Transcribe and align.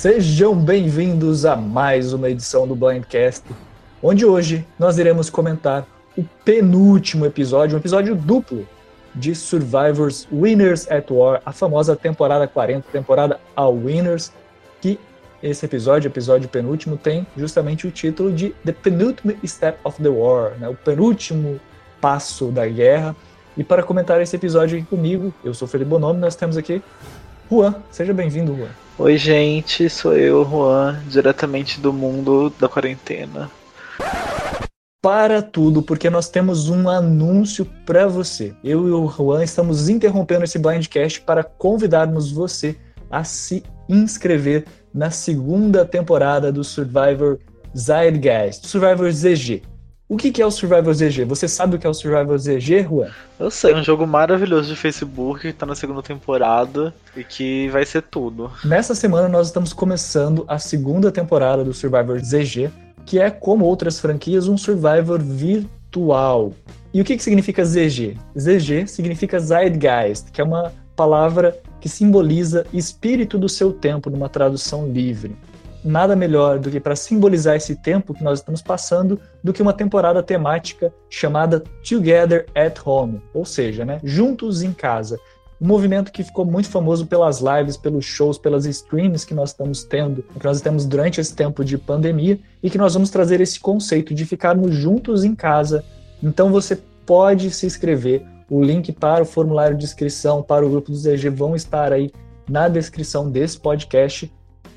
Sejam 0.00 0.54
bem-vindos 0.54 1.44
a 1.44 1.54
mais 1.54 2.14
uma 2.14 2.30
edição 2.30 2.66
do 2.66 2.74
Blindcast, 2.74 3.44
onde 4.02 4.24
hoje 4.24 4.66
nós 4.78 4.96
iremos 4.96 5.28
comentar 5.28 5.86
o 6.16 6.24
penúltimo 6.42 7.26
episódio, 7.26 7.76
um 7.76 7.78
episódio 7.78 8.16
duplo 8.16 8.66
de 9.14 9.34
Survivors 9.34 10.26
Winners 10.32 10.90
at 10.90 11.10
War, 11.10 11.42
a 11.44 11.52
famosa 11.52 11.94
temporada 11.94 12.48
40, 12.48 12.88
temporada 12.90 13.38
All 13.54 13.76
Winners, 13.76 14.32
que 14.80 14.98
esse 15.42 15.66
episódio, 15.66 16.08
episódio 16.08 16.48
penúltimo, 16.48 16.96
tem 16.96 17.26
justamente 17.36 17.86
o 17.86 17.90
título 17.90 18.32
de 18.32 18.54
The 18.64 18.72
Penultimate 18.72 19.46
Step 19.46 19.80
of 19.84 20.02
the 20.02 20.08
War, 20.08 20.52
né? 20.58 20.66
o 20.66 20.74
penúltimo 20.74 21.60
passo 22.00 22.46
da 22.46 22.66
guerra. 22.66 23.14
E 23.54 23.62
para 23.62 23.82
comentar 23.82 24.18
esse 24.22 24.34
episódio 24.34 24.82
comigo, 24.86 25.34
eu 25.44 25.52
sou 25.52 25.68
Felipe 25.68 25.90
Bonomi, 25.90 26.20
nós 26.20 26.36
temos 26.36 26.56
aqui 26.56 26.82
Juan. 27.50 27.74
Seja 27.90 28.14
bem-vindo, 28.14 28.54
Juan. 28.56 28.68
Oi, 28.96 29.16
gente, 29.16 29.90
sou 29.90 30.16
eu, 30.16 30.44
Juan, 30.44 31.02
diretamente 31.08 31.80
do 31.80 31.92
mundo 31.92 32.52
da 32.60 32.68
quarentena. 32.68 33.50
Para 35.02 35.42
tudo, 35.42 35.82
porque 35.82 36.08
nós 36.08 36.28
temos 36.28 36.68
um 36.68 36.88
anúncio 36.88 37.64
para 37.84 38.06
você. 38.06 38.54
Eu 38.62 38.86
e 38.86 38.92
o 38.92 39.08
Juan 39.08 39.42
estamos 39.42 39.88
interrompendo 39.88 40.44
esse 40.44 40.60
blindcast 40.60 41.22
para 41.22 41.42
convidarmos 41.42 42.30
você 42.30 42.76
a 43.10 43.24
se 43.24 43.64
inscrever 43.88 44.64
na 44.94 45.10
segunda 45.10 45.84
temporada 45.84 46.52
do 46.52 46.62
Survivor 46.62 47.38
Zeitgeist, 47.76 48.66
Survivor 48.66 49.10
ZG. 49.10 49.62
O 50.10 50.16
que 50.16 50.42
é 50.42 50.44
o 50.44 50.50
Survivor 50.50 50.92
ZG? 50.92 51.24
Você 51.24 51.46
sabe 51.46 51.76
o 51.76 51.78
que 51.78 51.86
é 51.86 51.88
o 51.88 51.94
Survivor 51.94 52.36
ZG, 52.36 52.82
Juan? 52.82 53.10
Eu 53.38 53.48
sei, 53.48 53.70
é 53.72 53.76
um 53.76 53.84
jogo 53.84 54.04
maravilhoso 54.08 54.68
de 54.68 54.74
Facebook 54.74 55.42
que 55.42 55.52
tá 55.52 55.64
na 55.64 55.76
segunda 55.76 56.02
temporada 56.02 56.92
e 57.16 57.22
que 57.22 57.68
vai 57.68 57.86
ser 57.86 58.02
tudo. 58.02 58.50
Nessa 58.64 58.92
semana 58.92 59.28
nós 59.28 59.46
estamos 59.46 59.72
começando 59.72 60.44
a 60.48 60.58
segunda 60.58 61.12
temporada 61.12 61.62
do 61.62 61.72
Survivor 61.72 62.18
ZG, 62.18 62.72
que 63.06 63.20
é, 63.20 63.30
como 63.30 63.64
outras 63.64 64.00
franquias, 64.00 64.48
um 64.48 64.58
Survivor 64.58 65.20
virtual. 65.22 66.54
E 66.92 67.00
o 67.00 67.04
que, 67.04 67.16
que 67.16 67.22
significa 67.22 67.64
ZG? 67.64 68.18
ZG 68.36 68.88
significa 68.88 69.38
Zeitgeist, 69.38 70.32
que 70.32 70.40
é 70.40 70.44
uma 70.44 70.72
palavra 70.96 71.56
que 71.80 71.88
simboliza 71.88 72.66
espírito 72.72 73.38
do 73.38 73.48
seu 73.48 73.72
tempo, 73.72 74.10
numa 74.10 74.28
tradução 74.28 74.90
livre 74.90 75.36
nada 75.84 76.14
melhor 76.14 76.58
do 76.58 76.70
que 76.70 76.80
para 76.80 76.96
simbolizar 76.96 77.56
esse 77.56 77.76
tempo 77.76 78.14
que 78.14 78.22
nós 78.22 78.40
estamos 78.40 78.62
passando 78.62 79.20
do 79.42 79.52
que 79.52 79.62
uma 79.62 79.72
temporada 79.72 80.22
temática 80.22 80.92
chamada 81.08 81.62
Together 81.86 82.46
at 82.54 82.78
Home, 82.84 83.22
ou 83.32 83.44
seja, 83.44 83.84
né, 83.84 84.00
juntos 84.04 84.62
em 84.62 84.72
casa. 84.72 85.18
Um 85.60 85.66
movimento 85.66 86.10
que 86.10 86.24
ficou 86.24 86.44
muito 86.44 86.70
famoso 86.70 87.06
pelas 87.06 87.40
lives, 87.40 87.76
pelos 87.76 88.04
shows, 88.04 88.38
pelas 88.38 88.64
streams 88.64 89.26
que 89.26 89.34
nós 89.34 89.50
estamos 89.50 89.84
tendo, 89.84 90.22
que 90.22 90.44
nós 90.44 90.60
temos 90.62 90.86
durante 90.86 91.20
esse 91.20 91.34
tempo 91.34 91.62
de 91.62 91.76
pandemia, 91.76 92.38
e 92.62 92.70
que 92.70 92.78
nós 92.78 92.94
vamos 92.94 93.10
trazer 93.10 93.40
esse 93.42 93.60
conceito 93.60 94.14
de 94.14 94.24
ficarmos 94.24 94.74
juntos 94.74 95.22
em 95.22 95.34
casa. 95.34 95.84
Então 96.22 96.50
você 96.50 96.78
pode 97.04 97.50
se 97.50 97.66
inscrever. 97.66 98.22
O 98.48 98.62
link 98.62 98.90
para 98.90 99.22
o 99.22 99.26
formulário 99.26 99.76
de 99.76 99.84
inscrição 99.84 100.42
para 100.42 100.66
o 100.66 100.70
grupo 100.70 100.90
do 100.90 100.96
ZG 100.96 101.28
vão 101.28 101.54
estar 101.54 101.92
aí 101.92 102.10
na 102.48 102.66
descrição 102.66 103.30
desse 103.30 103.60
podcast 103.60 104.32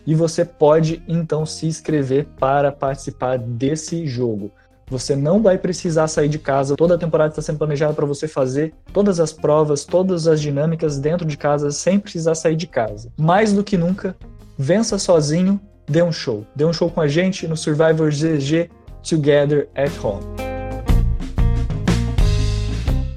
e 0.05 0.13
você 0.13 0.43
pode 0.43 1.03
então 1.07 1.45
se 1.45 1.65
inscrever 1.65 2.27
para 2.39 2.71
participar 2.71 3.37
desse 3.37 4.05
jogo. 4.05 4.51
Você 4.87 5.15
não 5.15 5.41
vai 5.41 5.57
precisar 5.57 6.07
sair 6.07 6.29
de 6.29 6.37
casa, 6.37 6.75
toda 6.75 6.95
a 6.95 6.97
temporada 6.97 7.31
está 7.31 7.41
sendo 7.41 7.57
planejada 7.57 7.93
para 7.93 8.05
você 8.05 8.27
fazer 8.27 8.73
todas 8.91 9.19
as 9.19 9.31
provas, 9.31 9.85
todas 9.85 10.27
as 10.27 10.41
dinâmicas 10.41 10.99
dentro 10.99 11.25
de 11.25 11.37
casa 11.37 11.71
sem 11.71 11.99
precisar 11.99 12.35
sair 12.35 12.55
de 12.55 12.67
casa. 12.67 13.11
Mais 13.17 13.53
do 13.53 13.63
que 13.63 13.77
nunca, 13.77 14.15
vença 14.57 14.99
sozinho, 14.99 15.59
dê 15.87 16.03
um 16.03 16.11
show. 16.11 16.45
Dê 16.55 16.65
um 16.65 16.73
show 16.73 16.89
com 16.89 17.01
a 17.01 17.07
gente 17.07 17.47
no 17.47 17.55
Survivor 17.55 18.09
GG 18.09 18.69
Together 19.01 19.69
at 19.73 19.91
Home. 20.03 20.23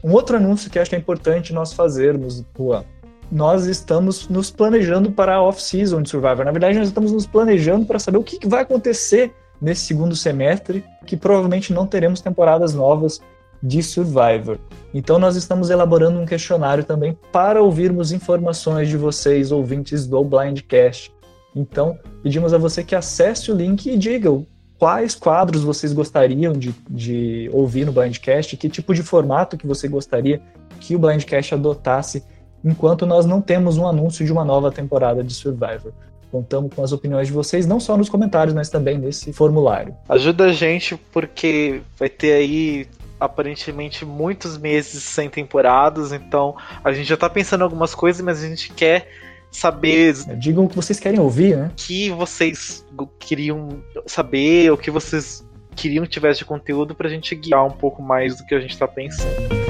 Um 0.02 0.12
outro 0.12 0.36
anúncio 0.36 0.70
que 0.70 0.78
acho 0.78 0.88
que 0.88 0.94
é 0.94 0.98
importante 0.98 1.52
nós 1.52 1.72
fazermos, 1.72 2.44
Juan, 2.56 2.84
nós 3.30 3.66
estamos 3.66 4.28
nos 4.28 4.50
planejando 4.50 5.10
para 5.10 5.34
a 5.34 5.42
off-season 5.42 6.02
de 6.02 6.10
Survivor. 6.10 6.44
Na 6.44 6.52
verdade, 6.52 6.78
nós 6.78 6.88
estamos 6.88 7.12
nos 7.12 7.26
planejando 7.26 7.86
para 7.86 7.98
saber 7.98 8.18
o 8.18 8.22
que 8.22 8.46
vai 8.46 8.62
acontecer 8.62 9.34
nesse 9.60 9.86
segundo 9.86 10.14
semestre, 10.14 10.84
que 11.06 11.16
provavelmente 11.16 11.72
não 11.72 11.86
teremos 11.86 12.20
temporadas 12.20 12.74
novas 12.74 13.20
de 13.62 13.82
Survivor. 13.82 14.58
Então, 14.92 15.18
nós 15.18 15.34
estamos 15.34 15.70
elaborando 15.70 16.18
um 16.20 16.26
questionário 16.26 16.84
também 16.84 17.18
para 17.32 17.62
ouvirmos 17.62 18.12
informações 18.12 18.88
de 18.88 18.96
vocês, 18.96 19.50
ouvintes 19.50 20.06
do 20.06 20.22
Blindcast. 20.22 21.12
Então, 21.54 21.98
pedimos 22.22 22.52
a 22.52 22.58
você 22.58 22.84
que 22.84 22.94
acesse 22.94 23.50
o 23.50 23.54
link 23.54 23.86
e 23.86 23.96
diga 23.96 24.30
quais 24.78 25.14
quadros 25.14 25.62
vocês 25.64 25.92
gostariam 25.92 26.52
de, 26.52 26.74
de 26.88 27.50
ouvir 27.52 27.86
no 27.86 27.92
Blindcast, 27.92 28.56
que 28.56 28.68
tipo 28.68 28.94
de 28.94 29.02
formato 29.02 29.56
que 29.56 29.66
você 29.66 29.88
gostaria 29.88 30.40
que 30.78 30.94
o 30.94 30.98
Blindcast 30.98 31.54
adotasse 31.54 32.22
enquanto 32.66 33.06
nós 33.06 33.24
não 33.24 33.40
temos 33.40 33.78
um 33.78 33.86
anúncio 33.86 34.26
de 34.26 34.32
uma 34.32 34.44
nova 34.44 34.72
temporada 34.72 35.22
de 35.22 35.32
Survivor. 35.32 35.92
Contamos 36.32 36.74
com 36.74 36.82
as 36.82 36.90
opiniões 36.90 37.28
de 37.28 37.32
vocês, 37.32 37.64
não 37.64 37.78
só 37.78 37.96
nos 37.96 38.08
comentários, 38.08 38.52
mas 38.52 38.68
também 38.68 38.98
nesse 38.98 39.32
formulário. 39.32 39.94
Ajuda 40.08 40.46
a 40.46 40.52
gente, 40.52 40.96
porque 41.12 41.80
vai 41.96 42.08
ter 42.08 42.32
aí 42.32 42.88
aparentemente 43.18 44.04
muitos 44.04 44.58
meses 44.58 45.04
sem 45.04 45.30
temporadas, 45.30 46.12
então 46.12 46.56
a 46.82 46.92
gente 46.92 47.08
já 47.08 47.16
tá 47.16 47.30
pensando 47.30 47.60
em 47.60 47.64
algumas 47.64 47.94
coisas, 47.94 48.20
mas 48.20 48.42
a 48.42 48.48
gente 48.48 48.72
quer 48.72 49.08
saber. 49.50 50.14
É, 50.28 50.34
digam 50.34 50.64
o 50.64 50.68
que 50.68 50.74
vocês 50.74 50.98
querem 50.98 51.20
ouvir, 51.20 51.56
né? 51.56 51.70
O 51.72 51.76
que 51.76 52.10
vocês 52.10 52.84
queriam 53.20 53.80
saber, 54.06 54.72
o 54.72 54.76
que 54.76 54.90
vocês 54.90 55.46
queriam 55.76 56.04
que 56.04 56.10
tivesse 56.10 56.40
de 56.40 56.44
conteúdo 56.44 56.94
pra 56.94 57.08
gente 57.08 57.34
guiar 57.36 57.64
um 57.64 57.70
pouco 57.70 58.02
mais 58.02 58.36
do 58.36 58.44
que 58.44 58.54
a 58.54 58.60
gente 58.60 58.76
tá 58.76 58.88
pensando. 58.88 59.65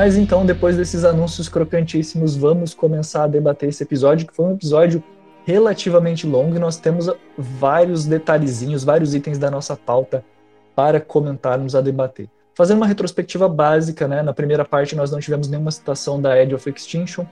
Mas 0.00 0.16
então, 0.16 0.46
depois 0.46 0.78
desses 0.78 1.04
anúncios 1.04 1.46
crocantíssimos, 1.46 2.34
vamos 2.34 2.72
começar 2.72 3.24
a 3.24 3.26
debater 3.26 3.68
esse 3.68 3.82
episódio, 3.82 4.26
que 4.26 4.34
foi 4.34 4.46
um 4.46 4.54
episódio 4.54 5.04
relativamente 5.44 6.26
longo 6.26 6.56
e 6.56 6.58
nós 6.58 6.78
temos 6.78 7.10
vários 7.36 8.06
detalhezinhos, 8.06 8.82
vários 8.82 9.14
itens 9.14 9.36
da 9.36 9.50
nossa 9.50 9.76
pauta 9.76 10.24
para 10.74 11.02
comentarmos 11.02 11.74
a 11.74 11.82
debater. 11.82 12.30
Fazendo 12.54 12.78
uma 12.78 12.86
retrospectiva 12.86 13.46
básica, 13.46 14.08
né, 14.08 14.22
na 14.22 14.32
primeira 14.32 14.64
parte 14.64 14.96
nós 14.96 15.10
não 15.10 15.20
tivemos 15.20 15.48
nenhuma 15.48 15.70
citação 15.70 16.18
da 16.18 16.34
Edge 16.42 16.54
of 16.54 16.70
Extinction 16.70 17.26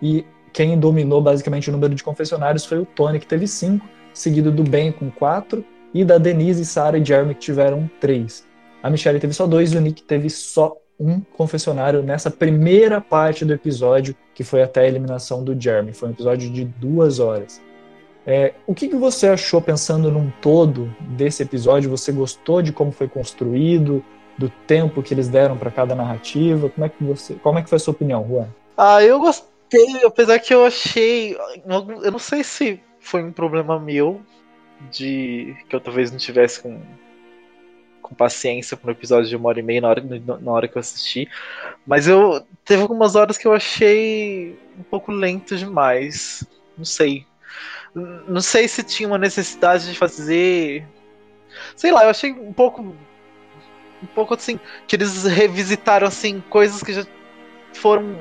e 0.00 0.24
quem 0.52 0.78
dominou 0.78 1.20
basicamente 1.20 1.70
o 1.70 1.72
número 1.72 1.92
de 1.92 2.04
confessionários 2.04 2.64
foi 2.64 2.78
o 2.78 2.86
Tony, 2.86 3.18
que 3.18 3.26
teve 3.26 3.48
cinco, 3.48 3.84
seguido 4.14 4.52
do 4.52 4.62
Ben 4.62 4.92
com 4.92 5.10
quatro 5.10 5.64
e 5.92 6.04
da 6.04 6.18
Denise, 6.18 6.64
Sarah 6.64 6.98
e 6.98 7.04
Jeremy, 7.04 7.34
que 7.34 7.40
tiveram 7.40 7.90
três. 8.00 8.46
A 8.80 8.88
Michelle 8.88 9.18
teve 9.18 9.32
só 9.32 9.44
dois 9.44 9.72
e 9.72 9.76
o 9.76 9.80
Nick 9.80 10.04
teve 10.04 10.30
só 10.30 10.76
um 11.02 11.20
confessionário 11.20 12.02
nessa 12.02 12.30
primeira 12.30 13.00
parte 13.00 13.44
do 13.44 13.52
episódio, 13.52 14.14
que 14.34 14.44
foi 14.44 14.62
até 14.62 14.82
a 14.82 14.86
eliminação 14.86 15.42
do 15.42 15.60
Jeremy. 15.60 15.92
Foi 15.92 16.08
um 16.08 16.12
episódio 16.12 16.50
de 16.50 16.64
duas 16.64 17.18
horas. 17.18 17.60
É, 18.24 18.54
o 18.66 18.74
que, 18.74 18.88
que 18.88 18.94
você 18.94 19.26
achou, 19.26 19.60
pensando 19.60 20.10
num 20.10 20.30
todo 20.40 20.94
desse 21.00 21.42
episódio? 21.42 21.90
Você 21.90 22.12
gostou 22.12 22.62
de 22.62 22.72
como 22.72 22.92
foi 22.92 23.08
construído, 23.08 24.04
do 24.38 24.48
tempo 24.48 25.02
que 25.02 25.12
eles 25.12 25.28
deram 25.28 25.56
para 25.56 25.72
cada 25.72 25.94
narrativa? 25.94 26.68
Como 26.68 26.86
é 26.86 26.88
que 26.88 27.02
você, 27.02 27.34
como 27.34 27.58
é 27.58 27.62
que 27.62 27.68
foi 27.68 27.76
a 27.76 27.80
sua 27.80 27.92
opinião, 27.92 28.24
Juan? 28.28 28.46
Ah, 28.76 29.02
eu 29.02 29.18
gostei, 29.18 30.04
apesar 30.04 30.38
que 30.38 30.54
eu 30.54 30.64
achei, 30.64 31.36
eu 32.02 32.12
não 32.12 32.18
sei 32.18 32.44
se 32.44 32.80
foi 33.00 33.24
um 33.24 33.32
problema 33.32 33.78
meu 33.78 34.20
de 34.90 35.56
que 35.68 35.74
eu 35.74 35.80
talvez 35.80 36.10
não 36.10 36.18
tivesse 36.18 36.60
com 36.62 36.80
com 38.12 38.14
paciência 38.14 38.76
para 38.76 38.88
um 38.88 38.92
episódio 38.92 39.28
de 39.28 39.36
uma 39.36 39.48
hora 39.48 39.58
e 39.58 39.62
meia 39.62 39.80
na 39.80 39.88
hora, 39.88 40.04
na 40.40 40.52
hora 40.52 40.68
que 40.68 40.76
eu 40.76 40.80
assisti. 40.80 41.28
Mas 41.86 42.06
eu 42.06 42.46
teve 42.64 42.82
algumas 42.82 43.16
horas 43.16 43.38
que 43.38 43.46
eu 43.46 43.54
achei 43.54 44.56
um 44.78 44.82
pouco 44.82 45.10
lento 45.10 45.56
demais. 45.56 46.44
Não 46.76 46.84
sei. 46.84 47.26
Não 47.94 48.40
sei 48.40 48.68
se 48.68 48.82
tinha 48.82 49.08
uma 49.08 49.18
necessidade 49.18 49.90
de 49.90 49.98
fazer. 49.98 50.86
Sei 51.74 51.90
lá, 51.90 52.04
eu 52.04 52.10
achei 52.10 52.32
um 52.32 52.52
pouco. 52.52 52.82
Um 52.82 54.06
pouco 54.14 54.34
assim. 54.34 54.60
Que 54.86 54.96
eles 54.96 55.24
revisitaram 55.24 56.06
assim 56.06 56.40
coisas 56.50 56.82
que 56.82 56.92
já 56.92 57.06
foram 57.72 58.18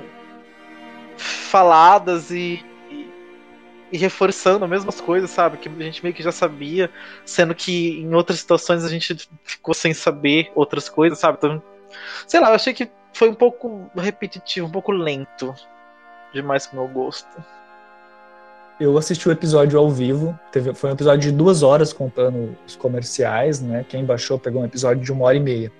faladas 1.17 2.31
e 2.31 2.63
e 3.91 3.97
reforçando 3.97 4.63
as 4.63 4.71
mesmas 4.71 5.01
coisas, 5.01 5.29
sabe? 5.29 5.57
Que 5.57 5.67
a 5.67 5.83
gente 5.83 6.01
meio 6.01 6.15
que 6.15 6.23
já 6.23 6.31
sabia, 6.31 6.89
sendo 7.25 7.53
que 7.53 7.99
em 8.01 8.13
outras 8.13 8.39
situações 8.39 8.83
a 8.83 8.89
gente 8.89 9.15
ficou 9.43 9.73
sem 9.73 9.93
saber 9.93 10.51
outras 10.55 10.87
coisas, 10.87 11.19
sabe? 11.19 11.37
Então, 11.37 11.61
sei 12.25 12.39
lá, 12.39 12.49
eu 12.49 12.55
achei 12.55 12.73
que 12.73 12.89
foi 13.13 13.29
um 13.29 13.33
pouco 13.33 13.89
repetitivo, 13.95 14.67
um 14.67 14.71
pouco 14.71 14.91
lento 14.91 15.53
demais 16.33 16.65
pro 16.65 16.77
meu 16.79 16.87
gosto. 16.87 17.27
Eu 18.79 18.97
assisti 18.97 19.27
o 19.27 19.31
episódio 19.31 19.77
ao 19.77 19.91
vivo, 19.91 20.37
teve, 20.51 20.73
foi 20.73 20.89
um 20.89 20.93
episódio 20.93 21.29
de 21.29 21.37
duas 21.37 21.61
horas 21.61 21.93
contando 21.93 22.57
os 22.65 22.75
comerciais, 22.75 23.61
né? 23.61 23.85
Quem 23.87 24.03
baixou 24.03 24.39
pegou 24.39 24.61
um 24.61 24.65
episódio 24.65 25.03
de 25.03 25.11
uma 25.11 25.25
hora 25.25 25.37
e 25.37 25.39
meia. 25.39 25.71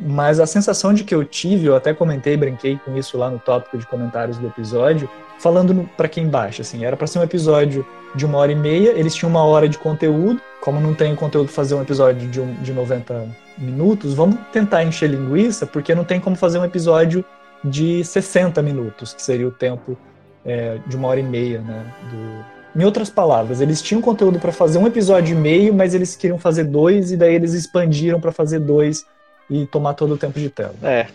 Mas 0.00 0.38
a 0.38 0.46
sensação 0.46 0.94
de 0.94 1.02
que 1.02 1.14
eu 1.14 1.24
tive, 1.24 1.66
eu 1.66 1.74
até 1.74 1.92
comentei, 1.92 2.36
brinquei 2.36 2.78
com 2.84 2.96
isso 2.96 3.18
lá 3.18 3.28
no 3.28 3.38
tópico 3.38 3.76
de 3.76 3.86
comentários 3.86 4.38
do 4.38 4.46
episódio, 4.46 5.10
falando 5.38 5.88
para 5.96 6.08
quem 6.08 6.28
baixa, 6.28 6.62
assim, 6.62 6.84
era 6.84 6.96
para 6.96 7.06
ser 7.06 7.18
um 7.18 7.22
episódio 7.22 7.84
de 8.14 8.24
uma 8.24 8.38
hora 8.38 8.52
e 8.52 8.54
meia, 8.54 8.90
eles 8.90 9.14
tinham 9.14 9.30
uma 9.30 9.44
hora 9.44 9.68
de 9.68 9.76
conteúdo, 9.76 10.40
como 10.60 10.80
não 10.80 10.94
tem 10.94 11.14
conteúdo 11.14 11.48
fazer 11.48 11.74
um 11.74 11.82
episódio 11.82 12.28
de, 12.28 12.40
um, 12.40 12.54
de 12.54 12.72
90 12.72 13.28
minutos, 13.56 14.14
vamos 14.14 14.38
tentar 14.52 14.84
encher 14.84 15.10
linguiça, 15.10 15.66
porque 15.66 15.94
não 15.94 16.04
tem 16.04 16.20
como 16.20 16.36
fazer 16.36 16.58
um 16.58 16.64
episódio 16.64 17.24
de 17.62 18.04
60 18.04 18.62
minutos, 18.62 19.12
que 19.12 19.22
seria 19.22 19.48
o 19.48 19.50
tempo 19.50 19.98
é, 20.44 20.78
de 20.86 20.96
uma 20.96 21.08
hora 21.08 21.20
e 21.20 21.24
meia, 21.24 21.60
né? 21.60 21.92
Do... 22.10 22.80
Em 22.80 22.84
outras 22.84 23.10
palavras, 23.10 23.60
eles 23.60 23.82
tinham 23.82 24.00
conteúdo 24.00 24.38
para 24.38 24.52
fazer 24.52 24.78
um 24.78 24.86
episódio 24.86 25.36
e 25.36 25.38
meio, 25.38 25.74
mas 25.74 25.94
eles 25.94 26.14
queriam 26.14 26.38
fazer 26.38 26.64
dois, 26.64 27.10
e 27.10 27.16
daí 27.16 27.34
eles 27.34 27.52
expandiram 27.52 28.20
para 28.20 28.30
fazer 28.30 28.60
dois 28.60 29.04
e 29.50 29.66
tomar 29.66 29.94
todo 29.94 30.14
o 30.14 30.18
tempo 30.18 30.38
de 30.38 30.50
tela. 30.50 30.74
É, 30.82 31.06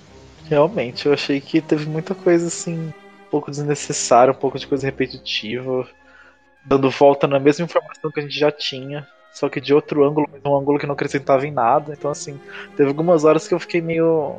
realmente, 0.46 1.06
eu 1.06 1.14
achei 1.14 1.40
que 1.40 1.62
teve 1.62 1.88
muita 1.88 2.16
coisa 2.16 2.48
assim, 2.48 2.88
um 2.88 3.30
pouco 3.30 3.52
desnecessária, 3.52 4.32
um 4.32 4.38
pouco 4.38 4.58
de 4.58 4.68
coisa 4.68 4.86
repetitiva, 4.86 5.88
dando 6.66 6.90
volta 6.90 7.28
na 7.28 7.40
mesma 7.40 7.66
informação 7.66 8.12
que 8.12 8.20
a 8.20 8.24
gente 8.24 8.38
já 8.38 8.52
tinha 8.52 9.08
só 9.34 9.50
que 9.50 9.60
de 9.60 9.74
outro 9.74 10.08
ângulo, 10.08 10.30
um 10.46 10.56
ângulo 10.56 10.78
que 10.78 10.86
não 10.86 10.94
acrescentava 10.94 11.46
em 11.48 11.52
nada. 11.52 11.94
Então, 11.98 12.12
assim, 12.12 12.40
teve 12.78 12.88
algumas 12.88 13.24
horas 13.24 13.48
que 13.48 13.54
eu 13.54 13.60
fiquei 13.60 13.82
meio 13.82 14.36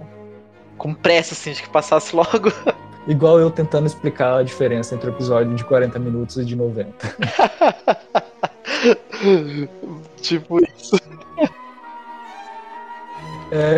com 0.78 0.94
pressa, 0.94 1.34
assim, 1.34 1.52
de 1.52 1.62
que 1.62 1.68
passasse 1.68 2.14
logo. 2.14 2.52
Igual 3.06 3.40
eu 3.40 3.50
tentando 3.50 3.86
explicar 3.86 4.38
a 4.38 4.42
diferença 4.42 4.94
entre 4.94 5.10
o 5.10 5.12
episódio 5.12 5.54
de 5.54 5.64
40 5.64 5.98
minutos 5.98 6.36
e 6.38 6.44
de 6.44 6.54
90. 6.56 7.16
tipo 10.22 10.64
isso. 10.64 10.96
É, 13.54 13.76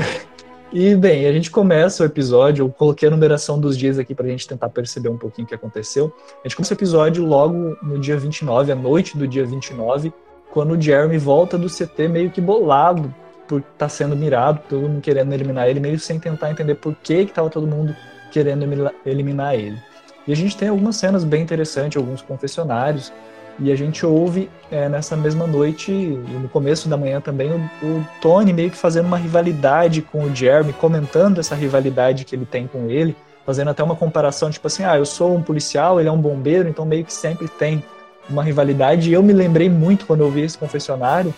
e 0.72 0.96
bem, 0.96 1.26
a 1.26 1.32
gente 1.32 1.50
começa 1.50 2.02
o 2.02 2.06
episódio, 2.06 2.64
eu 2.64 2.70
coloquei 2.70 3.08
a 3.08 3.10
numeração 3.10 3.60
dos 3.60 3.76
dias 3.76 3.98
aqui 3.98 4.14
pra 4.14 4.26
gente 4.26 4.48
tentar 4.48 4.70
perceber 4.70 5.10
um 5.10 5.18
pouquinho 5.18 5.44
o 5.44 5.48
que 5.48 5.54
aconteceu. 5.54 6.10
A 6.42 6.48
gente 6.48 6.56
começa 6.56 6.72
o 6.72 6.76
episódio 6.76 7.26
logo 7.26 7.76
no 7.82 7.98
dia 7.98 8.16
29, 8.16 8.72
à 8.72 8.74
noite 8.74 9.18
do 9.18 9.28
dia 9.28 9.44
29, 9.44 10.14
quando 10.50 10.72
o 10.72 10.80
Jeremy 10.80 11.18
volta 11.18 11.58
do 11.58 11.68
CT 11.68 12.08
meio 12.08 12.30
que 12.30 12.40
bolado 12.40 13.14
por 13.46 13.60
estar 13.60 13.70
tá 13.76 13.88
sendo 13.90 14.16
mirado, 14.16 14.62
todo 14.66 14.88
mundo 14.88 15.02
querendo 15.02 15.30
eliminar 15.34 15.68
ele, 15.68 15.78
meio 15.78 16.00
sem 16.00 16.18
tentar 16.18 16.50
entender 16.50 16.76
por 16.76 16.94
que 16.94 17.26
que 17.26 17.32
tava 17.32 17.50
todo 17.50 17.66
mundo 17.66 17.94
querendo 18.32 18.64
eliminar 19.04 19.54
ele. 19.54 19.78
E 20.26 20.32
a 20.32 20.36
gente 20.36 20.56
tem 20.56 20.68
algumas 20.68 20.96
cenas 20.96 21.22
bem 21.22 21.42
interessantes, 21.42 21.98
alguns 21.98 22.22
confessionários, 22.22 23.12
e 23.58 23.72
a 23.72 23.76
gente 23.76 24.04
ouve 24.04 24.50
é, 24.70 24.88
nessa 24.88 25.16
mesma 25.16 25.46
noite, 25.46 25.90
e 25.90 26.16
no 26.40 26.48
começo 26.48 26.88
da 26.88 26.96
manhã 26.96 27.20
também, 27.20 27.50
o, 27.50 27.86
o, 27.86 28.06
Tony 28.20 28.52
meio 28.52 28.70
que 28.70 28.76
fazendo 28.76 29.06
uma 29.06 29.16
rivalidade 29.16 30.02
com 30.02 30.24
o 30.24 30.34
Jeremy, 30.34 30.72
comentando 30.74 31.38
essa 31.38 31.54
rivalidade 31.54 32.24
que 32.24 32.34
ele 32.34 32.44
tem 32.44 32.66
com 32.66 32.90
ele, 32.90 33.16
fazendo 33.46 33.70
até 33.70 33.82
uma 33.82 33.96
comparação, 33.96 34.50
tipo 34.50 34.66
assim, 34.66 34.84
ah, 34.84 34.98
eu 34.98 35.06
sou 35.06 35.34
um 35.34 35.42
policial, 35.42 35.98
ele 35.98 36.08
é 36.08 36.12
um 36.12 36.20
bombeiro, 36.20 36.68
então 36.68 36.84
meio 36.84 37.04
que 37.04 37.12
sempre 37.12 37.48
tem 37.48 37.82
uma 38.28 38.42
rivalidade. 38.42 39.08
E 39.08 39.12
eu 39.12 39.22
me 39.22 39.32
lembrei 39.32 39.70
muito 39.70 40.04
quando 40.04 40.20
eu 40.20 40.30
vi 40.30 40.42
esse 40.42 40.58
confessionário 40.58 41.32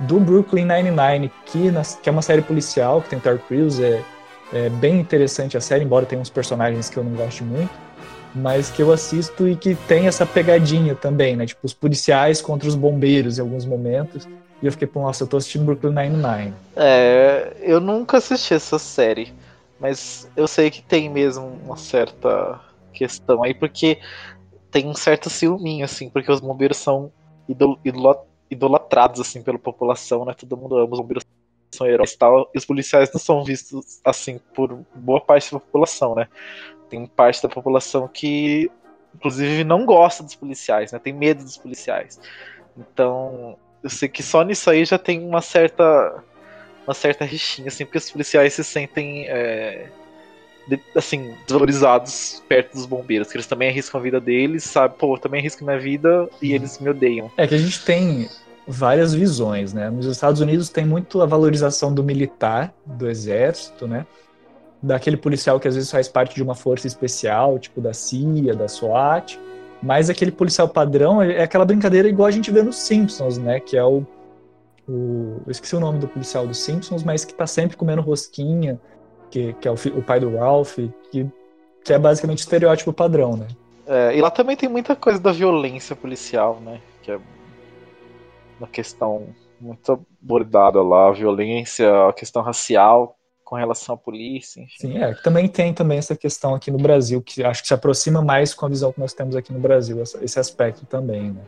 do 0.00 0.20
Brooklyn 0.20 0.66
Nine-Nine, 0.66 1.32
que, 1.46 1.72
que 2.02 2.08
é 2.08 2.12
uma 2.12 2.22
série 2.22 2.42
policial, 2.42 3.00
que 3.00 3.08
tem 3.08 3.18
Tar 3.18 3.38
Crews, 3.38 3.80
é, 3.80 4.02
é 4.52 4.68
bem 4.68 5.00
interessante 5.00 5.56
a 5.56 5.60
série, 5.60 5.84
embora 5.84 6.04
tenha 6.04 6.20
uns 6.20 6.30
personagens 6.30 6.90
que 6.90 6.98
eu 6.98 7.02
não 7.02 7.12
goste 7.12 7.42
muito, 7.42 7.70
mas 8.34 8.70
que 8.70 8.82
eu 8.82 8.92
assisto 8.92 9.48
e 9.48 9.56
que 9.56 9.74
tem 9.74 10.06
essa 10.06 10.26
pegadinha 10.26 10.94
também, 10.94 11.36
né? 11.36 11.46
Tipo, 11.46 11.60
os 11.64 11.74
policiais 11.74 12.40
contra 12.42 12.68
os 12.68 12.74
bombeiros 12.74 13.38
em 13.38 13.40
alguns 13.40 13.64
momentos. 13.64 14.28
E 14.62 14.66
eu 14.66 14.72
fiquei, 14.72 14.88
nossa, 14.94 15.24
eu 15.24 15.28
tô 15.28 15.36
assistindo 15.36 15.64
Brooklyn 15.64 15.92
Nine-Nine. 15.92 16.54
É, 16.74 17.56
eu 17.60 17.80
nunca 17.80 18.18
assisti 18.18 18.54
essa 18.54 18.78
série, 18.78 19.32
mas 19.78 20.30
eu 20.36 20.48
sei 20.48 20.70
que 20.70 20.82
tem 20.82 21.10
mesmo 21.10 21.58
uma 21.64 21.76
certa 21.76 22.60
questão 22.92 23.42
aí, 23.42 23.52
porque 23.52 23.98
tem 24.70 24.86
um 24.86 24.94
certo 24.94 25.28
ciúminho, 25.28 25.84
assim, 25.84 26.08
porque 26.08 26.32
os 26.32 26.40
bombeiros 26.40 26.78
são 26.78 27.12
idol 27.48 27.78
idolatrados, 28.50 29.20
assim, 29.20 29.42
pela 29.42 29.58
população, 29.58 30.24
né? 30.24 30.32
Todo 30.32 30.56
mundo 30.56 30.76
ama 30.76 30.92
os 30.92 31.00
bombeiros 31.00 31.24
são 31.74 31.86
heróis 31.86 32.12
e 32.12 32.18
tal, 32.18 32.50
e 32.54 32.58
os 32.58 32.64
policiais 32.64 33.10
não 33.12 33.20
são 33.20 33.44
vistos, 33.44 34.00
assim, 34.04 34.40
por 34.54 34.78
boa 34.94 35.20
parte 35.20 35.52
da 35.52 35.60
população, 35.60 36.14
né? 36.14 36.28
Tem 36.88 37.06
parte 37.06 37.42
da 37.42 37.48
população 37.48 38.08
que, 38.08 38.70
inclusive, 39.14 39.64
não 39.64 39.84
gosta 39.84 40.22
dos 40.22 40.34
policiais, 40.34 40.92
né? 40.92 40.98
Tem 40.98 41.12
medo 41.12 41.42
dos 41.42 41.56
policiais. 41.56 42.20
Então, 42.76 43.56
eu 43.82 43.90
sei 43.90 44.08
que 44.08 44.22
só 44.22 44.42
nisso 44.42 44.70
aí 44.70 44.84
já 44.84 44.98
tem 44.98 45.20
uma 45.26 45.40
certa 45.40 46.22
uma 46.86 46.94
certa 46.94 47.24
rixinha, 47.24 47.66
assim, 47.66 47.84
porque 47.84 47.98
os 47.98 48.10
policiais 48.10 48.54
se 48.54 48.62
sentem 48.62 49.26
é, 49.28 49.88
assim, 50.94 51.34
desvalorizados 51.46 52.42
perto 52.48 52.74
dos 52.74 52.86
bombeiros, 52.86 53.28
que 53.28 53.36
eles 53.36 53.46
também 53.46 53.68
arriscam 53.68 53.98
a 53.98 54.02
vida 54.02 54.20
deles, 54.20 54.64
sabe? 54.64 54.94
Pô, 54.96 55.14
eu 55.14 55.18
também 55.18 55.40
arrisco 55.40 55.64
minha 55.64 55.78
vida 55.78 56.28
e 56.40 56.52
eles 56.52 56.78
me 56.78 56.88
odeiam. 56.88 57.30
É 57.36 57.46
que 57.46 57.54
a 57.54 57.58
gente 57.58 57.84
tem 57.84 58.28
várias 58.66 59.14
visões, 59.14 59.72
né? 59.72 59.90
Nos 59.90 60.06
Estados 60.06 60.40
Unidos 60.40 60.68
tem 60.68 60.84
muito 60.84 61.22
a 61.22 61.26
valorização 61.26 61.94
do 61.94 62.02
militar, 62.02 62.74
do 62.84 63.08
exército, 63.08 63.86
né? 63.86 64.06
Daquele 64.86 65.16
policial 65.16 65.58
que 65.58 65.66
às 65.66 65.74
vezes 65.74 65.90
faz 65.90 66.06
parte 66.06 66.36
de 66.36 66.42
uma 66.42 66.54
força 66.54 66.86
especial, 66.86 67.58
tipo 67.58 67.80
da 67.80 67.92
CIA, 67.92 68.54
da 68.54 68.68
SWAT, 68.68 69.36
mas 69.82 70.08
aquele 70.08 70.30
policial 70.30 70.68
padrão 70.68 71.20
é 71.20 71.42
aquela 71.42 71.64
brincadeira 71.64 72.08
igual 72.08 72.28
a 72.28 72.30
gente 72.30 72.52
vê 72.52 72.62
nos 72.62 72.76
Simpsons, 72.76 73.36
né? 73.36 73.58
Que 73.58 73.76
é 73.76 73.84
o, 73.84 74.06
o 74.88 75.42
eu 75.44 75.50
esqueci 75.50 75.74
o 75.74 75.80
nome 75.80 75.98
do 75.98 76.06
policial 76.06 76.46
dos 76.46 76.58
Simpsons, 76.58 77.02
mas 77.02 77.24
que 77.24 77.34
tá 77.34 77.48
sempre 77.48 77.76
comendo 77.76 78.00
rosquinha, 78.00 78.80
que, 79.28 79.52
que 79.54 79.66
é 79.66 79.70
o, 79.70 79.74
o, 79.74 80.02
pai 80.02 80.20
do 80.20 80.36
Ralph, 80.36 80.78
que, 81.10 81.26
que 81.84 81.92
é 81.92 81.98
basicamente 81.98 82.38
o 82.38 82.42
estereótipo 82.42 82.92
padrão, 82.92 83.36
né? 83.36 83.48
É, 83.88 84.16
e 84.16 84.20
lá 84.20 84.30
também 84.30 84.56
tem 84.56 84.68
muita 84.68 84.94
coisa 84.94 85.18
da 85.18 85.32
violência 85.32 85.96
policial, 85.96 86.60
né? 86.60 86.80
Que 87.02 87.10
é 87.10 87.18
uma 88.60 88.68
questão 88.68 89.26
muito 89.60 90.00
abordada 90.22 90.80
lá, 90.80 91.08
a 91.08 91.12
violência, 91.12 92.08
a 92.08 92.12
questão 92.12 92.42
racial 92.42 93.15
com 93.46 93.54
relação 93.54 93.94
à 93.94 93.98
polícia. 93.98 94.60
Enfim. 94.60 94.88
Sim, 94.88 94.98
é. 94.98 95.14
Também 95.14 95.46
tem 95.46 95.72
também 95.72 95.96
essa 95.96 96.16
questão 96.16 96.52
aqui 96.52 96.68
no 96.68 96.78
Brasil, 96.78 97.22
que 97.22 97.44
acho 97.44 97.62
que 97.62 97.68
se 97.68 97.74
aproxima 97.74 98.20
mais 98.20 98.52
com 98.52 98.66
a 98.66 98.68
visão 98.68 98.92
que 98.92 98.98
nós 98.98 99.14
temos 99.14 99.36
aqui 99.36 99.52
no 99.52 99.60
Brasil, 99.60 100.02
esse 100.02 100.38
aspecto 100.38 100.84
também, 100.84 101.30
né? 101.30 101.40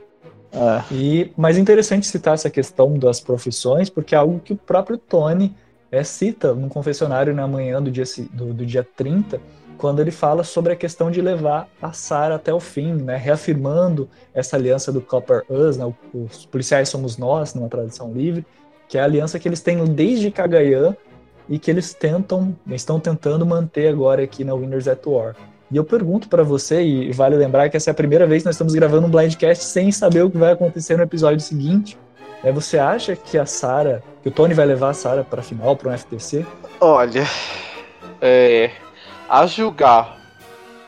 É. 0.53 0.95
E, 0.95 1.33
mas 1.37 1.59
é 1.59 1.61
interessante 1.61 2.07
citar 2.07 2.35
essa 2.35 2.49
questão 2.49 2.97
das 2.97 3.21
profissões, 3.21 3.91
porque 3.91 4.15
é 4.15 4.19
algo 4.19 4.39
que 4.39 4.53
o 4.53 4.57
próprio 4.57 4.97
Tony 4.97 5.55
é, 5.91 6.05
cita 6.05 6.55
num 6.55 6.69
confessionário 6.69 7.35
na 7.35 7.49
manhã 7.49 7.83
do 7.83 7.91
dia, 7.91 8.05
do, 8.33 8.55
do 8.55 8.65
dia 8.65 8.87
30, 8.97 9.41
quando 9.77 10.01
ele 10.01 10.13
fala 10.13 10.45
sobre 10.45 10.73
a 10.73 10.77
questão 10.77 11.11
de 11.11 11.21
levar 11.21 11.69
a 11.83 11.93
Sarah 11.93 12.37
até 12.37 12.55
o 12.55 12.61
fim, 12.61 12.95
né, 12.95 13.17
reafirmando 13.17 14.09
essa 14.33 14.57
aliança 14.57 14.93
do 14.93 15.01
Copper 15.01 15.45
Us, 15.51 15.77
né, 15.77 15.93
os 16.15 16.47
policiais 16.47 16.89
somos 16.89 17.19
nós, 17.19 17.55
numa 17.55 17.69
tradição 17.69 18.13
livre, 18.13 18.47
que 18.89 18.97
é 18.97 19.01
a 19.01 19.05
aliança 19.05 19.39
que 19.39 19.49
eles 19.49 19.61
têm 19.61 19.85
desde 19.85 20.31
Cagayan 20.31 20.97
e 21.49 21.59
que 21.59 21.71
eles 21.71 21.95
tentam, 21.95 22.57
estão 22.71 23.01
tentando 23.01 23.47
manter 23.47 23.89
agora 23.89 24.23
aqui 24.23 24.45
na 24.45 24.55
Winners 24.55 24.87
at 24.87 25.05
War. 25.07 25.35
E 25.71 25.77
eu 25.77 25.85
pergunto 25.85 26.29
para 26.29 26.43
você, 26.43 26.83
e 26.83 27.13
vale 27.13 27.37
lembrar 27.37 27.69
que 27.69 27.77
essa 27.77 27.91
é 27.91 27.93
a 27.93 27.95
primeira 27.95 28.27
vez 28.27 28.43
que 28.43 28.47
nós 28.47 28.55
estamos 28.55 28.75
gravando 28.75 29.07
um 29.07 29.11
blindcast 29.11 29.65
sem 29.65 29.93
saber 29.93 30.23
o 30.23 30.31
que 30.31 30.39
vai 30.39 30.53
acontecer 30.53 30.97
no 30.97 31.03
episódio 31.03 31.41
seguinte. 31.41 31.99
É, 32.43 32.51
você 32.53 32.79
acha 32.79 33.17
que 33.17 33.37
a 33.37 33.45
Sarah, 33.45 34.03
que 34.23 34.29
o 34.29 34.33
Tony 34.33 34.55
vai 34.55 34.65
levar 34.65 34.91
a 34.91 34.95
Sarah 34.95 35.25
para 35.25 35.43
final, 35.43 35.77
para 35.77 35.91
um 35.91 35.99
FTC? 35.99 36.47
Olha, 36.81 37.25
é, 38.21 38.71
a 39.29 39.47
julgar 39.47 40.17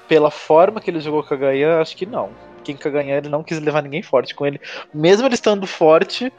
pela 0.08 0.30
forma 0.30 0.80
que 0.80 0.90
ele 0.90 1.00
jogou 1.00 1.22
com 1.22 1.34
a 1.34 1.36
Gaia, 1.36 1.80
acho 1.80 1.96
que 1.96 2.06
não. 2.06 2.30
Quem 2.64 2.76
a 2.82 2.88
Gaia, 2.88 3.18
ele 3.18 3.28
não 3.28 3.42
quis 3.42 3.60
levar 3.60 3.82
ninguém 3.82 4.02
forte 4.02 4.34
com 4.34 4.46
ele. 4.46 4.60
Mesmo 4.94 5.26
ele 5.26 5.34
estando 5.34 5.66
forte, 5.66 6.32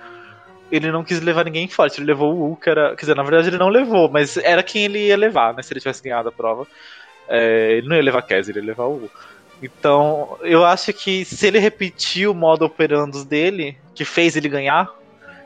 ele 0.72 0.92
não 0.92 1.04
quis 1.04 1.22
levar 1.22 1.46
ninguém 1.46 1.68
forte. 1.68 2.00
Ele 2.00 2.08
levou 2.08 2.34
o 2.34 2.50
Wu, 2.50 2.56
que 2.56 2.70
era. 2.70 2.90
Quer 2.96 3.01
dizer, 3.01 3.16
na 3.16 3.24
verdade 3.24 3.50
ele 3.50 3.58
não 3.58 3.70
levou, 3.70 4.10
mas 4.10 4.38
era 4.38 4.63
quem 4.63 4.86
ele 4.86 5.08
ia 5.08 5.18
levar, 5.18 5.54
né? 5.54 5.62
Se 5.62 5.74
ele 5.74 5.80
tivesse 5.80 6.01
ganhado 6.01 6.30
a 6.30 6.32
prova. 6.32 6.66
É, 7.28 7.74
ele 7.74 7.88
não 7.88 7.96
ia 7.96 8.01
levar 8.01 8.22
Kes, 8.22 8.50
ele 8.50 8.60
ia 8.60 8.66
levar 8.66 8.86
o 8.86 8.94
Wu. 8.94 9.12
Então, 9.62 10.38
eu 10.42 10.66
acho 10.66 10.92
que 10.92 11.24
se 11.24 11.46
ele 11.46 11.60
repetir 11.60 12.28
o 12.28 12.34
modo 12.34 12.66
operandos 12.66 13.24
dele, 13.24 13.78
que 13.94 14.04
fez 14.04 14.36
ele 14.36 14.50
ganhar, 14.50 14.92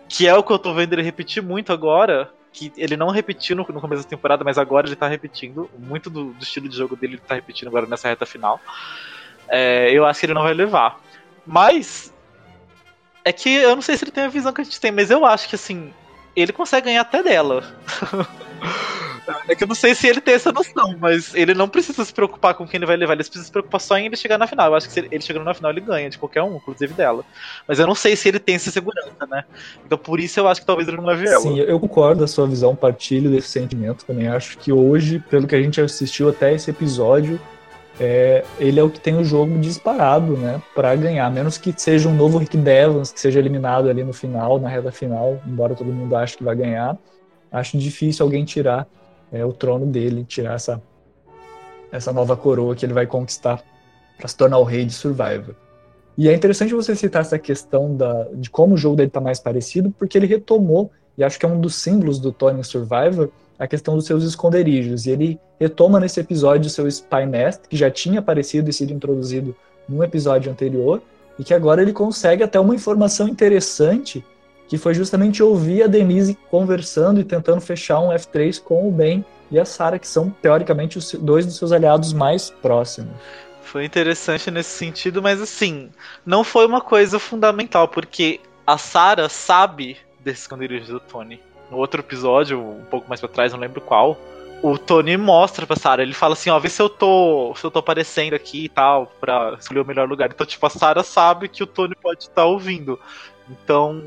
que 0.07 0.27
é 0.27 0.33
o 0.33 0.43
que 0.43 0.51
eu 0.51 0.59
tô 0.59 0.73
vendo 0.73 0.93
ele 0.93 1.01
repetir 1.01 1.43
muito 1.43 1.73
agora. 1.73 2.29
Que 2.53 2.71
ele 2.77 2.95
não 2.95 3.09
repetiu 3.09 3.53
no, 3.53 3.67
no 3.67 3.81
começo 3.81 4.03
da 4.03 4.09
temporada, 4.09 4.43
mas 4.43 4.57
agora 4.57 4.87
ele 4.87 4.95
tá 4.95 5.07
repetindo. 5.07 5.69
Muito 5.77 6.09
do, 6.09 6.31
do, 6.31 6.43
estilo 6.43 6.69
de 6.69 6.77
jogo 6.77 6.95
dele 6.95 7.15
ele 7.15 7.21
tá 7.21 7.35
repetindo 7.35 7.67
agora 7.67 7.85
nessa 7.85 8.07
reta 8.07 8.25
final. 8.25 8.61
É, 9.49 9.91
eu 9.91 10.05
acho 10.05 10.21
que 10.21 10.25
ele 10.25 10.33
não 10.33 10.43
vai 10.43 10.53
levar. 10.53 11.01
Mas. 11.45 12.13
É 13.25 13.33
que 13.33 13.49
eu 13.49 13.75
não 13.75 13.81
sei 13.81 13.97
se 13.97 14.05
ele 14.05 14.11
tem 14.11 14.23
a 14.23 14.29
visão 14.29 14.53
que 14.53 14.61
a 14.61 14.63
gente 14.63 14.79
tem, 14.79 14.91
mas 14.91 15.09
eu 15.09 15.25
acho 15.25 15.49
que 15.49 15.55
assim. 15.55 15.91
Ele 16.35 16.51
consegue 16.51 16.85
ganhar 16.85 17.01
até 17.01 17.23
dela. 17.23 17.63
É 19.47 19.55
que 19.55 19.63
eu 19.63 19.67
não 19.67 19.75
sei 19.75 19.95
se 19.95 20.07
ele 20.07 20.21
tem 20.21 20.35
essa 20.35 20.51
noção, 20.51 20.95
mas 20.99 21.33
ele 21.33 21.53
não 21.53 21.67
precisa 21.67 22.03
se 22.05 22.13
preocupar 22.13 22.53
com 22.53 22.67
quem 22.67 22.77
ele 22.77 22.85
vai 22.85 22.95
levar, 22.95 23.13
ele 23.13 23.23
precisa 23.23 23.45
se 23.45 23.51
preocupar 23.51 23.81
só 23.81 23.97
em 23.97 24.05
ele 24.05 24.15
chegar 24.15 24.37
na 24.37 24.45
final. 24.45 24.67
Eu 24.67 24.75
acho 24.75 24.87
que 24.87 24.93
se 24.93 24.99
ele 24.99 25.21
chegando 25.21 25.43
na 25.43 25.53
final, 25.53 25.71
ele 25.71 25.81
ganha 25.81 26.09
de 26.09 26.17
qualquer 26.17 26.43
um, 26.43 26.55
inclusive 26.57 26.93
dela. 26.93 27.23
Mas 27.67 27.79
eu 27.79 27.87
não 27.87 27.95
sei 27.95 28.15
se 28.15 28.27
ele 28.27 28.39
tem 28.39 28.55
essa 28.55 28.69
segurança, 28.69 29.25
né? 29.27 29.43
Então 29.85 29.97
por 29.97 30.19
isso 30.19 30.39
eu 30.39 30.47
acho 30.47 30.61
que 30.61 30.67
talvez 30.67 30.87
ele 30.87 30.97
não 30.97 31.05
leve 31.05 31.27
ela. 31.27 31.41
Sim, 31.41 31.59
eu 31.59 31.79
concordo 31.79 32.21
da 32.21 32.27
sua 32.27 32.47
visão, 32.47 32.75
partilho 32.75 33.31
desse 33.31 33.47
sentimento 33.47 34.05
também. 34.05 34.27
Acho 34.27 34.57
que 34.57 34.71
hoje, 34.71 35.23
pelo 35.29 35.47
que 35.47 35.55
a 35.55 35.61
gente 35.61 35.81
assistiu 35.81 36.29
até 36.29 36.53
esse 36.53 36.69
episódio, 36.69 37.39
é, 37.99 38.43
ele 38.59 38.79
é 38.79 38.83
o 38.83 38.89
que 38.89 38.99
tem 38.99 39.15
o 39.15 39.23
jogo 39.23 39.57
disparado, 39.59 40.35
né, 40.35 40.61
para 40.73 40.95
ganhar, 40.95 41.31
menos 41.31 41.57
que 41.57 41.73
seja 41.75 42.09
um 42.09 42.13
novo 42.13 42.37
Rick 42.37 42.57
Devans, 42.57 43.11
que 43.11 43.19
seja 43.19 43.39
eliminado 43.39 43.89
ali 43.89 44.03
no 44.03 44.13
final, 44.13 44.59
na 44.59 44.67
reta 44.67 44.91
final, 44.91 45.39
embora 45.47 45.75
todo 45.75 45.91
mundo 45.91 46.15
ache 46.15 46.37
que 46.37 46.43
vai 46.43 46.55
ganhar, 46.55 46.97
acho 47.51 47.77
difícil 47.77 48.25
alguém 48.25 48.43
tirar 48.43 48.87
é, 49.31 49.45
o 49.45 49.53
trono 49.53 49.85
dele, 49.85 50.25
tirar 50.25 50.55
essa, 50.55 50.81
essa 51.91 52.11
nova 52.11 52.35
coroa 52.35 52.75
que 52.75 52.85
ele 52.85 52.93
vai 52.93 53.07
conquistar 53.07 53.63
para 54.17 54.27
se 54.27 54.35
tornar 54.35 54.57
o 54.57 54.63
rei 54.63 54.85
de 54.85 54.93
Survivor. 54.93 55.55
E 56.17 56.29
é 56.29 56.33
interessante 56.33 56.73
você 56.73 56.95
citar 56.95 57.21
essa 57.21 57.37
questão 57.37 57.95
da, 57.95 58.27
de 58.33 58.49
como 58.49 58.75
o 58.75 58.77
jogo 58.77 58.95
dele 58.95 59.07
está 59.07 59.19
mais 59.19 59.39
parecido, 59.39 59.91
porque 59.91 60.17
ele 60.17 60.27
retomou, 60.27 60.91
e 61.17 61.23
acho 61.23 61.39
que 61.39 61.45
é 61.45 61.49
um 61.49 61.59
dos 61.59 61.75
símbolos 61.75 62.19
do 62.19 62.31
Tony 62.31 62.63
Survivor, 62.63 63.29
a 63.57 63.67
questão 63.67 63.95
dos 63.95 64.05
seus 64.05 64.23
esconderijos. 64.23 65.05
E 65.05 65.11
ele 65.11 65.39
retoma 65.59 65.99
nesse 65.99 66.19
episódio 66.19 66.67
o 66.67 66.69
seu 66.69 66.87
Spy 66.87 67.25
Nest, 67.25 67.61
que 67.69 67.77
já 67.77 67.89
tinha 67.89 68.19
aparecido 68.19 68.69
e 68.69 68.73
sido 68.73 68.93
introduzido 68.93 69.55
num 69.87 70.03
episódio 70.03 70.51
anterior, 70.51 71.01
e 71.39 71.43
que 71.43 71.53
agora 71.53 71.81
ele 71.81 71.93
consegue 71.93 72.43
até 72.43 72.59
uma 72.59 72.75
informação 72.75 73.27
interessante, 73.27 74.23
que 74.67 74.77
foi 74.77 74.93
justamente 74.93 75.43
ouvir 75.43 75.83
a 75.83 75.87
Denise 75.87 76.37
conversando 76.49 77.19
e 77.19 77.23
tentando 77.23 77.61
fechar 77.61 77.99
um 77.99 78.09
F3 78.09 78.61
com 78.61 78.87
o 78.87 78.91
Ben 78.91 79.23
e 79.51 79.59
a 79.59 79.65
Sarah, 79.65 79.99
que 79.99 80.07
são 80.07 80.29
teoricamente 80.41 80.97
os 80.97 81.13
dois 81.13 81.45
dos 81.45 81.57
seus 81.57 81.71
aliados 81.71 82.13
mais 82.13 82.49
próximos. 82.49 83.13
Foi 83.61 83.85
interessante 83.85 84.49
nesse 84.49 84.71
sentido, 84.71 85.21
mas 85.21 85.41
assim, 85.41 85.89
não 86.25 86.43
foi 86.43 86.65
uma 86.65 86.81
coisa 86.81 87.19
fundamental, 87.19 87.87
porque 87.87 88.39
a 88.65 88.77
Sarah 88.77 89.29
sabe 89.29 89.97
desse 90.25 90.41
esconderijo 90.41 90.91
do 90.91 90.99
Tony 90.99 91.39
no 91.71 91.77
outro 91.77 92.01
episódio, 92.01 92.59
um 92.59 92.83
pouco 92.85 93.07
mais 93.07 93.21
pra 93.21 93.29
trás, 93.29 93.53
não 93.53 93.59
lembro 93.59 93.79
qual, 93.79 94.19
o 94.61 94.77
Tony 94.77 95.15
mostra 95.15 95.67
pra 95.67 95.75
Sarah, 95.75 96.01
ele 96.01 96.13
fala 96.13 96.33
assim, 96.33 96.49
ó, 96.49 96.57
vê 96.59 96.69
se 96.69 96.81
eu 96.81 96.89
tô. 96.89 97.53
se 97.55 97.63
eu 97.63 97.69
tô 97.69 97.79
aparecendo 97.79 98.33
aqui 98.33 98.65
e 98.65 98.69
tal, 98.69 99.07
pra 99.19 99.55
escolher 99.59 99.81
o 99.81 99.85
melhor 99.85 100.09
lugar. 100.09 100.29
Então, 100.31 100.45
tipo, 100.45 100.65
a 100.65 100.69
Sarah 100.69 101.03
sabe 101.03 101.47
que 101.47 101.61
o 101.61 101.67
Tony 101.67 101.93
pode 101.95 102.23
estar 102.23 102.33
tá 102.33 102.45
ouvindo. 102.45 102.99
Então. 103.49 104.03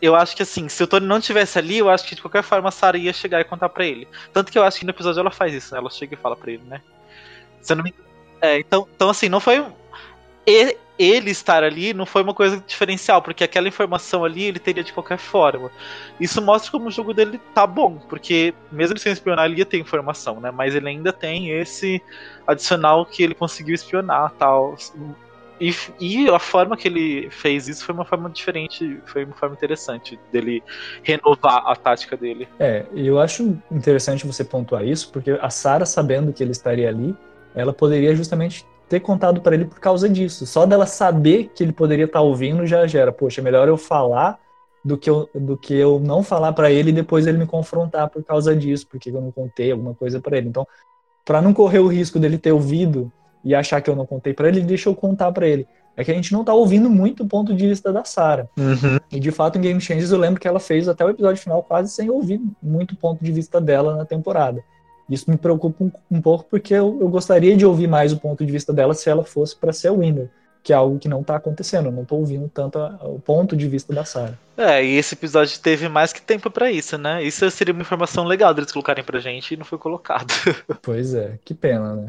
Eu 0.00 0.14
acho 0.14 0.36
que 0.36 0.42
assim, 0.42 0.68
se 0.68 0.82
o 0.82 0.86
Tony 0.86 1.06
não 1.06 1.16
estivesse 1.16 1.58
ali, 1.58 1.78
eu 1.78 1.88
acho 1.88 2.06
que 2.06 2.14
de 2.14 2.20
qualquer 2.20 2.42
forma 2.42 2.68
a 2.68 2.72
Sarah 2.72 2.98
ia 2.98 3.14
chegar 3.14 3.40
e 3.40 3.44
contar 3.44 3.70
pra 3.70 3.86
ele. 3.86 4.06
Tanto 4.30 4.52
que 4.52 4.58
eu 4.58 4.62
acho 4.62 4.78
que 4.78 4.84
no 4.84 4.90
episódio 4.90 5.20
ela 5.20 5.30
faz 5.30 5.54
isso, 5.54 5.72
né? 5.72 5.80
Ela 5.80 5.88
chega 5.88 6.12
e 6.12 6.18
fala 6.18 6.36
pra 6.36 6.52
ele, 6.52 6.62
né? 6.64 6.82
Se 7.62 7.72
eu 7.72 7.76
não 7.76 7.82
me... 7.82 7.94
É, 8.42 8.58
então, 8.58 8.86
então 8.94 9.08
assim, 9.08 9.30
não 9.30 9.40
foi 9.40 9.64
ele 11.02 11.30
estar 11.30 11.62
ali 11.64 11.92
não 11.92 12.06
foi 12.06 12.22
uma 12.22 12.34
coisa 12.34 12.62
diferencial, 12.66 13.22
porque 13.22 13.44
aquela 13.44 13.68
informação 13.68 14.24
ali 14.24 14.44
ele 14.44 14.58
teria 14.58 14.84
de 14.84 14.92
qualquer 14.92 15.18
forma. 15.18 15.70
Isso 16.20 16.40
mostra 16.42 16.70
como 16.70 16.88
o 16.88 16.90
jogo 16.90 17.12
dele 17.12 17.40
tá 17.54 17.66
bom, 17.66 17.98
porque 18.08 18.54
mesmo 18.70 18.98
sem 18.98 19.12
espionar, 19.12 19.46
ele 19.46 19.58
ia 19.58 19.66
ter 19.66 19.78
informação, 19.78 20.40
né? 20.40 20.50
Mas 20.50 20.74
ele 20.74 20.88
ainda 20.88 21.12
tem 21.12 21.50
esse 21.50 22.02
adicional 22.46 23.04
que 23.06 23.22
ele 23.22 23.34
conseguiu 23.34 23.74
espionar 23.74 24.32
tal. 24.38 24.76
E, 25.60 25.74
e 26.00 26.28
a 26.28 26.38
forma 26.38 26.76
que 26.76 26.88
ele 26.88 27.30
fez 27.30 27.68
isso 27.68 27.84
foi 27.84 27.94
uma 27.94 28.04
forma 28.04 28.28
diferente, 28.28 29.00
foi 29.06 29.24
uma 29.24 29.34
forma 29.34 29.54
interessante 29.54 30.18
dele 30.32 30.62
renovar 31.02 31.62
a 31.66 31.76
tática 31.76 32.16
dele. 32.16 32.48
É, 32.58 32.84
eu 32.94 33.20
acho 33.20 33.56
interessante 33.70 34.26
você 34.26 34.42
pontuar 34.42 34.84
isso, 34.84 35.12
porque 35.12 35.30
a 35.40 35.50
Sarah, 35.50 35.86
sabendo 35.86 36.32
que 36.32 36.42
ele 36.42 36.50
estaria 36.50 36.88
ali, 36.88 37.16
ela 37.54 37.72
poderia 37.72 38.14
justamente 38.16 38.66
ter 38.92 39.00
contado 39.00 39.40
para 39.40 39.54
ele 39.54 39.64
por 39.64 39.80
causa 39.80 40.06
disso. 40.06 40.44
Só 40.44 40.66
dela 40.66 40.84
saber 40.84 41.50
que 41.54 41.64
ele 41.64 41.72
poderia 41.72 42.04
estar 42.04 42.18
tá 42.18 42.22
ouvindo 42.22 42.66
já 42.66 42.86
gera, 42.86 43.10
poxa, 43.10 43.40
é 43.40 43.44
melhor 43.44 43.66
eu 43.66 43.78
falar 43.78 44.38
do 44.84 44.98
que 44.98 45.08
eu, 45.08 45.30
do 45.34 45.56
que 45.56 45.74
eu 45.74 45.98
não 45.98 46.22
falar 46.22 46.52
para 46.52 46.70
ele 46.70 46.90
e 46.90 46.92
depois 46.92 47.26
ele 47.26 47.38
me 47.38 47.46
confrontar 47.46 48.10
por 48.10 48.22
causa 48.22 48.54
disso, 48.54 48.86
porque 48.90 49.08
eu 49.08 49.18
não 49.18 49.30
contei 49.30 49.72
alguma 49.72 49.94
coisa 49.94 50.20
para 50.20 50.36
ele. 50.36 50.48
Então, 50.48 50.66
para 51.24 51.40
não 51.40 51.54
correr 51.54 51.78
o 51.78 51.86
risco 51.86 52.18
dele 52.18 52.36
ter 52.36 52.52
ouvido 52.52 53.10
e 53.42 53.54
achar 53.54 53.80
que 53.80 53.88
eu 53.88 53.96
não 53.96 54.04
contei 54.04 54.34
para 54.34 54.48
ele, 54.48 54.60
deixa 54.60 54.90
eu 54.90 54.94
contar 54.94 55.32
para 55.32 55.48
ele. 55.48 55.66
É 55.96 56.04
que 56.04 56.10
a 56.10 56.14
gente 56.14 56.30
não 56.30 56.44
tá 56.44 56.52
ouvindo 56.52 56.90
muito 56.90 57.22
o 57.22 57.26
ponto 57.26 57.54
de 57.54 57.66
vista 57.66 57.90
da 57.90 58.04
Sarah. 58.04 58.46
Uhum. 58.58 58.98
E 59.10 59.18
de 59.18 59.30
fato, 59.30 59.56
em 59.56 59.62
Game 59.62 59.80
Changers, 59.80 60.12
eu 60.12 60.18
lembro 60.18 60.38
que 60.38 60.48
ela 60.48 60.60
fez 60.60 60.86
até 60.86 61.02
o 61.02 61.08
episódio 61.08 61.42
final 61.42 61.62
quase 61.62 61.90
sem 61.90 62.10
ouvir 62.10 62.42
muito 62.62 62.92
o 62.92 62.96
ponto 62.96 63.24
de 63.24 63.32
vista 63.32 63.58
dela 63.58 63.96
na 63.96 64.04
temporada. 64.04 64.62
Isso 65.08 65.30
me 65.30 65.36
preocupa 65.36 65.84
um, 65.84 65.90
um 66.10 66.20
pouco 66.20 66.44
porque 66.48 66.74
eu, 66.74 66.98
eu, 67.00 67.08
gostaria 67.08 67.56
de 67.56 67.66
ouvir 67.66 67.86
mais 67.86 68.12
o 68.12 68.18
ponto 68.18 68.44
de 68.44 68.52
vista 68.52 68.72
dela 68.72 68.94
se 68.94 69.10
ela 69.10 69.24
fosse 69.24 69.56
para 69.56 69.72
ser 69.72 69.88
a 69.88 69.92
winner, 69.92 70.30
que 70.62 70.72
é 70.72 70.76
algo 70.76 70.98
que 70.98 71.08
não 71.08 71.20
está 71.20 71.36
acontecendo. 71.36 71.86
Eu 71.86 71.92
não 71.92 72.02
estou 72.02 72.20
ouvindo 72.20 72.48
tanto 72.48 72.78
a, 72.78 72.98
o 73.02 73.18
ponto 73.18 73.56
de 73.56 73.68
vista 73.68 73.92
da 73.92 74.04
Sarah. 74.04 74.38
É, 74.56 74.84
e 74.84 74.96
esse 74.96 75.14
episódio 75.14 75.58
teve 75.58 75.88
mais 75.88 76.12
que 76.12 76.22
tempo 76.22 76.50
para 76.50 76.70
isso, 76.70 76.96
né? 76.96 77.22
Isso 77.22 77.50
seria 77.50 77.74
uma 77.74 77.82
informação 77.82 78.24
legal 78.24 78.54
deles 78.54 78.72
colocarem 78.72 79.04
pra 79.04 79.20
gente 79.20 79.54
e 79.54 79.56
não 79.56 79.64
foi 79.64 79.78
colocado. 79.78 80.32
pois 80.80 81.14
é, 81.14 81.38
que 81.44 81.54
pena, 81.54 81.96
né? 81.96 82.06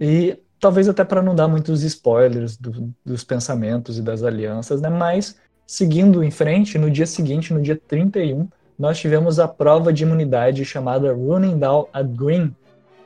E 0.00 0.38
talvez 0.58 0.88
até 0.88 1.04
para 1.04 1.22
não 1.22 1.34
dar 1.34 1.48
muitos 1.48 1.82
spoilers 1.82 2.56
do, 2.56 2.94
dos 3.04 3.24
pensamentos 3.24 3.98
e 3.98 4.02
das 4.02 4.22
alianças, 4.22 4.80
né? 4.80 4.88
Mas 4.88 5.36
seguindo 5.66 6.22
em 6.22 6.30
frente, 6.30 6.78
no 6.78 6.90
dia 6.90 7.06
seguinte, 7.06 7.52
no 7.52 7.60
dia 7.60 7.76
31, 7.76 8.48
nós 8.78 8.98
tivemos 8.98 9.38
a 9.38 9.48
prova 9.48 9.92
de 9.92 10.02
imunidade 10.02 10.64
chamada 10.64 11.12
Running 11.12 11.58
Down 11.58 11.86
a 11.92 12.02
Green. 12.02 12.54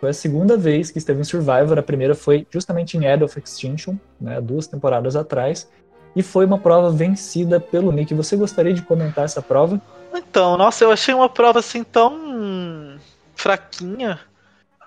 Foi 0.01 0.11
a 0.11 0.15
segunda 0.15 0.57
vez 0.57 0.91
que 0.91 0.99
esteve 0.99 1.21
em 1.21 1.25
Survivor, 1.25 1.79
a 1.79 1.83
primeira 1.83 2.15
foi 2.15 2.47
justamente 2.51 2.97
em 2.97 3.05
Edge 3.05 3.23
of 3.23 3.39
Extinction, 3.39 3.97
né, 4.21 4.41
duas 4.41 4.67
temporadas 4.67 5.15
atrás, 5.15 5.71
e 6.17 6.23
foi 6.23 6.45
uma 6.45 6.59
prova 6.59 6.91
vencida 6.91 7.61
pelo 7.61 7.93
Nick. 7.93 8.15
Você 8.15 8.37
gostaria 8.37 8.73
de 8.73 8.83
comentar 8.83 9.25
essa 9.25 9.43
prova? 9.43 9.81
Então, 10.13 10.57
nossa, 10.57 10.85
eu 10.85 10.91
achei 10.91 11.15
uma 11.15 11.29
prova 11.29 11.61
assim 11.61 11.85
tão 11.85 12.99
fraquinha. 13.35 14.19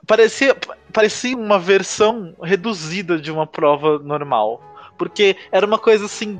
Parecia, 0.05 0.55
parecia 0.91 1.37
uma 1.37 1.57
versão 1.57 2.35
reduzida 2.41 3.17
de 3.17 3.31
uma 3.31 3.47
prova 3.47 3.99
normal. 3.99 4.61
Porque 4.97 5.37
era 5.51 5.65
uma 5.65 5.79
coisa 5.79 6.05
assim 6.05 6.39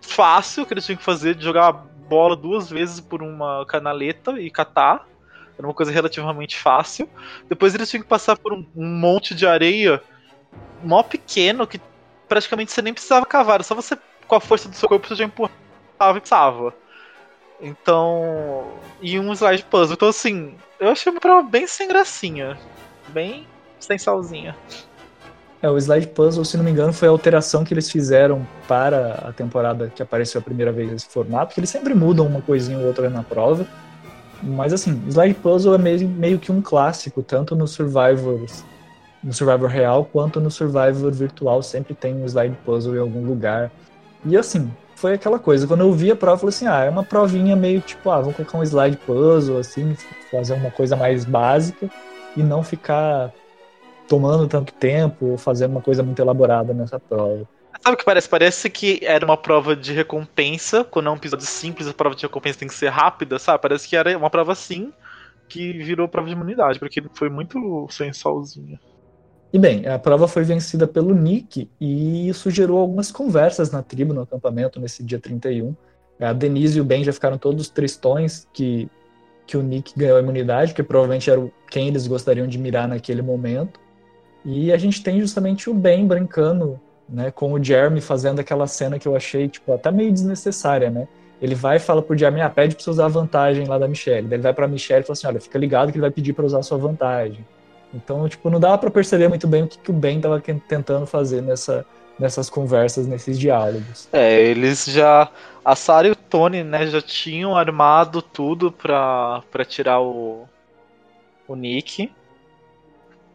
fácil 0.00 0.66
que 0.66 0.74
eles 0.74 0.84
tinham 0.84 0.98
que 0.98 1.04
fazer 1.04 1.34
de 1.34 1.44
jogar 1.44 1.86
bola 2.10 2.34
duas 2.34 2.68
vezes 2.68 2.98
por 2.98 3.22
uma 3.22 3.64
canaleta 3.66 4.32
e 4.40 4.50
catar. 4.50 5.06
Era 5.56 5.66
uma 5.66 5.74
coisa 5.74 5.92
relativamente 5.92 6.58
fácil. 6.58 7.08
Depois 7.48 7.72
eles 7.72 7.88
tinham 7.88 8.02
que 8.02 8.08
passar 8.08 8.36
por 8.36 8.52
um, 8.52 8.66
um 8.74 8.86
monte 8.86 9.32
de 9.32 9.46
areia 9.46 10.02
mó 10.82 11.02
pequeno 11.04 11.66
que 11.66 11.80
praticamente 12.28 12.72
você 12.72 12.82
nem 12.82 12.92
precisava 12.92 13.24
cavar. 13.24 13.62
Só 13.62 13.74
você, 13.74 13.96
com 14.26 14.34
a 14.34 14.40
força 14.40 14.68
do 14.68 14.74
seu 14.74 14.88
corpo, 14.88 15.06
você 15.06 15.14
já 15.14 15.24
empurrava 15.24 16.16
e 16.16 16.20
passava. 16.20 16.74
Então. 17.60 18.72
E 19.00 19.18
um 19.18 19.32
slide 19.32 19.64
puzzle. 19.64 19.94
Então, 19.94 20.08
assim, 20.08 20.56
eu 20.80 20.88
achei 20.88 21.12
uma 21.12 21.20
prova 21.20 21.46
bem 21.46 21.66
sem 21.66 21.86
gracinha. 21.86 22.58
Bem 23.08 23.46
sem 23.78 23.98
salzinha. 23.98 24.56
É, 25.62 25.68
o 25.68 25.76
Slide 25.76 26.06
Puzzle, 26.08 26.44
se 26.44 26.56
não 26.56 26.64
me 26.64 26.70
engano, 26.70 26.92
foi 26.92 27.08
a 27.08 27.10
alteração 27.10 27.64
que 27.64 27.74
eles 27.74 27.90
fizeram 27.90 28.46
para 28.66 29.26
a 29.28 29.32
temporada 29.32 29.92
que 29.94 30.02
apareceu 30.02 30.40
a 30.40 30.42
primeira 30.42 30.72
vez 30.72 30.90
nesse 30.90 31.06
formato, 31.06 31.48
porque 31.48 31.60
eles 31.60 31.68
sempre 31.68 31.94
mudam 31.94 32.26
uma 32.26 32.40
coisinha 32.40 32.78
ou 32.78 32.86
outra 32.86 33.10
na 33.10 33.22
prova. 33.22 33.66
Mas 34.42 34.72
assim, 34.72 35.02
Slide 35.06 35.34
Puzzle 35.34 35.74
é 35.74 35.78
meio, 35.78 36.08
meio 36.08 36.38
que 36.38 36.50
um 36.50 36.62
clássico, 36.62 37.22
tanto 37.22 37.54
no 37.54 37.68
Survivor, 37.68 38.46
no 39.22 39.32
Survivor 39.34 39.68
real 39.68 40.06
quanto 40.10 40.40
no 40.40 40.50
Survivor 40.50 41.12
virtual, 41.12 41.62
sempre 41.62 41.94
tem 41.94 42.14
um 42.14 42.24
Slide 42.24 42.56
Puzzle 42.64 42.96
em 42.96 43.00
algum 43.00 43.26
lugar. 43.26 43.70
E 44.24 44.38
assim, 44.38 44.70
foi 44.94 45.12
aquela 45.12 45.38
coisa, 45.38 45.66
quando 45.66 45.80
eu 45.80 45.92
vi 45.92 46.10
a 46.10 46.16
prova, 46.16 46.36
eu 46.36 46.38
falei 46.38 46.54
assim, 46.54 46.66
ah, 46.66 46.84
é 46.84 46.88
uma 46.88 47.04
provinha 47.04 47.54
meio 47.54 47.82
tipo, 47.82 48.10
ah, 48.10 48.20
vamos 48.20 48.36
colocar 48.36 48.56
um 48.56 48.62
Slide 48.62 48.96
Puzzle, 48.96 49.58
assim, 49.58 49.94
fazer 50.30 50.54
uma 50.54 50.70
coisa 50.70 50.96
mais 50.96 51.26
básica 51.26 51.90
e 52.34 52.42
não 52.42 52.62
ficar 52.62 53.30
tomando 54.10 54.48
tanto 54.48 54.72
tempo 54.74 55.24
ou 55.24 55.38
fazendo 55.38 55.70
uma 55.70 55.80
coisa 55.80 56.02
muito 56.02 56.20
elaborada 56.20 56.74
nessa 56.74 56.98
prova. 56.98 57.48
Sabe 57.80 57.94
o 57.94 57.96
que 57.96 58.04
parece? 58.04 58.28
Parece 58.28 58.68
que 58.68 58.98
era 59.04 59.24
uma 59.24 59.36
prova 59.36 59.76
de 59.76 59.92
recompensa, 59.92 60.82
quando 60.82 61.06
é 61.06 61.10
um 61.12 61.14
episódio 61.14 61.46
simples, 61.46 61.86
a 61.86 61.94
prova 61.94 62.16
de 62.16 62.22
recompensa 62.22 62.58
tem 62.58 62.66
que 62.66 62.74
ser 62.74 62.88
rápida, 62.88 63.38
sabe? 63.38 63.62
Parece 63.62 63.88
que 63.88 63.94
era 63.94 64.18
uma 64.18 64.28
prova 64.28 64.50
assim, 64.50 64.92
que 65.48 65.72
virou 65.74 66.08
prova 66.08 66.26
de 66.26 66.34
imunidade, 66.34 66.80
porque 66.80 67.00
foi 67.14 67.30
muito 67.30 67.86
sensualzinha. 67.88 68.80
E 69.52 69.58
bem, 69.60 69.86
a 69.86 69.96
prova 69.96 70.26
foi 70.26 70.42
vencida 70.42 70.88
pelo 70.88 71.14
Nick 71.14 71.70
e 71.80 72.28
isso 72.28 72.50
gerou 72.50 72.78
algumas 72.78 73.12
conversas 73.12 73.70
na 73.70 73.80
tribo, 73.80 74.12
no 74.12 74.22
acampamento, 74.22 74.80
nesse 74.80 75.04
dia 75.04 75.20
31. 75.20 75.72
A 76.20 76.32
Denise 76.32 76.78
e 76.78 76.80
o 76.80 76.84
Ben 76.84 77.04
já 77.04 77.12
ficaram 77.12 77.38
todos 77.38 77.70
tristões 77.70 78.46
que, 78.52 78.88
que 79.46 79.56
o 79.56 79.62
Nick 79.62 79.96
ganhou 79.96 80.16
a 80.16 80.20
imunidade, 80.20 80.74
que 80.74 80.82
provavelmente 80.82 81.30
era 81.30 81.48
quem 81.70 81.86
eles 81.86 82.08
gostariam 82.08 82.48
de 82.48 82.58
mirar 82.58 82.88
naquele 82.88 83.22
momento. 83.22 83.78
E 84.44 84.72
a 84.72 84.76
gente 84.76 85.02
tem 85.02 85.20
justamente 85.20 85.68
o 85.68 85.74
Ben 85.74 86.06
brincando, 86.06 86.80
né, 87.08 87.30
com 87.30 87.52
o 87.52 87.62
Jeremy 87.62 88.00
fazendo 88.00 88.40
aquela 88.40 88.66
cena 88.66 88.98
que 88.98 89.06
eu 89.06 89.14
achei, 89.14 89.48
tipo, 89.48 89.72
até 89.72 89.90
meio 89.90 90.12
desnecessária, 90.12 90.90
né? 90.90 91.08
ele 91.40 91.54
vai 91.54 91.76
e 91.76 91.80
fala 91.80 92.02
pro 92.02 92.16
Jeremy, 92.16 92.42
ah, 92.42 92.50
pede 92.50 92.74
pra 92.74 92.84
você 92.84 92.90
usar 92.90 93.06
a 93.06 93.08
vantagem 93.08 93.66
lá 93.66 93.78
da 93.78 93.88
Michelle. 93.88 94.28
Daí 94.28 94.36
ele 94.36 94.42
vai 94.42 94.52
pra 94.52 94.68
Michelle 94.68 95.02
e 95.02 95.06
fala 95.06 95.14
assim, 95.14 95.26
olha, 95.26 95.40
fica 95.40 95.58
ligado 95.58 95.90
que 95.90 95.96
ele 95.96 96.02
vai 96.02 96.10
pedir 96.10 96.34
para 96.34 96.44
usar 96.44 96.58
a 96.58 96.62
sua 96.62 96.76
vantagem. 96.76 97.44
Então, 97.94 98.28
tipo, 98.28 98.50
não 98.50 98.60
dava 98.60 98.76
para 98.76 98.90
perceber 98.90 99.28
muito 99.28 99.48
bem 99.48 99.62
o 99.62 99.66
que, 99.66 99.78
que 99.78 99.90
o 99.90 99.94
Ben 99.94 100.20
tava 100.20 100.40
tentando 100.40 101.06
fazer 101.06 101.40
nessa, 101.40 101.84
nessas 102.18 102.50
conversas, 102.50 103.06
nesses 103.06 103.38
diálogos. 103.38 104.08
É, 104.12 104.40
eles 104.40 104.84
já. 104.84 105.30
A 105.64 105.74
Sarah 105.74 106.08
e 106.08 106.10
o 106.12 106.16
Tony, 106.16 106.62
né, 106.62 106.86
já 106.86 107.00
tinham 107.00 107.56
armado 107.56 108.22
tudo 108.22 108.70
pra, 108.70 109.42
pra 109.50 109.64
tirar 109.64 110.00
o. 110.00 110.46
o 111.48 111.56
Nick. 111.56 112.12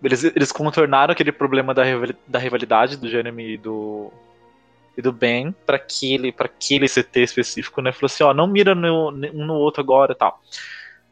Eles, 0.04 0.24
eles 0.24 0.52
contornaram 0.52 1.12
aquele 1.12 1.32
problema 1.32 1.74
da, 1.74 1.84
da 2.28 2.40
rivalidade 2.40 2.98
do 2.98 3.10
Jeremy 3.10 3.54
e 3.54 3.58
do, 3.58 4.12
e 4.98 5.02
do 5.02 5.12
Ben 5.12 5.54
para 5.66 5.78
aquele, 5.78 6.32
pra 6.32 6.46
aquele 6.46 6.88
CT 6.88 7.22
específico, 7.22 7.82
né? 7.82 7.92
Falou 7.92 8.06
assim: 8.06 8.24
ó, 8.24 8.34
não 8.34 8.48
mira 8.48 8.75
no, 8.75 9.10
um 9.10 9.46
no 9.46 9.56
outro 9.56 9.82
agora 9.82 10.14
e 10.14 10.16
tal. 10.16 10.42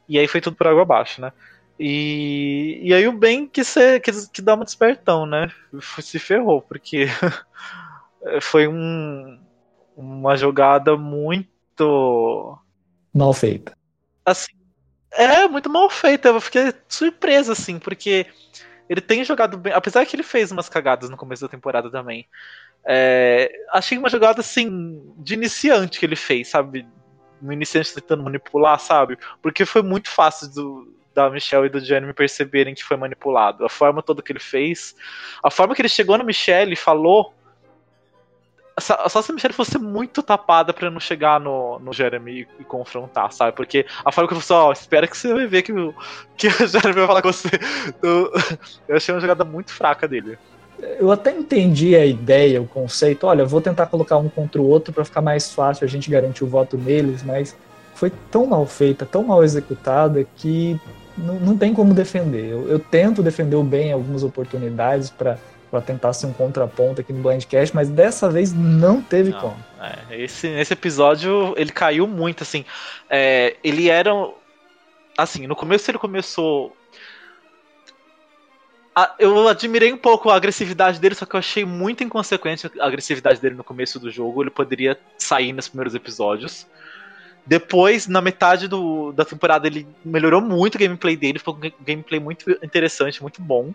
E 0.07 0.19
aí 0.19 0.27
foi 0.27 0.41
tudo 0.41 0.55
por 0.55 0.67
água 0.67 0.83
abaixo, 0.83 1.21
né? 1.21 1.31
E, 1.79 2.79
e 2.83 2.93
aí 2.93 3.07
o 3.07 3.17
Ben 3.17 3.47
que, 3.47 3.63
se, 3.63 3.99
que, 3.99 4.11
que 4.27 4.41
dá 4.41 4.53
uma 4.53 4.65
despertão, 4.65 5.25
né? 5.25 5.51
Se 5.99 6.19
ferrou, 6.19 6.61
porque 6.61 7.07
foi 8.41 8.67
um, 8.67 9.39
uma 9.95 10.35
jogada 10.35 10.95
muito. 10.95 12.57
Mal 13.13 13.33
feita. 13.33 13.75
Assim, 14.25 14.53
é, 15.11 15.47
muito 15.47 15.69
mal 15.69 15.89
feita. 15.89 16.29
Eu 16.29 16.41
fiquei 16.41 16.73
surpreso, 16.87 17.51
assim, 17.51 17.79
porque 17.79 18.27
ele 18.89 19.01
tem 19.01 19.23
jogado 19.23 19.57
bem. 19.57 19.73
Apesar 19.73 20.05
que 20.05 20.15
ele 20.15 20.23
fez 20.23 20.51
umas 20.51 20.69
cagadas 20.69 21.09
no 21.09 21.17
começo 21.17 21.41
da 21.41 21.49
temporada 21.49 21.89
também. 21.89 22.27
É, 22.85 23.51
achei 23.71 23.97
uma 23.97 24.09
jogada, 24.09 24.41
assim, 24.41 25.01
de 25.17 25.33
iniciante 25.33 25.99
que 25.99 26.05
ele 26.05 26.15
fez, 26.15 26.49
sabe? 26.49 26.85
Um 27.41 27.51
iniciante 27.51 27.93
tentando 27.93 28.23
manipular, 28.23 28.79
sabe? 28.79 29.17
Porque 29.41 29.65
foi 29.65 29.81
muito 29.81 30.09
fácil 30.09 30.53
do, 30.53 30.93
da 31.13 31.29
Michelle 31.29 31.67
e 31.67 31.69
do 31.69 31.79
Jeremy 31.79 32.13
perceberem 32.13 32.75
que 32.75 32.83
foi 32.83 32.97
manipulado. 32.97 33.65
A 33.65 33.69
forma 33.69 34.01
toda 34.01 34.21
que 34.21 34.31
ele 34.31 34.39
fez, 34.39 34.95
a 35.43 35.49
forma 35.49 35.75
que 35.75 35.81
ele 35.81 35.89
chegou 35.89 36.17
na 36.17 36.23
Michelle 36.23 36.73
e 36.73 36.77
falou. 36.77 37.33
Só 38.79 39.21
se 39.21 39.31
a 39.31 39.33
Michelle 39.33 39.53
fosse 39.53 39.77
muito 39.77 40.23
tapada 40.23 40.73
para 40.73 40.89
não 40.89 40.99
chegar 40.99 41.39
no, 41.39 41.77
no 41.79 41.93
Jeremy 41.93 42.47
e, 42.59 42.63
confrontar, 42.63 43.31
sabe? 43.31 43.55
Porque 43.55 43.85
a 44.03 44.11
forma 44.11 44.27
que 44.27 44.33
eu 44.33 44.41
falei, 44.41 44.63
ó, 44.63 44.69
oh, 44.69 44.71
espera 44.73 45.07
que 45.07 45.15
você 45.15 45.31
vai 45.33 45.45
ver 45.45 45.61
que 45.61 45.71
o, 45.71 45.93
que 46.35 46.47
o 46.47 46.51
Jeremy 46.67 46.93
vai 46.93 47.07
falar 47.07 47.21
com 47.21 47.31
você. 47.31 47.49
Eu, 48.01 48.31
eu 48.87 48.95
achei 48.95 49.13
uma 49.13 49.21
jogada 49.21 49.45
muito 49.45 49.71
fraca 49.71 50.07
dele 50.07 50.37
eu 50.99 51.11
até 51.11 51.31
entendi 51.31 51.95
a 51.95 52.05
ideia, 52.05 52.61
o 52.61 52.67
conceito. 52.67 53.25
Olha, 53.25 53.45
vou 53.45 53.61
tentar 53.61 53.85
colocar 53.87 54.17
um 54.17 54.29
contra 54.29 54.61
o 54.61 54.67
outro 54.67 54.93
para 54.93 55.05
ficar 55.05 55.21
mais 55.21 55.51
fácil 55.53 55.85
a 55.85 55.87
gente 55.87 56.09
garantir 56.09 56.43
o 56.43 56.47
voto 56.47 56.77
neles, 56.77 57.23
mas 57.23 57.55
foi 57.95 58.11
tão 58.31 58.47
mal 58.47 58.65
feita, 58.65 59.05
tão 59.05 59.23
mal 59.23 59.43
executada 59.43 60.25
que 60.35 60.79
não, 61.17 61.35
não 61.35 61.57
tem 61.57 61.73
como 61.73 61.93
defender. 61.93 62.51
Eu, 62.51 62.67
eu, 62.67 62.79
tento 62.79 63.21
defender 63.21 63.55
o 63.55 63.63
bem 63.63 63.89
em 63.89 63.93
algumas 63.93 64.23
oportunidades 64.23 65.09
para 65.09 65.37
tentar 65.81 66.13
ser 66.13 66.25
um 66.25 66.33
contraponto 66.33 67.01
aqui 67.01 67.11
no 67.11 67.21
Blindcast, 67.21 67.75
mas 67.75 67.89
dessa 67.89 68.29
vez 68.29 68.53
não 68.53 69.01
teve 69.01 69.31
não, 69.31 69.39
como. 69.39 69.65
É, 69.81 70.21
esse, 70.21 70.47
episódio 70.71 71.53
ele 71.57 71.71
caiu 71.71 72.07
muito, 72.07 72.43
assim. 72.43 72.65
É, 73.09 73.55
ele 73.63 73.89
era. 73.89 74.11
Assim, 75.17 75.47
no 75.47 75.55
começo 75.55 75.89
ele 75.89 75.97
começou. 75.97 76.75
Eu 79.17 79.47
admirei 79.47 79.91
um 79.91 79.97
pouco 79.97 80.29
a 80.29 80.35
agressividade 80.35 80.99
dele, 80.99 81.15
só 81.15 81.25
que 81.25 81.35
eu 81.35 81.39
achei 81.39 81.65
muito 81.65 82.03
inconsequente 82.03 82.69
a 82.79 82.85
agressividade 82.85 83.41
dele 83.41 83.55
no 83.55 83.63
começo 83.63 83.99
do 83.99 84.11
jogo. 84.11 84.43
Ele 84.43 84.51
poderia 84.51 84.99
sair 85.17 85.51
nos 85.51 85.67
primeiros 85.67 85.95
episódios. 85.95 86.67
Depois, 87.45 88.07
na 88.07 88.21
metade 88.21 88.67
do, 88.67 89.11
da 89.11 89.25
temporada, 89.25 89.67
ele 89.67 89.85
melhorou 90.05 90.39
muito 90.39 90.75
o 90.75 90.79
gameplay 90.79 91.17
dele, 91.17 91.39
ficou 91.39 91.55
um 91.55 91.83
gameplay 91.83 92.19
muito 92.19 92.49
interessante, 92.63 93.21
muito 93.21 93.41
bom. 93.41 93.73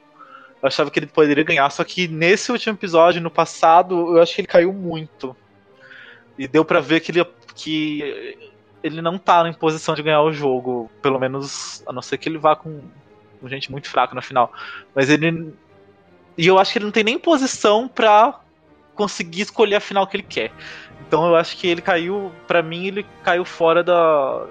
Eu 0.61 0.67
achava 0.67 0.91
que 0.91 0.99
ele 0.99 1.07
poderia 1.07 1.45
ganhar, 1.45 1.71
só 1.71 1.85
que 1.85 2.09
nesse 2.09 2.50
último 2.50 2.75
episódio, 2.75 3.21
no 3.21 3.31
passado, 3.31 4.17
eu 4.17 4.23
acho 4.23 4.35
que 4.35 4.41
ele 4.41 4.49
caiu 4.49 4.73
muito. 4.73 5.37
E 6.37 6.49
deu 6.49 6.65
para 6.65 6.81
ver 6.81 7.00
que 7.00 7.12
ele, 7.12 7.25
que 7.55 8.37
ele 8.83 9.00
não 9.00 9.19
tá 9.19 9.49
em 9.49 9.53
posição 9.53 9.95
de 9.95 10.03
ganhar 10.03 10.23
o 10.23 10.33
jogo, 10.33 10.91
pelo 11.00 11.19
menos, 11.19 11.83
a 11.87 11.93
não 11.93 12.03
ser 12.03 12.19
que 12.19 12.29
ele 12.29 12.38
vá 12.38 12.57
com, 12.57 12.81
com 13.41 13.49
gente 13.49 13.71
muito 13.71 13.88
fraca 13.88 14.14
no 14.14 14.23
final. 14.23 14.53
Mas 14.94 15.11
ele. 15.11 15.53
E 16.37 16.47
eu 16.47 16.59
acho 16.59 16.73
que 16.73 16.79
ele 16.79 16.85
não 16.85 16.92
tem 16.92 17.05
nem 17.05 17.18
posição 17.18 17.88
pra 17.88 18.40
conseguir 18.94 19.42
escolher 19.42 19.77
a 19.77 19.81
final 19.81 20.07
que 20.07 20.16
ele 20.16 20.25
quer. 20.25 20.53
Então 21.07 21.27
eu 21.27 21.37
acho 21.37 21.57
que 21.57 21.68
ele 21.68 21.81
caiu, 21.81 22.33
para 22.47 22.62
mim, 22.62 22.87
ele 22.87 23.07
caiu 23.23 23.44
fora 23.44 23.83
da 23.83 24.47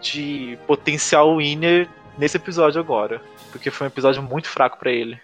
de 0.00 0.58
potencial 0.66 1.36
winner 1.36 1.88
nesse 2.18 2.36
episódio 2.36 2.80
agora, 2.80 3.20
porque 3.50 3.70
foi 3.70 3.86
um 3.86 3.88
episódio 3.88 4.22
muito 4.22 4.48
fraco 4.48 4.78
para 4.78 4.90
ele. 4.90 5.18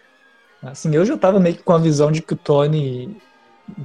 Assim, 0.63 0.95
eu 0.95 1.05
já 1.05 1.17
tava 1.17 1.41
meio 1.41 1.57
que 1.57 1.63
com 1.63 1.73
a 1.73 1.79
visão 1.79 2.13
de 2.13 2.23
que 2.23 2.35
o 2.35 2.37
Tony 2.37 3.17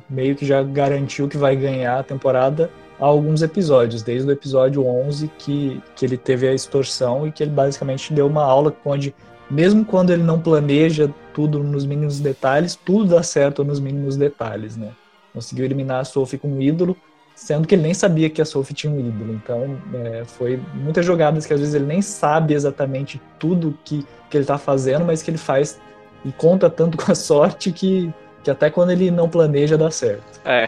meio 0.10 0.36
que 0.36 0.46
já 0.46 0.62
garantiu 0.62 1.28
que 1.28 1.38
vai 1.38 1.56
ganhar 1.56 2.00
a 2.00 2.04
temporada 2.04 2.70
há 3.00 3.06
alguns 3.06 3.42
episódios, 3.42 4.04
desde 4.04 4.28
o 4.28 4.32
episódio 4.32 4.86
11 4.86 5.28
que, 5.38 5.82
que 5.96 6.06
ele 6.06 6.18
teve 6.18 6.48
a 6.48 6.54
extorsão 6.54 7.28
e 7.28 7.32
que 7.32 7.44
ele 7.44 7.52
basicamente 7.52 8.14
deu 8.14 8.28
uma 8.28 8.44
aula 8.44 8.76
onde 8.84 9.14
mesmo 9.50 9.86
quando 9.86 10.12
ele 10.12 10.24
não 10.24 10.42
planeja 10.42 11.10
tudo 11.34 11.64
nos 11.64 11.86
mínimos 11.86 12.20
detalhes, 12.20 12.76
tudo 12.76 13.16
dá 13.16 13.24
certo 13.24 13.64
nos 13.64 13.80
mínimos 13.80 14.18
detalhes, 14.18 14.76
né? 14.76 14.92
conseguiu 15.38 15.66
eliminar 15.66 16.02
a 16.02 16.04
Sophie 16.04 16.40
com 16.40 16.48
um 16.48 16.62
ídolo, 16.62 16.98
sendo 17.38 17.68
que 17.68 17.76
ele 17.76 17.84
nem 17.84 17.94
sabia 17.94 18.32
que 18.32 18.42
a 18.42 18.46
Sophie 18.46 18.74
tinha 18.74 18.92
um 18.92 19.00
ídolo. 19.00 19.32
Então, 19.32 19.80
é, 19.94 20.26
foi 20.26 20.60
muitas 20.74 21.06
jogadas 21.06 21.46
que 21.46 21.54
às 21.54 21.60
vezes 21.60 21.76
ele 21.76 21.86
nem 21.86 22.02
sabe 22.02 22.56
exatamente 22.56 23.22
tudo 23.38 23.78
que, 23.86 24.04
que 24.28 24.38
ele 24.38 24.44
está 24.44 24.58
fazendo, 24.58 25.06
mas 25.06 25.22
que 25.22 25.30
ele 25.30 25.38
faz 25.38 25.80
e 26.26 26.32
conta 26.32 26.68
tanto 26.68 26.98
com 26.98 27.12
a 27.12 27.16
sorte 27.16 27.72
que, 27.72 28.12
que 28.44 28.50
até 28.50 28.72
quando 28.72 28.90
ele 28.90 29.12
não 29.12 29.30
planeja 29.30 29.78
dá 29.78 29.92
certo. 29.92 30.42
É. 30.44 30.68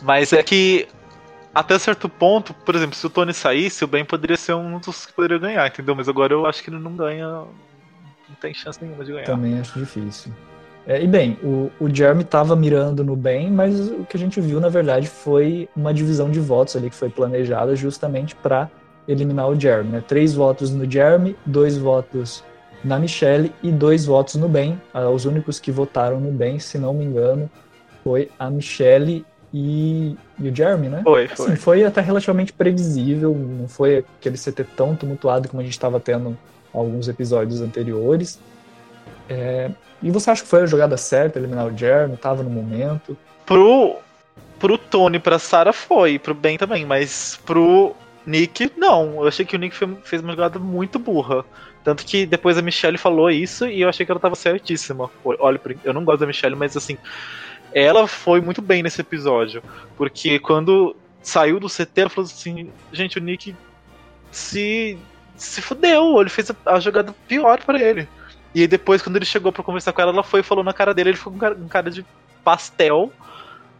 Mas 0.00 0.32
é 0.32 0.44
que 0.44 0.86
até 1.52 1.76
certo 1.76 2.08
ponto, 2.08 2.54
por 2.54 2.76
exemplo, 2.76 2.94
se 2.94 3.04
o 3.04 3.10
Tony 3.10 3.34
saísse, 3.34 3.84
o 3.84 3.88
Ben 3.88 4.04
poderia 4.04 4.36
ser 4.36 4.54
um 4.54 4.78
dos 4.78 5.06
que 5.06 5.12
poderia 5.12 5.38
ganhar, 5.38 5.66
entendeu? 5.66 5.96
Mas 5.96 6.08
agora 6.08 6.32
eu 6.32 6.46
acho 6.46 6.62
que 6.62 6.70
ele 6.70 6.78
não 6.78 6.94
ganha. 6.94 7.26
Não 7.26 8.36
tem 8.40 8.54
chance 8.54 8.80
nenhuma 8.80 9.04
de 9.04 9.10
ganhar. 9.10 9.26
Também 9.26 9.58
acho 9.58 9.76
difícil. 9.76 10.32
É, 10.90 11.00
e 11.00 11.06
bem, 11.06 11.38
o, 11.40 11.70
o 11.78 11.88
Jeremy 11.88 12.22
estava 12.22 12.56
mirando 12.56 13.04
no 13.04 13.14
bem, 13.14 13.48
mas 13.48 13.78
o 13.78 14.04
que 14.04 14.16
a 14.16 14.18
gente 14.18 14.40
viu, 14.40 14.58
na 14.58 14.68
verdade, 14.68 15.06
foi 15.06 15.68
uma 15.76 15.94
divisão 15.94 16.28
de 16.28 16.40
votos 16.40 16.74
ali 16.74 16.90
que 16.90 16.96
foi 16.96 17.08
planejada 17.08 17.76
justamente 17.76 18.34
para 18.34 18.68
eliminar 19.06 19.48
o 19.48 19.58
Jeremy. 19.58 19.88
Né? 19.88 20.04
Três 20.04 20.34
votos 20.34 20.72
no 20.72 20.90
Jeremy, 20.90 21.36
dois 21.46 21.78
votos 21.78 22.42
na 22.82 22.98
Michelle 22.98 23.52
e 23.62 23.70
dois 23.70 24.04
votos 24.04 24.34
no 24.34 24.48
bem. 24.48 24.82
Ah, 24.92 25.08
os 25.08 25.26
únicos 25.26 25.60
que 25.60 25.70
votaram 25.70 26.18
no 26.18 26.32
bem, 26.32 26.58
se 26.58 26.76
não 26.76 26.92
me 26.92 27.04
engano, 27.04 27.48
foi 28.02 28.28
a 28.36 28.50
Michelle 28.50 29.24
e, 29.54 30.16
e 30.40 30.48
o 30.48 30.52
Jeremy, 30.52 30.88
né? 30.88 31.02
Foi, 31.04 31.28
foi. 31.28 31.46
Assim, 31.46 31.54
foi 31.54 31.84
até 31.84 32.00
relativamente 32.00 32.52
previsível, 32.52 33.32
não 33.32 33.68
foi 33.68 33.98
aquele 34.18 34.36
CT 34.36 34.64
tão 34.76 34.96
tumultuado 34.96 35.48
como 35.48 35.60
a 35.60 35.64
gente 35.64 35.74
estava 35.74 36.00
tendo 36.00 36.36
alguns 36.74 37.06
episódios 37.06 37.60
anteriores. 37.60 38.40
É, 39.28 39.70
e 40.02 40.10
você 40.10 40.30
acha 40.30 40.42
que 40.42 40.48
foi 40.48 40.62
a 40.62 40.66
jogada 40.66 40.96
certa 40.96 41.38
eliminar 41.38 41.66
o 41.66 41.76
Jeremy? 41.76 42.16
Tava 42.16 42.42
no 42.42 42.50
momento? 42.50 43.16
Pro, 43.44 43.96
pro 44.58 44.78
Tony, 44.78 45.18
pra 45.18 45.38
Sarah 45.38 45.72
foi, 45.72 46.18
pro 46.18 46.34
Ben 46.34 46.56
também, 46.56 46.86
mas 46.86 47.38
pro 47.44 47.94
Nick, 48.26 48.72
não. 48.76 49.16
Eu 49.16 49.28
achei 49.28 49.44
que 49.44 49.56
o 49.56 49.58
Nick 49.58 49.76
fez 50.02 50.22
uma 50.22 50.32
jogada 50.32 50.58
muito 50.58 50.98
burra. 50.98 51.44
Tanto 51.82 52.04
que 52.04 52.26
depois 52.26 52.58
a 52.58 52.62
Michelle 52.62 52.98
falou 52.98 53.30
isso 53.30 53.66
e 53.66 53.80
eu 53.80 53.88
achei 53.88 54.04
que 54.04 54.12
ela 54.12 54.20
tava 54.20 54.34
certíssima. 54.34 55.10
Olha, 55.24 55.60
eu 55.82 55.94
não 55.94 56.04
gosto 56.04 56.20
da 56.20 56.26
Michelle, 56.26 56.54
mas 56.54 56.76
assim, 56.76 56.98
ela 57.72 58.06
foi 58.06 58.40
muito 58.40 58.60
bem 58.60 58.82
nesse 58.82 59.00
episódio. 59.00 59.62
Porque 59.96 60.38
quando 60.38 60.94
saiu 61.22 61.58
do 61.58 61.68
CT, 61.68 62.00
ela 62.00 62.10
falou 62.10 62.28
assim: 62.30 62.70
gente, 62.92 63.18
o 63.18 63.22
Nick 63.22 63.54
se, 64.30 64.98
se 65.36 65.62
fudeu, 65.62 66.20
ele 66.20 66.30
fez 66.30 66.50
a, 66.50 66.54
a 66.66 66.80
jogada 66.80 67.14
pior 67.26 67.62
para 67.64 67.80
ele. 67.80 68.06
E 68.54 68.62
aí 68.62 68.66
depois, 68.66 69.00
quando 69.00 69.16
ele 69.16 69.24
chegou 69.24 69.52
para 69.52 69.62
conversar 69.62 69.92
com 69.92 70.00
ela, 70.00 70.12
ela 70.12 70.22
foi 70.22 70.40
e 70.40 70.42
falou 70.42 70.64
na 70.64 70.72
cara 70.72 70.92
dele, 70.92 71.10
ele 71.10 71.16
ficou 71.16 71.32
com 71.32 71.46
um 71.46 71.68
cara 71.68 71.90
de 71.90 72.04
pastel. 72.42 73.12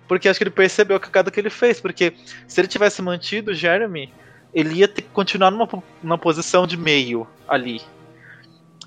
Porque 0.06 0.28
acho 0.28 0.38
que 0.38 0.44
ele 0.44 0.50
percebeu 0.50 0.96
a 0.96 1.00
cagada 1.00 1.30
que 1.30 1.38
ele 1.38 1.50
fez. 1.50 1.80
Porque 1.80 2.14
se 2.46 2.60
ele 2.60 2.68
tivesse 2.68 3.00
mantido 3.02 3.50
o 3.50 3.54
Jeremy, 3.54 4.12
ele 4.52 4.76
ia 4.76 4.88
ter 4.88 5.02
que 5.02 5.08
continuar 5.08 5.50
numa, 5.50 5.68
numa 6.02 6.18
posição 6.18 6.66
de 6.66 6.76
meio 6.76 7.26
ali. 7.48 7.80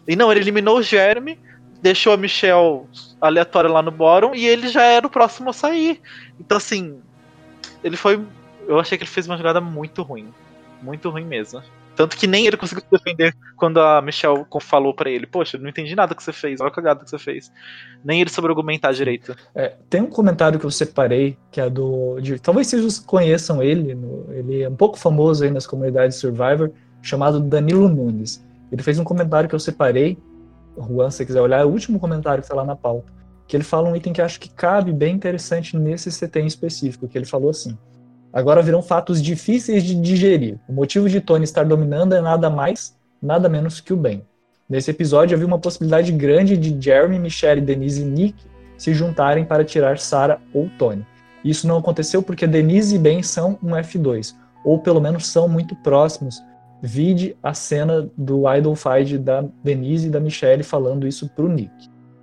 E 0.08 0.16
não, 0.16 0.32
ele 0.32 0.42
eliminou 0.42 0.78
o 0.78 0.84
Jeremy, 0.84 1.40
deixou 1.82 2.14
a 2.14 2.18
Michelle 2.18 2.84
aleatória 3.22 3.70
lá 3.70 3.82
no 3.82 3.92
bottom 3.92 4.36
e 4.36 4.46
ele 4.46 4.68
já 4.68 4.84
era 4.84 5.08
o 5.08 5.10
próximo 5.10 5.50
a 5.50 5.54
sair. 5.54 6.02
Então, 6.40 6.58
assim, 6.58 7.02
ele 7.84 7.96
foi. 7.98 8.22
Eu 8.68 8.80
achei 8.80 8.98
que 8.98 9.04
ele 9.04 9.12
fez 9.12 9.28
uma 9.28 9.38
jogada 9.38 9.62
muito 9.62 10.02
ruim. 10.02 10.34
Muito 10.82 11.10
ruim 11.10 11.26
mesmo. 11.26 11.62
Tanto 11.96 12.18
que 12.18 12.26
nem 12.26 12.48
ele 12.48 12.58
conseguiu 12.58 12.84
se 12.84 12.90
defender 12.90 13.36
quando 13.56 13.80
a 13.80 14.02
Michelle 14.02 14.46
falou 14.62 14.94
para 14.94 15.10
ele: 15.10 15.28
Poxa, 15.28 15.58
não 15.58 15.70
entendi 15.70 15.96
nada 15.96 16.16
que 16.16 16.24
você 16.24 16.34
fez, 16.34 16.60
olha 16.60 16.70
a 16.70 16.74
cagada 16.74 17.04
que 17.04 17.10
você 17.10 17.20
fez. 17.20 17.52
Nem 18.04 18.20
ele 18.22 18.30
soube 18.30 18.50
argumentar 18.50 18.92
direito. 18.94 19.36
É, 19.54 19.76
tem 19.90 20.02
um 20.02 20.10
comentário 20.10 20.60
que 20.60 20.66
eu 20.66 20.72
separei, 20.72 21.38
que 21.52 21.62
é 21.62 21.70
do. 21.70 22.20
De, 22.20 22.40
talvez 22.40 22.68
vocês 22.68 23.00
conheçam 23.00 23.62
ele, 23.62 23.94
no, 23.94 24.26
ele 24.34 24.64
é 24.64 24.70
um 24.70 24.76
pouco 24.76 24.98
famoso 24.98 25.44
aí 25.44 25.52
nas 25.52 25.68
comunidades 25.68 26.18
Survivor, 26.18 26.72
chamado 27.02 27.40
Danilo 27.40 27.88
Nunes. 27.88 28.44
Ele 28.72 28.82
fez 28.82 28.98
um 28.98 29.04
comentário 29.04 29.48
que 29.48 29.54
eu 29.54 29.60
separei. 29.60 30.18
Juan, 30.76 31.12
se 31.12 31.24
quiser 31.24 31.42
olhar, 31.42 31.62
é 31.62 31.66
o 31.66 31.70
último 31.70 32.00
comentário 32.00 32.42
que 32.42 32.46
está 32.46 32.56
lá 32.56 32.66
na 32.66 32.76
pauta. 32.76 33.14
Que 33.48 33.56
ele 33.56 33.64
fala 33.64 33.88
um 33.88 33.96
item 33.96 34.14
que 34.14 34.22
acho 34.22 34.40
que 34.40 34.50
cabe 34.50 34.92
bem 34.92 35.14
interessante 35.14 35.78
nesse 35.78 36.10
CT 36.10 36.40
em 36.40 36.48
específico, 36.48 37.08
que 37.08 37.16
ele 37.16 37.26
falou 37.26 37.52
assim. 37.52 37.78
Agora 38.34 38.64
virão 38.64 38.82
fatos 38.82 39.22
difíceis 39.22 39.84
de 39.84 39.94
digerir. 39.94 40.58
O 40.68 40.74
motivo 40.74 41.08
de 41.08 41.22
Tony 41.22 41.44
estar 41.44 41.64
dominando 41.64 42.16
é 42.16 42.22
nada 42.22 42.50
mais, 42.50 42.98
nada 43.22 43.48
menos 43.48 43.80
que 43.80 43.94
o 43.94 43.98
bem. 43.98 44.24
Nesse 44.68 44.90
episódio 44.90 45.36
havia 45.36 45.46
uma 45.46 45.60
possibilidade 45.60 46.12
grande 46.12 46.58
de 46.58 46.76
Jeremy, 46.84 47.20
Michelle, 47.20 47.62
Denise 47.62 48.02
e 48.02 48.06
Nick 48.06 48.36
se 48.76 48.92
juntarem 48.92 49.46
para 49.46 49.64
tirar 49.64 50.00
Sarah 50.00 50.42
ou 50.52 50.68
Tony. 50.80 51.06
Isso 51.46 51.68
não 51.68 51.78
aconteceu 51.78 52.24
porque 52.24 52.48
Denise 52.48 52.96
e 52.96 53.00
Ben 53.00 53.22
são 53.22 53.60
um 53.62 53.72
F2, 53.72 54.34
ou 54.66 54.80
pelo 54.80 55.00
menos 55.00 55.28
são 55.28 55.48
muito 55.48 55.76
próximos. 55.76 56.42
Vide 56.82 57.38
a 57.44 57.54
cena 57.54 58.10
do 58.18 58.52
Idol 58.52 58.76
Fight 58.76 59.18
da 59.18 59.46
Denise 59.64 60.08
e 60.08 60.10
da 60.10 60.20
Michelle 60.20 60.64
falando 60.64 61.08
isso 61.08 61.30
para 61.30 61.46
o 61.46 61.50
Nick. 61.50 61.72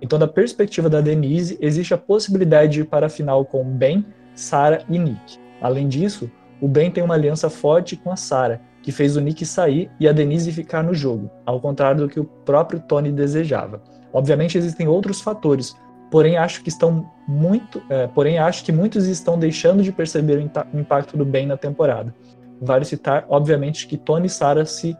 Então, 0.01 0.19
da 0.19 0.27
perspectiva 0.27 0.89
da 0.89 0.99
Denise, 0.99 1.57
existe 1.61 1.93
a 1.93 1.97
possibilidade 1.97 2.73
de 2.73 2.81
ir 2.81 2.85
para 2.85 3.05
a 3.05 3.09
final 3.09 3.45
com 3.45 3.63
Ben, 3.63 4.03
Sarah 4.35 4.83
e 4.89 4.99
Nick. 4.99 5.40
Além 5.61 5.87
disso, 5.87 6.29
o 6.59 6.67
Ben 6.67 6.91
tem 6.91 7.03
uma 7.03 7.13
aliança 7.13 7.49
forte 7.49 7.95
com 7.95 8.11
a 8.11 8.15
Sarah, 8.15 8.59
que 8.81 8.91
fez 8.91 9.15
o 9.15 9.21
Nick 9.21 9.45
sair 9.45 9.89
e 9.99 10.07
a 10.07 10.11
Denise 10.11 10.51
ficar 10.51 10.83
no 10.83 10.93
jogo, 10.93 11.29
ao 11.45 11.59
contrário 11.59 12.01
do 12.01 12.09
que 12.09 12.19
o 12.19 12.25
próprio 12.25 12.79
Tony 12.79 13.11
desejava. 13.11 13.81
Obviamente 14.11 14.57
existem 14.57 14.87
outros 14.87 15.21
fatores, 15.21 15.75
porém 16.09 16.37
acho 16.37 16.63
que 16.63 16.69
estão 16.69 17.09
muito, 17.27 17.81
é, 17.89 18.07
porém 18.07 18.39
acho 18.39 18.65
que 18.65 18.71
muitos 18.71 19.07
estão 19.07 19.37
deixando 19.37 19.83
de 19.83 19.91
perceber 19.91 20.37
o 20.37 20.79
impacto 20.79 21.15
do 21.15 21.23
Ben 21.23 21.45
na 21.45 21.57
temporada. 21.57 22.13
Vale 22.59 22.85
citar, 22.85 23.25
obviamente, 23.29 23.87
que 23.87 23.97
Tony 23.97 24.27
e 24.27 24.29
Sarah 24.29 24.65
se 24.65 24.95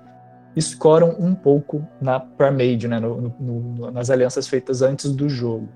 escoram 0.55 1.15
um 1.19 1.33
pouco 1.33 1.85
na 1.99 2.19
Primade, 2.19 2.87
né, 2.87 2.99
no, 2.99 3.33
no, 3.39 3.91
nas 3.91 4.09
alianças 4.09 4.47
feitas 4.47 4.81
antes 4.81 5.11
do 5.11 5.29
jogo. 5.29 5.69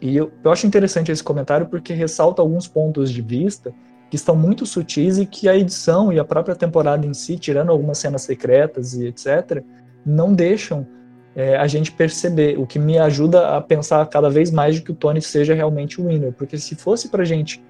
E 0.00 0.16
eu, 0.16 0.32
eu 0.42 0.50
acho 0.50 0.66
interessante 0.66 1.10
esse 1.10 1.22
comentário 1.22 1.66
porque 1.66 1.92
ressalta 1.92 2.42
alguns 2.42 2.66
pontos 2.66 3.10
de 3.10 3.22
vista 3.22 3.72
que 4.10 4.16
estão 4.16 4.36
muito 4.36 4.66
sutis 4.66 5.18
e 5.18 5.26
que 5.26 5.48
a 5.48 5.56
edição 5.56 6.12
e 6.12 6.18
a 6.18 6.24
própria 6.24 6.54
temporada 6.54 7.06
em 7.06 7.14
si, 7.14 7.38
tirando 7.38 7.70
algumas 7.70 7.98
cenas 7.98 8.22
secretas 8.22 8.94
e 8.94 9.06
etc., 9.06 9.62
não 10.04 10.32
deixam 10.32 10.86
é, 11.34 11.56
a 11.56 11.66
gente 11.66 11.90
perceber, 11.90 12.58
o 12.58 12.66
que 12.66 12.78
me 12.78 12.98
ajuda 12.98 13.56
a 13.56 13.60
pensar 13.60 14.06
cada 14.06 14.30
vez 14.30 14.50
mais 14.50 14.76
de 14.76 14.82
que 14.82 14.92
o 14.92 14.94
Tony 14.94 15.20
seja 15.20 15.54
realmente 15.54 16.00
o 16.00 16.06
winner, 16.06 16.32
porque 16.32 16.58
se 16.58 16.76
fosse 16.76 17.08
pra 17.08 17.24
gente 17.24 17.64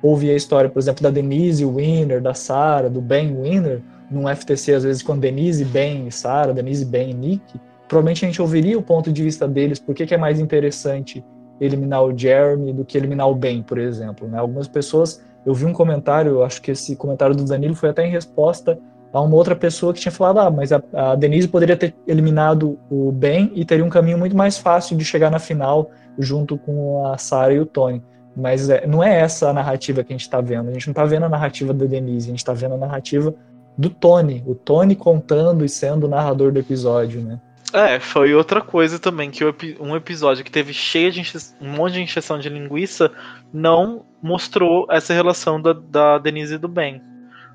ouvir 0.00 0.30
a 0.30 0.36
história, 0.36 0.70
por 0.70 0.78
exemplo, 0.78 1.02
da 1.02 1.10
Denise 1.10 1.64
winner, 1.64 2.22
da 2.22 2.34
Sarah, 2.34 2.88
do 2.88 3.00
Ben 3.00 3.34
winner, 3.34 3.82
num 4.10 4.28
FTC, 4.28 4.74
às 4.74 4.84
vezes 4.84 5.02
com 5.02 5.18
Denise, 5.18 5.64
Ben 5.64 6.06
e 6.06 6.12
Sarah, 6.12 6.52
Denise, 6.52 6.84
Ben 6.84 7.10
e 7.10 7.14
Nick, 7.14 7.60
provavelmente 7.88 8.24
a 8.24 8.28
gente 8.28 8.40
ouviria 8.40 8.78
o 8.78 8.82
ponto 8.82 9.12
de 9.12 9.22
vista 9.22 9.48
deles, 9.48 9.80
por 9.80 9.94
que 9.94 10.14
é 10.14 10.18
mais 10.18 10.38
interessante 10.38 11.24
eliminar 11.60 12.04
o 12.04 12.16
Jeremy 12.16 12.72
do 12.72 12.84
que 12.84 12.96
eliminar 12.96 13.28
o 13.28 13.34
Ben, 13.34 13.62
por 13.62 13.78
exemplo. 13.78 14.28
Né? 14.28 14.38
Algumas 14.38 14.68
pessoas, 14.68 15.22
eu 15.44 15.54
vi 15.54 15.64
um 15.64 15.72
comentário, 15.72 16.42
acho 16.42 16.62
que 16.62 16.70
esse 16.70 16.94
comentário 16.96 17.34
do 17.34 17.44
Danilo 17.44 17.74
foi 17.74 17.90
até 17.90 18.06
em 18.06 18.10
resposta 18.10 18.78
a 19.12 19.20
uma 19.20 19.36
outra 19.36 19.56
pessoa 19.56 19.92
que 19.92 20.00
tinha 20.00 20.12
falado, 20.12 20.38
ah, 20.40 20.50
mas 20.50 20.72
a, 20.72 20.82
a 20.92 21.14
Denise 21.14 21.48
poderia 21.48 21.76
ter 21.76 21.94
eliminado 22.06 22.78
o 22.90 23.10
Ben 23.10 23.50
e 23.54 23.64
teria 23.64 23.84
um 23.84 23.88
caminho 23.88 24.18
muito 24.18 24.36
mais 24.36 24.58
fácil 24.58 24.96
de 24.96 25.04
chegar 25.04 25.30
na 25.30 25.38
final 25.38 25.90
junto 26.18 26.58
com 26.58 27.06
a 27.06 27.16
Sarah 27.16 27.54
e 27.54 27.60
o 27.60 27.66
Tony. 27.66 28.02
Mas 28.36 28.68
é, 28.68 28.86
não 28.86 29.02
é 29.02 29.18
essa 29.20 29.48
a 29.48 29.52
narrativa 29.52 30.04
que 30.04 30.12
a 30.12 30.16
gente 30.16 30.22
está 30.22 30.40
vendo. 30.40 30.68
A 30.68 30.72
gente 30.72 30.86
não 30.86 30.92
está 30.92 31.04
vendo 31.04 31.24
a 31.24 31.28
narrativa 31.28 31.72
da 31.72 31.86
Denise, 31.86 32.28
a 32.28 32.30
gente 32.30 32.38
está 32.38 32.52
vendo 32.52 32.74
a 32.74 32.78
narrativa 32.78 33.34
do 33.76 33.88
Tony. 33.88 34.44
O 34.46 34.54
Tony 34.54 34.94
contando 34.94 35.64
e 35.64 35.68
sendo 35.68 36.04
o 36.04 36.08
narrador 36.08 36.52
do 36.52 36.58
episódio, 36.58 37.20
né? 37.20 37.40
É, 37.72 38.00
foi 38.00 38.34
outra 38.34 38.60
coisa 38.60 38.98
também, 38.98 39.30
que 39.30 39.44
um 39.78 39.94
episódio 39.94 40.44
que 40.44 40.50
teve 40.50 40.72
cheio 40.72 41.12
de 41.12 41.22
um 41.60 41.70
monte 41.70 41.94
de 41.94 42.02
injeção 42.02 42.38
de 42.38 42.48
linguiça 42.48 43.12
não 43.52 44.06
mostrou 44.22 44.86
essa 44.90 45.12
relação 45.12 45.60
da, 45.60 45.72
da 45.72 46.18
Denise 46.18 46.54
e 46.54 46.58
do 46.58 46.68
Ben. 46.68 47.02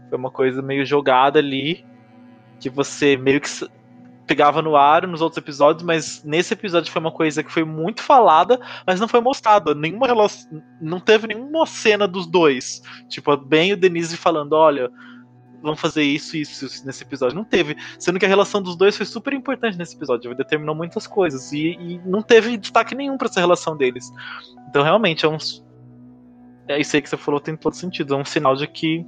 Foi 0.09 0.17
uma 0.17 0.29
coisa 0.29 0.61
meio 0.61 0.85
jogada 0.85 1.39
ali, 1.39 1.83
que 2.59 2.69
você 2.69 3.17
meio 3.17 3.41
que 3.41 3.49
pegava 4.27 4.61
no 4.61 4.75
ar 4.75 5.07
nos 5.07 5.21
outros 5.21 5.37
episódios, 5.37 5.83
mas 5.83 6.23
nesse 6.23 6.53
episódio 6.53 6.91
foi 6.91 6.99
uma 6.99 7.11
coisa 7.11 7.43
que 7.43 7.51
foi 7.51 7.63
muito 7.63 8.01
falada, 8.01 8.59
mas 8.85 8.99
não 8.99 9.07
foi 9.07 9.19
mostrada. 9.19 9.73
Nenhuma 9.73 10.07
relação. 10.07 10.61
Não 10.79 10.99
teve 10.99 11.27
nenhuma 11.27 11.65
cena 11.65 12.07
dos 12.07 12.27
dois. 12.27 12.81
Tipo, 13.09 13.31
e 13.51 13.73
o 13.73 13.77
Denise 13.77 14.15
falando, 14.15 14.53
olha 14.53 14.91
vão 15.63 15.75
fazer 15.75 16.03
isso 16.03 16.35
e 16.35 16.41
isso 16.41 16.85
nesse 16.85 17.03
episódio. 17.03 17.35
Não 17.35 17.45
teve. 17.45 17.75
Sendo 17.97 18.19
que 18.19 18.25
a 18.25 18.29
relação 18.29 18.61
dos 18.61 18.75
dois 18.75 18.95
foi 18.95 19.05
super 19.05 19.33
importante 19.33 19.77
nesse 19.77 19.95
episódio. 19.95 20.35
Determinou 20.35 20.75
muitas 20.75 21.07
coisas. 21.07 21.51
E, 21.51 21.77
e 21.79 22.01
não 22.05 22.21
teve 22.21 22.57
destaque 22.57 22.93
nenhum 22.93 23.17
para 23.17 23.29
essa 23.29 23.39
relação 23.39 23.75
deles. 23.75 24.11
Então, 24.69 24.83
realmente, 24.83 25.25
é 25.25 25.29
um. 25.29 25.37
É 26.67 26.79
isso 26.79 26.95
aí 26.95 27.01
que 27.01 27.09
você 27.09 27.17
falou, 27.17 27.39
tem 27.39 27.55
todo 27.55 27.73
sentido. 27.75 28.13
É 28.13 28.17
um 28.17 28.25
sinal 28.25 28.55
de 28.55 28.67
que 28.67 29.05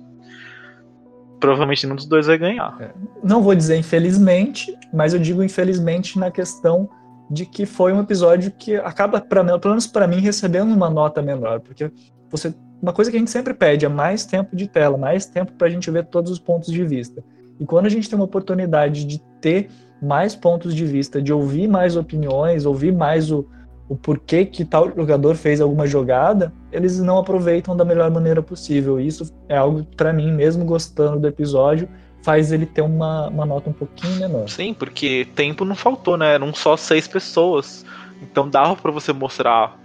provavelmente 1.39 1.85
nenhum 1.85 1.95
dos 1.95 2.05
dois 2.05 2.27
vai 2.27 2.37
ganhar. 2.37 2.75
É. 2.79 2.91
Não 3.23 3.41
vou 3.41 3.53
dizer 3.53 3.77
infelizmente, 3.77 4.75
mas 4.93 5.13
eu 5.13 5.19
digo 5.19 5.43
infelizmente 5.43 6.17
na 6.17 6.31
questão 6.31 6.89
de 7.29 7.45
que 7.45 7.65
foi 7.65 7.91
um 7.91 8.01
episódio 8.01 8.51
que 8.51 8.75
acaba, 8.77 9.19
pra, 9.19 9.43
pelo 9.43 9.73
menos 9.73 9.87
para 9.87 10.07
mim, 10.07 10.19
recebendo 10.19 10.73
uma 10.73 10.89
nota 10.89 11.21
menor, 11.21 11.59
porque 11.59 11.91
você 12.29 12.53
uma 12.81 12.93
coisa 12.93 13.09
que 13.09 13.17
a 13.17 13.19
gente 13.19 13.31
sempre 13.31 13.53
pede 13.53 13.85
é 13.85 13.89
mais 13.89 14.25
tempo 14.25 14.55
de 14.55 14.67
tela, 14.67 14.97
mais 14.97 15.25
tempo 15.25 15.51
para 15.53 15.67
a 15.67 15.69
gente 15.69 15.89
ver 15.89 16.05
todos 16.05 16.31
os 16.31 16.39
pontos 16.39 16.71
de 16.71 16.83
vista. 16.83 17.23
E 17.59 17.65
quando 17.65 17.85
a 17.85 17.89
gente 17.89 18.09
tem 18.09 18.17
uma 18.17 18.25
oportunidade 18.25 19.05
de 19.05 19.21
ter 19.39 19.69
mais 20.01 20.35
pontos 20.35 20.75
de 20.75 20.85
vista, 20.85 21.21
de 21.21 21.31
ouvir 21.31 21.67
mais 21.67 21.95
opiniões, 21.95 22.65
ouvir 22.65 22.91
mais 22.91 23.31
o, 23.31 23.47
o 23.88 23.95
porquê 23.95 24.45
que 24.45 24.65
tal 24.65 24.93
jogador 24.93 25.35
fez 25.35 25.61
alguma 25.61 25.88
jogada, 25.88 26.53
eles 26.71 26.99
não 26.99 27.17
aproveitam 27.17 27.75
da 27.75 27.85
melhor 27.85 28.11
maneira 28.11 28.41
possível. 28.41 28.99
Isso 28.99 29.33
é 29.47 29.57
algo, 29.57 29.85
para 29.95 30.11
mim, 30.11 30.31
mesmo 30.31 30.65
gostando 30.65 31.19
do 31.19 31.27
episódio, 31.27 31.88
faz 32.23 32.51
ele 32.51 32.65
ter 32.65 32.81
uma, 32.81 33.29
uma 33.29 33.45
nota 33.45 33.69
um 33.69 33.73
pouquinho 33.73 34.15
menor. 34.17 34.49
Sim, 34.49 34.73
porque 34.73 35.27
tempo 35.35 35.63
não 35.63 35.75
faltou, 35.75 36.17
né? 36.17 36.33
Eram 36.33 36.53
só 36.53 36.75
seis 36.75 37.07
pessoas. 37.07 37.85
Então 38.21 38.49
dava 38.49 38.75
para 38.75 38.91
você 38.91 39.13
mostrar 39.13 39.79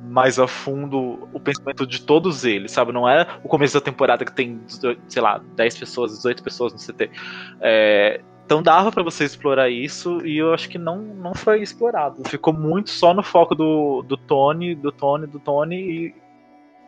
mais 0.00 0.38
a 0.38 0.46
fundo 0.46 1.28
o 1.32 1.40
pensamento 1.40 1.86
de 1.86 2.02
todos 2.02 2.44
eles, 2.44 2.72
sabe? 2.72 2.92
Não 2.92 3.08
é 3.08 3.26
o 3.42 3.48
começo 3.48 3.74
da 3.74 3.80
temporada 3.80 4.24
que 4.24 4.32
tem, 4.32 4.60
sei 5.08 5.22
lá, 5.22 5.42
10 5.56 5.78
pessoas, 5.78 6.12
18 6.12 6.42
pessoas 6.42 6.72
no 6.72 6.78
CT. 6.78 7.10
É, 7.60 8.20
então 8.44 8.62
dava 8.62 8.92
para 8.92 9.02
você 9.02 9.24
explorar 9.24 9.68
isso 9.68 10.24
e 10.24 10.38
eu 10.38 10.54
acho 10.54 10.68
que 10.68 10.78
não, 10.78 10.98
não 10.98 11.34
foi 11.34 11.60
explorado. 11.62 12.22
Ficou 12.28 12.52
muito 12.52 12.90
só 12.90 13.12
no 13.12 13.22
foco 13.22 13.54
do, 13.54 14.02
do 14.02 14.16
Tony, 14.16 14.74
do 14.74 14.92
Tony, 14.92 15.26
do 15.26 15.40
Tony 15.40 15.76
e, 15.76 16.14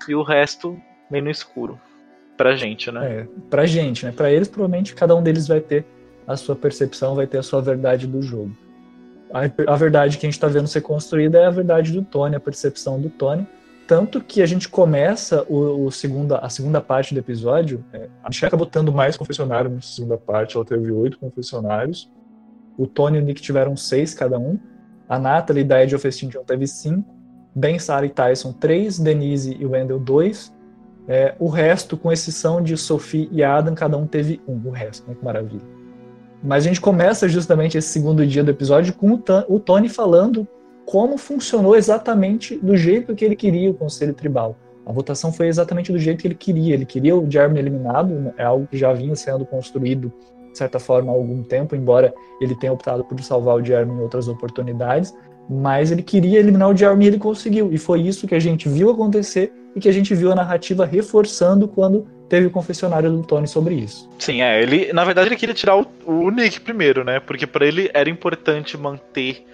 e 0.09 0.15
o 0.15 0.23
resto 0.23 0.81
meio 1.11 1.25
no 1.25 1.31
escuro. 1.31 1.79
Pra 2.37 2.57
gente, 2.57 2.91
né? 2.91 3.21
É, 3.21 3.29
pra 3.51 3.67
gente, 3.67 4.07
né? 4.07 4.13
Pra 4.13 4.31
eles, 4.31 4.49
provavelmente 4.49 4.95
cada 4.95 5.15
um 5.15 5.23
deles 5.23 5.47
vai 5.47 5.61
ter 5.61 5.85
a 6.27 6.37
sua 6.37 6.57
percepção, 6.57 7.15
vai 7.15 7.27
ter 7.27 7.39
a 7.39 7.43
sua 7.43 7.61
verdade 7.61 8.07
do 8.07 8.23
jogo 8.23 8.57
a, 9.33 9.73
a 9.73 9.77
verdade 9.77 10.19
que 10.19 10.27
a 10.27 10.29
gente 10.29 10.37
está 10.37 10.49
vendo 10.49 10.67
ser 10.67 10.81
construída 10.81 11.39
é 11.39 11.47
a 11.47 11.51
verdade 11.51 11.93
do 11.93 12.03
Tony, 12.03 12.37
a 12.37 12.41
percepção 12.41 13.01
do 13.01 13.09
Tony. 13.09 13.47
Tanto 13.87 14.21
que 14.21 14.41
a 14.41 14.47
gente 14.47 14.69
começa 14.69 15.45
o, 15.49 15.87
o 15.87 15.91
segunda, 15.91 16.39
a 16.39 16.49
segunda 16.49 16.81
parte 16.81 17.13
do 17.13 17.19
episódio. 17.19 17.85
É, 17.93 18.09
a 18.23 18.29
Michelle 18.29 18.49
acabou 18.49 18.67
tendo 18.67 18.93
mais 18.93 19.17
confessionários 19.17 19.73
na 19.73 19.81
segunda 19.81 20.17
parte, 20.17 20.57
ela 20.57 20.65
teve 20.65 20.93
oito 20.93 21.19
confessionários. 21.19 22.11
O 22.79 22.87
Tony 22.87 23.19
e 23.19 23.21
o 23.21 23.25
Nick 23.25 23.43
tiveram 23.43 23.77
seis 23.77 24.15
cada 24.15 24.39
um. 24.39 24.59
A 25.09 25.19
Natalie 25.19 25.65
da 25.65 25.83
Edge 25.83 25.97
of 25.97 26.07
Extinction 26.07 26.45
teve 26.45 26.67
cinco. 26.67 27.13
Ben, 27.53 27.79
Sarah 27.81 28.07
e 28.07 28.11
Tyson, 28.11 28.53
três. 28.53 28.99
Denise 28.99 29.57
e 29.59 29.67
Wendell, 29.67 29.99
dois. 29.99 30.55
É, 31.09 31.35
o 31.41 31.49
resto, 31.49 31.97
com 31.97 32.13
exceção 32.13 32.63
de 32.63 32.77
Sophie 32.77 33.29
e 33.33 33.43
Adam, 33.43 33.75
cada 33.75 33.97
um 33.97 34.07
teve 34.07 34.41
um. 34.47 34.69
O 34.69 34.71
resto, 34.71 35.09
né? 35.09 35.17
Que 35.19 35.25
maravilha. 35.25 35.80
Mas 36.43 36.65
a 36.65 36.69
gente 36.69 36.81
começa 36.81 37.29
justamente 37.29 37.77
esse 37.77 37.89
segundo 37.89 38.27
dia 38.27 38.43
do 38.43 38.51
episódio 38.51 38.95
com 38.95 39.21
o 39.49 39.61
Tony 39.61 39.89
falando 39.89 40.47
como 40.87 41.19
funcionou 41.19 41.77
exatamente 41.77 42.57
do 42.57 42.77
jeito 42.77 43.15
que 43.15 43.25
ele 43.25 43.37
queria 43.37 43.71
o 43.71 43.75
Conselho 43.75 44.15
Tribal. 44.15 44.57
A 44.85 44.93
votação 44.93 45.33
foi 45.33 45.47
exatamente 45.47 45.93
do 45.93 45.99
jeito 45.99 46.21
que 46.21 46.27
ele 46.27 46.35
queria. 46.35 46.75
Ele 46.75 46.85
queria 46.85 47.15
o 47.17 47.31
Jeremy 47.31 47.59
eliminado, 47.59 48.33
é 48.37 48.45
algo 48.45 48.67
que 48.67 48.77
já 48.77 48.93
vinha 48.93 49.15
sendo 49.15 49.45
construído, 49.45 50.13
de 50.51 50.59
certa 50.59 50.81
forma, 50.81 51.13
há 51.13 51.15
algum 51.15 51.45
tempo, 51.45 51.77
embora 51.77 52.13
ele 52.41 52.57
tenha 52.57 52.73
optado 52.73 53.05
por 53.05 53.21
salvar 53.23 53.57
o 53.57 53.65
Jeremy 53.65 53.93
em 53.93 54.01
outras 54.01 54.27
oportunidades. 54.27 55.15
Mas 55.49 55.93
ele 55.93 56.03
queria 56.03 56.41
eliminar 56.41 56.71
o 56.71 56.77
Jeremy 56.77 57.05
e 57.05 57.09
ele 57.09 57.19
conseguiu. 57.19 57.73
E 57.73 57.79
foi 57.79 58.01
isso 58.01 58.27
que 58.27 58.35
a 58.35 58.41
gente 58.41 58.69
viu 58.69 58.91
acontecer 58.91 59.53
e 59.77 59.81
que 59.81 59.89
a 59.89 59.93
gente 59.93 60.15
viu 60.15 60.33
a 60.33 60.35
narrativa 60.35 60.85
reforçando 60.85 61.69
quando 61.69 62.07
teve 62.31 62.47
o 62.47 62.51
confessionário 62.51 63.11
do 63.11 63.23
Tony 63.25 63.49
sobre 63.49 63.75
isso. 63.75 64.09
Sim, 64.19 64.41
é. 64.41 64.63
Ele, 64.63 64.93
na 64.93 65.05
verdade, 65.05 65.29
ele 65.29 65.37
queria 65.37 65.55
tirar 65.55 65.77
o, 65.77 65.87
o 66.07 66.31
Nick 66.31 66.61
primeiro, 66.61 67.05
né? 67.05 67.19
Porque 67.19 67.45
para 67.45 67.67
ele 67.67 67.91
era 67.93 68.09
importante 68.09 68.79
manter 68.79 69.45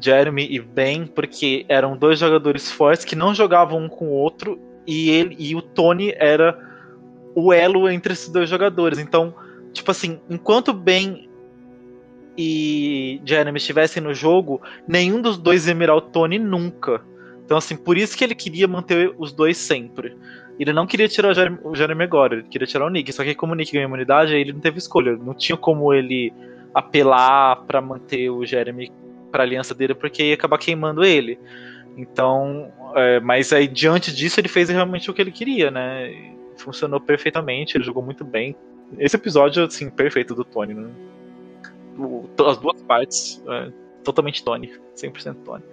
Jeremy 0.00 0.46
e 0.50 0.58
Ben, 0.58 1.06
porque 1.06 1.66
eram 1.68 1.94
dois 1.94 2.18
jogadores 2.18 2.72
fortes 2.72 3.04
que 3.04 3.14
não 3.14 3.34
jogavam 3.34 3.84
um 3.84 3.88
com 3.88 4.06
o 4.06 4.12
outro 4.12 4.58
e 4.86 5.10
ele 5.10 5.36
e 5.38 5.54
o 5.54 5.60
Tony 5.60 6.14
era 6.16 6.58
o 7.34 7.52
elo 7.52 7.88
entre 7.88 8.14
esses 8.14 8.30
dois 8.30 8.48
jogadores. 8.48 8.98
Então, 8.98 9.34
tipo 9.72 9.90
assim, 9.90 10.18
enquanto 10.28 10.72
Ben 10.72 11.28
e 12.36 13.20
Jeremy 13.26 13.58
estivessem 13.58 14.02
no 14.02 14.14
jogo, 14.14 14.60
nenhum 14.88 15.20
dos 15.20 15.36
dois 15.36 15.68
ia 15.68 15.74
mirar 15.74 15.96
o 15.96 16.00
Tony 16.00 16.38
nunca. 16.38 17.02
Então, 17.44 17.58
assim, 17.58 17.76
por 17.76 17.98
isso 17.98 18.16
que 18.16 18.24
ele 18.24 18.34
queria 18.34 18.66
manter 18.66 19.14
os 19.18 19.30
dois 19.30 19.58
sempre. 19.58 20.16
Ele 20.58 20.72
não 20.72 20.86
queria 20.86 21.08
tirar 21.08 21.30
o 21.30 21.34
Jeremy, 21.34 21.58
o 21.64 21.74
Jeremy 21.74 22.04
agora, 22.04 22.34
ele 22.34 22.44
queria 22.44 22.66
tirar 22.66 22.86
o 22.86 22.90
Nick. 22.90 23.12
Só 23.12 23.24
que 23.24 23.34
como 23.34 23.52
o 23.52 23.56
Nick 23.56 23.72
ganhou 23.72 23.88
imunidade, 23.88 24.34
aí 24.34 24.40
ele 24.40 24.52
não 24.52 24.60
teve 24.60 24.78
escolha. 24.78 25.16
Não 25.16 25.34
tinha 25.34 25.56
como 25.56 25.92
ele 25.92 26.32
apelar 26.72 27.56
para 27.66 27.80
manter 27.80 28.30
o 28.30 28.44
Jeremy 28.44 28.92
pra 29.30 29.42
aliança 29.42 29.74
dele, 29.74 29.94
porque 29.94 30.22
ia 30.22 30.34
acabar 30.34 30.58
queimando 30.58 31.04
ele. 31.04 31.38
Então, 31.96 32.72
é, 32.94 33.20
mas 33.20 33.52
aí 33.52 33.66
diante 33.66 34.14
disso 34.14 34.40
ele 34.40 34.48
fez 34.48 34.68
realmente 34.68 35.10
o 35.10 35.14
que 35.14 35.20
ele 35.20 35.30
queria, 35.30 35.70
né? 35.70 36.34
Funcionou 36.56 37.00
perfeitamente, 37.00 37.76
ele 37.76 37.84
jogou 37.84 38.02
muito 38.02 38.24
bem. 38.24 38.56
Esse 38.98 39.16
episódio, 39.16 39.64
assim, 39.64 39.90
perfeito 39.90 40.34
do 40.34 40.44
Tony, 40.44 40.74
né? 40.74 40.88
As 42.46 42.58
duas 42.58 42.80
partes, 42.82 43.42
é, 43.48 43.72
totalmente 44.02 44.44
Tony, 44.44 44.72
100% 44.96 45.36
Tony. 45.44 45.64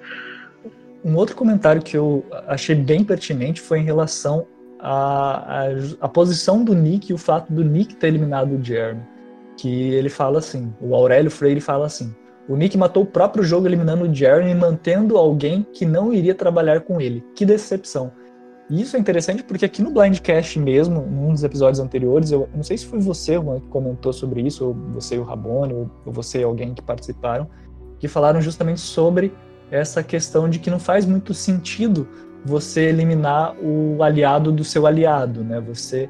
Um 1.03 1.15
outro 1.15 1.35
comentário 1.35 1.81
que 1.81 1.97
eu 1.97 2.23
achei 2.47 2.75
bem 2.75 3.03
pertinente 3.03 3.59
foi 3.59 3.79
em 3.79 3.83
relação 3.83 4.47
à, 4.81 5.67
à, 5.99 6.09
posição 6.09 6.63
do 6.63 6.73
Nick 6.73 7.11
e 7.11 7.13
o 7.13 7.17
fato 7.17 7.53
do 7.53 7.63
Nick 7.63 7.95
ter 7.95 8.07
eliminado 8.07 8.55
o 8.55 8.63
Jeremy. 8.63 9.01
Que 9.57 9.93
ele 9.93 10.09
fala 10.09 10.39
assim, 10.39 10.73
o 10.81 10.95
Aurélio 10.95 11.29
Freire 11.29 11.61
fala 11.61 11.85
assim, 11.85 12.13
o 12.49 12.55
Nick 12.55 12.77
matou 12.77 13.03
o 13.03 13.05
próprio 13.05 13.43
jogo 13.43 13.67
eliminando 13.67 14.05
o 14.05 14.13
Jeremy 14.13 14.51
e 14.51 14.55
mantendo 14.55 15.17
alguém 15.17 15.65
que 15.71 15.85
não 15.85 16.11
iria 16.11 16.33
trabalhar 16.33 16.81
com 16.81 16.99
ele. 16.99 17.23
Que 17.35 17.45
decepção. 17.45 18.11
E 18.69 18.81
isso 18.81 18.95
é 18.95 18.99
interessante 18.99 19.43
porque 19.43 19.65
aqui 19.65 19.81
no 19.81 19.91
Blindcast 19.91 20.57
mesmo, 20.57 21.01
num 21.01 21.33
dos 21.33 21.43
episódios 21.43 21.79
anteriores, 21.79 22.31
eu 22.31 22.49
não 22.55 22.63
sei 22.63 22.77
se 22.77 22.85
foi 22.85 22.99
você 22.99 23.33
Juan, 23.33 23.59
que 23.59 23.67
comentou 23.67 24.13
sobre 24.13 24.41
isso, 24.41 24.65
ou 24.65 24.73
você 24.93 25.15
e 25.15 25.19
o 25.19 25.23
Rabone, 25.23 25.73
ou 25.73 25.89
você 26.05 26.39
e 26.39 26.43
alguém 26.43 26.73
que 26.73 26.81
participaram, 26.81 27.47
que 27.99 28.07
falaram 28.07 28.41
justamente 28.41 28.79
sobre 28.79 29.33
essa 29.69 30.01
questão 30.01 30.49
de 30.49 30.57
que 30.57 30.69
não 30.69 30.79
faz 30.79 31.05
muito 31.05 31.33
sentido 31.33 32.07
você 32.45 32.81
eliminar 32.81 33.55
o 33.61 34.01
aliado 34.03 34.51
do 34.51 34.63
seu 34.63 34.87
aliado, 34.87 35.43
né? 35.43 35.59
Você 35.61 36.09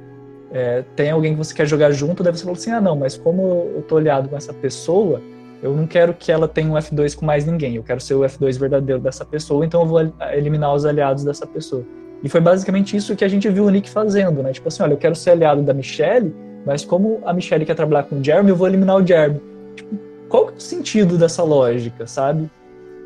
é, 0.51 0.83
tem 0.95 1.11
alguém 1.11 1.33
que 1.33 1.37
você 1.37 1.53
quer 1.53 1.65
jogar 1.65 1.91
junto, 1.91 2.23
daí 2.23 2.33
você 2.33 2.43
fala 2.43 2.55
assim, 2.55 2.71
ah 2.71 2.81
não, 2.81 2.95
mas 2.95 3.17
como 3.17 3.71
eu 3.75 3.81
tô 3.87 3.97
aliado 3.97 4.29
com 4.29 4.35
essa 4.35 4.53
pessoa, 4.53 5.21
eu 5.61 5.75
não 5.75 5.85
quero 5.85 6.13
que 6.13 6.31
ela 6.31 6.47
tenha 6.47 6.69
um 6.69 6.73
F2 6.73 7.15
com 7.15 7.25
mais 7.25 7.45
ninguém, 7.45 7.75
eu 7.75 7.83
quero 7.83 8.01
ser 8.01 8.15
o 8.15 8.21
F2 8.21 8.57
verdadeiro 8.59 9.01
dessa 9.01 9.23
pessoa, 9.23 9.65
então 9.65 9.81
eu 9.81 9.87
vou 9.87 10.13
eliminar 10.33 10.73
os 10.73 10.85
aliados 10.85 11.23
dessa 11.23 11.45
pessoa. 11.45 11.85
E 12.23 12.29
foi 12.29 12.41
basicamente 12.41 12.95
isso 12.95 13.15
que 13.15 13.23
a 13.23 13.27
gente 13.27 13.49
viu 13.49 13.65
o 13.65 13.69
Nick 13.69 13.89
fazendo, 13.89 14.43
né? 14.43 14.51
Tipo 14.51 14.67
assim, 14.67 14.83
olha, 14.83 14.93
eu 14.93 14.97
quero 14.97 15.15
ser 15.15 15.31
aliado 15.31 15.61
da 15.63 15.73
Michelle, 15.73 16.33
mas 16.65 16.85
como 16.85 17.19
a 17.25 17.33
Michelle 17.33 17.65
quer 17.65 17.75
trabalhar 17.75 18.03
com 18.03 18.19
o 18.19 18.23
Jeremy, 18.23 18.49
eu 18.49 18.55
vou 18.55 18.67
eliminar 18.67 18.97
o 18.97 19.05
Jeremy. 19.05 19.41
Tipo, 19.75 19.95
qual 20.29 20.49
é 20.49 20.51
o 20.51 20.59
sentido 20.59 21.17
dessa 21.17 21.43
lógica, 21.43 22.05
sabe? 22.05 22.49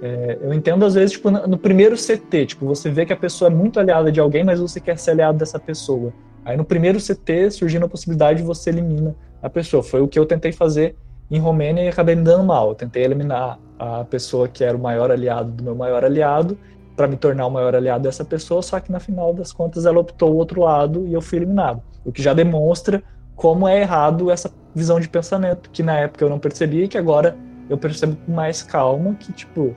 É, 0.02 0.38
eu 0.42 0.54
entendo 0.54 0.86
às 0.86 0.94
vezes, 0.94 1.14
tipo, 1.14 1.32
no 1.32 1.58
primeiro 1.58 1.96
CT, 1.96 2.46
tipo, 2.48 2.66
você 2.66 2.90
vê 2.90 3.06
que 3.06 3.14
a 3.14 3.18
pessoa 3.18 3.50
é 3.50 3.54
muito 3.54 3.80
aliada 3.80 4.12
de 4.12 4.20
alguém, 4.20 4.44
mas 4.44 4.60
você 4.60 4.80
quer 4.80 4.98
ser 4.98 5.12
aliado 5.12 5.38
dessa 5.38 5.60
pessoa. 5.60 6.14
Aí 6.44 6.56
no 6.56 6.66
primeiro 6.66 7.00
CT, 7.00 7.52
surgindo 7.52 7.86
a 7.86 7.90
possibilidade, 7.90 8.44
você 8.44 8.70
elimina 8.70 9.16
a 9.42 9.50
pessoa. 9.50 9.82
Foi 9.82 10.02
o 10.02 10.08
que 10.08 10.20
eu 10.20 10.26
tentei 10.26 10.52
fazer 10.52 10.96
em 11.32 11.40
Romênia 11.40 11.84
e 11.84 11.88
acabei 11.88 12.16
me 12.16 12.24
dando 12.24 12.44
mal. 12.44 12.70
Eu 12.70 12.76
tentei 12.76 13.04
eliminar 13.04 13.60
a 13.80 14.04
pessoa 14.04 14.48
que 14.48 14.64
era 14.64 14.78
o 14.78 14.80
maior 14.80 15.12
aliado 15.12 15.52
do 15.52 15.64
meu 15.64 15.76
maior 15.76 16.04
aliado 16.06 16.58
para 16.96 17.08
me 17.08 17.18
tornar 17.18 17.46
o 17.46 17.52
maior 17.52 17.76
aliado 17.76 18.04
dessa 18.04 18.24
pessoa, 18.24 18.62
só 18.62 18.80
que 18.80 18.92
na 18.92 19.00
final 19.00 19.34
das 19.34 19.52
contas 19.52 19.86
ela 19.86 20.00
optou 20.00 20.32
o 20.32 20.38
outro 20.38 20.62
lado 20.62 21.06
e 21.08 21.14
eu 21.14 21.22
fui 21.22 21.40
eliminado. 21.40 21.82
O 22.06 22.12
que 22.12 22.22
já 22.22 22.34
demonstra 22.34 23.04
como 23.36 23.68
é 23.68 23.82
errado 23.82 24.32
essa 24.32 24.50
visão 24.74 25.00
de 25.00 25.10
pensamento, 25.10 25.70
que 25.72 25.84
na 25.84 26.00
época 26.00 26.24
eu 26.24 26.30
não 26.30 26.40
percebia 26.40 26.86
e 26.86 26.88
que 26.88 26.98
agora 26.98 27.36
eu 27.70 27.78
percebo 27.78 28.16
com 28.26 28.32
mais 28.32 28.62
calma 28.62 29.16
que, 29.16 29.32
tipo, 29.34 29.76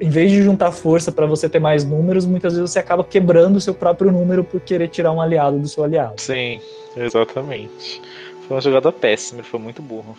em 0.00 0.08
vez 0.08 0.30
de 0.30 0.42
juntar 0.42 0.70
força 0.72 1.10
para 1.10 1.26
você 1.26 1.48
ter 1.48 1.58
mais 1.58 1.84
números, 1.84 2.24
muitas 2.24 2.54
vezes 2.54 2.70
você 2.70 2.78
acaba 2.78 3.02
quebrando 3.02 3.56
o 3.56 3.60
seu 3.60 3.74
próprio 3.74 4.12
número 4.12 4.44
por 4.44 4.60
querer 4.60 4.88
tirar 4.88 5.12
um 5.12 5.20
aliado 5.20 5.58
do 5.58 5.68
seu 5.68 5.84
aliado. 5.84 6.20
Sim, 6.20 6.60
exatamente. 6.96 8.00
Foi 8.46 8.56
uma 8.56 8.60
jogada 8.60 8.92
péssima, 8.92 9.42
foi 9.42 9.60
muito 9.60 9.82
burro. 9.82 10.16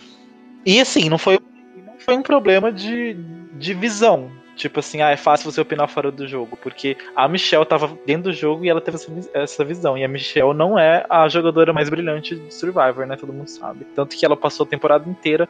E 0.64 0.80
assim, 0.80 1.08
não 1.08 1.18
foi, 1.18 1.38
não 1.86 1.98
foi 1.98 2.16
um 2.16 2.22
problema 2.22 2.70
de, 2.70 3.14
de 3.54 3.74
visão. 3.74 4.30
Tipo 4.60 4.80
assim, 4.80 5.00
ah, 5.00 5.10
é 5.10 5.16
fácil 5.16 5.50
você 5.50 5.58
opinar 5.58 5.88
fora 5.88 6.12
do 6.12 6.28
jogo, 6.28 6.54
porque 6.62 6.94
a 7.16 7.26
Michelle 7.26 7.64
tava 7.64 7.96
dentro 8.04 8.24
do 8.24 8.32
jogo 8.32 8.62
e 8.62 8.68
ela 8.68 8.80
teve 8.80 8.98
essa 9.32 9.64
visão. 9.64 9.96
E 9.96 10.04
a 10.04 10.08
Michelle 10.08 10.52
não 10.52 10.78
é 10.78 11.06
a 11.08 11.26
jogadora 11.30 11.72
mais 11.72 11.88
brilhante 11.88 12.36
de 12.36 12.52
Survivor, 12.52 13.06
né? 13.06 13.16
Todo 13.16 13.32
mundo 13.32 13.48
sabe. 13.48 13.86
Tanto 13.96 14.14
que 14.14 14.26
ela 14.26 14.36
passou 14.36 14.66
a 14.66 14.68
temporada 14.68 15.08
inteira 15.08 15.48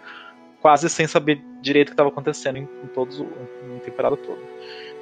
quase 0.61 0.89
sem 0.89 1.07
saber 1.07 1.43
direito 1.61 1.89
o 1.89 1.91
que 1.91 1.95
estava 1.95 2.09
acontecendo 2.09 2.59
em, 2.59 2.63
em 2.63 2.87
todos 2.95 3.19
em, 3.19 3.77
em 3.77 3.79
temporada 3.85 4.17
toda. 4.17 4.41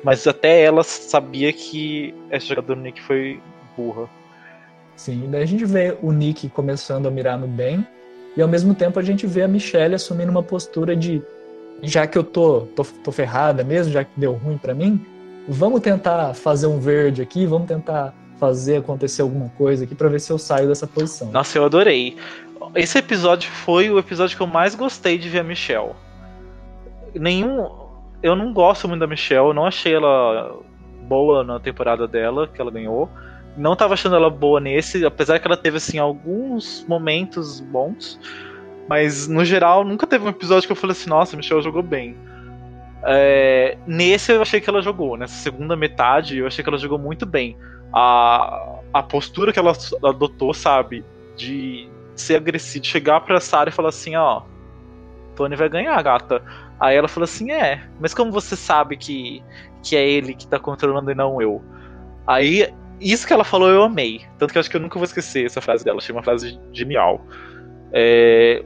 Mas 0.03 0.27
até 0.27 0.63
ela 0.63 0.83
sabia 0.85 1.53
que 1.53 2.15
essa 2.31 2.47
jogadora 2.47 2.81
Nick 2.81 3.01
foi 3.03 3.41
burra. 3.77 4.09
Sim, 4.97 5.29
daí 5.31 5.43
a 5.43 5.47
gente 5.47 5.65
vê 5.65 5.97
o 6.03 6.13
Nick 6.13 6.49
começando 6.49 7.07
a 7.07 7.11
mirar 7.11 7.39
no 7.39 7.47
bem, 7.47 7.87
e 8.37 8.43
ao 8.43 8.49
mesmo 8.49 8.75
tempo 8.75 8.99
a 8.99 9.03
gente 9.03 9.27
vê 9.27 9.43
a 9.43 9.49
Michelle 9.49 9.95
assumindo 9.95 10.31
uma 10.31 10.43
postura 10.43 10.95
de 10.95 11.23
já 11.83 12.07
que 12.07 12.19
eu 12.19 12.25
tô, 12.25 12.63
tô, 12.75 12.85
tô 12.85 13.13
ferrada 13.13 13.63
mesmo, 13.63 13.93
já 13.93 14.05
que 14.05 14.11
deu 14.17 14.33
ruim 14.33 14.59
para 14.59 14.75
mim, 14.75 15.05
vamos 15.49 15.81
tentar 15.81 16.35
fazer 16.35 16.67
um 16.67 16.81
verde 16.81 17.23
aqui, 17.23 17.47
vamos 17.47 17.69
tentar 17.69 18.15
fazer 18.39 18.77
acontecer 18.77 19.23
alguma 19.23 19.49
coisa 19.51 19.85
aqui 19.85 19.95
para 19.95 20.09
ver 20.09 20.21
se 20.21 20.31
eu 20.31 20.39
saio 20.39 20.69
dessa 20.69 20.87
posição. 20.87 21.31
Nossa, 21.31 21.59
eu 21.59 21.65
adorei. 21.65 22.17
Esse 22.75 22.99
episódio 22.99 23.51
foi 23.51 23.91
o 23.91 23.99
episódio 23.99 24.37
que 24.37 24.43
eu 24.43 24.47
mais 24.47 24.75
gostei 24.75 25.19
de 25.19 25.29
ver 25.29 25.41
a 25.41 25.45
Michelle. 25.45 25.93
Nenhum. 27.15 27.69
Eu 28.23 28.35
não 28.35 28.53
gosto 28.53 28.89
muito 28.89 29.01
da 29.01 29.07
Michelle, 29.07 29.55
não 29.55 29.65
achei 29.65 29.95
ela 29.95 30.59
boa 31.03 31.45
na 31.45 31.59
temporada 31.59 32.07
dela, 32.07 32.47
que 32.49 32.61
ela 32.61 32.71
ganhou. 32.71 33.09
Não 33.57 33.75
tava 33.75 33.95
achando 33.95 34.17
ela 34.17 34.31
boa 34.31 34.61
nesse, 34.61 35.05
apesar 35.05 35.39
que 35.39 35.47
ela 35.47 35.57
teve 35.57 35.79
assim 35.79 35.99
alguns 35.99 36.85
momentos 36.89 37.61
bons. 37.61 38.19
Mas 38.89 39.29
no 39.29 39.45
geral, 39.45 39.85
nunca 39.85 40.07
teve 40.07 40.25
um 40.25 40.29
episódio 40.29 40.67
que 40.67 40.73
eu 40.73 40.77
falei 40.77 40.93
assim, 40.93 41.11
nossa, 41.11 41.35
a 41.35 41.37
Michelle 41.37 41.63
jogou 41.63 41.83
bem. 41.83 42.17
É, 43.05 43.77
nesse 43.87 44.33
eu 44.33 44.43
achei 44.43 44.61
que 44.61 44.69
ela 44.69 44.83
jogou, 44.83 45.17
nessa 45.17 45.35
segunda 45.35 45.77
metade 45.77 46.39
eu 46.39 46.47
achei 46.47 46.65
que 46.65 46.69
ela 46.69 46.79
jogou 46.79 46.99
muito 46.99 47.25
bem. 47.25 47.57
A, 47.93 48.81
a 48.93 49.03
postura 49.03 49.53
que 49.53 49.59
ela 49.59 49.73
adotou, 50.03 50.53
sabe, 50.53 51.05
de 51.37 51.89
ser 52.23 52.37
agressiva, 52.37 52.83
de 52.83 52.89
chegar 52.89 53.21
pra 53.21 53.41
Sarah 53.41 53.71
e 53.71 53.73
falar 53.73 53.91
assim, 53.91 54.17
ó, 54.17 54.43
Tony 55.37 55.57
vai 55.57 55.69
ganhar, 55.69 56.01
gata. 56.03 56.43
Aí 56.81 56.97
ela 56.97 57.09
falou 57.09 57.25
assim, 57.25 57.51
é, 57.51 57.83
mas 58.01 58.15
como 58.15 58.31
você 58.31 58.57
sabe 58.57 58.97
que, 58.97 59.43
que 59.83 59.97
é 59.97 60.09
ele 60.09 60.35
que 60.35 60.47
tá 60.47 60.59
controlando 60.59 61.11
e 61.11 61.15
não 61.15 61.41
eu? 61.41 61.63
Aí, 62.27 62.73
isso 63.01 63.27
que 63.27 63.33
ela 63.33 63.45
falou 63.45 63.71
eu 63.71 63.83
amei. 63.83 64.23
Tanto 64.39 64.53
que 64.53 64.59
eu 64.59 64.61
acho 64.61 64.71
que 64.71 64.77
eu 64.77 64.81
nunca 64.81 64.99
vou 64.99 65.05
esquecer 65.05 65.47
essa 65.47 65.61
frase 65.61 65.85
dela, 65.85 65.99
achei 65.99 66.15
uma 66.15 66.23
frase 66.23 66.59
genial. 66.73 67.25
É, 67.93 68.65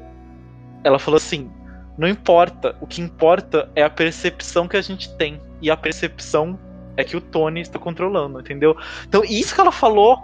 ela 0.83 0.99
falou 0.99 1.17
assim: 1.17 1.51
não 1.97 2.09
importa, 2.09 2.77
o 2.81 2.87
que 2.87 3.01
importa 3.01 3.71
é 3.75 3.83
a 3.83 3.91
percepção 3.91 4.67
que 4.67 4.77
a 4.77 4.83
gente 4.83 5.15
tem. 5.17 5.41
E 5.61 5.71
a 5.71 5.77
percepção 5.77 6.59
é 6.97 7.05
que 7.05 7.17
o 7.17 7.21
Tony 7.21 7.61
está 7.61 7.79
controlando, 7.79 8.41
entendeu? 8.41 8.77
Então, 9.07 9.23
isso 9.25 9.55
que 9.55 9.61
ela 9.61 9.73
falou 9.73 10.19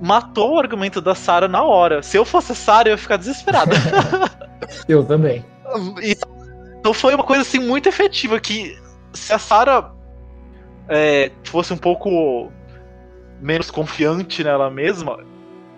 matou 0.00 0.54
o 0.54 0.58
argumento 0.58 1.00
da 1.00 1.14
Sarah 1.14 1.48
na 1.48 1.62
hora. 1.62 2.02
Se 2.02 2.16
eu 2.16 2.24
fosse 2.24 2.52
a 2.52 2.54
Sarah, 2.54 2.88
eu 2.88 2.92
ia 2.92 2.98
ficar 2.98 3.16
desesperada. 3.16 3.72
eu 4.88 5.04
também. 5.04 5.44
Então 6.78 6.94
foi 6.94 7.16
uma 7.16 7.24
coisa 7.24 7.42
assim 7.42 7.58
muito 7.58 7.88
efetiva 7.88 8.38
que 8.38 8.78
se 9.12 9.32
a 9.32 9.40
Sarah 9.40 9.92
é, 10.88 11.32
fosse 11.42 11.72
um 11.72 11.76
pouco 11.76 12.52
menos 13.40 13.72
confiante 13.72 14.44
nela 14.44 14.70
mesma, 14.70 15.18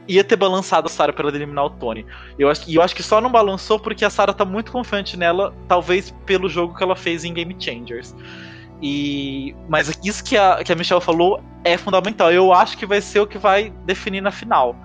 ia 0.06 0.24
ter 0.24 0.36
balançado 0.36 0.86
a 0.86 0.90
Sarah 0.90 1.12
para 1.12 1.28
eliminar 1.28 1.66
o 1.66 1.70
Tony. 1.70 2.04
Eu 2.38 2.48
acho, 2.48 2.70
eu 2.70 2.82
acho 2.82 2.94
que 2.94 3.02
só 3.02 3.20
não 3.20 3.30
balançou 3.30 3.78
porque 3.78 4.04
a 4.04 4.10
Sarah 4.10 4.32
tá 4.32 4.44
muito 4.44 4.72
confiante 4.72 5.16
nela, 5.16 5.54
talvez 5.66 6.10
pelo 6.24 6.48
jogo 6.48 6.74
que 6.74 6.82
ela 6.82 6.96
fez 6.96 7.24
em 7.24 7.32
Game 7.32 7.56
Changers. 7.58 8.14
E 8.80 9.54
mas 9.68 9.98
isso 10.04 10.22
que 10.22 10.36
a, 10.36 10.62
que 10.62 10.72
a 10.72 10.76
Michelle 10.76 11.00
falou 11.00 11.42
é 11.64 11.76
fundamental. 11.76 12.32
Eu 12.32 12.52
acho 12.52 12.76
que 12.78 12.86
vai 12.86 13.00
ser 13.00 13.20
o 13.20 13.26
que 13.26 13.38
vai 13.38 13.70
definir 13.84 14.20
na 14.20 14.30
final. 14.30 14.76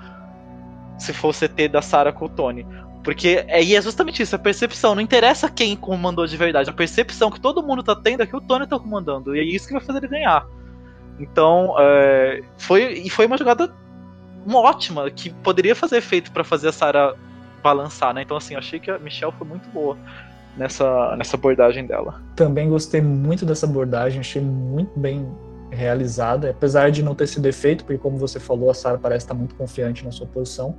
Se 0.98 1.14
for 1.14 1.30
o 1.30 1.34
CT 1.34 1.68
da 1.70 1.82
Sarah 1.82 2.12
com 2.12 2.26
o 2.26 2.30
Tony. 2.30 2.66
Porque 3.04 3.44
é, 3.48 3.62
e 3.64 3.76
é 3.76 3.82
justamente 3.82 4.24
isso, 4.24 4.36
a 4.36 4.40
percepção. 4.40 4.96
Não 4.96 5.02
interessa 5.02 5.50
quem 5.50 5.76
comandou 5.76 6.26
de 6.26 6.38
verdade. 6.38 6.70
A 6.70 6.74
percepção 6.74 7.30
que 7.30 7.40
todo 7.40 7.62
mundo 7.62 7.84
tá 7.84 7.96
tendo 7.96 8.24
é 8.24 8.26
que 8.26 8.36
o 8.36 8.42
Tony 8.42 8.66
tá 8.66 8.80
comandando. 8.80 9.36
E 9.36 9.40
é 9.40 9.44
isso 9.44 9.68
que 9.68 9.74
vai 9.74 9.82
fazer 9.82 10.00
ele 10.00 10.08
ganhar. 10.08 10.46
Então, 11.20 11.76
é, 11.78 12.42
foi, 12.58 12.94
e 12.94 13.10
foi 13.10 13.26
uma 13.26 13.38
jogada 13.38 13.72
uma 14.46 14.60
ótima, 14.60 15.10
que 15.10 15.30
poderia 15.30 15.76
fazer 15.76 15.98
efeito 15.98 16.32
para 16.32 16.44
fazer 16.44 16.68
a 16.68 16.72
Sarah 16.72 17.16
balançar, 17.62 18.14
né? 18.14 18.24
Então, 18.24 18.36
assim, 18.36 18.56
achei 18.56 18.80
que 18.80 18.92
a 18.92 19.00
Michelle 19.00 19.32
foi 19.38 19.48
muito 19.48 19.70
boa 19.70 19.98
nessa, 20.58 21.16
nessa 21.16 21.36
abordagem 21.36 21.86
dela. 21.86 22.22
Também 22.36 22.70
gostei 22.70 23.02
muito 23.02 23.46
dessa 23.46 23.66
abordagem, 23.66 24.20
achei 24.20 24.42
muito 24.42 24.98
bem 25.00 25.28
realizada, 25.72 26.52
apesar 26.52 26.92
de 26.92 27.02
não 27.02 27.16
ter 27.16 27.28
sido 27.28 27.46
efeito, 27.48 27.84
porque 27.84 27.98
como 27.98 28.18
você 28.18 28.40
falou, 28.40 28.70
a 28.70 28.74
Sarah 28.74 28.98
parece 28.98 29.26
estar 29.26 29.34
muito 29.34 29.56
confiante 29.56 30.06
na 30.06 30.12
sua 30.12 30.28
posição, 30.28 30.76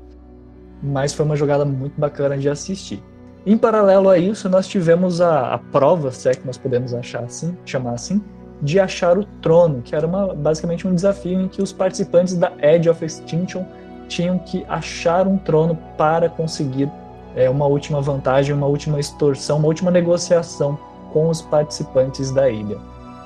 mas 0.83 1.13
foi 1.13 1.27
uma 1.27 1.37
jogada 1.37 1.65
muito 1.65 2.01
bacana 2.01 2.39
de 2.39 2.49
assistir. 2.49 3.03
Em 3.47 3.59
paralelo 3.59 4.09
a 4.09 4.17
isso, 4.17 4.49
nós 4.49 4.67
tivemos 4.67 5.21
a, 5.21 5.55
a 5.55 5.59
prova, 5.59 6.11
se 6.11 6.29
é 6.29 6.35
que 6.35 6.47
nós 6.47 6.57
podemos 6.57 6.95
achar 6.95 7.25
assim, 7.25 7.57
chamar 7.65 7.93
assim, 7.93 8.23
de 8.63 8.81
achar 8.81 9.19
o 9.19 9.25
trono, 9.43 9.83
que 9.83 9.95
era 9.95 10.07
uma, 10.07 10.33
basicamente 10.33 10.87
um 10.87 10.95
desafio 10.95 11.41
em 11.41 11.49
que 11.49 11.61
os 11.61 11.73
participantes 11.73 12.35
da 12.35 12.53
Edge 12.63 12.89
of 12.89 13.05
Extinction 13.05 13.65
tinham 14.09 14.39
que 14.39 14.65
achar 14.69 15.27
um 15.27 15.37
trono 15.37 15.77
para 15.99 16.29
conseguir 16.29 16.91
é, 17.35 17.49
uma 17.51 17.67
última 17.67 18.01
vantagem, 18.01 18.55
uma 18.55 18.67
última 18.67 19.01
extorsão, 19.01 19.59
uma 19.59 19.69
última 19.69 19.91
negociação 19.91 20.79
com 21.13 21.29
os 21.29 21.41
participantes 21.43 22.31
da 22.31 22.49
ilha. 22.49 22.79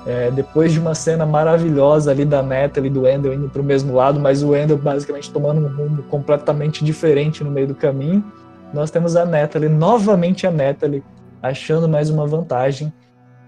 É, 0.06 0.30
depois 0.30 0.72
de 0.72 0.78
uma 0.78 0.94
cena 0.94 1.26
maravilhosa 1.26 2.10
ali 2.10 2.24
da 2.24 2.42
Neta 2.42 2.80
e 2.80 2.88
do 2.88 3.02
Wendell 3.02 3.34
indo 3.34 3.48
para 3.48 3.60
o 3.60 3.64
mesmo 3.64 3.94
lado, 3.94 4.18
mas 4.18 4.42
o 4.42 4.50
Wendell 4.50 4.78
basicamente 4.78 5.30
tomando 5.30 5.60
um 5.60 5.68
rumo 5.68 6.02
completamente 6.04 6.84
diferente 6.84 7.44
no 7.44 7.50
meio 7.50 7.66
do 7.66 7.74
caminho, 7.74 8.24
nós 8.72 8.90
temos 8.90 9.16
a 9.16 9.24
Natalie, 9.24 9.68
novamente 9.68 10.46
a 10.46 10.50
Natalie, 10.50 11.02
achando 11.42 11.88
mais 11.88 12.10
uma 12.10 12.26
vantagem. 12.26 12.92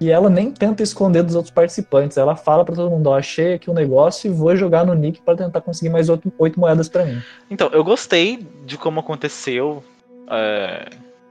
E 0.00 0.10
ela 0.10 0.30
nem 0.30 0.50
tenta 0.50 0.82
esconder 0.82 1.22
dos 1.22 1.34
outros 1.34 1.52
participantes. 1.52 2.16
Ela 2.16 2.34
fala 2.34 2.64
para 2.64 2.74
todo 2.74 2.90
mundo: 2.90 3.08
ó, 3.08 3.18
achei 3.18 3.54
aqui 3.54 3.70
um 3.70 3.74
negócio 3.74 4.30
e 4.30 4.34
vou 4.34 4.56
jogar 4.56 4.86
no 4.86 4.94
Nick 4.94 5.20
para 5.20 5.36
tentar 5.36 5.60
conseguir 5.60 5.90
mais 5.90 6.08
oito 6.08 6.32
moedas 6.56 6.88
para 6.88 7.04
mim. 7.04 7.20
Então, 7.50 7.68
eu 7.70 7.84
gostei 7.84 8.46
de 8.64 8.78
como 8.78 9.00
aconteceu. 9.00 9.82
É, 10.30 10.88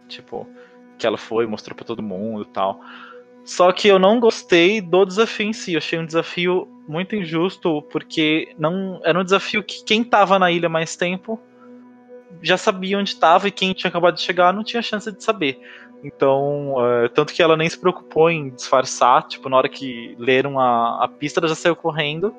tipo, 0.08 0.48
que 0.98 1.08
ela 1.08 1.18
foi, 1.18 1.48
mostrou 1.48 1.76
para 1.76 1.86
todo 1.86 2.04
mundo 2.04 2.44
e 2.44 2.48
tal. 2.54 2.80
Só 3.44 3.72
que 3.72 3.88
eu 3.88 3.98
não 3.98 4.20
gostei 4.20 4.82
do 4.82 5.06
desafio 5.06 5.48
em 5.48 5.54
si. 5.54 5.74
Eu 5.74 5.80
achei 5.80 5.98
um 5.98 6.06
desafio 6.06 6.68
muito 6.88 7.16
injusto, 7.16 7.82
porque 7.92 8.54
não 8.60 9.00
era 9.04 9.20
um 9.20 9.24
desafio 9.24 9.64
que 9.64 9.84
quem 9.84 10.04
tava 10.04 10.38
na 10.38 10.52
ilha 10.52 10.70
mais 10.70 10.96
tempo 10.96 11.40
já 12.42 12.58
sabia 12.58 12.98
onde 12.98 13.10
estava 13.10 13.48
e 13.48 13.52
quem 13.52 13.74
tinha 13.74 13.90
acabado 13.90 14.16
de 14.16 14.22
chegar 14.22 14.54
não 14.54 14.64
tinha 14.64 14.82
chance 14.82 15.12
de 15.12 15.24
saber. 15.24 15.60
Então, 16.04 16.76
uh, 16.76 17.10
tanto 17.10 17.34
que 17.34 17.42
ela 17.42 17.58
nem 17.58 17.68
se 17.68 17.78
preocupou 17.78 18.30
em 18.30 18.50
disfarçar, 18.52 19.24
tipo, 19.24 19.50
na 19.50 19.58
hora 19.58 19.68
que 19.68 20.16
leram 20.18 20.60
a, 20.60 21.04
a 21.04 21.08
pista, 21.08 21.40
ela 21.40 21.48
já 21.48 21.56
saiu 21.56 21.76
correndo. 21.76 22.34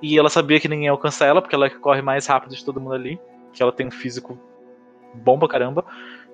E 0.00 0.18
ela 0.18 0.28
sabia 0.28 0.58
que 0.58 0.68
ninguém 0.68 0.86
ia 0.86 0.90
alcançar 0.90 1.26
ela, 1.26 1.40
porque 1.40 1.54
ela 1.54 1.68
corre 1.68 2.02
mais 2.02 2.26
rápido 2.26 2.54
de 2.54 2.64
todo 2.64 2.80
mundo 2.80 2.94
ali. 2.94 3.20
Que 3.52 3.62
ela 3.62 3.72
tem 3.72 3.86
um 3.86 3.90
físico 3.90 4.38
bom 5.14 5.38
pra 5.38 5.48
caramba. 5.48 5.84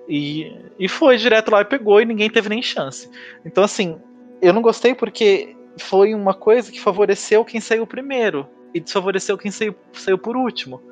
E, 0.08 0.50
e 0.78 0.88
foi 0.88 1.16
direto 1.16 1.50
lá 1.50 1.60
e 1.60 1.66
pegou 1.66 2.00
e 2.00 2.04
ninguém 2.04 2.30
teve 2.30 2.48
nem 2.48 2.62
chance. 2.62 3.10
Então, 3.44 3.62
assim, 3.62 4.00
eu 4.40 4.52
não 4.52 4.62
gostei 4.62 4.94
porque 4.94 5.54
foi 5.78 6.14
uma 6.14 6.34
coisa 6.34 6.72
que 6.72 6.80
favoreceu 6.80 7.44
quem 7.44 7.60
saiu 7.60 7.86
primeiro 7.86 8.48
e 8.74 8.80
desfavoreceu 8.80 9.36
quem 9.36 9.50
saiu, 9.50 9.74
saiu 9.92 10.18
por 10.18 10.36
último. 10.36 10.82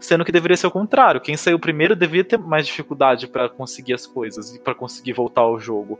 Sendo 0.00 0.24
que 0.24 0.30
deveria 0.30 0.56
ser 0.56 0.68
o 0.68 0.70
contrário. 0.70 1.20
Quem 1.20 1.36
saiu 1.36 1.58
primeiro 1.58 1.96
devia 1.96 2.22
ter 2.22 2.38
mais 2.38 2.66
dificuldade 2.66 3.26
para 3.26 3.48
conseguir 3.48 3.94
as 3.94 4.06
coisas 4.06 4.54
e 4.54 4.60
para 4.60 4.74
conseguir 4.74 5.12
voltar 5.12 5.40
ao 5.40 5.58
jogo. 5.58 5.98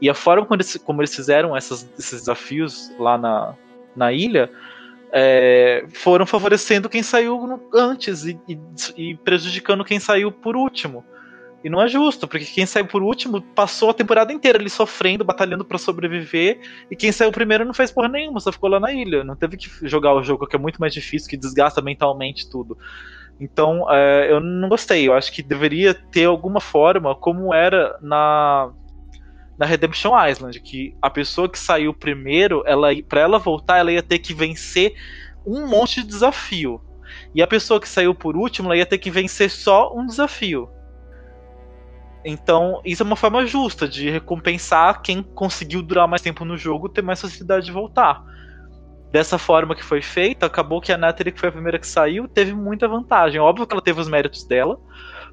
E 0.00 0.08
a 0.08 0.14
forma 0.14 0.46
como 0.46 0.56
eles, 0.56 0.76
como 0.78 1.00
eles 1.02 1.14
fizeram 1.14 1.54
essas, 1.54 1.86
esses 1.98 2.20
desafios 2.20 2.90
lá 2.98 3.18
na, 3.18 3.54
na 3.94 4.12
ilha 4.12 4.50
é, 5.16 5.86
foram 5.92 6.26
favorecendo 6.26 6.88
quem 6.88 7.00
saiu 7.00 7.60
antes 7.72 8.24
e, 8.24 8.36
e, 8.48 8.58
e 8.96 9.14
prejudicando 9.14 9.84
quem 9.84 10.00
saiu 10.00 10.32
por 10.32 10.56
último. 10.56 11.04
E 11.62 11.70
não 11.70 11.80
é 11.80 11.86
justo, 11.86 12.26
porque 12.26 12.44
quem 12.44 12.66
saiu 12.66 12.84
por 12.84 13.00
último 13.00 13.40
passou 13.40 13.90
a 13.90 13.94
temporada 13.94 14.32
inteira 14.32 14.58
ali 14.58 14.68
sofrendo, 14.68 15.24
batalhando 15.24 15.64
para 15.64 15.78
sobreviver, 15.78 16.60
e 16.90 16.96
quem 16.96 17.12
saiu 17.12 17.30
primeiro 17.30 17.64
não 17.64 17.72
fez 17.72 17.90
porra 17.92 18.08
nenhuma, 18.08 18.40
só 18.40 18.52
ficou 18.52 18.68
lá 18.68 18.80
na 18.80 18.92
ilha. 18.92 19.22
Não 19.22 19.36
teve 19.36 19.56
que 19.56 19.70
jogar 19.88 20.12
o 20.14 20.22
jogo, 20.22 20.46
que 20.46 20.56
é 20.56 20.58
muito 20.58 20.78
mais 20.78 20.92
difícil, 20.92 21.30
que 21.30 21.36
desgasta 21.36 21.80
mentalmente 21.80 22.50
tudo. 22.50 22.76
Então, 23.40 23.90
é, 23.90 24.30
eu 24.30 24.40
não 24.40 24.68
gostei. 24.68 25.08
Eu 25.08 25.14
acho 25.14 25.32
que 25.32 25.42
deveria 25.42 25.94
ter 25.94 26.24
alguma 26.24 26.60
forma, 26.60 27.14
como 27.14 27.54
era 27.54 27.96
na, 28.02 28.70
na 29.58 29.66
Redemption 29.66 30.12
Island, 30.26 30.60
que 30.60 30.96
a 31.00 31.08
pessoa 31.08 31.48
que 31.48 31.58
saiu 31.58 31.94
primeiro, 31.94 32.62
ela 32.66 32.88
para 33.08 33.20
ela 33.20 33.38
voltar, 33.38 33.78
ela 33.78 33.92
ia 33.92 34.02
ter 34.02 34.18
que 34.18 34.34
vencer 34.34 34.94
um 35.46 35.66
monte 35.66 36.02
de 36.02 36.08
desafio. 36.08 36.80
E 37.34 37.42
a 37.42 37.46
pessoa 37.46 37.80
que 37.80 37.88
saiu 37.88 38.14
por 38.14 38.36
último, 38.36 38.68
ela 38.68 38.76
ia 38.76 38.86
ter 38.86 38.98
que 38.98 39.10
vencer 39.10 39.50
só 39.50 39.94
um 39.94 40.06
desafio. 40.06 40.68
Então, 42.24 42.80
isso 42.84 43.02
é 43.02 43.06
uma 43.06 43.16
forma 43.16 43.44
justa 43.46 43.86
de 43.86 44.08
recompensar 44.08 45.02
quem 45.02 45.22
conseguiu 45.22 45.82
durar 45.82 46.08
mais 46.08 46.22
tempo 46.22 46.44
no 46.44 46.56
jogo 46.56 46.88
ter 46.88 47.02
mais 47.02 47.20
facilidade 47.20 47.66
de 47.66 47.72
voltar 47.72 48.24
dessa 49.14 49.38
forma 49.38 49.76
que 49.76 49.84
foi 49.84 50.02
feita, 50.02 50.44
acabou 50.44 50.80
que 50.80 50.92
a 50.92 50.98
Natalie, 50.98 51.32
que 51.32 51.38
foi 51.38 51.48
a 51.48 51.52
primeira 51.52 51.78
que 51.78 51.86
saiu, 51.86 52.26
teve 52.26 52.52
muita 52.52 52.88
vantagem. 52.88 53.40
Óbvio 53.40 53.64
que 53.64 53.72
ela 53.72 53.80
teve 53.80 54.00
os 54.00 54.08
méritos 54.08 54.42
dela, 54.42 54.76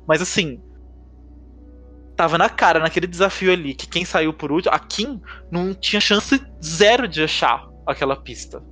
mas 0.08 0.22
assim. 0.22 0.62
Tava 2.22 2.38
na 2.38 2.50
cara 2.50 2.80
naquele 2.80 3.08
desafio 3.08 3.52
ali 3.52 3.74
que 3.74 3.88
quem 3.88 4.06
saiu 4.06 4.32
por 4.32 4.52
último, 4.52 4.76
a 4.76 4.78
Kim, 4.78 5.20
não 5.50 5.74
tinha 5.74 6.00
chance 6.00 6.40
zero 6.64 7.08
de 7.08 7.24
achar 7.24 7.68
aquela 7.84 8.16
pista. 8.16 8.64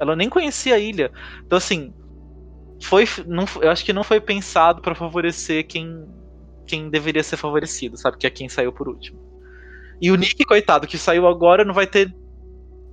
Ela 0.00 0.16
nem 0.16 0.30
conhecia 0.30 0.76
a 0.76 0.78
ilha. 0.78 1.12
Então, 1.44 1.58
assim. 1.58 1.92
Foi, 2.82 3.04
não, 3.26 3.44
eu 3.60 3.70
acho 3.70 3.84
que 3.84 3.92
não 3.92 4.02
foi 4.02 4.18
pensado 4.18 4.80
para 4.80 4.94
favorecer 4.94 5.66
quem, 5.66 6.08
quem 6.66 6.88
deveria 6.88 7.22
ser 7.22 7.36
favorecido, 7.36 7.98
sabe? 7.98 8.16
Que 8.16 8.26
é 8.26 8.30
quem 8.30 8.48
saiu 8.48 8.72
por 8.72 8.88
último. 8.88 9.20
E 10.00 10.10
o 10.10 10.16
Nick, 10.16 10.42
coitado, 10.46 10.86
que 10.86 10.96
saiu 10.96 11.28
agora, 11.28 11.66
não 11.66 11.74
vai 11.74 11.86
ter 11.86 12.16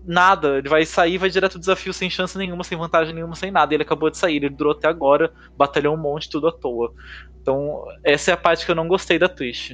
nada. 0.05 0.57
Ele 0.57 0.67
vai 0.67 0.85
sair, 0.85 1.17
vai 1.17 1.29
direto 1.29 1.53
do 1.53 1.61
desafio 1.61 1.93
sem 1.93 2.09
chance 2.09 2.37
nenhuma, 2.37 2.65
sem 2.65 2.77
vantagem 2.77 3.15
nenhuma, 3.15 3.35
sem 3.35 3.51
nada. 3.51 3.73
Ele 3.73 3.83
acabou 3.83 4.09
de 4.09 4.17
sair, 4.17 4.35
ele 4.35 4.49
durou 4.49 4.73
até 4.73 4.89
agora, 4.89 5.33
batalhou 5.55 5.95
um 5.95 6.01
monte, 6.01 6.29
tudo 6.29 6.49
à 6.49 6.51
toa. 6.51 6.93
Então, 7.41 7.85
essa 8.03 8.31
é 8.31 8.33
a 8.33 8.37
parte 8.37 8.65
que 8.65 8.71
eu 8.71 8.75
não 8.75 8.89
gostei 8.89 9.17
da 9.17 9.29
Twitch. 9.29 9.71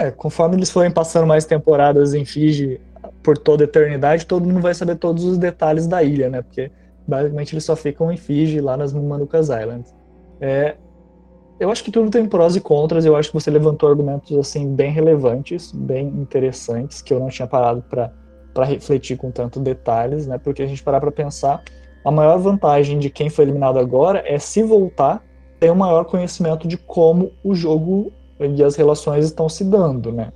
É, 0.00 0.10
conforme 0.10 0.56
eles 0.56 0.70
forem 0.70 0.90
passando 0.90 1.26
mais 1.26 1.44
temporadas 1.44 2.14
em 2.14 2.24
Fiji 2.24 2.80
por 3.22 3.36
toda 3.36 3.64
a 3.64 3.66
eternidade, 3.66 4.24
todo 4.24 4.46
mundo 4.46 4.62
vai 4.62 4.72
saber 4.72 4.96
todos 4.96 5.24
os 5.24 5.36
detalhes 5.36 5.86
da 5.86 6.02
ilha, 6.02 6.30
né? 6.30 6.40
Porque 6.40 6.72
basicamente 7.06 7.52
eles 7.54 7.64
só 7.64 7.76
ficam 7.76 8.10
em 8.10 8.16
Fiji, 8.16 8.62
lá 8.62 8.78
nas 8.78 8.94
Manukas 8.94 9.50
Islands. 9.50 9.94
É, 10.40 10.76
eu 11.58 11.70
acho 11.70 11.84
que 11.84 11.90
tudo 11.90 12.08
tem 12.10 12.24
prós 12.24 12.56
e 12.56 12.60
contras. 12.62 13.04
Eu 13.04 13.14
acho 13.14 13.28
que 13.28 13.34
você 13.34 13.50
levantou 13.50 13.90
argumentos 13.90 14.34
assim 14.38 14.74
bem 14.74 14.90
relevantes, 14.90 15.70
bem 15.70 16.08
interessantes, 16.08 17.02
que 17.02 17.12
eu 17.12 17.20
não 17.20 17.28
tinha 17.28 17.46
parado 17.46 17.82
para 17.82 18.10
para 18.54 18.64
refletir 18.64 19.16
com 19.16 19.30
tanto 19.30 19.60
detalhes, 19.60 20.26
né? 20.26 20.38
Porque 20.38 20.62
a 20.62 20.66
gente 20.66 20.82
parar 20.82 20.98
para 20.98 21.12
pensar, 21.12 21.62
a 22.04 22.10
maior 22.10 22.38
vantagem 22.38 22.98
de 22.98 23.08
quem 23.08 23.30
foi 23.30 23.44
eliminado 23.44 23.78
agora 23.78 24.24
é 24.26 24.38
se 24.38 24.62
voltar 24.62 25.22
ter 25.60 25.70
um 25.70 25.74
maior 25.74 26.04
conhecimento 26.04 26.66
de 26.66 26.78
como 26.78 27.32
o 27.44 27.54
jogo 27.54 28.10
e 28.40 28.64
as 28.64 28.76
relações 28.76 29.24
estão 29.24 29.48
se 29.48 29.64
dando, 29.64 30.12
né? 30.12 30.32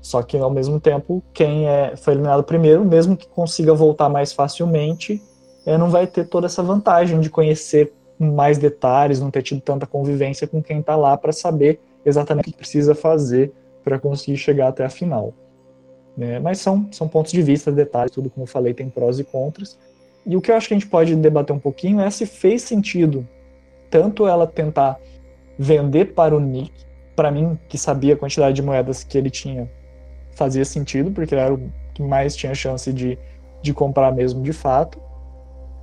Só 0.00 0.22
que 0.22 0.36
ao 0.36 0.50
mesmo 0.50 0.80
tempo, 0.80 1.22
quem 1.32 1.68
é, 1.68 1.94
foi 1.96 2.14
eliminado 2.14 2.42
primeiro, 2.44 2.84
mesmo 2.84 3.16
que 3.16 3.28
consiga 3.28 3.74
voltar 3.74 4.08
mais 4.08 4.32
facilmente, 4.32 5.22
é, 5.66 5.76
não 5.76 5.90
vai 5.90 6.06
ter 6.06 6.26
toda 6.26 6.46
essa 6.46 6.62
vantagem 6.62 7.20
de 7.20 7.28
conhecer 7.28 7.92
mais 8.18 8.58
detalhes, 8.58 9.20
não 9.20 9.30
ter 9.30 9.42
tido 9.42 9.60
tanta 9.60 9.86
convivência 9.86 10.46
com 10.46 10.62
quem 10.62 10.80
está 10.80 10.96
lá 10.96 11.16
para 11.16 11.32
saber 11.32 11.80
exatamente 12.04 12.48
o 12.48 12.52
que 12.52 12.56
precisa 12.56 12.94
fazer 12.94 13.52
para 13.84 13.98
conseguir 13.98 14.36
chegar 14.36 14.68
até 14.68 14.84
a 14.84 14.90
final. 14.90 15.34
Né? 16.16 16.38
Mas 16.38 16.60
são, 16.60 16.88
são 16.92 17.08
pontos 17.08 17.32
de 17.32 17.42
vista, 17.42 17.70
detalhes, 17.70 18.12
tudo 18.12 18.30
como 18.30 18.44
eu 18.44 18.48
falei 18.48 18.74
tem 18.74 18.88
prós 18.88 19.18
e 19.18 19.24
contras. 19.24 19.78
E 20.26 20.36
o 20.36 20.40
que 20.40 20.50
eu 20.50 20.56
acho 20.56 20.68
que 20.68 20.74
a 20.74 20.78
gente 20.78 20.88
pode 20.88 21.14
debater 21.16 21.54
um 21.54 21.58
pouquinho 21.58 22.00
é 22.00 22.10
se 22.10 22.26
fez 22.26 22.62
sentido 22.62 23.26
tanto 23.90 24.26
ela 24.26 24.46
tentar 24.46 24.98
vender 25.58 26.14
para 26.14 26.34
o 26.34 26.40
Nick, 26.40 26.72
para 27.20 27.30
mim, 27.30 27.58
que 27.68 27.76
sabia 27.76 28.14
a 28.14 28.16
quantidade 28.16 28.54
de 28.54 28.62
moedas 28.62 29.04
que 29.04 29.18
ele 29.18 29.28
tinha, 29.28 29.70
fazia 30.34 30.64
sentido, 30.64 31.10
porque 31.10 31.34
era 31.34 31.52
o 31.52 31.70
que 31.92 32.02
mais 32.02 32.34
tinha 32.34 32.54
chance 32.54 32.90
de, 32.90 33.18
de 33.60 33.74
comprar 33.74 34.10
mesmo 34.10 34.42
de 34.42 34.54
fato. 34.54 34.98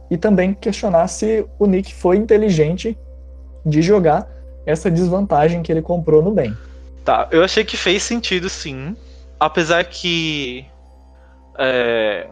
E 0.10 0.18
também 0.18 0.56
questionar 0.56 1.08
se 1.08 1.46
o 1.60 1.68
Nick 1.68 1.94
foi 1.94 2.18
inteligente 2.18 2.98
de 3.64 3.84
jogar 3.84 4.28
essa 4.66 4.90
desvantagem 4.90 5.62
que 5.62 5.72
ele 5.72 5.84
comprou 5.84 6.24
no 6.24 6.32
bem. 6.32 6.58
Tá, 7.06 7.28
eu 7.30 7.44
achei 7.44 7.64
que 7.64 7.78
fez 7.78 8.02
sentido 8.02 8.50
sim 8.50 8.96
apesar 9.40 9.84
que 9.86 10.66
é, 11.60 12.28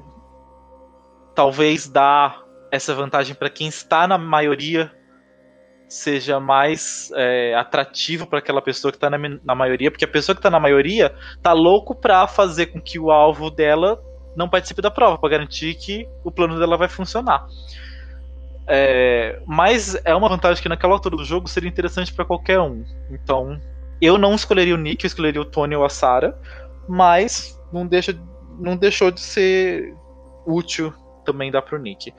talvez 1.35 1.87
dar 1.87 2.43
essa 2.71 2.93
vantagem 2.93 3.35
para 3.35 3.49
quem 3.49 3.67
está 3.67 4.07
na 4.07 4.17
maioria 4.17 4.91
seja 5.87 6.39
mais 6.39 7.11
é, 7.15 7.55
atrativo 7.55 8.25
para 8.27 8.39
aquela 8.39 8.61
pessoa 8.61 8.91
que 8.91 8.97
está 8.97 9.09
na, 9.09 9.17
na, 9.17 9.55
maioria, 9.55 9.91
porque 9.91 10.05
a 10.05 10.07
pessoa 10.07 10.35
que 10.35 10.39
está 10.39 10.49
na 10.49 10.59
maioria 10.59 11.13
tá 11.41 11.53
louco 11.53 11.95
para 11.95 12.27
fazer 12.27 12.67
com 12.67 12.81
que 12.81 12.99
o 12.99 13.11
alvo 13.11 13.49
dela 13.49 14.01
não 14.35 14.49
participe 14.49 14.81
da 14.81 14.91
prova, 14.91 15.17
para 15.17 15.29
garantir 15.29 15.75
que 15.75 16.07
o 16.23 16.31
plano 16.31 16.59
dela 16.59 16.77
vai 16.77 16.89
funcionar. 16.89 17.45
É, 18.67 19.39
mas 19.45 19.95
é 20.03 20.15
uma 20.15 20.27
vantagem 20.27 20.61
que 20.61 20.69
naquela 20.69 20.93
altura 20.93 21.15
do 21.15 21.23
jogo 21.23 21.47
seria 21.47 21.69
interessante 21.69 22.13
para 22.13 22.25
qualquer 22.25 22.59
um. 22.59 22.83
Então, 23.11 23.59
eu 24.01 24.17
não 24.17 24.33
escolheria 24.35 24.73
o 24.73 24.77
Nick, 24.77 25.03
eu 25.03 25.07
escolheria 25.07 25.41
o 25.41 25.45
Tony 25.45 25.75
ou 25.75 25.85
a 25.85 25.89
Sarah, 25.89 26.35
mas 26.87 27.59
não, 27.71 27.85
deixa, 27.85 28.17
não 28.59 28.75
deixou 28.75 29.11
de 29.11 29.21
ser 29.21 29.95
útil 30.45 30.93
também 31.23 31.51
dar 31.51 31.61
pro 31.61 31.79
Nick. 31.79 32.13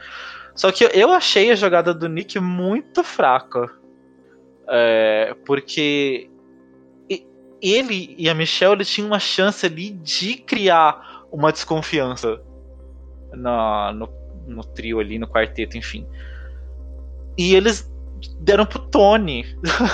Só 0.57 0.73
que 0.73 0.85
eu 0.93 1.13
achei 1.13 1.51
a 1.51 1.55
jogada 1.55 1.93
do 1.93 2.09
Nick 2.09 2.41
muito 2.41 3.05
fraca. 3.05 3.71
É, 4.69 5.37
porque 5.45 6.29
ele 7.63 8.15
e 8.19 8.29
a 8.29 8.35
Michelle 8.35 8.85
tinham 8.85 9.09
uma 9.09 9.19
chance 9.19 9.65
ali 9.65 9.91
de 9.91 10.35
criar 10.37 11.25
uma 11.31 11.53
desconfiança 11.53 12.41
na, 13.33 13.93
no, 13.93 14.09
no 14.47 14.65
trio 14.65 14.99
ali, 14.99 15.19
no 15.19 15.29
quarteto, 15.29 15.77
enfim. 15.77 16.07
E 17.37 17.55
eles 17.55 17.91
deram 18.41 18.67
pro 18.67 18.79
Tony. 18.79 19.45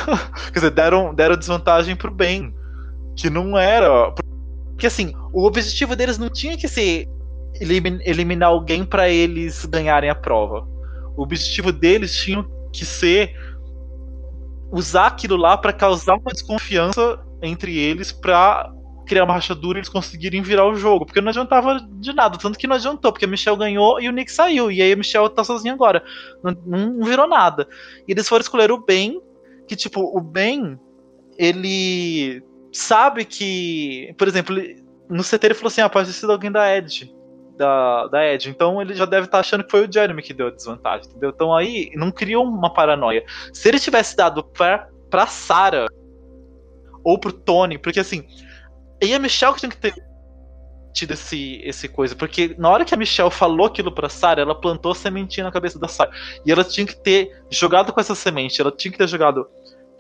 Quer 0.52 0.58
dizer, 0.60 0.70
deram, 0.70 1.14
deram 1.14 1.36
desvantagem 1.36 1.96
pro 1.96 2.10
Ben. 2.10 2.54
Que 3.16 3.28
não 3.28 3.58
era. 3.58 4.12
Porque 4.70 4.86
assim, 4.86 5.12
o 5.32 5.44
objetivo 5.44 5.96
deles 5.96 6.18
não 6.18 6.30
tinha 6.30 6.56
que 6.56 6.68
ser 6.68 7.08
eliminar 7.62 8.48
alguém 8.48 8.84
para 8.84 9.08
eles 9.08 9.64
ganharem 9.64 10.10
a 10.10 10.14
prova. 10.14 10.66
O 11.16 11.22
objetivo 11.22 11.70
deles 11.72 12.14
tinha 12.14 12.44
que 12.72 12.84
ser 12.84 13.34
usar 14.72 15.06
aquilo 15.06 15.36
lá 15.36 15.56
para 15.56 15.72
causar 15.72 16.14
uma 16.14 16.32
desconfiança 16.32 17.20
entre 17.42 17.76
eles 17.78 18.10
para 18.10 18.72
criar 19.06 19.24
uma 19.24 19.34
rachadura 19.34 19.78
e 19.78 19.80
eles 19.80 19.88
conseguirem 19.88 20.42
virar 20.42 20.66
o 20.66 20.74
jogo. 20.74 21.04
Porque 21.04 21.20
não 21.20 21.28
adiantava 21.28 21.80
de 22.00 22.12
nada. 22.12 22.38
Tanto 22.38 22.58
que 22.58 22.66
não 22.66 22.76
adiantou, 22.76 23.12
porque 23.12 23.26
a 23.26 23.28
Michelle 23.28 23.58
ganhou 23.58 24.00
e 24.00 24.08
o 24.08 24.12
Nick 24.12 24.32
saiu. 24.32 24.70
E 24.70 24.80
aí 24.80 24.92
a 24.92 24.96
Michelle 24.96 25.28
tá 25.28 25.44
sozinha 25.44 25.74
agora. 25.74 26.02
Não, 26.42 26.56
não 26.64 27.04
virou 27.04 27.28
nada. 27.28 27.68
E 28.08 28.12
eles 28.12 28.28
foram 28.28 28.42
escolher 28.42 28.70
o 28.70 28.82
Ben, 28.82 29.20
que, 29.68 29.76
tipo, 29.76 30.00
o 30.00 30.20
Ben, 30.20 30.78
ele 31.36 32.42
sabe 32.72 33.24
que. 33.24 34.14
Por 34.16 34.28
exemplo, 34.28 34.56
no 35.08 35.22
CT 35.22 35.46
ele 35.46 35.54
falou 35.54 35.68
assim: 35.68 35.80
ah, 35.82 35.88
pode 35.88 36.08
ter 36.08 36.14
sido 36.14 36.32
alguém 36.32 36.50
da 36.50 36.74
Edge. 36.76 37.12
Da, 37.62 38.08
da 38.08 38.26
Ed. 38.26 38.50
Então 38.50 38.82
ele 38.82 38.92
já 38.92 39.04
deve 39.04 39.26
estar 39.26 39.38
tá 39.38 39.40
achando 39.40 39.62
que 39.62 39.70
foi 39.70 39.86
o 39.86 39.92
Jeremy 39.92 40.20
que 40.20 40.34
deu 40.34 40.48
a 40.48 40.50
desvantagem, 40.50 41.08
entendeu? 41.08 41.30
Então 41.30 41.54
aí 41.54 41.92
não 41.94 42.10
criou 42.10 42.44
uma 42.44 42.72
paranoia. 42.72 43.24
Se 43.52 43.68
ele 43.68 43.78
tivesse 43.78 44.16
dado 44.16 44.42
pra, 44.42 44.88
pra 45.08 45.28
Sarah 45.28 45.86
ou 47.04 47.16
pro 47.20 47.32
Tony, 47.32 47.78
porque 47.78 48.00
assim, 48.00 48.26
e 49.00 49.14
a 49.14 49.18
Michelle 49.20 49.54
que 49.54 49.60
tinha 49.60 49.70
que 49.70 49.76
ter 49.76 49.94
tido 50.92 51.12
esse, 51.12 51.60
esse 51.64 51.88
coisa, 51.88 52.16
porque 52.16 52.54
na 52.58 52.68
hora 52.68 52.84
que 52.84 52.94
a 52.94 52.96
Michelle 52.96 53.30
falou 53.30 53.68
aquilo 53.68 53.92
pra 53.92 54.08
Sarah, 54.08 54.42
ela 54.42 54.60
plantou 54.60 54.92
sementinha 54.92 55.44
na 55.44 55.52
cabeça 55.52 55.78
da 55.78 55.86
Sarah. 55.86 56.10
E 56.44 56.50
ela 56.50 56.64
tinha 56.64 56.84
que 56.84 56.96
ter 56.96 57.44
jogado 57.48 57.92
com 57.92 58.00
essa 58.00 58.16
semente, 58.16 58.60
ela 58.60 58.72
tinha 58.72 58.90
que 58.90 58.98
ter 58.98 59.08
jogado 59.08 59.48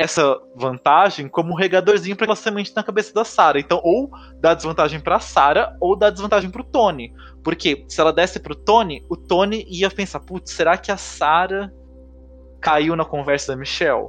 essa 0.02 0.36
vantagem 0.56 1.28
como 1.28 1.52
um 1.52 1.56
regadorzinho 1.56 2.16
para 2.16 2.24
aquela 2.24 2.36
semente 2.36 2.74
na 2.74 2.82
cabeça 2.82 3.14
da 3.14 3.24
Sarah. 3.24 3.60
Então, 3.60 3.80
ou 3.84 4.10
dá 4.40 4.52
desvantagem 4.52 4.98
para 4.98 5.20
Sarah 5.20 5.76
ou 5.80 5.96
dá 5.96 6.10
desvantagem 6.10 6.50
pro 6.50 6.64
Tony. 6.64 7.14
Porque 7.44 7.84
se 7.88 8.00
ela 8.00 8.12
desse 8.12 8.40
pro 8.40 8.56
Tony, 8.56 9.06
o 9.08 9.16
Tony 9.16 9.64
ia 9.68 9.88
pensar: 9.88 10.18
putz, 10.18 10.50
será 10.50 10.76
que 10.76 10.90
a 10.90 10.96
Sarah 10.96 11.72
caiu 12.60 12.96
na 12.96 13.04
conversa 13.04 13.52
da 13.52 13.58
Michelle? 13.58 14.08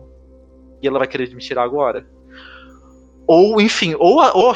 E 0.81 0.87
ela 0.87 0.97
vai 0.97 1.07
querer 1.07 1.29
me 1.33 1.39
tirar 1.39 1.63
agora? 1.63 2.07
Ou, 3.27 3.61
enfim, 3.61 3.95
ou, 3.99 4.17
ou 4.35 4.55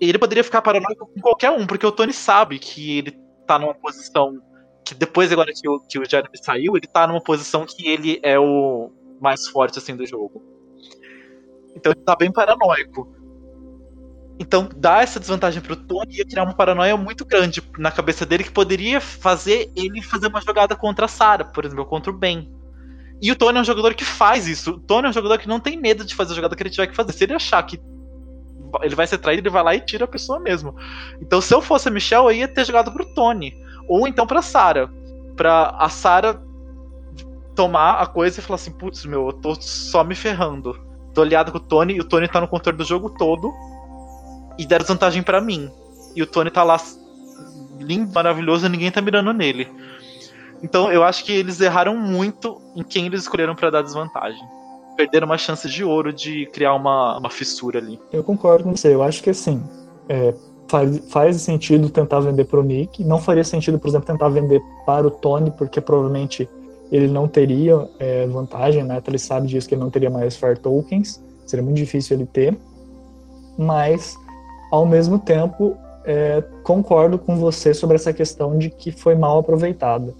ele 0.00 0.18
poderia 0.18 0.42
ficar 0.42 0.62
paranoico 0.62 1.06
com 1.06 1.20
qualquer 1.20 1.50
um, 1.50 1.66
porque 1.66 1.86
o 1.86 1.92
Tony 1.92 2.14
sabe 2.14 2.58
que 2.58 2.96
ele 2.96 3.14
tá 3.46 3.58
numa 3.58 3.74
posição. 3.74 4.40
Que 4.82 4.94
depois, 4.94 5.30
agora 5.30 5.52
que 5.54 5.68
o, 5.68 5.78
que 5.80 5.98
o 5.98 6.08
Jeremy 6.08 6.38
saiu, 6.42 6.74
ele 6.74 6.86
tá 6.86 7.06
numa 7.06 7.20
posição 7.20 7.66
que 7.66 7.86
ele 7.86 8.18
é 8.22 8.38
o 8.38 8.90
mais 9.20 9.46
forte 9.46 9.78
assim 9.78 9.94
do 9.94 10.06
jogo. 10.06 10.42
Então 11.76 11.92
ele 11.92 12.00
tá 12.00 12.16
bem 12.16 12.32
paranoico. 12.32 13.08
Então, 14.38 14.70
dar 14.74 15.02
essa 15.02 15.20
desvantagem 15.20 15.60
pro 15.60 15.76
Tony 15.76 16.16
ia 16.16 16.24
criar 16.24 16.44
uma 16.44 16.54
paranoia 16.54 16.96
muito 16.96 17.26
grande 17.26 17.62
na 17.76 17.90
cabeça 17.90 18.24
dele 18.24 18.42
que 18.42 18.50
poderia 18.50 18.98
fazer 18.98 19.70
ele 19.76 20.00
fazer 20.00 20.28
uma 20.28 20.40
jogada 20.40 20.74
contra 20.74 21.04
a 21.04 21.08
Sarah, 21.08 21.44
por 21.44 21.62
exemplo, 21.62 21.84
contra 21.84 22.10
o 22.10 22.16
Ben. 22.16 22.50
E 23.20 23.30
o 23.30 23.36
Tony 23.36 23.58
é 23.58 23.60
um 23.60 23.64
jogador 23.64 23.92
que 23.92 24.04
faz 24.04 24.48
isso. 24.48 24.72
O 24.72 24.80
Tony 24.80 25.06
é 25.06 25.10
um 25.10 25.12
jogador 25.12 25.38
que 25.38 25.46
não 25.46 25.60
tem 25.60 25.78
medo 25.78 26.06
de 26.06 26.14
fazer 26.14 26.32
a 26.32 26.36
jogada 26.36 26.56
que 26.56 26.62
ele 26.62 26.70
tiver 26.70 26.86
que 26.86 26.96
fazer. 26.96 27.12
Se 27.12 27.22
ele 27.22 27.34
achar 27.34 27.62
que 27.62 27.78
ele 28.80 28.94
vai 28.94 29.06
ser 29.06 29.18
traído, 29.18 29.42
ele 29.42 29.50
vai 29.50 29.62
lá 29.62 29.74
e 29.74 29.80
tira 29.80 30.06
a 30.06 30.08
pessoa 30.08 30.40
mesmo. 30.40 30.74
Então, 31.20 31.38
se 31.42 31.52
eu 31.52 31.60
fosse 31.60 31.88
a 31.88 31.90
Michelle, 31.90 32.24
eu 32.24 32.32
ia 32.32 32.48
ter 32.48 32.64
jogado 32.64 32.90
pro 32.92 33.04
Tony. 33.14 33.54
Ou 33.86 34.08
então 34.08 34.26
pra 34.26 34.40
Sarah. 34.40 34.88
Pra 35.36 35.76
a 35.78 35.90
Sarah 35.90 36.40
tomar 37.60 38.00
a 38.00 38.06
coisa 38.06 38.40
e 38.40 38.42
falar 38.42 38.54
assim: 38.54 38.72
putz, 38.72 39.04
meu, 39.04 39.26
eu 39.26 39.32
tô 39.34 39.54
só 39.54 40.02
me 40.02 40.14
ferrando. 40.14 40.80
Tô 41.12 41.20
aliado 41.20 41.52
com 41.52 41.58
o 41.58 41.60
Tony 41.60 41.94
e 41.94 42.00
o 42.00 42.04
Tony 42.04 42.26
tá 42.26 42.40
no 42.40 42.48
controle 42.48 42.78
do 42.78 42.84
jogo 42.84 43.10
todo. 43.10 43.52
E 44.58 44.64
deram 44.64 44.82
desvantagem 44.82 45.22
para 45.22 45.40
mim. 45.42 45.70
E 46.16 46.22
o 46.22 46.26
Tony 46.26 46.50
tá 46.50 46.62
lá 46.62 46.80
lindo, 47.78 48.10
maravilhoso 48.14 48.64
e 48.64 48.68
ninguém 48.68 48.90
tá 48.90 49.02
mirando 49.02 49.32
nele. 49.34 49.68
Então 50.62 50.90
eu 50.90 51.04
acho 51.04 51.24
que 51.24 51.32
eles 51.32 51.60
erraram 51.60 51.96
muito 51.96 52.60
em 52.74 52.82
quem 52.82 53.06
eles 53.06 53.22
escolheram 53.22 53.54
para 53.54 53.70
dar 53.70 53.82
desvantagem 53.82 54.42
perderam 54.96 55.26
uma 55.26 55.38
chance 55.38 55.66
de 55.66 55.82
ouro 55.82 56.12
de 56.12 56.44
criar 56.52 56.74
uma, 56.74 57.16
uma 57.16 57.30
fissura 57.30 57.78
ali. 57.78 57.98
Eu 58.12 58.22
concordo 58.22 58.64
com 58.64 58.76
você. 58.76 58.92
Eu 58.92 59.02
acho 59.02 59.22
que 59.22 59.30
assim, 59.30 59.62
é, 60.06 60.34
faz, 60.68 61.10
faz 61.10 61.40
sentido 61.40 61.88
tentar 61.88 62.20
vender 62.20 62.44
pro 62.44 62.62
Nick. 62.62 63.02
Não 63.02 63.18
faria 63.18 63.42
sentido, 63.42 63.78
por 63.78 63.88
exemplo, 63.88 64.06
tentar 64.06 64.28
vender 64.28 64.60
para 64.84 65.06
o 65.06 65.10
Tony, 65.10 65.50
porque 65.52 65.80
provavelmente 65.80 66.46
ele 66.90 67.08
não 67.08 67.28
teria 67.28 67.88
é, 67.98 68.26
vantagem, 68.26 68.82
né? 68.82 69.00
Ele 69.06 69.18
sabe 69.18 69.46
disso 69.46 69.68
que 69.68 69.74
ele 69.74 69.82
não 69.82 69.90
teria 69.90 70.10
mais 70.10 70.36
Fire 70.36 70.58
Tokens. 70.58 71.22
Seria 71.46 71.64
muito 71.64 71.76
difícil 71.76 72.16
ele 72.16 72.26
ter. 72.26 72.56
Mas, 73.56 74.14
ao 74.72 74.86
mesmo 74.86 75.18
tempo, 75.18 75.76
é, 76.04 76.42
concordo 76.62 77.18
com 77.18 77.36
você 77.36 77.72
sobre 77.74 77.96
essa 77.96 78.12
questão 78.12 78.58
de 78.58 78.70
que 78.70 78.90
foi 78.90 79.14
mal 79.14 79.38
aproveitado. 79.38 80.14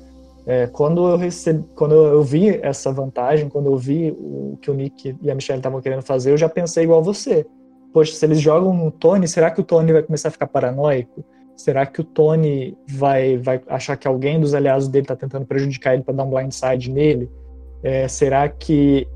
É, 0.47 0.67
quando 0.67 1.09
eu 1.09 1.17
recebi, 1.17 1.65
quando 1.75 1.95
eu 1.95 2.23
vi 2.23 2.59
essa 2.63 2.93
vantagem, 2.93 3.49
quando 3.49 3.67
eu 3.67 3.77
vi 3.77 4.11
o 4.11 4.59
que 4.61 4.71
o 4.71 4.75
Nick 4.75 5.17
e 5.21 5.31
a 5.31 5.35
Michelle 5.35 5.59
estavam 5.59 5.81
querendo 5.81 6.03
fazer, 6.03 6.33
eu 6.33 6.37
já 6.37 6.49
pensei 6.49 6.85
igual 6.85 7.03
você. 7.03 7.47
Poxa, 7.93 8.15
se 8.15 8.25
eles 8.25 8.41
jogam 8.41 8.73
no 8.73 8.91
Tony, 8.91 9.27
será 9.27 9.51
que 9.51 9.61
o 9.61 9.65
Tony 9.65 9.93
vai 9.93 10.03
começar 10.03 10.29
a 10.29 10.31
ficar 10.31 10.47
paranoico? 10.47 11.25
Será 11.61 11.85
que 11.85 12.01
o 12.01 12.05
Tony 12.05 12.75
vai, 12.89 13.37
vai 13.37 13.61
achar 13.69 13.95
que 13.95 14.09
alguém 14.09 14.41
dos 14.41 14.55
aliados 14.55 14.89
dele 14.89 15.05
está 15.05 15.15
tentando 15.15 15.45
prejudicar 15.45 15.93
ele 15.93 16.03
para 16.03 16.15
dar 16.15 16.25
um 16.25 16.31
blindside 16.31 16.91
nele? 16.91 17.31
É, 17.83 18.09
será 18.09 18.49
que 18.49 19.07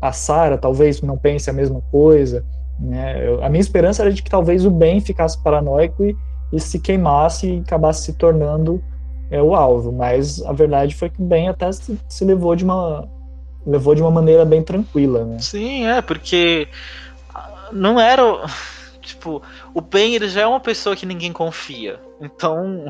a 0.00 0.12
Sarah 0.12 0.56
talvez 0.56 1.02
não 1.02 1.18
pense 1.18 1.50
a 1.50 1.52
mesma 1.52 1.82
coisa? 1.90 2.44
Né? 2.78 3.26
Eu, 3.26 3.42
a 3.42 3.48
minha 3.48 3.60
esperança 3.60 4.02
era 4.02 4.12
de 4.12 4.22
que 4.22 4.30
talvez 4.30 4.64
o 4.64 4.70
Ben 4.70 5.00
ficasse 5.00 5.42
paranoico 5.42 6.04
e, 6.04 6.16
e 6.52 6.60
se 6.60 6.78
queimasse 6.78 7.48
e 7.48 7.58
acabasse 7.58 8.04
se 8.04 8.12
tornando 8.12 8.80
é 9.28 9.42
o 9.42 9.52
alvo, 9.52 9.90
mas 9.90 10.40
a 10.42 10.52
verdade 10.52 10.94
foi 10.94 11.10
que 11.10 11.20
o 11.20 11.24
Ben 11.24 11.48
até 11.48 11.70
se, 11.72 11.98
se 12.08 12.24
levou 12.24 12.54
de 12.54 12.62
uma 12.64 13.08
levou 13.66 13.94
de 13.96 14.00
uma 14.00 14.10
maneira 14.10 14.44
bem 14.44 14.62
tranquila, 14.62 15.24
né? 15.24 15.38
Sim, 15.40 15.84
é, 15.84 16.00
porque 16.00 16.68
não 17.72 17.98
era 17.98 18.22
tipo, 19.08 19.42
o 19.74 19.80
Ben 19.80 20.14
ele 20.14 20.28
já 20.28 20.42
é 20.42 20.46
uma 20.46 20.60
pessoa 20.60 20.96
que 20.96 21.06
ninguém 21.06 21.32
confia. 21.32 22.00
Então, 22.20 22.86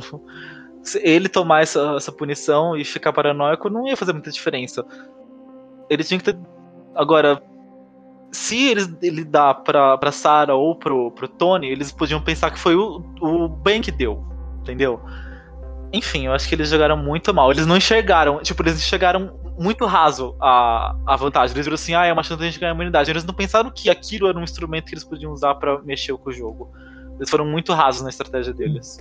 ele 1.03 1.29
tomar 1.29 1.63
essa, 1.63 1.95
essa 1.97 2.13
punição 2.13 2.77
e 2.77 2.85
ficar 2.85 3.13
paranoico 3.13 3.71
não 3.71 3.87
ia 3.87 3.97
fazer 3.97 4.13
muita 4.13 4.31
diferença. 4.31 4.85
Ele 5.89 6.05
tinha 6.05 6.19
que 6.19 6.25
ter 6.25 6.39
agora 6.95 7.43
se 8.31 8.69
ele, 8.69 8.97
ele 9.03 9.25
dá 9.25 9.55
pra, 9.55 9.97
pra 9.97 10.13
Sarah 10.13 10.55
ou 10.55 10.75
pro, 10.77 11.11
pro 11.13 11.29
Tony, 11.29 11.69
eles 11.69 11.91
podiam 11.91 12.21
pensar 12.21 12.51
que 12.51 12.59
foi 12.59 12.75
o, 12.75 13.03
o 13.21 13.49
Ben 13.49 13.81
que 13.81 13.91
deu, 13.91 14.23
entendeu? 14.61 15.01
Enfim, 15.93 16.27
eu 16.27 16.33
acho 16.33 16.47
que 16.49 16.55
eles 16.55 16.69
jogaram 16.69 16.97
muito 16.97 17.33
mal. 17.33 17.51
Eles 17.51 17.67
não 17.67 17.77
enxergaram, 17.77 18.43
tipo, 18.43 18.63
eles 18.63 18.77
enxergaram 18.77 19.33
muito 19.59 19.85
raso 19.87 20.37
a, 20.41 20.95
a 21.07 21.17
vantagem. 21.17 21.55
Eles 21.55 21.67
viram 21.67 21.75
assim, 21.75 21.95
ah, 21.95 22.07
é 22.07 22.13
uma 22.13 22.23
chance 22.23 22.39
de 22.39 22.47
a 22.47 22.51
gente 22.51 22.61
ganhar 22.61 22.73
a 22.73 22.75
imunidade. 22.75 23.11
Eles 23.11 23.25
não 23.25 23.35
pensaram 23.35 23.71
que 23.71 23.91
aquilo 23.91 24.29
era 24.29 24.39
um 24.39 24.43
instrumento 24.43 24.87
que 24.87 24.95
eles 24.95 25.05
podiam 25.05 25.33
usar 25.33 25.55
para 25.57 25.81
mexer 25.83 26.17
com 26.17 26.31
o 26.31 26.33
jogo. 26.33 26.71
Eles 27.17 27.29
foram 27.29 27.45
muito 27.45 27.73
rasos 27.73 28.03
na 28.03 28.09
estratégia 28.09 28.55
deles. 28.55 28.99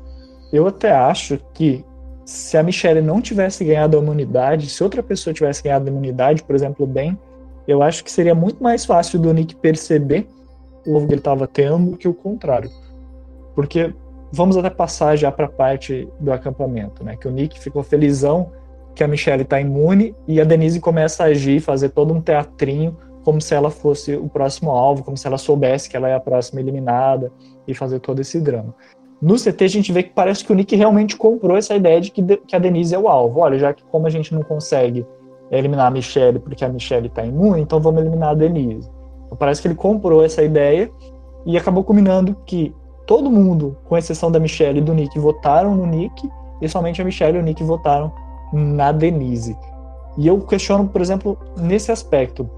Eu 0.51 0.67
até 0.67 0.91
acho 0.91 1.39
que 1.53 1.85
se 2.25 2.57
a 2.57 2.63
Michelle 2.63 3.01
não 3.01 3.21
tivesse 3.21 3.63
ganhado 3.63 3.97
a 3.97 4.01
imunidade, 4.01 4.69
se 4.69 4.83
outra 4.83 5.03
pessoa 5.03 5.33
tivesse 5.33 5.63
ganhado 5.63 5.85
a 5.85 5.91
imunidade, 5.91 6.43
por 6.43 6.55
exemplo, 6.55 6.85
o 6.85 6.87
Ben, 6.87 7.17
eu 7.67 7.83
acho 7.83 8.03
que 8.03 8.11
seria 8.11 8.33
muito 8.33 8.61
mais 8.63 8.85
fácil 8.85 9.19
do 9.19 9.33
Nick 9.33 9.55
perceber 9.55 10.27
o 10.85 10.95
ovo 10.95 11.05
que 11.05 11.13
ele 11.13 11.19
estava 11.19 11.47
tendo 11.47 11.95
que 11.97 12.07
o 12.07 12.13
contrário. 12.13 12.71
Porque 13.53 13.93
vamos 14.31 14.57
até 14.57 14.69
passar 14.69 15.15
já 15.15 15.31
para 15.31 15.45
a 15.45 15.49
parte 15.49 16.07
do 16.19 16.31
acampamento, 16.31 17.03
né? 17.03 17.15
Que 17.15 17.27
o 17.27 17.31
Nick 17.31 17.59
ficou 17.59 17.83
felizão 17.83 18.51
que 18.97 19.03
a 19.03 19.07
Michelle 19.07 19.43
está 19.43 19.61
imune 19.61 20.15
e 20.27 20.41
a 20.41 20.43
Denise 20.43 20.79
começa 20.79 21.23
a 21.23 21.27
agir, 21.27 21.61
fazer 21.61 21.89
todo 21.89 22.11
um 22.11 22.19
teatrinho 22.19 22.97
como 23.23 23.39
se 23.39 23.53
ela 23.53 23.69
fosse 23.69 24.15
o 24.15 24.27
próximo 24.27 24.71
alvo, 24.71 25.03
como 25.03 25.15
se 25.15 25.27
ela 25.27 25.37
soubesse 25.37 25.87
que 25.87 25.95
ela 25.95 26.09
é 26.09 26.15
a 26.15 26.19
próxima 26.19 26.59
eliminada 26.59 27.31
e 27.67 27.75
fazer 27.75 27.99
todo 27.99 28.21
esse 28.21 28.41
drama. 28.41 28.73
no 29.21 29.35
CT 29.35 29.63
a 29.63 29.67
gente 29.67 29.91
vê 29.91 30.01
que 30.01 30.09
parece 30.09 30.43
que 30.43 30.51
o 30.51 30.55
Nick 30.55 30.75
realmente 30.75 31.15
comprou 31.15 31.55
essa 31.55 31.75
ideia 31.75 32.01
de 32.01 32.09
que, 32.09 32.21
de, 32.21 32.37
que 32.37 32.55
a 32.55 32.59
Denise 32.59 32.95
é 32.95 32.99
o 32.99 33.07
alvo. 33.07 33.39
Olha, 33.39 33.59
já 33.59 33.71
que 33.71 33.83
como 33.83 34.07
a 34.07 34.09
gente 34.09 34.33
não 34.33 34.41
consegue 34.41 35.05
eliminar 35.51 35.87
a 35.87 35.91
Michelle 35.91 36.39
porque 36.39 36.65
a 36.65 36.69
Michelle 36.69 37.07
está 37.07 37.23
imune, 37.23 37.61
então 37.61 37.79
vamos 37.79 38.01
eliminar 38.01 38.29
a 38.29 38.33
Denise. 38.33 38.89
Então, 39.25 39.37
parece 39.37 39.61
que 39.61 39.67
ele 39.67 39.75
comprou 39.75 40.23
essa 40.23 40.41
ideia 40.41 40.89
e 41.45 41.55
acabou 41.55 41.83
combinando 41.83 42.35
que 42.45 42.73
todo 43.05 43.29
mundo, 43.29 43.77
com 43.85 43.95
exceção 43.95 44.31
da 44.31 44.39
Michelle 44.39 44.79
e 44.79 44.81
do 44.81 44.93
Nick, 44.93 45.19
votaram 45.19 45.75
no 45.75 45.85
Nick 45.85 46.27
e 46.61 46.67
somente 46.67 47.01
a 47.01 47.05
Michelle 47.05 47.37
e 47.37 47.41
o 47.41 47.43
Nick 47.43 47.63
votaram 47.63 48.11
na 48.53 48.91
Denise. 48.91 49.57
E 50.17 50.27
eu 50.27 50.39
questiono, 50.41 50.87
por 50.87 51.01
exemplo, 51.01 51.37
nesse 51.57 51.91
aspecto. 51.91 52.49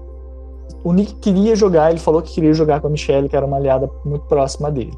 O 0.82 0.92
Nick 0.92 1.14
queria 1.16 1.54
jogar, 1.54 1.90
ele 1.90 2.00
falou 2.00 2.22
que 2.22 2.32
queria 2.32 2.54
jogar 2.54 2.80
com 2.80 2.86
a 2.86 2.90
Michelle, 2.90 3.28
que 3.28 3.36
era 3.36 3.44
uma 3.44 3.56
aliada 3.56 3.90
muito 4.04 4.24
próxima 4.26 4.70
dele. 4.70 4.96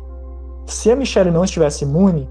Se 0.66 0.90
a 0.90 0.96
Michelle 0.96 1.30
não 1.30 1.44
estivesse 1.44 1.84
imune, 1.84 2.28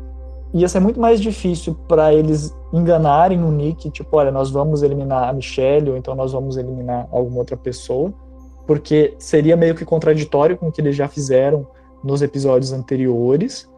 ia 0.53 0.69
ser 0.69 0.79
muito 0.79 0.99
mais 0.99 1.19
difícil 1.19 1.75
para 1.87 2.13
eles 2.13 2.55
enganarem 2.71 3.43
o 3.43 3.51
Nick, 3.51 3.89
tipo, 3.89 4.15
olha, 4.15 4.31
nós 4.31 4.49
vamos 4.49 4.83
eliminar 4.83 5.29
a 5.29 5.33
Michelle, 5.33 5.89
ou 5.89 5.97
então 5.97 6.15
nós 6.15 6.31
vamos 6.31 6.55
eliminar 6.55 7.07
alguma 7.11 7.39
outra 7.39 7.57
pessoa, 7.57 8.13
porque 8.65 9.15
seria 9.17 9.57
meio 9.57 9.75
que 9.75 9.83
contraditório 9.83 10.57
com 10.57 10.67
o 10.67 10.71
que 10.71 10.79
eles 10.79 10.95
já 10.95 11.07
fizeram 11.07 11.67
nos 12.03 12.21
episódios 12.21 12.71
anteriores. 12.71 13.69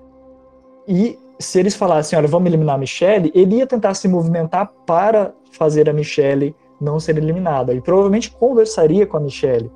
E 0.88 1.18
se 1.40 1.60
eles 1.60 1.76
falassem, 1.76 2.18
olha, 2.18 2.28
vamos 2.28 2.48
eliminar 2.48 2.76
a 2.76 2.78
Michelle, 2.78 3.32
ele 3.34 3.58
ia 3.58 3.68
tentar 3.68 3.94
se 3.94 4.08
movimentar 4.08 4.72
para 4.86 5.34
fazer 5.52 5.90
a 5.90 5.94
Michelle 5.94 6.56
não 6.80 7.00
ser 7.00 7.18
eliminada. 7.18 7.74
E 7.74 7.82
provavelmente 7.82 8.32
conversaria 8.32 9.06
com 9.08 9.18
a 9.18 9.20
Michelle. 9.20 9.72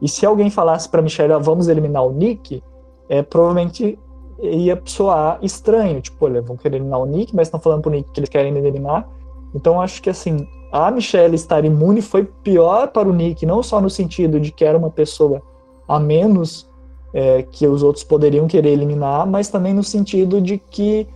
E 0.00 0.08
se 0.08 0.24
alguém 0.26 0.50
falasse 0.50 0.88
para 0.88 1.00
a 1.00 1.02
Michelle, 1.02 1.32
ah, 1.32 1.38
vamos 1.38 1.68
eliminar 1.68 2.04
o 2.04 2.12
Nick, 2.12 2.62
é, 3.08 3.22
provavelmente 3.22 3.98
ia 4.40 4.80
soar 4.84 5.38
estranho. 5.42 6.00
Tipo, 6.00 6.24
olha, 6.26 6.42
vão 6.42 6.56
querer 6.56 6.76
eliminar 6.76 7.00
o 7.00 7.06
Nick, 7.06 7.34
mas 7.34 7.48
estão 7.48 7.60
falando 7.60 7.82
pro 7.82 7.90
Nick 7.90 8.10
que 8.10 8.20
eles 8.20 8.28
querem 8.28 8.56
eliminar. 8.56 9.08
Então 9.54 9.80
acho 9.80 10.02
que 10.02 10.10
assim, 10.10 10.46
a 10.72 10.90
Michelle 10.90 11.34
estar 11.34 11.64
imune 11.64 12.00
foi 12.00 12.24
pior 12.24 12.88
para 12.88 13.08
o 13.08 13.12
Nick, 13.12 13.44
não 13.44 13.62
só 13.62 13.80
no 13.80 13.90
sentido 13.90 14.40
de 14.40 14.50
que 14.50 14.64
era 14.64 14.76
uma 14.76 14.90
pessoa 14.90 15.42
a 15.86 16.00
menos 16.00 16.71
é, 17.12 17.42
que 17.42 17.66
os 17.66 17.82
outros 17.82 18.04
poderiam 18.04 18.46
querer 18.46 18.70
eliminar, 18.70 19.26
mas 19.26 19.48
também 19.48 19.74
no 19.74 19.84
sentido 19.84 20.40
de 20.40 20.58
que 20.58 21.06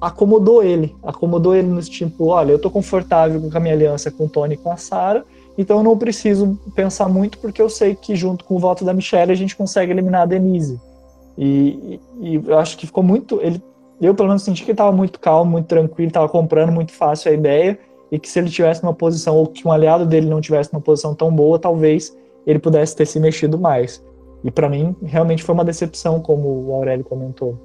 acomodou 0.00 0.62
ele, 0.62 0.94
acomodou 1.02 1.54
ele 1.54 1.68
no 1.68 1.80
tipo, 1.82 2.26
olha, 2.26 2.52
eu 2.52 2.58
tô 2.58 2.70
confortável 2.70 3.40
com 3.40 3.56
a 3.56 3.60
minha 3.60 3.74
aliança 3.74 4.10
com 4.10 4.26
o 4.26 4.28
Tony 4.28 4.54
e 4.54 4.56
com 4.56 4.70
a 4.70 4.76
Sarah, 4.76 5.24
então 5.56 5.78
eu 5.78 5.82
não 5.82 5.96
preciso 5.96 6.58
pensar 6.74 7.08
muito 7.08 7.38
porque 7.38 7.62
eu 7.62 7.70
sei 7.70 7.94
que 7.94 8.14
junto 8.14 8.44
com 8.44 8.56
o 8.56 8.58
voto 8.58 8.84
da 8.84 8.92
Michelle 8.92 9.32
a 9.32 9.36
gente 9.36 9.56
consegue 9.56 9.92
eliminar 9.92 10.22
a 10.22 10.26
Denise. 10.26 10.80
E, 11.36 12.00
e, 12.20 12.34
eu 12.46 12.58
acho 12.58 12.76
que 12.76 12.86
ficou 12.86 13.02
muito. 13.02 13.40
Ele, 13.40 13.62
eu, 14.00 14.14
pelo 14.14 14.28
menos, 14.28 14.42
senti 14.42 14.62
que 14.64 14.70
ele 14.70 14.74
estava 14.74 14.92
muito 14.92 15.18
calmo, 15.18 15.50
muito 15.50 15.66
tranquilo, 15.66 16.08
estava 16.08 16.28
comprando 16.28 16.72
muito 16.72 16.92
fácil 16.92 17.30
a 17.30 17.34
ideia. 17.34 17.78
E 18.10 18.18
que 18.18 18.28
se 18.28 18.38
ele 18.38 18.50
tivesse 18.50 18.82
uma 18.82 18.94
posição, 18.94 19.36
ou 19.36 19.46
que 19.46 19.66
um 19.66 19.72
aliado 19.72 20.06
dele 20.06 20.28
não 20.28 20.40
tivesse 20.40 20.70
uma 20.72 20.80
posição 20.80 21.14
tão 21.14 21.34
boa, 21.34 21.58
talvez 21.58 22.16
ele 22.46 22.58
pudesse 22.58 22.94
ter 22.94 23.06
se 23.06 23.18
mexido 23.18 23.58
mais. 23.58 24.02
E 24.44 24.50
para 24.50 24.68
mim, 24.68 24.94
realmente 25.02 25.42
foi 25.42 25.54
uma 25.54 25.64
decepção, 25.64 26.20
como 26.20 26.68
o 26.68 26.74
Aurélio 26.74 27.02
comentou 27.02 27.58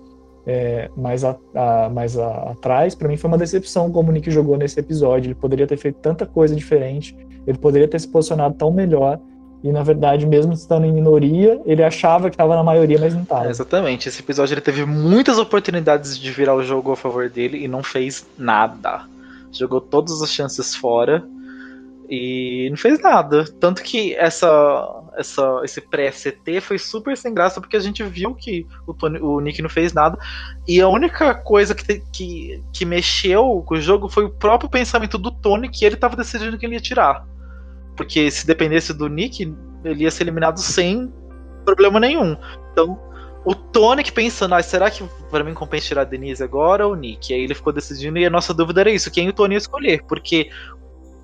é, 0.48 0.90
mais, 0.96 1.26
a, 1.26 1.36
a, 1.54 1.90
mais 1.90 2.18
a, 2.18 2.52
atrás. 2.52 2.96
Para 2.96 3.10
mim, 3.10 3.18
foi 3.18 3.28
uma 3.28 3.38
decepção 3.38 3.92
como 3.92 4.10
o 4.10 4.14
Nick 4.14 4.32
jogou 4.32 4.58
nesse 4.58 4.80
episódio. 4.80 5.28
Ele 5.28 5.36
poderia 5.36 5.68
ter 5.68 5.76
feito 5.76 5.98
tanta 5.98 6.26
coisa 6.26 6.56
diferente, 6.56 7.16
ele 7.46 7.58
poderia 7.58 7.88
ter 7.88 8.00
se 8.00 8.08
posicionado 8.08 8.56
tão 8.56 8.72
melhor. 8.72 9.20
E 9.62 9.74
na 9.74 9.84
verdade, 9.84 10.26
mesmo 10.26 10.54
estando 10.54 10.86
em 10.86 10.94
minoria, 10.94 11.62
ele 11.66 11.84
achava 11.84 12.30
que 12.30 12.36
estava 12.36 12.56
na 12.56 12.64
maioria, 12.64 12.98
mas 12.98 13.14
não 13.14 13.24
estava. 13.24 13.50
Exatamente. 13.50 14.08
Esse 14.08 14.22
episódio 14.22 14.54
ele 14.54 14.62
teve 14.62 14.86
muitas 14.86 15.38
oportunidades 15.38 16.18
de 16.18 16.32
virar 16.32 16.56
o 16.56 16.64
jogo 16.64 16.94
a 16.94 16.96
favor 16.96 17.30
dele 17.30 17.62
e 17.62 17.68
não 17.68 17.84
fez 17.84 18.26
nada. 18.38 19.02
Jogou 19.52 19.82
todas 19.82 20.22
as 20.22 20.32
chances 20.32 20.74
fora 20.74 21.28
e 22.10 22.68
não 22.72 22.78
fez 22.78 23.00
nada. 23.00 23.46
Tanto 23.60 23.84
que 23.84 24.16
essa, 24.16 25.04
essa, 25.16 25.62
esse 25.64 25.80
pré-CT 25.80 26.60
foi 26.60 26.80
super 26.80 27.16
sem 27.16 27.34
graça, 27.34 27.62
porque 27.62 27.78
a 27.78 27.80
gente 27.80 28.04
viu 28.04 28.34
que 28.34 28.66
o, 28.88 28.94
Tony, 28.94 29.20
o 29.20 29.40
Nick 29.40 29.62
não 29.62 29.70
fez 29.70 29.94
nada. 29.94 30.18
E 30.68 30.82
a 30.82 30.88
única 30.88 31.36
coisa 31.36 31.76
que, 31.76 32.02
que, 32.12 32.64
que 32.74 32.84
mexeu 32.84 33.64
com 33.66 33.76
o 33.76 33.82
jogo 33.82 34.10
foi 34.10 34.26
o 34.26 34.32
próprio 34.32 34.70
pensamento 34.70 35.20
do 35.20 35.30
Tony, 35.30 35.70
que 35.70 35.86
ele 35.86 35.96
estava 35.96 36.16
decidindo 36.16 36.58
que 36.58 36.66
ele 36.66 36.74
ia 36.74 36.82
tirar. 36.82 37.28
Porque 37.96 38.32
se 38.32 38.48
dependesse 38.48 38.92
do 38.92 39.08
Nick, 39.08 39.56
ele 39.84 40.04
ia 40.04 40.12
ser 40.12 40.24
eliminado 40.24 40.58
sem 40.58 41.14
problema 41.64 42.00
nenhum. 42.00 42.36
Então, 42.72 43.00
o 43.46 43.54
Tony 43.54 44.04
que 44.04 44.12
pensando, 44.12 44.56
ah, 44.56 44.64
será 44.64 44.90
que 44.90 45.04
para 45.30 45.44
mim 45.44 45.54
compensa 45.54 45.88
tirar 45.88 46.02
a 46.02 46.06
Denise 46.06 46.44
agora 46.44 46.88
ou 46.88 46.94
o 46.94 46.96
Nick? 46.96 47.34
Aí 47.34 47.42
ele 47.42 47.54
ficou 47.54 47.72
decidindo 47.72 48.18
e 48.18 48.26
a 48.26 48.30
nossa 48.30 48.54
dúvida 48.54 48.82
era 48.82 48.92
isso, 48.92 49.12
quem 49.12 49.30
o 49.30 49.34
Tony 49.34 49.54
ia 49.54 49.60
escolher, 49.60 50.04
porque 50.08 50.50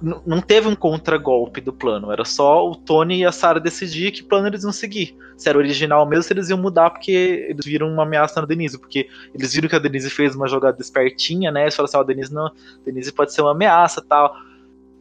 não 0.02 0.42
teve 0.42 0.68
um 0.68 0.76
contragolpe 0.76 1.62
do 1.62 1.72
plano, 1.72 2.12
era 2.12 2.26
só 2.26 2.70
o 2.70 2.76
Tony 2.76 3.20
e 3.20 3.26
a 3.26 3.32
Sarah 3.32 3.60
decidir 3.60 4.12
que 4.12 4.24
plano 4.24 4.48
eles 4.48 4.64
iam 4.64 4.72
seguir. 4.72 5.16
Se 5.38 5.50
era 5.50 5.58
original 5.58 6.06
mesmo, 6.06 6.24
se 6.24 6.34
eles 6.34 6.50
iam 6.50 6.60
mudar 6.60 6.90
porque 6.90 7.48
eles 7.50 7.66
viram 7.66 7.90
uma 7.90 8.04
ameaça 8.04 8.40
na 8.40 8.48
Denise, 8.48 8.78
porque 8.78 9.08
eles 9.34 9.54
viram 9.54 9.70
que 9.70 9.76
a 9.76 9.80
Denise 9.80 10.10
fez 10.10 10.36
uma 10.36 10.48
jogada 10.48 10.82
espertinha, 10.82 11.52
né? 11.52 11.64
Eles 11.64 11.76
falaram 11.76 11.90
assim, 11.90 11.98
ó, 11.98 12.02
oh, 12.02 12.04
Denise 12.04 12.34
não, 12.34 12.52
Denise 12.86 13.12
pode 13.12 13.34
ser 13.34 13.42
uma 13.42 13.52
ameaça, 13.52 14.02
tal. 14.08 14.36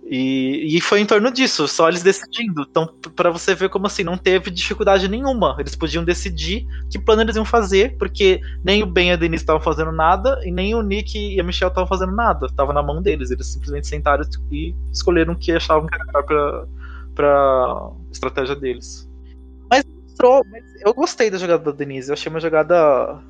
E, 0.06 0.76
e 0.76 0.80
foi 0.82 1.00
em 1.00 1.06
torno 1.06 1.32
disso, 1.32 1.66
só 1.66 1.88
eles 1.88 2.02
decidindo. 2.02 2.66
Então, 2.68 2.86
para 3.16 3.30
você 3.30 3.54
ver 3.54 3.70
como 3.70 3.86
assim, 3.86 4.04
não 4.04 4.18
teve 4.18 4.50
dificuldade 4.50 5.08
nenhuma. 5.08 5.56
Eles 5.58 5.74
podiam 5.74 6.04
decidir 6.04 6.66
que 6.90 6.98
plano 6.98 7.22
eles 7.22 7.36
iam 7.36 7.44
fazer, 7.44 7.96
porque 7.96 8.40
nem 8.62 8.82
o 8.82 8.86
Ben 8.86 9.08
e 9.08 9.12
a 9.12 9.16
Denise 9.16 9.42
estavam 9.42 9.62
fazendo 9.62 9.92
nada, 9.92 10.38
e 10.44 10.50
nem 10.50 10.74
o 10.74 10.82
Nick 10.82 11.18
e 11.18 11.40
a 11.40 11.42
Michelle 11.42 11.70
estavam 11.70 11.88
fazendo 11.88 12.14
nada. 12.14 12.46
Tava 12.54 12.72
na 12.72 12.82
mão 12.82 13.00
deles. 13.00 13.30
Eles 13.30 13.46
simplesmente 13.46 13.86
sentaram 13.86 14.24
e 14.50 14.74
escolheram 14.92 15.32
o 15.32 15.38
que 15.38 15.52
achavam 15.52 15.86
que 15.86 15.94
era 15.94 16.04
melhor 16.04 16.22
pra, 16.24 16.66
pra 17.14 17.90
estratégia 18.12 18.54
deles. 18.54 19.08
Mas, 19.70 19.84
mas 20.50 20.64
eu 20.84 20.92
gostei 20.92 21.30
da 21.30 21.38
jogada 21.38 21.64
da 21.64 21.72
Denise. 21.72 22.10
Eu 22.10 22.12
achei 22.12 22.28
uma 22.28 22.40
jogada 22.40 23.22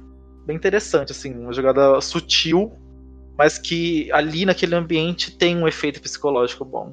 bem 0.44 0.56
interessante, 0.56 1.12
assim, 1.12 1.32
uma 1.34 1.52
jogada 1.52 2.00
sutil 2.00 2.72
mas 3.36 3.58
que 3.58 4.10
ali 4.12 4.44
naquele 4.44 4.74
ambiente 4.74 5.36
tem 5.36 5.56
um 5.56 5.66
efeito 5.66 6.00
psicológico 6.00 6.64
bom. 6.64 6.92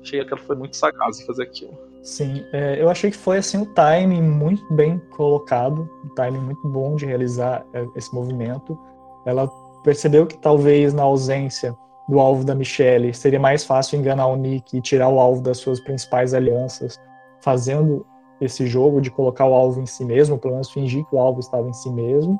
Achei 0.00 0.24
que 0.24 0.36
foi 0.36 0.56
muito 0.56 0.76
sagaz 0.76 1.22
fazer 1.22 1.44
aquilo. 1.44 1.72
Sim, 2.02 2.44
é, 2.52 2.80
eu 2.80 2.90
achei 2.90 3.10
que 3.10 3.16
foi 3.16 3.38
assim 3.38 3.62
o 3.62 3.66
timing 3.66 4.20
muito 4.20 4.62
bem 4.74 4.98
colocado, 5.16 5.88
um 6.04 6.14
timing 6.14 6.40
muito 6.40 6.68
bom 6.68 6.96
de 6.96 7.06
realizar 7.06 7.64
é, 7.72 7.86
esse 7.96 8.14
movimento. 8.14 8.78
Ela 9.24 9.48
percebeu 9.82 10.26
que 10.26 10.36
talvez 10.36 10.92
na 10.92 11.02
ausência 11.02 11.74
do 12.06 12.20
alvo 12.20 12.44
da 12.44 12.54
Michelle 12.54 13.14
seria 13.14 13.40
mais 13.40 13.64
fácil 13.64 13.98
enganar 13.98 14.26
o 14.26 14.36
Nick 14.36 14.76
e 14.76 14.82
tirar 14.82 15.08
o 15.08 15.18
alvo 15.18 15.40
das 15.40 15.56
suas 15.56 15.80
principais 15.80 16.34
alianças, 16.34 17.00
fazendo 17.40 18.06
esse 18.38 18.66
jogo 18.66 19.00
de 19.00 19.10
colocar 19.10 19.46
o 19.46 19.54
alvo 19.54 19.80
em 19.80 19.86
si 19.86 20.04
mesmo, 20.04 20.38
pelo 20.38 20.54
menos 20.54 20.70
fingir 20.70 21.04
que 21.06 21.14
o 21.16 21.18
alvo 21.18 21.40
estava 21.40 21.66
em 21.66 21.72
si 21.72 21.90
mesmo. 21.90 22.38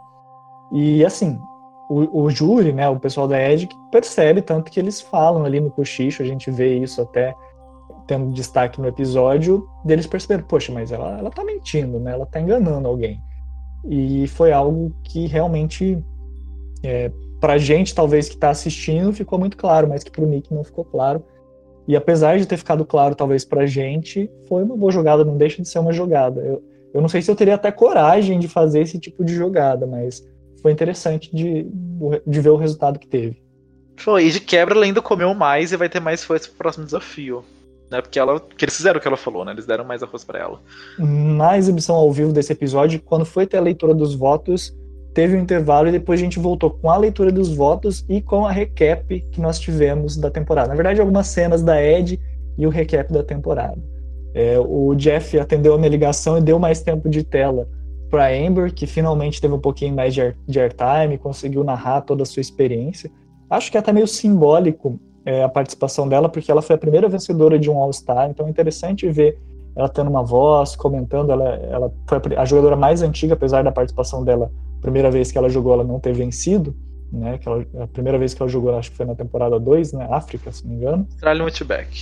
E 0.72 1.02
assim, 1.04 1.38
o, 1.94 2.24
o 2.24 2.30
júri, 2.30 2.72
né, 2.72 2.88
o 2.88 2.98
pessoal 2.98 3.28
da 3.28 3.40
ED, 3.40 3.68
percebe 3.92 4.42
tanto 4.42 4.70
que 4.70 4.80
eles 4.80 5.00
falam 5.00 5.44
ali 5.44 5.60
no 5.60 5.70
cochicho, 5.70 6.22
a 6.22 6.26
gente 6.26 6.50
vê 6.50 6.76
isso 6.78 7.00
até 7.00 7.34
tendo 8.06 8.32
destaque 8.32 8.80
no 8.80 8.88
episódio, 8.88 9.66
deles 9.84 10.06
perceberam, 10.06 10.44
poxa, 10.44 10.72
mas 10.72 10.92
ela, 10.92 11.18
ela 11.18 11.30
tá 11.30 11.44
mentindo, 11.44 11.98
né, 12.00 12.12
ela 12.12 12.26
tá 12.26 12.40
enganando 12.40 12.88
alguém. 12.88 13.20
E 13.88 14.26
foi 14.28 14.52
algo 14.52 14.94
que 15.04 15.26
realmente, 15.26 16.02
é, 16.82 17.10
pra 17.40 17.58
gente, 17.58 17.94
talvez, 17.94 18.28
que 18.28 18.36
tá 18.36 18.50
assistindo, 18.50 19.12
ficou 19.12 19.38
muito 19.38 19.56
claro, 19.56 19.88
mas 19.88 20.02
que 20.02 20.10
pro 20.10 20.26
Nick 20.26 20.52
não 20.52 20.64
ficou 20.64 20.84
claro. 20.84 21.22
E 21.86 21.94
apesar 21.94 22.38
de 22.38 22.46
ter 22.46 22.56
ficado 22.56 22.84
claro, 22.84 23.14
talvez, 23.14 23.44
pra 23.44 23.66
gente, 23.66 24.30
foi 24.48 24.62
uma 24.62 24.76
boa 24.76 24.90
jogada, 24.90 25.24
não 25.24 25.36
deixa 25.36 25.60
de 25.60 25.68
ser 25.68 25.78
uma 25.78 25.92
jogada. 25.92 26.40
Eu, 26.40 26.62
eu 26.94 27.00
não 27.00 27.08
sei 27.08 27.20
se 27.20 27.30
eu 27.30 27.36
teria 27.36 27.56
até 27.56 27.70
coragem 27.70 28.38
de 28.38 28.48
fazer 28.48 28.80
esse 28.80 28.98
tipo 28.98 29.22
de 29.22 29.34
jogada, 29.34 29.86
mas 29.86 30.24
foi 30.64 30.72
interessante 30.72 31.28
de, 31.30 31.66
de 32.26 32.40
ver 32.40 32.48
o 32.48 32.56
resultado 32.56 32.98
que 32.98 33.06
teve. 33.06 33.36
Foi, 33.98 34.24
e 34.24 34.30
de 34.30 34.40
quebra 34.40 34.74
ela 34.74 34.86
ainda 34.86 35.02
comeu 35.02 35.34
mais 35.34 35.72
e 35.72 35.76
vai 35.76 35.90
ter 35.90 36.00
mais 36.00 36.24
força 36.24 36.48
pro 36.48 36.56
próximo 36.56 36.86
desafio. 36.86 37.44
Né? 37.90 38.00
Porque 38.00 38.18
ela. 38.18 38.40
Que 38.40 38.64
eles 38.64 38.74
fizeram 38.74 38.98
o 38.98 39.02
que 39.02 39.06
ela 39.06 39.16
falou, 39.18 39.44
né? 39.44 39.52
Eles 39.52 39.66
deram 39.66 39.84
mais 39.84 40.02
arroz 40.02 40.24
para 40.24 40.38
ela. 40.38 40.62
Na 40.98 41.58
exibição 41.58 41.94
ao 41.94 42.10
vivo 42.10 42.32
desse 42.32 42.50
episódio, 42.50 42.98
quando 43.04 43.26
foi 43.26 43.46
ter 43.46 43.58
a 43.58 43.60
leitura 43.60 43.92
dos 43.92 44.14
votos, 44.14 44.74
teve 45.12 45.36
um 45.36 45.40
intervalo 45.40 45.88
e 45.88 45.92
depois 45.92 46.18
a 46.18 46.22
gente 46.22 46.38
voltou 46.38 46.70
com 46.70 46.90
a 46.90 46.96
leitura 46.96 47.30
dos 47.30 47.54
votos 47.54 48.02
e 48.08 48.22
com 48.22 48.46
a 48.46 48.50
recap 48.50 49.20
que 49.20 49.40
nós 49.42 49.60
tivemos 49.60 50.16
da 50.16 50.30
temporada. 50.30 50.68
Na 50.68 50.74
verdade, 50.74 50.98
algumas 50.98 51.26
cenas 51.26 51.62
da 51.62 51.78
Ed 51.84 52.18
e 52.56 52.66
o 52.66 52.70
recap 52.70 53.12
da 53.12 53.22
temporada. 53.22 53.76
É, 54.32 54.58
o 54.58 54.94
Jeff 54.94 55.38
atendeu 55.38 55.74
a 55.74 55.76
minha 55.76 55.90
ligação 55.90 56.38
e 56.38 56.40
deu 56.40 56.58
mais 56.58 56.80
tempo 56.80 57.06
de 57.10 57.22
tela 57.22 57.68
para 58.14 58.28
Amber, 58.28 58.72
que 58.72 58.86
finalmente 58.86 59.40
teve 59.40 59.52
um 59.52 59.58
pouquinho 59.58 59.92
mais 59.92 60.14
de, 60.14 60.60
airtime, 60.60 61.18
conseguiu 61.18 61.64
narrar 61.64 62.02
toda 62.02 62.22
a 62.22 62.26
sua 62.26 62.40
experiência. 62.40 63.10
Acho 63.50 63.72
que 63.72 63.76
é 63.76 63.80
até 63.80 63.92
meio 63.92 64.06
simbólico 64.06 65.00
é, 65.26 65.42
a 65.42 65.48
participação 65.48 66.08
dela, 66.08 66.28
porque 66.28 66.48
ela 66.48 66.62
foi 66.62 66.76
a 66.76 66.78
primeira 66.78 67.08
vencedora 67.08 67.58
de 67.58 67.68
um 67.68 67.76
All-Star, 67.76 68.30
então 68.30 68.46
é 68.46 68.50
interessante 68.50 69.08
ver 69.10 69.36
ela 69.74 69.88
tendo 69.88 70.08
uma 70.08 70.22
voz, 70.22 70.76
comentando. 70.76 71.30
Ela, 71.30 71.56
ela 71.56 71.92
foi 72.06 72.20
a 72.36 72.44
jogadora 72.44 72.76
mais 72.76 73.02
antiga, 73.02 73.34
apesar 73.34 73.64
da 73.64 73.72
participação 73.72 74.22
dela 74.22 74.48
primeira 74.80 75.10
vez 75.10 75.32
que 75.32 75.38
ela 75.38 75.48
jogou 75.48 75.72
ela 75.72 75.82
não 75.82 75.98
ter 75.98 76.12
vencido, 76.12 76.76
né? 77.12 77.36
Que 77.38 77.48
ela, 77.48 77.66
a 77.80 77.86
primeira 77.88 78.16
vez 78.16 78.32
que 78.32 78.40
ela 78.40 78.48
jogou, 78.48 78.78
acho 78.78 78.92
que 78.92 78.96
foi 78.96 79.06
na 79.06 79.16
temporada 79.16 79.58
2, 79.58 79.92
né? 79.94 80.06
África, 80.08 80.52
se 80.52 80.62
não 80.62 80.70
me 80.70 80.76
engano. 80.76 81.06
Australian 81.10 81.44
Outback. 81.46 82.00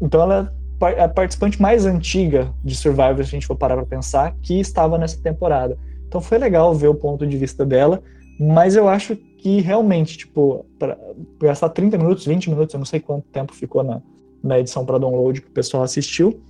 Então 0.00 0.22
ela 0.22 0.54
a 0.80 1.08
participante 1.08 1.60
mais 1.60 1.84
antiga 1.84 2.52
de 2.64 2.74
Survivor, 2.74 3.16
se 3.16 3.22
a 3.22 3.24
gente 3.24 3.46
for 3.46 3.56
parar 3.56 3.76
pra 3.76 3.86
pensar, 3.86 4.34
que 4.42 4.60
estava 4.60 4.96
nessa 4.96 5.20
temporada. 5.20 5.76
Então 6.06 6.20
foi 6.20 6.38
legal 6.38 6.74
ver 6.74 6.88
o 6.88 6.94
ponto 6.94 7.26
de 7.26 7.36
vista 7.36 7.66
dela, 7.66 8.02
mas 8.38 8.76
eu 8.76 8.88
acho 8.88 9.16
que 9.16 9.60
realmente, 9.60 10.16
tipo, 10.16 10.64
para 10.78 10.96
gastar 11.40 11.68
30 11.70 11.98
minutos, 11.98 12.24
20 12.24 12.50
minutos, 12.50 12.74
eu 12.74 12.78
não 12.78 12.86
sei 12.86 13.00
quanto 13.00 13.26
tempo 13.28 13.54
ficou 13.54 13.82
na, 13.82 14.00
na 14.42 14.58
edição 14.58 14.84
para 14.84 14.98
download 14.98 15.40
que 15.40 15.48
o 15.48 15.52
pessoal 15.52 15.82
assistiu, 15.82 16.40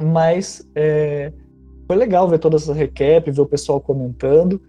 mas 0.00 0.68
é, 0.74 1.32
foi 1.86 1.96
legal 1.96 2.28
ver 2.28 2.38
toda 2.38 2.56
essa 2.56 2.72
recap, 2.72 3.30
ver 3.30 3.40
o 3.40 3.46
pessoal 3.46 3.80
comentando. 3.80 4.60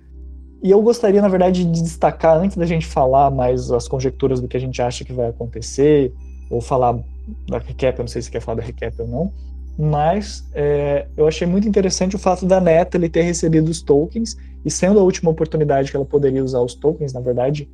E 0.64 0.70
eu 0.70 0.82
gostaria, 0.82 1.22
na 1.22 1.28
verdade, 1.28 1.64
de 1.64 1.82
destacar, 1.82 2.38
antes 2.38 2.56
da 2.56 2.66
gente 2.66 2.86
falar 2.86 3.32
mais 3.32 3.72
as 3.72 3.88
conjecturas 3.88 4.40
do 4.40 4.48
que 4.48 4.58
a 4.58 4.60
gente 4.60 4.82
acha 4.82 5.04
que 5.04 5.12
vai 5.12 5.30
acontecer, 5.30 6.14
ou 6.50 6.62
falar 6.62 7.00
da 7.48 7.58
recap, 7.58 8.00
eu 8.00 8.04
não 8.04 8.08
sei 8.08 8.22
se 8.22 8.32
quer 8.32 8.42
falar 8.42 8.62
da 8.62 8.64
recap 8.64 9.02
ou 9.02 9.08
não, 9.08 9.34
mas 9.78 10.48
é, 10.54 11.08
eu 11.16 11.28
achei 11.28 11.48
muito 11.48 11.68
interessante 11.68 12.16
o 12.16 12.20
fato 12.20 12.46
da 12.46 12.60
Natalie 12.60 13.10
ter 13.10 13.22
recebido 13.22 13.70
os 13.70 13.82
tokens, 13.82 14.38
e 14.64 14.70
sendo 14.70 15.00
a 15.00 15.04
última 15.04 15.32
oportunidade 15.32 15.90
que 15.90 15.98
ela 15.98 16.06
poderia 16.06 16.44
usar 16.44 16.62
os 16.62 16.76
tokens, 16.76 17.14
na 17.14 17.20
verdade, 17.20 17.70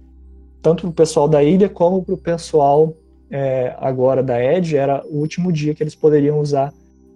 tanto 0.62 0.82
para 0.82 0.90
o 0.90 0.94
pessoal 0.94 1.28
da 1.28 1.44
ilha 1.44 1.70
como 1.70 2.04
para 2.04 2.14
o 2.14 2.18
pessoal 2.18 2.94
é, 3.30 3.76
agora 3.78 4.24
da 4.24 4.42
Edge, 4.42 4.78
era 4.78 5.06
o 5.06 5.18
último 5.18 5.52
dia 5.52 5.74
que 5.74 5.84
eles 5.84 5.96
poderiam 5.96 6.40
usar 6.40 6.74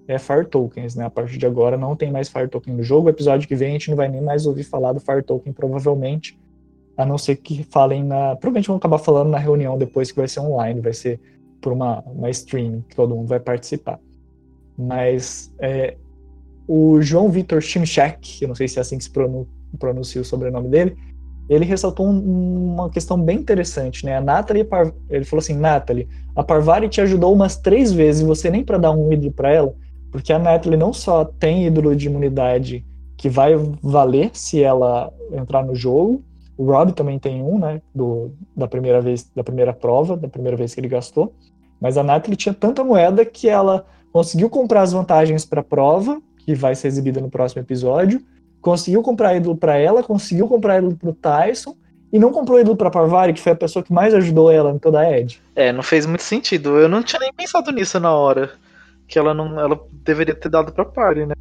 é, 0.08 0.18
Fire 0.18 0.46
Tokens, 0.46 0.96
né? 0.96 1.06
A 1.06 1.10
partir 1.10 1.38
de 1.38 1.46
agora 1.46 1.78
não 1.78 1.96
tem 1.96 2.12
mais 2.12 2.28
Fire 2.28 2.48
Token 2.48 2.74
no 2.74 2.84
jogo. 2.84 3.08
O 3.08 3.10
episódio 3.10 3.48
que 3.48 3.56
vem 3.56 3.70
a 3.70 3.72
gente 3.74 3.90
não 3.90 3.98
vai 3.98 4.10
nem 4.10 4.22
mais 4.22 4.46
ouvir 4.46 4.64
falar 4.64 4.94
do 4.94 5.00
Fire 5.00 5.24
Token, 5.24 5.54
provavelmente, 5.54 6.38
a 6.98 7.06
não 7.06 7.18
ser 7.18 7.38
que 7.38 7.64
falem 7.64 8.04
na. 8.04 8.36
Provavelmente 8.36 8.68
vão 8.68 8.78
acabar 8.78 8.98
falando 8.98 9.30
na 9.30 9.38
reunião 9.38 9.78
depois 9.78 10.12
que 10.12 10.18
vai 10.18 10.28
ser 10.28 10.42
online, 10.42 10.82
vai 10.82 10.94
ser 10.94 11.20
por 11.62 11.72
uma, 11.72 12.02
uma 12.02 12.30
stream 12.30 12.84
que 12.90 12.96
todo 12.96 13.16
mundo 13.16 13.28
vai 13.28 13.40
participar. 13.40 14.00
Mas 14.78 15.54
é, 15.60 15.96
o 16.68 17.02
João 17.02 17.30
Vitor 17.30 17.62
Shimchak, 17.62 18.42
eu 18.42 18.48
não 18.48 18.56
sei 18.56 18.68
se 18.68 18.80
é 18.80 18.82
assim 18.82 18.98
que 18.98 19.04
se 19.04 19.12
pronuncia 19.78 20.22
o 20.22 20.26
sobrenome 20.26 20.70
dele, 20.70 20.98
ele 21.50 21.66
ressaltou 21.66 22.08
um, 22.08 22.74
uma 22.74 22.90
questão 22.90 23.22
bem 23.22 23.40
interessante, 23.40 24.06
né? 24.06 24.16
A 24.16 24.22
Natalie, 24.22 24.66
ele 25.10 25.26
falou 25.26 25.42
assim, 25.42 25.54
Natalie, 25.54 26.08
a 26.36 26.44
Parvari 26.44 26.88
te 26.88 27.02
ajudou 27.02 27.34
umas 27.34 27.58
três 27.58 27.92
vezes, 27.92 28.22
você 28.22 28.50
nem 28.50 28.64
para 28.64 28.78
dar 28.78 28.92
um 28.92 29.12
ídolo 29.12 29.32
para 29.32 29.52
ela, 29.52 29.76
porque 30.12 30.32
a 30.32 30.40
Natalie 30.40 30.78
não 30.78 30.94
só 30.94 31.26
tem 31.26 31.68
ídolo 31.68 31.96
de 31.96 32.08
imunidade 32.08 32.86
que 33.18 33.30
vai 33.30 33.56
valer 33.82 34.32
se 34.34 34.64
ela 34.64 35.12
entrar 35.32 35.64
no 35.64 35.76
jogo, 35.76 36.24
o 36.58 36.66
Rob 36.66 36.94
também 36.94 37.18
tem 37.18 37.42
um, 37.42 37.60
né, 37.60 37.82
do, 37.94 38.32
da 38.56 38.68
primeira 38.68 39.02
vez, 39.02 39.30
da 39.36 39.44
primeira 39.44 39.74
prova, 39.74 40.16
da 40.16 40.28
primeira 40.28 40.56
vez 40.56 40.74
que 40.74 40.80
ele 40.80 40.88
gastou, 40.88 41.34
mas 41.82 41.98
a 41.98 42.04
Natalie 42.04 42.38
tinha 42.38 42.54
tanta 42.54 42.84
moeda 42.84 43.26
que 43.26 43.50
ela 43.50 43.86
conseguiu 44.14 44.50
comprar 44.50 44.84
as 44.84 44.94
vantagens 44.94 45.44
para 45.44 45.62
a 45.62 45.64
prova, 45.64 46.22
que 46.38 46.54
vai 46.54 46.76
ser 46.76 46.88
exibida 46.88 47.20
no 47.20 47.30
próximo 47.30 47.62
episódio, 47.62 48.22
conseguiu 48.62 49.02
comprar 49.02 49.36
ídolo 49.36 49.58
para 49.58 49.78
ela, 49.78 50.04
conseguiu 50.04 50.48
comprar 50.48 50.78
ídolo 50.78 50.96
para 50.96 51.10
o 51.10 51.14
Tyson, 51.14 51.76
e 52.14 52.20
não 52.20 52.32
comprou 52.32 52.60
ídolo 52.60 52.76
para 52.76 52.92
Parvari, 52.92 53.34
que 53.34 53.42
foi 53.42 53.54
a 53.54 53.56
pessoa 53.56 53.82
que 53.82 53.94
mais 53.94 54.14
ajudou 54.14 54.52
ela 54.52 54.72
em 54.72 54.78
toda 54.78 55.00
a 55.00 55.18
Ed. 55.18 55.42
É, 55.56 55.72
não 55.72 55.82
fez 55.82 56.06
muito 56.06 56.24
sentido. 56.24 56.78
Eu 56.78 56.90
não 56.90 57.02
tinha 57.02 57.20
nem 57.22 57.32
pensado 57.32 57.72
nisso 57.72 58.00
na 58.02 58.14
hora. 58.14 58.52
Que 59.08 59.18
ela 59.18 59.34
não. 59.34 59.58
Ela 59.58 59.80
deveria 60.04 60.36
ter 60.36 60.50
dado 60.50 60.74
pra 60.74 60.84
Party, 60.84 61.26
né? 61.26 61.34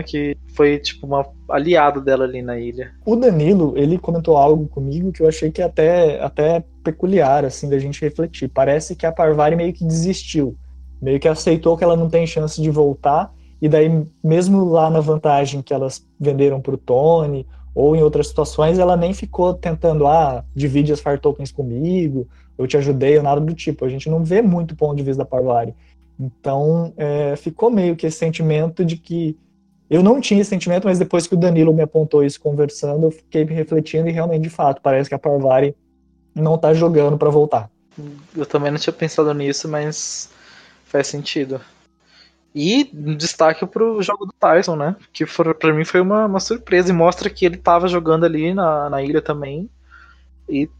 Que 0.00 0.36
foi 0.54 0.78
tipo 0.78 1.06
uma 1.06 1.26
aliada 1.50 2.00
dela 2.00 2.24
ali 2.24 2.40
na 2.40 2.58
ilha. 2.58 2.92
O 3.04 3.16
Danilo, 3.16 3.74
ele 3.76 3.98
comentou 3.98 4.36
algo 4.36 4.68
comigo 4.68 5.12
que 5.12 5.22
eu 5.22 5.28
achei 5.28 5.50
que 5.50 5.60
é 5.60 5.64
até, 5.64 6.22
até 6.22 6.64
peculiar, 6.84 7.44
assim, 7.44 7.68
da 7.68 7.78
gente 7.78 8.00
refletir. 8.00 8.48
Parece 8.48 8.94
que 8.94 9.04
a 9.04 9.12
Parvari 9.12 9.56
meio 9.56 9.72
que 9.72 9.84
desistiu. 9.84 10.56
Meio 11.00 11.18
que 11.18 11.28
aceitou 11.28 11.76
que 11.76 11.82
ela 11.82 11.96
não 11.96 12.08
tem 12.08 12.26
chance 12.26 12.62
de 12.62 12.70
voltar 12.70 13.32
e 13.62 13.68
daí, 13.68 14.04
mesmo 14.24 14.64
lá 14.64 14.90
na 14.90 14.98
vantagem 14.98 15.62
que 15.62 15.72
elas 15.72 16.04
venderam 16.18 16.60
para 16.60 16.74
o 16.74 16.76
Tony, 16.76 17.46
ou 17.72 17.94
em 17.94 18.02
outras 18.02 18.26
situações, 18.26 18.76
ela 18.76 18.96
nem 18.96 19.14
ficou 19.14 19.54
tentando, 19.54 20.04
ah, 20.04 20.44
divide 20.52 20.92
as 20.92 21.00
Fire 21.00 21.16
Tokens 21.16 21.52
comigo, 21.52 22.26
eu 22.58 22.66
te 22.66 22.76
ajudei, 22.76 23.16
ou 23.16 23.22
nada 23.22 23.40
do 23.40 23.54
tipo. 23.54 23.84
A 23.84 23.88
gente 23.88 24.10
não 24.10 24.24
vê 24.24 24.42
muito 24.42 24.74
ponto 24.74 24.96
de 24.96 25.04
vista 25.04 25.22
da 25.22 25.24
Parvari. 25.24 25.76
Então, 26.18 26.92
é, 26.96 27.36
ficou 27.36 27.70
meio 27.70 27.94
que 27.94 28.04
esse 28.04 28.18
sentimento 28.18 28.84
de 28.84 28.96
que 28.96 29.38
eu 29.92 30.02
não 30.02 30.22
tinha 30.22 30.40
esse 30.40 30.48
sentimento, 30.48 30.86
mas 30.86 30.98
depois 30.98 31.26
que 31.26 31.34
o 31.34 31.36
Danilo 31.36 31.74
me 31.74 31.82
apontou 31.82 32.24
isso 32.24 32.40
conversando, 32.40 33.04
eu 33.04 33.10
fiquei 33.10 33.44
refletindo 33.44 34.08
e 34.08 34.10
realmente, 34.10 34.44
de 34.44 34.48
fato, 34.48 34.80
parece 34.80 35.06
que 35.06 35.14
a 35.14 35.18
Parvari 35.18 35.76
não 36.34 36.56
tá 36.56 36.72
jogando 36.72 37.18
para 37.18 37.28
voltar. 37.28 37.70
Eu 38.34 38.46
também 38.46 38.70
não 38.70 38.78
tinha 38.78 38.92
pensado 38.94 39.34
nisso, 39.34 39.68
mas 39.68 40.30
faz 40.86 41.08
sentido. 41.08 41.60
E 42.54 42.84
destaque 43.16 43.66
pro 43.66 44.00
jogo 44.00 44.24
do 44.24 44.32
Tyson, 44.32 44.76
né? 44.76 44.96
Que 45.12 45.26
para 45.26 45.74
mim 45.74 45.84
foi 45.84 46.00
uma, 46.00 46.24
uma 46.24 46.40
surpresa 46.40 46.88
e 46.88 46.94
mostra 46.94 47.28
que 47.28 47.44
ele 47.44 47.58
tava 47.58 47.86
jogando 47.86 48.24
ali 48.24 48.54
na, 48.54 48.88
na 48.88 49.02
ilha 49.02 49.20
também. 49.20 49.68
E 50.48 50.70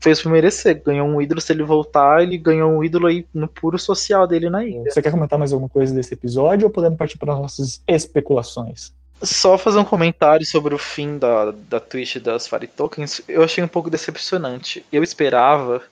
fez 0.00 0.22
por 0.22 0.32
merecer. 0.32 0.82
Ganhou 0.82 1.06
um 1.06 1.20
ídolo, 1.20 1.40
se 1.40 1.52
ele 1.52 1.62
voltar, 1.62 2.22
ele 2.22 2.38
ganhou 2.38 2.70
um 2.70 2.82
ídolo 2.82 3.06
aí 3.06 3.26
no 3.32 3.46
puro 3.46 3.78
social 3.78 4.26
dele 4.26 4.48
na 4.50 4.64
ilha. 4.64 4.90
Você 4.90 5.02
quer 5.02 5.10
comentar 5.12 5.38
mais 5.38 5.52
alguma 5.52 5.68
coisa 5.68 5.94
desse 5.94 6.14
episódio 6.14 6.66
ou 6.66 6.72
podemos 6.72 6.98
partir 6.98 7.18
para 7.18 7.34
nossas 7.34 7.82
especulações? 7.86 8.92
Só 9.22 9.58
fazer 9.58 9.78
um 9.78 9.84
comentário 9.84 10.46
sobre 10.46 10.74
o 10.74 10.78
fim 10.78 11.18
da, 11.18 11.50
da 11.50 11.78
Twitch 11.78 12.16
das 12.16 12.48
Fire 12.48 12.66
Tokens. 12.66 13.20
Eu 13.28 13.44
achei 13.44 13.62
um 13.62 13.68
pouco 13.68 13.90
decepcionante. 13.90 14.84
Eu 14.90 15.02
esperava 15.02 15.82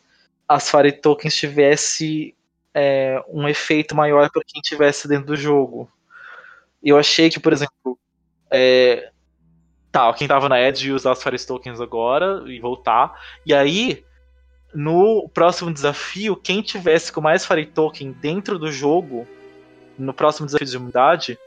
as 0.49 0.71
Fire 0.71 0.91
Tokens 0.93 1.37
tivesse 1.37 2.35
é, 2.73 3.23
um 3.29 3.47
efeito 3.47 3.95
maior 3.95 4.31
para 4.31 4.43
quem 4.47 4.63
estivesse 4.63 5.07
dentro 5.07 5.27
do 5.27 5.37
jogo. 5.37 5.91
Eu 6.83 6.97
achei 6.97 7.29
que, 7.29 7.39
por 7.39 7.53
exemplo, 7.53 7.99
é, 8.51 9.11
tá, 9.99 10.12
quem 10.14 10.28
tava 10.28 10.49
na 10.49 10.61
Edge 10.61 10.88
ia 10.88 10.94
usar 10.94 11.12
as 11.12 11.22
Fire 11.22 11.46
Tokens 11.46 11.80
agora 11.80 12.44
e 12.46 12.61
voltar. 12.61 13.12
E 13.44 13.53
aí, 13.53 14.05
no 14.72 15.28
próximo 15.34 15.72
desafio, 15.72 16.36
quem 16.36 16.62
tivesse 16.62 17.12
com 17.12 17.20
mais 17.20 17.44
Fire 17.44 17.66
Token 17.66 18.12
dentro 18.12 18.59
do 18.59 18.70
jogo, 18.70 19.26
no 19.99 20.14
próximo 20.14 20.46
desafio 20.46 20.66
de 20.68 20.76
imunidade, 20.76 21.38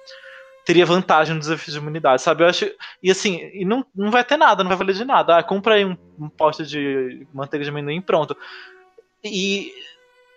teria 0.66 0.86
vantagem 0.86 1.34
no 1.34 1.40
desafio 1.40 1.72
de 1.72 1.80
imunidade, 1.80 2.22
sabe? 2.22 2.44
Eu 2.44 2.48
acho. 2.48 2.70
E 3.02 3.10
assim, 3.10 3.50
e 3.54 3.64
não, 3.64 3.86
não 3.96 4.12
vai 4.12 4.24
ter 4.24 4.38
nada, 4.38 4.64
não 4.64 4.70
vai 4.70 4.78
valer 4.78 4.96
de 4.96 5.06
nada. 5.06 5.38
Ah, 5.38 5.44
compra 5.44 5.76
aí 5.76 5.86
um, 5.86 5.96
um 6.20 6.30
de 6.64 7.26
manteiga 7.34 7.64
de 7.64 7.70
amendoim 7.70 8.02
pronto. 8.02 8.36
E 9.24 9.72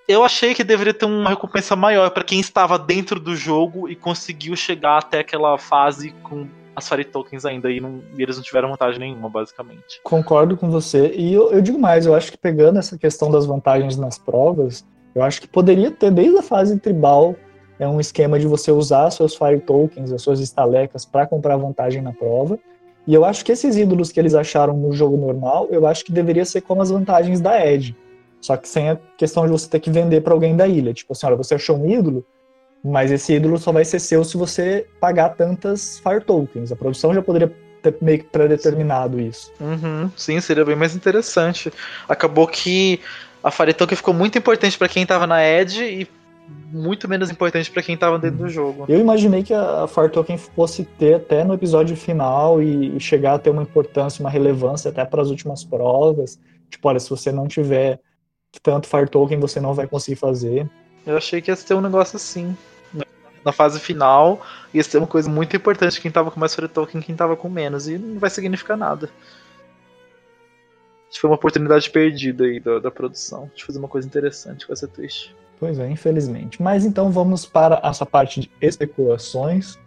eu 0.07 0.23
achei 0.23 0.55
que 0.55 0.63
deveria 0.63 0.95
ter 0.95 1.07
uma 1.07 1.31
recompensa 1.31 1.75
maior 1.75 2.11
para 2.11 2.23
quem 2.23 2.39
estava 2.39 2.79
dentro 2.79 3.19
do 3.19 3.35
jogo 3.35 3.89
e 3.89 3.97
conseguiu 3.97 4.55
chegar 4.55 4.99
até 4.99 5.21
aquela 5.21 5.59
fase 5.59 6.11
com 6.23 6.49
as 6.75 6.89
Fairy 6.89 7.05
Tokens 7.05 7.45
ainda 7.45 7.71
e, 7.71 7.81
não, 7.81 8.03
e 8.17 8.23
eles 8.23 8.37
não 8.37 8.43
tiveram 8.43 8.71
vantagem 8.71 9.01
nenhuma, 9.01 9.29
basicamente. 9.29 10.01
Concordo 10.03 10.57
com 10.57 10.71
você. 10.71 11.13
E 11.15 11.33
eu, 11.33 11.53
eu 11.53 11.63
digo 11.63 11.79
mais, 11.79 12.07
eu 12.07 12.15
acho 12.15 12.33
que 12.33 12.39
pegando 12.39 12.79
essa 12.79 12.99
questão 12.99 13.31
das 13.31 13.47
vantagens 13.47 13.97
nas 13.97 14.19
provas, 14.19 14.85
eu 15.15 15.23
acho 15.23 15.41
que 15.41 15.49
poderia 15.49 15.91
ter 15.91 16.11
desde 16.11 16.39
a 16.39 16.43
fase 16.43 16.79
tribal 16.79 17.37
é 17.79 17.89
um 17.89 18.01
esquema 18.01 18.39
de 18.39 18.47
você 18.47 18.71
usar 18.71 19.11
seus 19.11 19.35
Fire 19.35 19.61
Tokens, 19.61 20.13
as 20.13 20.23
suas 20.23 20.41
estalecas 20.41 21.05
para 21.05 21.27
comprar 21.27 21.57
vantagem 21.57 22.01
na 22.01 22.13
prova. 22.13 22.59
E 23.07 23.13
eu 23.13 23.25
acho 23.25 23.45
que 23.45 23.53
esses 23.53 23.77
ídolos 23.77 24.11
que 24.11 24.19
eles 24.19 24.35
acharam 24.35 24.77
no 24.77 24.93
jogo 24.93 25.17
normal, 25.17 25.69
eu 25.71 25.87
acho 25.87 26.05
que 26.05 26.13
deveria 26.13 26.45
ser 26.45 26.63
como 26.63 26.83
as 26.83 26.91
vantagens 26.91 27.41
da 27.41 27.65
Edge. 27.67 27.97
Só 28.41 28.57
que 28.57 28.69
sem 28.69 28.91
a 28.91 28.99
questão 29.19 29.45
de 29.45 29.53
você 29.53 29.69
ter 29.69 29.81
que 29.81 29.91
vender 29.91 30.21
para 30.21 30.33
alguém 30.33 30.57
da 30.57 30.67
ilha. 30.69 30.95
Tipo 30.95 31.13
assim, 31.13 31.27
olha, 31.27 31.37
você 31.37 31.55
achou 31.55 31.77
um 31.77 31.89
ídolo, 31.89 32.25
mas 32.85 33.11
esse 33.11 33.33
ídolo 33.33 33.57
só 33.57 33.73
vai 33.73 33.85
ser 33.85 33.99
seu 33.99 34.23
se 34.23 34.37
você 34.37 34.87
pagar 35.01 35.31
tantas 35.31 35.99
Fire 36.01 36.21
Tokens. 36.21 36.71
A 36.71 36.77
produção 36.77 37.15
já 37.15 37.23
poderia 37.23 37.51
ter 37.83 37.97
meio 38.01 38.19
que 38.19 38.25
pré-determinado 38.25 39.19
isso. 39.19 39.51
Uhum, 39.59 40.11
sim, 40.17 40.39
seria 40.41 40.65
bem 40.65 40.77
mais 40.77 40.95
interessante. 40.95 41.73
Acabou 42.07 42.47
que 42.47 43.01
a 43.43 43.51
Fire 43.51 43.73
Token 43.73 43.97
ficou 43.97 44.13
muito 44.13 44.37
importante 44.37 44.77
para 44.77 44.89
quem 44.89 45.03
estava 45.03 45.27
na 45.27 45.43
Edge 45.43 45.83
e 45.83 46.09
muito 46.71 47.09
menos 47.09 47.31
importante 47.31 47.71
para 47.71 47.83
quem 47.83 47.95
estava 47.95 48.19
dentro 48.19 48.39
do 48.39 48.51
jogo. 48.51 48.85
Eu 48.87 49.01
imaginei 49.01 49.43
que 49.43 49.55
a 49.55 49.87
Fire 49.87 50.11
Token 50.11 50.37
fosse 50.37 50.85
ter 50.85 51.15
até 51.15 51.43
no 51.43 51.55
episódio 51.55 51.97
final 51.97 52.63
e 52.63 53.01
chegar 53.01 53.35
a 53.35 53.39
ter 53.39 53.49
uma 53.49 53.63
importância, 53.63 54.23
uma 54.23 54.31
relevância 54.31 54.91
até 54.91 55.05
para 55.07 55.23
as 55.23 55.31
últimas 55.31 55.65
provas. 55.65 56.39
Tipo, 56.69 56.89
olha, 56.89 57.01
se 57.01 57.09
você 57.09 57.33
não 57.33 57.49
tiver 57.49 57.99
tanto 58.63 58.87
Fire 58.87 59.09
Token 59.09 59.41
você 59.41 59.59
não 59.59 59.73
vai 59.73 59.87
conseguir 59.87 60.17
fazer. 60.17 60.69
Eu 61.07 61.17
achei 61.17 61.41
que 61.41 61.51
ia 61.51 61.57
ser 61.57 61.75
um 61.75 61.81
negócio 61.81 62.17
assim. 62.17 62.55
Na 63.45 63.53
fase 63.53 63.79
final, 63.79 64.41
ia 64.73 64.83
ser 64.83 64.99
uma 64.99 65.07
coisa 65.07 65.29
muito 65.29 65.55
importante 65.55 66.01
quem 66.01 66.11
tava 66.11 66.31
com 66.31 66.41
mais 66.41 66.55
Fire 66.55 66.69
Token 66.69 67.01
quem 67.01 67.15
tava 67.15 67.37
com 67.37 67.49
menos. 67.49 67.89
E 67.89 67.99
não 67.99 68.19
vai 68.19 68.31
significar 68.31 68.77
nada. 68.77 69.11
Acho 71.09 71.17
que 71.17 71.21
foi 71.21 71.31
uma 71.31 71.37
oportunidade 71.37 71.91
perdida 71.91 72.45
aí 72.45 72.59
da, 72.59 72.79
da 72.79 72.91
produção 72.91 73.51
de 73.55 73.65
fazer 73.65 73.79
uma 73.79 73.89
coisa 73.89 74.07
interessante 74.07 74.67
com 74.67 74.73
essa 74.73 74.89
twist. 74.89 75.35
Pois 75.61 75.79
é, 75.79 75.89
infelizmente. 75.89 76.63
Mas 76.63 76.85
então 76.85 77.11
vamos 77.11 77.47
para 77.47 77.81
essa 77.85 78.05
parte 78.05 78.41
de 78.41 78.51
especulações. 78.61 79.79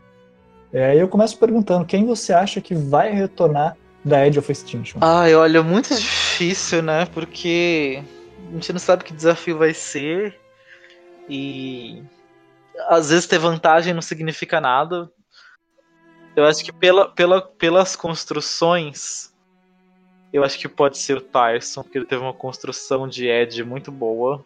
É, 0.72 0.96
eu 0.96 1.08
começo 1.08 1.38
perguntando 1.38 1.86
quem 1.86 2.06
você 2.06 2.34
acha 2.34 2.62
que 2.62 2.76
vai 2.76 3.12
retornar 3.12 3.76
da 4.04 4.26
Edge 4.26 4.40
of 4.40 4.52
Extinction? 4.52 5.00
Ai, 5.02 5.36
olha, 5.36 5.62
muito 5.62 5.94
difícil, 5.94 6.82
né? 6.82 7.06
Porque 7.14 8.02
a 8.50 8.54
gente 8.54 8.72
não 8.72 8.80
sabe 8.80 9.04
que 9.04 9.14
desafio 9.14 9.58
vai 9.58 9.74
ser. 9.74 10.40
E 11.30 12.02
às 12.88 13.10
vezes 13.10 13.28
ter 13.28 13.40
vantagem 13.40 13.94
não 13.94 14.02
significa 14.02 14.62
nada. 14.62 15.10
Eu 16.36 16.46
acho 16.46 16.64
que 16.64 16.72
pela, 16.72 17.10
pela, 17.10 17.42
pelas 17.42 17.96
construções, 17.96 19.34
eu 20.32 20.44
acho 20.44 20.60
que 20.60 20.68
pode 20.68 20.98
ser 20.98 21.18
o 21.18 21.22
Tyson, 21.22 21.84
porque 21.84 21.98
ele 21.98 22.06
teve 22.06 22.22
uma 22.22 22.34
construção 22.34 23.08
de 23.08 23.28
Edge 23.28 23.64
muito 23.64 23.92
boa. 23.92 24.46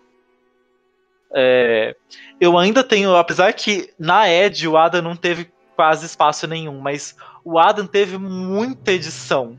É, 1.34 1.95
eu 2.39 2.57
ainda 2.57 2.84
tenho, 2.84 3.15
apesar 3.15 3.53
que 3.53 3.93
na 3.97 4.29
Edge 4.29 4.67
o 4.67 4.77
Adam 4.77 5.01
não 5.01 5.15
teve 5.15 5.51
quase 5.75 6.05
espaço 6.05 6.45
nenhum, 6.47 6.79
mas 6.79 7.15
o 7.43 7.57
Adam 7.57 7.88
teve 7.88 8.17
muita 8.17 8.91
edição 8.91 9.57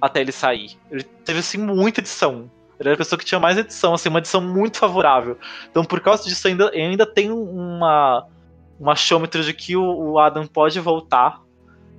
até 0.00 0.20
ele 0.20 0.32
sair. 0.32 0.78
Ele 0.90 1.02
teve 1.02 1.38
assim 1.40 1.58
muita 1.58 2.00
edição. 2.00 2.50
Ele 2.78 2.88
era 2.88 2.94
a 2.94 2.98
pessoa 2.98 3.18
que 3.18 3.24
tinha 3.24 3.40
mais 3.40 3.56
edição, 3.56 3.94
assim, 3.94 4.08
uma 4.08 4.18
edição 4.18 4.40
muito 4.40 4.78
favorável. 4.78 5.38
Então, 5.70 5.84
por 5.84 6.00
causa 6.00 6.24
disso, 6.24 6.46
ainda, 6.48 6.70
ainda 6.70 7.06
tenho 7.06 7.40
uma, 7.40 8.26
um 8.80 8.90
achômetro 8.90 9.42
de 9.42 9.52
que 9.52 9.76
o, 9.76 9.82
o, 9.82 10.18
Adam 10.18 10.46
pode 10.46 10.78
voltar. 10.80 11.40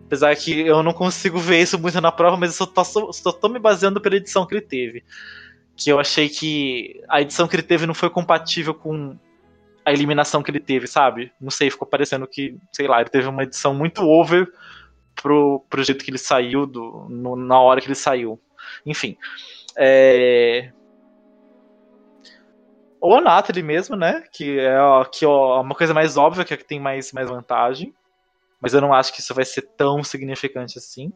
Apesar 0.06 0.36
que 0.36 0.60
eu 0.62 0.84
não 0.84 0.94
consigo 0.94 1.40
ver 1.40 1.62
isso 1.62 1.80
muito 1.80 2.00
na 2.00 2.12
prova, 2.12 2.38
mas 2.38 2.50
eu 2.52 2.66
só 2.66 2.84
tô, 2.84 3.12
só 3.14 3.32
tô 3.32 3.50
me 3.50 3.58
baseando 3.58 4.00
pela 4.00 4.18
edição 4.18 4.46
que 4.46 4.54
ele 4.54 4.62
teve. 4.62 5.04
Que 5.76 5.90
eu 5.90 6.00
achei 6.00 6.30
que 6.30 7.02
a 7.10 7.22
edição 7.22 7.48
que 7.48 7.56
ele 7.56 7.64
teve 7.64 7.86
não 7.86 7.94
foi 7.94 8.10
compatível 8.10 8.74
com 8.74 9.18
a 9.84 9.94
eliminação 9.94 10.44
que 10.44 10.52
ele 10.52 10.60
teve, 10.60 10.88
sabe? 10.88 11.32
Não 11.40 11.52
sei, 11.52 11.70
ficou 11.70 11.88
parecendo 11.88 12.28
que, 12.28 12.58
sei 12.72 12.88
lá, 12.88 13.02
ele 13.02 13.10
teve 13.10 13.28
uma 13.28 13.44
edição 13.44 13.74
muito 13.74 14.04
over 14.04 14.48
pro, 15.16 15.64
pro 15.70 15.84
jeito 15.84 16.04
que 16.04 16.12
ele 16.12 16.18
saiu, 16.18 16.66
do, 16.66 17.08
no, 17.10 17.36
na 17.36 17.60
hora 17.60 17.80
que 17.80 17.88
ele 17.88 17.96
saiu. 17.96 18.40
Enfim. 18.86 19.16
É... 19.78 20.72
Ou 23.00 23.16
a 23.16 23.22
Natalie 23.22 23.64
mesmo, 23.64 23.96
né? 23.96 24.24
Que 24.32 24.60
é, 24.60 24.78
que, 25.12 25.26
ó, 25.26 25.62
uma 25.62 25.76
coisa 25.76 25.94
mais 25.94 26.18
óbvia, 26.18 26.44
que 26.44 26.54
é 26.54 26.58
que 26.58 26.66
tem 26.66 26.80
mais, 26.80 27.12
mais 27.12 27.30
vantagem. 27.30 27.94
Mas 28.60 28.74
eu 28.74 28.82
não 28.82 28.94
acho 28.94 29.14
que 29.14 29.20
isso 29.20 29.34
vai 29.34 29.46
ser 29.46 29.62
tão 29.78 30.04
significante 30.04 30.78
assim. 30.78 31.12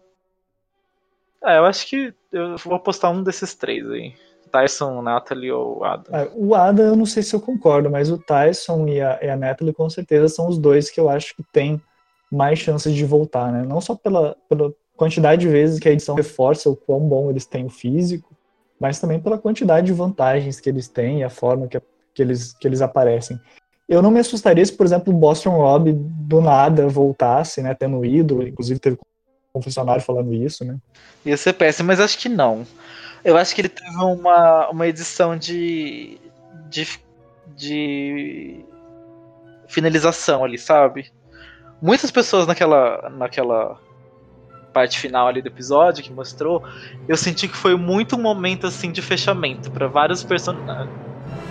É, 1.44 1.58
eu 1.58 1.66
acho 1.66 1.88
que 1.88 2.14
eu 2.32 2.58
vou 2.58 2.76
apostar 2.76 3.12
um 3.12 3.24
desses 3.24 3.56
três 3.56 3.90
aí. 3.90 4.14
Tyson, 4.52 5.02
Natalie 5.02 5.52
ou 5.52 5.84
Adam? 5.84 6.16
É, 6.16 6.30
o 6.36 6.54
Adam 6.54 6.86
eu 6.88 6.96
não 6.96 7.06
sei 7.06 7.24
se 7.24 7.36
eu 7.36 7.40
concordo, 7.40 7.90
mas 7.90 8.12
o 8.12 8.18
Tyson 8.18 8.88
e 8.88 9.02
a, 9.02 9.20
e 9.22 9.30
a 9.30 9.36
Natalie 9.36 9.74
com 9.74 9.90
certeza 9.90 10.28
são 10.28 10.48
os 10.48 10.58
dois 10.58 10.90
que 10.90 11.00
eu 11.00 11.10
acho 11.10 11.36
que 11.36 11.44
tem 11.44 11.82
mais 12.32 12.60
chances 12.60 12.94
de 12.94 13.06
voltar, 13.06 13.52
né? 13.52 13.64
Não 13.66 13.80
só 13.80 13.96
pela, 13.96 14.36
pela 14.48 14.74
quantidade 14.96 15.42
de 15.42 15.48
vezes 15.48 15.80
que 15.80 15.88
a 15.88 15.92
edição 15.92 16.16
reforça 16.16 16.70
o 16.70 16.76
quão 16.76 17.00
bom 17.00 17.30
eles 17.30 17.46
têm 17.46 17.66
o 17.66 17.70
físico, 17.70 18.36
mas 18.80 19.00
também 19.00 19.20
pela 19.20 19.38
quantidade 19.38 19.88
de 19.88 19.94
vantagens 19.94 20.60
que 20.60 20.70
eles 20.70 20.88
têm 20.88 21.20
e 21.20 21.24
a 21.24 21.30
forma 21.30 21.68
que, 21.68 21.80
que, 22.14 22.22
eles, 22.22 22.54
que 22.54 22.68
eles 22.68 22.82
aparecem. 22.82 23.40
Eu 23.88 24.02
não 24.02 24.12
me 24.12 24.20
assustaria 24.20 24.66
se, 24.66 24.72
por 24.72 24.86
exemplo, 24.86 25.14
o 25.14 25.18
Boston 25.18 25.50
Rob 25.50 25.92
do 25.92 26.42
nada 26.42 26.88
voltasse, 26.88 27.62
né, 27.62 27.74
tendo 27.74 28.06
ido, 28.06 28.48
inclusive 28.48 28.80
teve 28.80 28.96
um 28.96 29.00
confessionário 29.54 30.02
falando 30.02 30.34
isso, 30.34 30.64
né? 30.64 30.78
Ia 31.26 31.36
ser 31.36 31.54
péssimo, 31.54 31.88
mas 31.88 32.00
acho 32.00 32.18
que 32.18 32.30
não. 32.30 32.66
Eu 33.24 33.36
acho 33.36 33.54
que 33.54 33.62
ele 33.62 33.70
teve 33.70 33.96
uma, 33.98 34.70
uma 34.70 34.88
edição 34.88 35.36
de, 35.36 36.20
de, 36.70 36.88
de 37.58 38.64
finalização 39.68 40.44
ali, 40.44 40.58
sabe? 40.58 41.12
Muitas 41.82 42.12
pessoas 42.12 42.46
naquela, 42.46 43.10
naquela 43.10 43.80
parte 44.70 45.00
final 45.00 45.28
ali 45.28 45.42
do 45.42 45.48
episódio 45.48 46.04
que 46.04 46.12
mostrou, 46.12 46.64
eu 47.08 47.18
senti 47.18 47.48
que 47.48 47.58
foi 47.58 47.76
muito 47.76 48.16
um 48.16 48.22
momento 48.22 48.68
assim 48.68 48.92
de 48.92 49.02
fechamento 49.02 49.72
para 49.72 49.88
vários 49.88 50.24
personagens, 50.24 50.90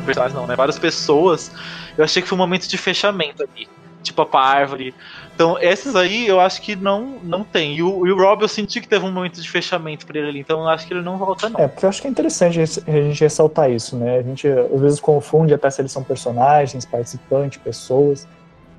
personagens 0.04 0.34
não, 0.34 0.46
né? 0.46 0.56
Várias 0.56 0.78
pessoas. 0.78 1.50
Eu 1.96 2.04
achei 2.04 2.22
que 2.22 2.28
foi 2.28 2.36
um 2.36 2.40
momento 2.40 2.68
de 2.68 2.78
fechamento 2.78 3.42
ali, 3.42 3.68
tipo 4.02 4.22
a 4.22 4.26
Parvati. 4.26 4.94
Então, 5.34 5.58
esses 5.60 5.94
aí 5.94 6.26
eu 6.26 6.40
acho 6.40 6.62
que 6.62 6.74
não 6.74 7.18
não 7.22 7.44
tem. 7.44 7.76
E 7.76 7.82
o, 7.82 8.06
e 8.06 8.12
o 8.12 8.16
Rob 8.16 8.42
eu 8.42 8.48
senti 8.48 8.80
que 8.80 8.88
teve 8.88 9.04
um 9.04 9.12
momento 9.12 9.40
de 9.40 9.50
fechamento 9.50 10.06
para 10.06 10.18
ele 10.18 10.28
ali, 10.28 10.40
então 10.40 10.60
eu 10.60 10.68
acho 10.68 10.86
que 10.86 10.94
ele 10.94 11.02
não 11.02 11.16
volta 11.16 11.48
não. 11.48 11.60
É, 11.60 11.68
porque 11.68 11.84
eu 11.84 11.88
acho 11.88 12.00
que 12.00 12.08
é 12.08 12.10
interessante 12.10 12.60
a 12.60 12.64
gente 12.64 13.20
ressaltar 13.20 13.70
isso, 13.70 13.96
né? 13.96 14.18
A 14.18 14.22
gente 14.22 14.48
às 14.48 14.80
vezes 14.80 15.00
confunde 15.00 15.54
até 15.54 15.68
se 15.70 15.80
eles 15.80 15.92
são 15.92 16.02
personagens, 16.02 16.84
participantes, 16.84 17.58
pessoas. 17.58 18.26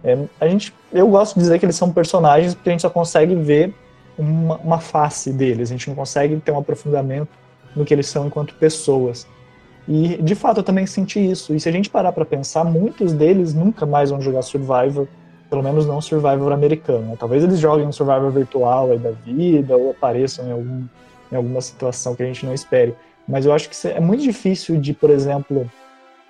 É, 0.04 0.18
a 0.40 0.48
gente, 0.48 0.74
eu 0.94 1.08
gosto 1.08 1.36
de 1.36 1.42
dizer 1.42 1.60
que 1.60 1.66
eles 1.66 1.76
são 1.76 1.92
personagens 1.92 2.54
porque 2.54 2.70
a 2.70 2.72
gente 2.72 2.82
só 2.82 2.90
consegue 2.90 3.36
ver 3.36 3.74
uma, 4.20 4.58
uma, 4.58 4.80
face 4.80 5.32
deles, 5.32 5.70
a 5.70 5.74
gente 5.74 5.88
não 5.88 5.96
consegue 5.96 6.36
ter 6.38 6.52
um 6.52 6.58
aprofundamento 6.58 7.30
no 7.76 7.86
que 7.86 7.94
eles 7.94 8.08
são 8.08 8.28
enquanto 8.28 8.54
pessoas. 8.56 9.28
E 9.88 10.22
de 10.22 10.36
fato 10.36 10.60
eu 10.60 10.64
também 10.64 10.86
senti 10.86 11.20
isso. 11.20 11.56
E 11.56 11.60
se 11.60 11.68
a 11.68 11.72
gente 11.72 11.90
parar 11.90 12.12
para 12.12 12.26
pensar, 12.26 12.64
muitos 12.64 13.14
deles 13.14 13.54
nunca 13.54 13.86
mais 13.86 14.10
vão 14.10 14.22
jogar 14.22 14.42
Survivor, 14.42 15.08
pelo 15.50 15.64
menos 15.64 15.86
não 15.86 16.00
Survivor 16.02 16.52
americano. 16.52 17.18
Talvez 17.18 17.44
eles 17.44 17.60
joguem 17.60 17.88
um 17.88 17.92
Survivor 17.92 18.30
virtual 18.32 18.92
aí 18.92 19.00
da 19.00 19.12
vida 19.12 19.76
ou 19.76 19.92
apareçam 19.92 20.48
em, 20.48 20.52
algum, 20.52 20.84
em 21.32 21.36
alguma 21.36 21.62
situação 21.62 22.16
que 22.16 22.22
a 22.22 22.26
gente 22.26 22.46
não 22.46 22.54
espere. 22.54 22.94
Mas 23.28 23.46
eu 23.46 23.54
acho 23.54 23.70
que 23.70 23.88
é 23.88 24.00
muito 24.00 24.22
difícil 24.22 24.80
de, 24.80 24.94
por 24.94 25.10
exemplo, 25.10 25.70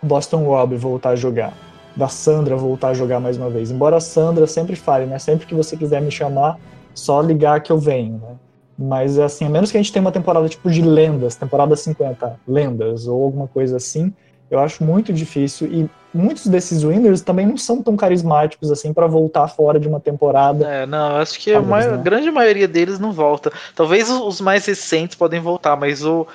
Boston 0.02 0.44
Rob 0.44 0.76
voltar 0.76 1.10
a 1.10 1.16
jogar 1.16 1.54
da 1.96 2.08
Sandra 2.08 2.56
voltar 2.56 2.90
a 2.90 2.94
jogar 2.94 3.20
mais 3.20 3.38
uma 3.38 3.50
vez. 3.50 3.72
Embora 3.72 3.98
a 3.98 4.00
Sandra 4.00 4.48
sempre 4.48 4.76
fale, 4.76 5.06
né? 5.06 5.20
Sempre 5.20 5.46
que 5.46 5.54
você 5.54 5.76
quiser 5.76 6.02
me 6.02 6.10
chamar, 6.10 6.58
só 7.00 7.22
ligar 7.22 7.62
que 7.62 7.72
eu 7.72 7.78
venho, 7.78 8.14
né? 8.20 8.36
Mas, 8.78 9.20
assim, 9.20 9.46
a 9.46 9.50
menos 9.50 9.72
que 9.72 9.78
a 9.78 9.82
gente 9.82 9.92
tenha 9.92 10.02
uma 10.02 10.12
temporada 10.12 10.48
tipo 10.48 10.70
de 10.70 10.82
lendas, 10.82 11.36
temporada 11.36 11.76
50, 11.76 12.40
lendas, 12.48 13.08
ou 13.08 13.24
alguma 13.24 13.48
coisa 13.48 13.76
assim, 13.76 14.14
eu 14.50 14.58
acho 14.60 14.84
muito 14.84 15.12
difícil. 15.12 15.68
E 15.68 15.90
muitos 16.14 16.48
desses 16.48 16.84
winners 16.84 17.22
também 17.22 17.46
não 17.46 17.58
são 17.58 17.84
tão 17.84 17.98
carismáticos 17.98 18.72
assim 18.72 18.94
para 18.94 19.06
voltar 19.06 19.48
fora 19.50 19.80
de 19.80 19.88
uma 19.88 20.00
temporada. 20.00 20.66
É, 20.66 20.86
não, 20.86 21.18
acho 21.18 21.38
que 21.40 21.54
a, 21.54 21.62
maior, 21.62 21.98
né? 21.98 22.04
grande 22.04 22.32
maioria 22.32 22.68
deles 22.68 23.00
não 23.00 23.12
volta. 23.12 23.52
Talvez 23.76 24.10
os 24.10 24.40
mais 24.40 24.66
recentes 24.66 25.16
podem 25.18 25.42
voltar, 25.42 25.76
mas 25.76 26.06
o, 26.06 26.26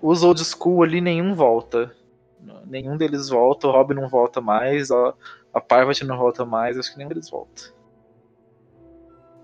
os 0.00 0.22
old 0.22 0.42
school 0.44 0.84
ali 0.84 1.00
nenhum 1.00 1.34
volta 1.34 1.90
nenhum 2.68 2.96
deles 2.96 3.28
volta, 3.28 3.66
o 3.66 3.70
Rob 3.70 3.94
não 3.94 4.08
volta 4.08 4.40
mais, 4.40 4.90
a, 4.90 5.14
a 5.52 5.60
Parvati 5.60 6.04
não 6.04 6.16
volta 6.16 6.44
mais, 6.44 6.78
acho 6.78 6.92
que 6.92 6.98
nenhum 6.98 7.08
deles 7.08 7.30
volta. 7.30 7.72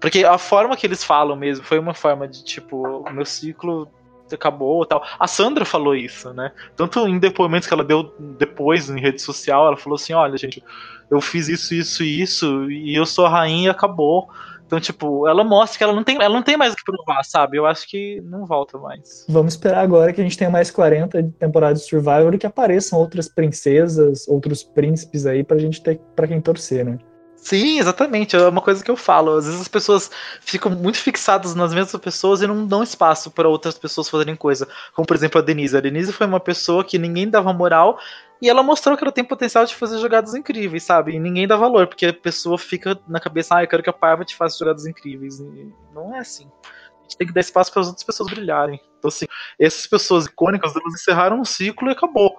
Porque 0.04 0.22
a 0.22 0.36
forma 0.36 0.76
que 0.76 0.86
eles 0.86 1.02
falam 1.02 1.34
mesmo 1.34 1.64
foi 1.64 1.78
uma 1.78 1.94
forma 1.94 2.28
de 2.28 2.44
tipo, 2.44 2.76
o 2.76 3.10
meu 3.10 3.24
ciclo 3.24 3.88
acabou 4.30 4.84
tal. 4.84 5.02
A 5.18 5.26
Sandra 5.26 5.64
falou 5.64 5.96
isso, 5.96 6.30
né? 6.34 6.52
Tanto 6.76 7.08
em 7.08 7.18
depoimentos 7.18 7.66
que 7.66 7.72
ela 7.72 7.82
deu 7.82 8.14
depois 8.38 8.90
em 8.90 9.00
rede 9.00 9.22
social, 9.22 9.66
ela 9.66 9.78
falou 9.78 9.96
assim: 9.96 10.12
olha, 10.12 10.36
gente, 10.36 10.62
eu 11.10 11.22
fiz 11.22 11.48
isso, 11.48 11.72
isso 11.72 12.02
e 12.02 12.20
isso, 12.20 12.70
e 12.70 12.94
eu 12.94 13.06
sou 13.06 13.24
a 13.24 13.30
rainha 13.30 13.68
e 13.68 13.70
acabou. 13.70 14.28
Então, 14.66 14.78
tipo, 14.78 15.26
ela 15.26 15.42
mostra 15.42 15.78
que 15.78 15.84
ela 15.84 15.94
não 15.94 16.04
tem, 16.04 16.16
ela 16.16 16.34
não 16.34 16.42
tem 16.42 16.58
mais 16.58 16.74
o 16.74 16.76
que 16.76 16.84
provar, 16.84 17.24
sabe? 17.24 17.56
Eu 17.56 17.64
acho 17.64 17.88
que 17.88 18.20
não 18.26 18.44
volta 18.44 18.76
mais. 18.76 19.24
Vamos 19.26 19.54
esperar 19.54 19.80
agora 19.80 20.12
que 20.12 20.20
a 20.20 20.24
gente 20.24 20.36
tenha 20.36 20.50
mais 20.50 20.70
40 20.70 21.32
temporadas 21.38 21.80
de 21.80 21.88
Survivor 21.88 22.34
e 22.34 22.38
que 22.38 22.46
apareçam 22.46 22.98
outras 22.98 23.26
princesas, 23.26 24.28
outros 24.28 24.62
príncipes 24.62 25.24
aí 25.24 25.42
pra 25.42 25.56
gente 25.56 25.82
ter 25.82 25.98
para 26.14 26.28
quem 26.28 26.42
torcer, 26.42 26.84
né? 26.84 26.98
Sim, 27.44 27.78
exatamente. 27.78 28.34
É 28.34 28.48
uma 28.48 28.62
coisa 28.62 28.82
que 28.82 28.90
eu 28.90 28.96
falo. 28.96 29.36
Às 29.36 29.44
vezes 29.44 29.60
as 29.60 29.68
pessoas 29.68 30.10
ficam 30.40 30.72
muito 30.72 30.96
fixadas 30.96 31.54
nas 31.54 31.74
mesmas 31.74 32.00
pessoas 32.00 32.40
e 32.40 32.46
não 32.46 32.66
dão 32.66 32.82
espaço 32.82 33.30
para 33.30 33.46
outras 33.46 33.78
pessoas 33.78 34.08
fazerem 34.08 34.34
coisa. 34.34 34.66
Como, 34.94 35.06
por 35.06 35.14
exemplo, 35.14 35.38
a 35.38 35.44
Denise. 35.44 35.76
A 35.76 35.80
Denise 35.80 36.10
foi 36.10 36.26
uma 36.26 36.40
pessoa 36.40 36.82
que 36.82 36.98
ninguém 36.98 37.28
dava 37.28 37.52
moral 37.52 37.98
e 38.40 38.48
ela 38.48 38.62
mostrou 38.62 38.96
que 38.96 39.04
ela 39.04 39.12
tem 39.12 39.22
potencial 39.22 39.66
de 39.66 39.74
fazer 39.74 39.98
jogadas 39.98 40.32
incríveis, 40.34 40.84
sabe? 40.84 41.12
E 41.12 41.20
ninguém 41.20 41.46
dá 41.46 41.54
valor, 41.54 41.86
porque 41.86 42.06
a 42.06 42.14
pessoa 42.14 42.56
fica 42.56 42.98
na 43.06 43.20
cabeça, 43.20 43.56
ah, 43.56 43.62
eu 43.62 43.68
quero 43.68 43.82
que 43.82 43.90
a 43.90 43.92
Parvati 43.92 44.34
faça 44.34 44.58
jogadas 44.58 44.86
incríveis. 44.86 45.38
E 45.38 45.70
não 45.92 46.16
é 46.16 46.20
assim. 46.20 46.50
A 46.64 47.02
gente 47.02 47.18
tem 47.18 47.26
que 47.26 47.34
dar 47.34 47.40
espaço 47.42 47.70
para 47.70 47.82
as 47.82 47.88
outras 47.88 48.04
pessoas 48.04 48.30
brilharem. 48.30 48.80
Então, 48.98 49.08
assim, 49.08 49.26
essas 49.60 49.86
pessoas 49.86 50.24
icônicas, 50.24 50.74
elas 50.74 50.94
encerraram 50.94 51.38
um 51.38 51.44
ciclo 51.44 51.90
e 51.90 51.92
acabou 51.92 52.38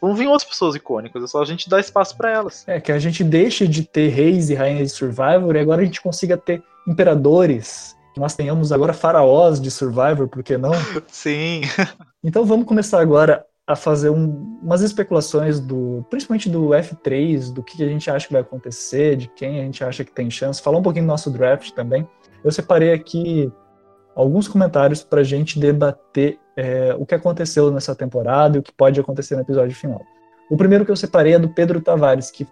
vão 0.00 0.14
vir 0.14 0.26
outras 0.26 0.48
pessoas 0.48 0.74
icônicas, 0.74 1.22
é 1.22 1.26
só 1.26 1.42
a 1.42 1.44
gente 1.44 1.68
dar 1.68 1.80
espaço 1.80 2.16
para 2.16 2.30
elas. 2.30 2.64
É, 2.66 2.80
que 2.80 2.90
a 2.90 2.98
gente 2.98 3.22
deixe 3.22 3.66
de 3.66 3.84
ter 3.84 4.08
reis 4.08 4.50
e 4.50 4.54
rainhas 4.54 4.90
de 4.90 4.96
Survivor 4.96 5.54
e 5.54 5.60
agora 5.60 5.82
a 5.82 5.84
gente 5.84 6.00
consiga 6.00 6.36
ter 6.36 6.62
imperadores, 6.86 7.96
que 8.14 8.20
nós 8.20 8.34
tenhamos 8.34 8.72
agora 8.72 8.92
faraós 8.92 9.60
de 9.60 9.70
Survivor, 9.70 10.28
por 10.28 10.42
que 10.42 10.56
não? 10.56 10.72
Sim. 11.08 11.62
Então 12.22 12.44
vamos 12.44 12.66
começar 12.66 13.00
agora 13.00 13.44
a 13.66 13.76
fazer 13.76 14.10
um, 14.10 14.58
umas 14.60 14.80
especulações 14.80 15.60
do, 15.60 16.04
principalmente 16.10 16.48
do 16.48 16.70
F3, 16.70 17.52
do 17.52 17.62
que 17.62 17.82
a 17.84 17.88
gente 17.88 18.10
acha 18.10 18.26
que 18.26 18.32
vai 18.32 18.42
acontecer, 18.42 19.16
de 19.16 19.28
quem 19.28 19.60
a 19.60 19.62
gente 19.62 19.84
acha 19.84 20.04
que 20.04 20.10
tem 20.10 20.28
chance, 20.28 20.60
falar 20.60 20.78
um 20.78 20.82
pouquinho 20.82 21.04
do 21.04 21.08
nosso 21.08 21.30
draft 21.30 21.70
também. 21.70 22.08
Eu 22.42 22.50
separei 22.50 22.92
aqui 22.92 23.52
alguns 24.14 24.48
comentários 24.48 25.02
para 25.02 25.20
a 25.20 25.24
gente 25.24 25.58
debater 25.58 26.38
é, 26.56 26.94
o 26.98 27.06
que 27.06 27.14
aconteceu 27.14 27.70
nessa 27.70 27.94
temporada 27.94 28.56
e 28.56 28.60
o 28.60 28.62
que 28.62 28.72
pode 28.72 29.00
acontecer 29.00 29.34
no 29.34 29.42
episódio 29.42 29.74
final. 29.74 30.02
O 30.50 30.56
primeiro 30.56 30.84
que 30.84 30.90
eu 30.90 30.96
separei 30.96 31.34
é 31.34 31.38
do 31.38 31.48
Pedro 31.48 31.80
Tavares, 31.80 32.30
que, 32.30 32.46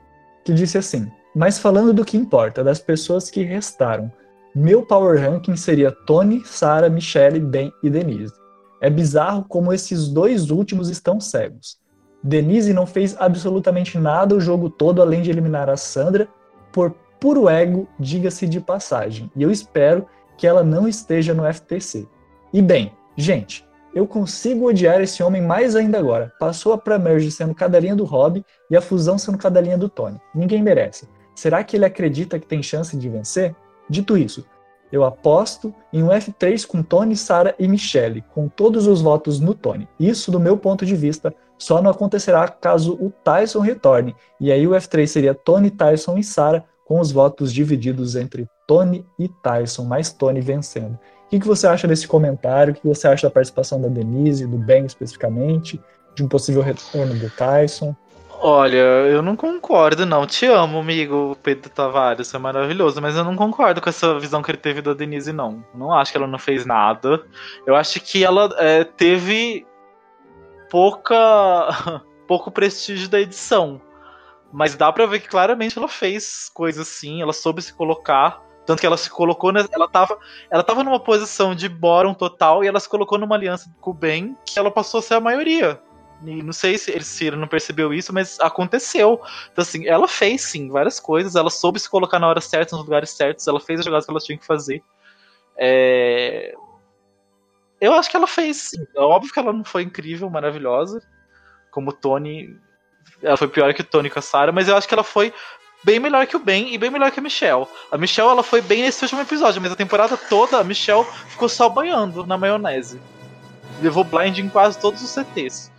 que 0.45 0.53
disse 0.53 0.79
assim: 0.79 1.11
Mas 1.35 1.59
falando 1.59 1.93
do 1.93 2.05
que 2.05 2.17
importa, 2.17 2.63
das 2.63 2.79
pessoas 2.79 3.31
que 3.31 3.43
restaram, 3.43 4.11
Meu 4.55 4.87
power 4.87 5.21
ranking 5.21 5.57
seria 5.57 5.93
Tony, 5.93 6.43
Sarah, 6.45 6.89
Michelle, 6.89 7.41
Ben 7.41 7.73
e 7.83 7.91
Denise. 7.91 8.33
É 8.81 8.89
bizarro 8.89 9.45
como 9.49 9.73
esses 9.73 10.09
dois 10.09 10.51
últimos 10.51 10.89
estão 10.89 11.21
cegos. 11.21 11.79
Denise 12.23 12.73
não 12.73 12.87
fez 12.87 13.17
absolutamente 13.19 13.99
nada 13.99 14.35
o 14.35 14.41
jogo 14.41 14.71
todo 14.71 15.03
além 15.03 15.23
de 15.23 15.31
eliminar 15.31 15.69
a 15.69 15.77
Sandra 15.77 16.29
por 16.73 16.95
puro 17.21 17.49
ego, 17.49 17.89
diga-se 17.99 18.47
de 18.47 18.61
passagem. 18.61 19.31
E 19.37 19.43
eu 19.43 19.51
espero 19.51 20.07
que 20.39 20.47
ela 20.47 20.65
não 20.65 20.89
esteja 20.89 21.35
no 21.35 21.45
FTC. 21.53 22.07
E 22.53 22.63
bem, 22.63 22.93
gente, 23.17 23.69
eu 23.95 24.07
consigo 24.07 24.69
odiar 24.69 25.01
esse 25.01 25.23
homem 25.23 25.43
mais 25.43 25.75
ainda 25.75 25.99
agora. 25.99 26.33
Passou 26.39 26.73
a 26.73 26.79
Pramerge 26.79 27.31
sendo 27.31 27.55
cadelinha 27.55 27.97
do 27.97 28.05
Rob 28.05 28.43
e 28.71 28.77
a 28.77 28.81
fusão 28.81 29.19
sendo 29.19 29.37
cadelinha 29.37 29.77
do 29.77 29.89
Tony. 29.89 30.19
Ninguém 30.35 30.63
merece. 30.63 31.09
Será 31.35 31.63
que 31.65 31.77
ele 31.77 31.85
acredita 31.85 32.39
que 32.39 32.47
tem 32.47 32.63
chance 32.63 32.97
de 32.97 33.09
vencer? 33.09 33.55
Dito 33.91 34.17
isso, 34.17 34.47
eu 34.91 35.05
aposto 35.05 35.75
em 35.93 36.03
um 36.03 36.09
F3 36.09 36.67
com 36.67 36.83
Tony, 36.83 37.17
Sara 37.17 37.55
e 37.59 37.69
Michelle, 37.69 38.25
com 38.33 38.49
todos 38.49 38.87
os 38.87 39.03
votos 39.03 39.41
no 39.41 39.55
Tony. 39.55 39.89
Isso, 39.99 40.31
do 40.31 40.41
meu 40.41 40.57
ponto 40.57 40.87
de 40.87 40.97
vista, 40.97 41.35
só 41.59 41.83
não 41.83 41.91
acontecerá 41.91 42.47
caso 42.49 42.95
o 42.95 43.11
Tyson 43.11 43.61
retorne. 43.61 44.15
E 44.41 44.53
aí 44.53 44.67
o 44.67 44.71
F3 44.71 45.07
seria 45.07 45.35
Tony, 45.35 45.71
Tyson 45.71 46.17
e 46.17 46.25
Sara, 46.25 46.65
com 46.85 47.01
os 47.01 47.11
votos 47.11 47.53
divididos 47.53 48.17
entre 48.17 48.49
Tony 48.69 49.05
e 49.19 49.29
Tyson, 49.29 49.85
mais 49.85 50.13
Tony 50.13 50.43
vencendo. 50.43 50.93
O 50.95 51.31
que, 51.31 51.41
que 51.41 51.47
você 51.47 51.67
acha 51.67 51.89
desse 51.89 52.07
comentário? 52.07 52.73
O 52.73 52.77
que 52.77 52.87
você 52.87 53.09
acha 53.09 53.27
da 53.27 53.33
participação 53.33 53.81
da 53.81 53.89
Denise, 53.89 54.47
do 54.47 54.59
Ben 54.59 54.85
especificamente, 54.85 55.81
de 56.15 56.23
um 56.23 56.29
possível 56.29 56.63
retorno 56.63 57.15
do 57.15 57.31
Tyson? 57.31 57.97
Olha, 58.41 58.77
eu 58.77 59.21
não 59.21 59.35
concordo, 59.35 60.07
não. 60.07 60.27
Te 60.27 60.47
amo, 60.47 60.79
amigo 60.79 61.37
Pedro 61.43 61.71
Tavares, 61.71 62.33
é 62.33 62.39
maravilhoso, 62.39 63.01
mas 63.01 63.17
eu 63.17 63.25
não 63.25 63.35
concordo 63.35 63.81
com 63.81 63.89
essa 63.89 64.19
visão 64.19 64.43
que 64.43 64.51
ele 64.51 64.59
teve 64.59 64.81
da 64.81 64.95
Denise, 64.95 65.33
não. 65.33 65.65
Não 65.75 65.93
acho 65.93 66.13
que 66.13 66.19
ela 66.19 66.27
não 66.27 66.39
fez 66.39 66.65
nada. 66.65 67.25
Eu 67.67 67.75
acho 67.75 67.99
que 68.01 68.23
ela 68.23 68.49
é, 68.59 68.85
teve 68.85 69.67
pouca 70.71 72.05
pouco 72.29 72.51
prestígio 72.51 73.09
da 73.09 73.19
edição. 73.19 73.81
Mas 74.53 74.77
dá 74.77 74.93
pra 74.93 75.07
ver 75.07 75.21
que 75.21 75.29
claramente 75.29 75.77
ela 75.77 75.89
fez 75.89 76.51
coisas 76.55 76.87
assim, 76.87 77.21
ela 77.21 77.33
soube 77.33 77.61
se 77.61 77.75
colocar. 77.75 78.48
Tanto 78.69 78.81
que 78.81 78.87
ela 78.87 78.99
se 78.99 79.09
colocou. 79.09 79.51
Ela 79.51 79.89
tava, 79.89 80.19
ela 80.51 80.63
tava 80.63 80.85
numa 80.85 81.01
posição 81.01 81.55
de 81.55 81.71
bórum 81.71 82.13
total 82.13 82.63
e 82.63 82.67
ela 82.67 82.79
se 82.79 82.87
colocou 82.87 83.17
numa 83.17 83.35
aliança 83.35 83.75
com 83.81 83.93
o 83.93 83.95
Ben 83.95 84.37
que 84.45 84.59
ela 84.59 84.71
passou 84.71 84.99
a 84.99 85.03
ser 85.03 85.15
a 85.15 85.21
maioria. 85.21 85.81
E 86.23 86.43
não 86.43 86.53
sei 86.53 86.77
se 86.77 86.91
ele, 86.91 87.03
se 87.03 87.31
não 87.31 87.49
percebeu 87.49 87.95
isso, 87.95 88.13
mas 88.13 88.39
aconteceu. 88.41 89.23
Então, 89.51 89.63
assim, 89.63 89.87
ela 89.87 90.07
fez 90.07 90.43
sim 90.43 90.69
várias 90.69 91.01
coisas, 91.01 91.35
ela 91.35 91.49
soube 91.49 91.81
se 91.81 91.89
colocar 91.89 92.19
na 92.19 92.29
hora 92.29 92.43
certa, 92.43 92.77
nos 92.77 92.85
lugares 92.85 93.09
certos, 93.09 93.49
ela 93.49 93.59
fez 93.59 93.81
as 93.81 93.87
jogadas 93.87 94.05
que 94.05 94.11
ela 94.11 94.21
tinha 94.21 94.37
que 94.37 94.45
fazer. 94.45 94.83
É... 95.57 96.55
Eu 97.81 97.95
acho 97.95 98.11
que 98.11 98.19
ela 98.19 98.27
fez 98.27 98.59
sim. 98.59 98.87
É 98.95 99.01
óbvio 99.01 99.33
que 99.33 99.39
ela 99.39 99.51
não 99.51 99.65
foi 99.65 99.83
incrível, 99.83 100.29
maravilhosa, 100.29 101.01
como 101.71 101.91
Tony. 101.91 102.55
Ela 103.23 103.39
foi 103.39 103.49
pior 103.49 103.73
que 103.73 103.81
o 103.81 103.85
Tony 103.85 104.11
com 104.11 104.19
a 104.19 104.23
Sarah, 104.23 104.53
mas 104.53 104.69
eu 104.69 104.77
acho 104.77 104.87
que 104.87 104.93
ela 104.93 105.03
foi 105.03 105.33
bem 105.83 105.99
melhor 105.99 106.27
que 106.27 106.37
o 106.37 106.41
Ben 106.41 106.75
e 106.75 106.79
bem 106.79 106.91
melhor 106.91 107.11
que 107.11 107.21
a 107.21 107.23
Michelle. 107.23 107.67
A 107.91 107.97
Michelle 107.97 108.31
ela 108.31 108.43
foi 108.43 108.61
bem 108.61 108.83
nesse 108.83 109.05
último 109.05 109.21
episódio, 109.21 109.61
mas 109.61 109.73
a 109.73 109.77
temporada 109.77 110.17
toda 110.17 110.59
a 110.59 110.65
Michelle 110.65 111.07
ficou 111.29 111.49
só 111.49 111.69
banhando 111.69 112.27
na 112.27 112.37
maionese. 112.37 113.01
Levou 113.81 114.05
blind 114.05 114.39
em 114.39 114.49
quase 114.49 114.79
todos 114.79 115.03
os 115.03 115.11
CTs. 115.11 115.73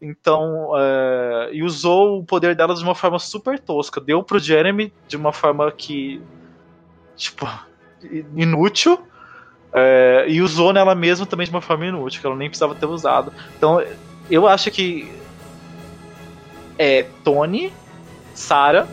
Então, 0.00 0.72
é, 0.76 1.50
e 1.52 1.62
usou 1.62 2.18
o 2.18 2.24
poder 2.24 2.54
dela 2.54 2.74
de 2.74 2.82
uma 2.82 2.94
forma 2.94 3.18
super 3.18 3.58
tosca. 3.58 4.00
Deu 4.00 4.22
pro 4.22 4.38
Jeremy 4.38 4.92
de 5.06 5.16
uma 5.16 5.32
forma 5.32 5.70
que. 5.72 6.20
Tipo, 7.16 7.48
inútil. 8.36 9.04
É, 9.72 10.24
e 10.28 10.40
usou 10.40 10.72
nela 10.72 10.94
mesma 10.94 11.26
também 11.26 11.44
de 11.44 11.50
uma 11.50 11.60
forma 11.60 11.84
inútil, 11.84 12.20
que 12.20 12.26
ela 12.26 12.36
nem 12.36 12.48
precisava 12.48 12.74
ter 12.74 12.86
usado. 12.86 13.32
Então, 13.56 13.84
eu 14.30 14.46
acho 14.46 14.70
que. 14.70 15.12
É 16.80 17.04
Tony, 17.24 17.72
Sarah 18.34 18.86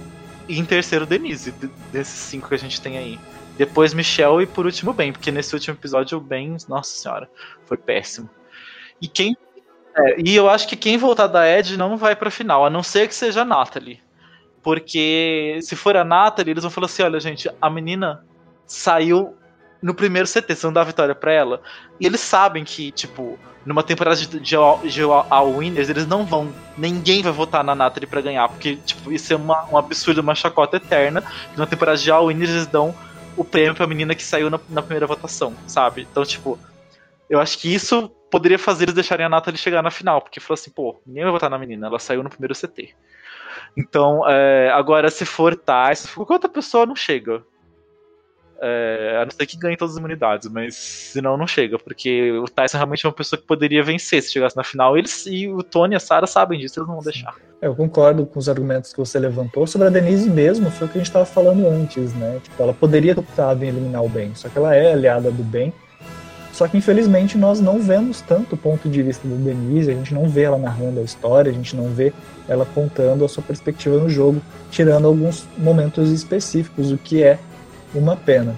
e 0.48 0.60
em 0.60 0.66
terceiro 0.66 1.06
Denise, 1.06 1.54
desses 1.92 2.20
cinco 2.20 2.50
que 2.50 2.56
a 2.56 2.60
gente 2.60 2.82
tem 2.82 2.98
aí. 2.98 3.20
Depois 3.58 3.94
Michelle 3.94 4.44
e 4.44 4.48
por 4.48 4.66
último 4.66 4.94
Ben, 4.94 5.12
porque 5.12 5.32
nesse 5.32 5.54
último 5.54 5.78
episódio 5.78 6.18
o 6.18 6.22
Ben, 6.22 6.58
nossa 6.68 6.92
senhora, 6.92 7.30
foi 7.66 7.78
péssimo. 7.78 8.30
E 9.02 9.08
quem 9.08 9.36
é, 9.98 10.22
e 10.22 10.36
eu 10.36 10.50
acho 10.50 10.68
que 10.68 10.76
quem 10.76 10.98
voltar 10.98 11.28
da 11.28 11.48
Ed 11.50 11.78
não 11.78 11.96
vai 11.96 12.16
pra 12.16 12.30
final, 12.30 12.66
a 12.66 12.70
não 12.70 12.84
ser 12.84 13.08
que 13.08 13.16
seja 13.16 13.42
a 13.42 13.46
Natalie. 13.46 14.02
Porque 14.62 15.58
se 15.62 15.76
for 15.76 15.96
a 15.96 16.04
Natalie, 16.04 16.52
eles 16.52 16.64
vão 16.64 16.72
falar 16.72 16.88
assim: 16.88 17.04
olha, 17.04 17.20
gente, 17.20 17.50
a 17.62 17.70
menina 17.70 18.26
saiu 18.66 19.38
no 19.86 19.94
primeiro 19.94 20.28
CT, 20.28 20.56
você 20.56 20.66
não 20.66 20.74
dá 20.74 20.84
vitória 20.84 21.14
pra 21.14 21.32
ela. 21.32 21.62
E 22.00 22.08
eles 22.08 22.20
sabem 22.20 22.64
que, 22.64 22.92
tipo, 22.92 23.38
numa 23.64 23.84
temporada 23.84 24.16
de, 24.16 24.26
de, 24.26 24.40
de 24.40 25.04
All 25.04 25.56
Winners, 25.56 25.90
eles 25.90 26.08
não 26.08 26.26
vão. 26.26 26.52
Ninguém 26.76 27.22
vai 27.22 27.32
votar 27.32 27.64
na 27.64 27.76
Natalie 27.76 28.10
pra 28.10 28.20
ganhar. 28.20 28.50
Porque, 28.50 28.78
tipo, 28.78 29.12
isso 29.12 29.32
é 29.32 29.36
uma, 29.36 29.64
um 29.72 29.78
absurdo, 29.78 30.22
uma 30.22 30.34
chacota 30.34 30.78
eterna. 30.78 31.24
Numa 31.56 31.68
temporada 31.68 32.00
de 32.00 32.10
All 32.10 32.26
Winners 32.26 32.50
eles 32.50 32.66
dão 32.66 32.96
o 33.38 33.46
prêmio 33.46 33.76
pra 33.76 33.86
menina 33.86 34.16
que 34.16 34.24
saiu 34.24 34.50
na, 34.50 34.60
na 34.70 34.82
primeira 34.82 35.06
votação, 35.06 35.54
sabe? 35.68 36.08
Então, 36.10 36.26
tipo, 36.26 36.58
eu 37.30 37.40
acho 37.40 37.60
que 37.60 37.72
isso 37.72 38.10
poderia 38.32 38.58
fazer 38.58 38.86
eles 38.86 38.96
deixarem 38.96 39.24
a 39.24 39.30
Natalie 39.30 39.60
chegar 39.60 39.84
na 39.84 39.92
final, 39.92 40.20
porque 40.20 40.40
falou 40.40 40.56
assim, 40.56 40.72
pô, 40.72 41.00
ninguém 41.06 41.26
vai 41.26 41.32
votar 41.32 41.50
na 41.50 41.60
menina, 41.60 41.86
ela 41.86 42.00
saiu 42.00 42.24
no 42.24 42.30
primeiro 42.30 42.56
CT. 42.56 42.96
Então, 43.78 44.28
é, 44.28 44.72
agora 44.72 45.12
se 45.12 45.26
for 45.26 45.56
Tyson, 45.56 46.08
qualquer 46.16 46.34
outra 46.34 46.50
pessoa 46.50 46.88
não 46.88 46.96
chega. 46.96 47.44
É, 48.68 49.20
a 49.22 49.26
não 49.26 49.32
ser 49.32 49.46
que 49.46 49.58
ganhe 49.58 49.78
todas 49.78 49.94
as 49.94 50.00
imunidades, 50.00 50.50
mas 50.50 50.74
senão 50.76 51.38
não 51.38 51.46
chega, 51.46 51.78
porque 51.78 52.32
o 52.32 52.46
Tyson 52.46 52.78
realmente 52.78 53.06
é 53.06 53.10
uma 53.10 53.16
pessoa 53.16 53.40
que 53.40 53.46
poderia 53.46 53.84
vencer 53.84 54.24
se 54.24 54.32
chegasse 54.32 54.58
na 54.58 54.64
final. 54.64 54.98
Eles 54.98 55.28
e 55.28 55.48
o 55.48 55.62
Tony 55.62 55.94
e 55.94 55.98
a 55.98 56.00
Sarah 56.00 56.26
sabem 56.26 56.60
disso, 56.60 56.80
eles 56.80 56.88
não 56.88 56.96
vão 56.96 57.04
deixar. 57.04 57.36
É, 57.62 57.68
eu 57.68 57.76
concordo 57.76 58.26
com 58.26 58.40
os 58.40 58.50
argumentos 58.50 58.92
que 58.92 58.98
você 58.98 59.20
levantou. 59.20 59.68
Sobre 59.68 59.88
a 59.88 59.92
Denise 59.92 60.30
mesmo, 60.30 60.72
foi 60.72 60.88
o 60.88 60.90
que 60.90 60.98
a 60.98 61.00
gente 61.00 61.08
estava 61.08 61.26
falando 61.26 61.68
antes, 61.68 62.14
né? 62.16 62.40
Tipo, 62.44 62.64
ela 62.64 62.74
poderia 62.74 63.14
ter 63.14 63.20
optado 63.20 63.64
em 63.64 63.68
eliminar 63.68 64.04
o 64.04 64.10
Ben, 64.10 64.34
só 64.34 64.50
que 64.50 64.58
ela 64.58 64.76
é 64.76 64.94
aliada 64.94 65.30
do 65.30 65.44
Ben 65.44 65.72
só 66.56 66.70
que 66.70 66.78
infelizmente 66.78 67.38
nós 67.38 67.60
não 67.60 67.82
vemos 67.82 68.22
tanto 68.22 68.56
o 68.56 68.58
ponto 68.58 68.88
de 68.88 69.04
vista 69.04 69.28
da 69.28 69.36
Denise, 69.36 69.92
a 69.92 69.94
gente 69.94 70.14
não 70.14 70.30
vê 70.30 70.44
ela 70.44 70.58
narrando 70.58 71.02
a 71.02 71.04
história, 71.04 71.52
a 71.52 71.54
gente 71.54 71.76
não 71.76 71.90
vê 71.90 72.14
ela 72.48 72.66
contando 72.74 73.26
a 73.26 73.28
sua 73.28 73.44
perspectiva 73.44 73.98
no 73.98 74.10
jogo, 74.10 74.42
tirando 74.72 75.06
alguns 75.06 75.46
momentos 75.58 76.10
específicos, 76.12 76.94
o 76.94 76.98
que 76.98 77.22
é 77.22 77.38
uma 77.98 78.16
pena. 78.16 78.56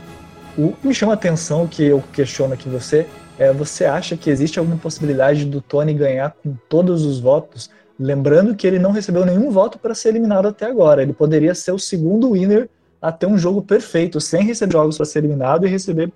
O 0.58 0.74
que 0.74 0.88
me 0.88 0.94
chama 0.94 1.14
a 1.14 1.16
atenção, 1.16 1.68
que 1.68 1.84
eu 1.84 2.04
questiono 2.12 2.54
aqui 2.54 2.68
você, 2.68 3.06
é 3.38 3.54
você 3.54 3.86
acha 3.86 4.18
que 4.18 4.30
existe 4.30 4.58
alguma 4.58 4.78
possibilidade 4.78 5.46
do 5.46 5.62
Tony 5.62 5.94
ganhar 5.94 6.36
com 6.44 6.56
todos 6.68 7.06
os 7.06 7.20
votos? 7.20 7.70
Lembrando 8.00 8.56
que 8.56 8.66
ele 8.66 8.80
não 8.80 8.92
recebeu 8.92 9.26
nenhum 9.26 9.52
voto 9.52 9.78
para 9.78 9.94
ser 9.94 10.10
eliminado 10.10 10.48
até 10.48 10.66
agora. 10.66 11.02
Ele 11.02 11.14
poderia 11.14 11.54
ser 11.54 11.72
o 11.72 11.80
segundo 11.80 12.32
winner 12.32 12.70
a 13.02 13.12
ter 13.12 13.28
um 13.28 13.38
jogo 13.38 13.62
perfeito, 13.62 14.20
sem 14.20 14.44
receber 14.44 14.74
jogos 14.74 14.98
para 14.98 15.06
ser 15.06 15.20
eliminado 15.20 15.66
e 15.66 15.70
receber 15.70 16.12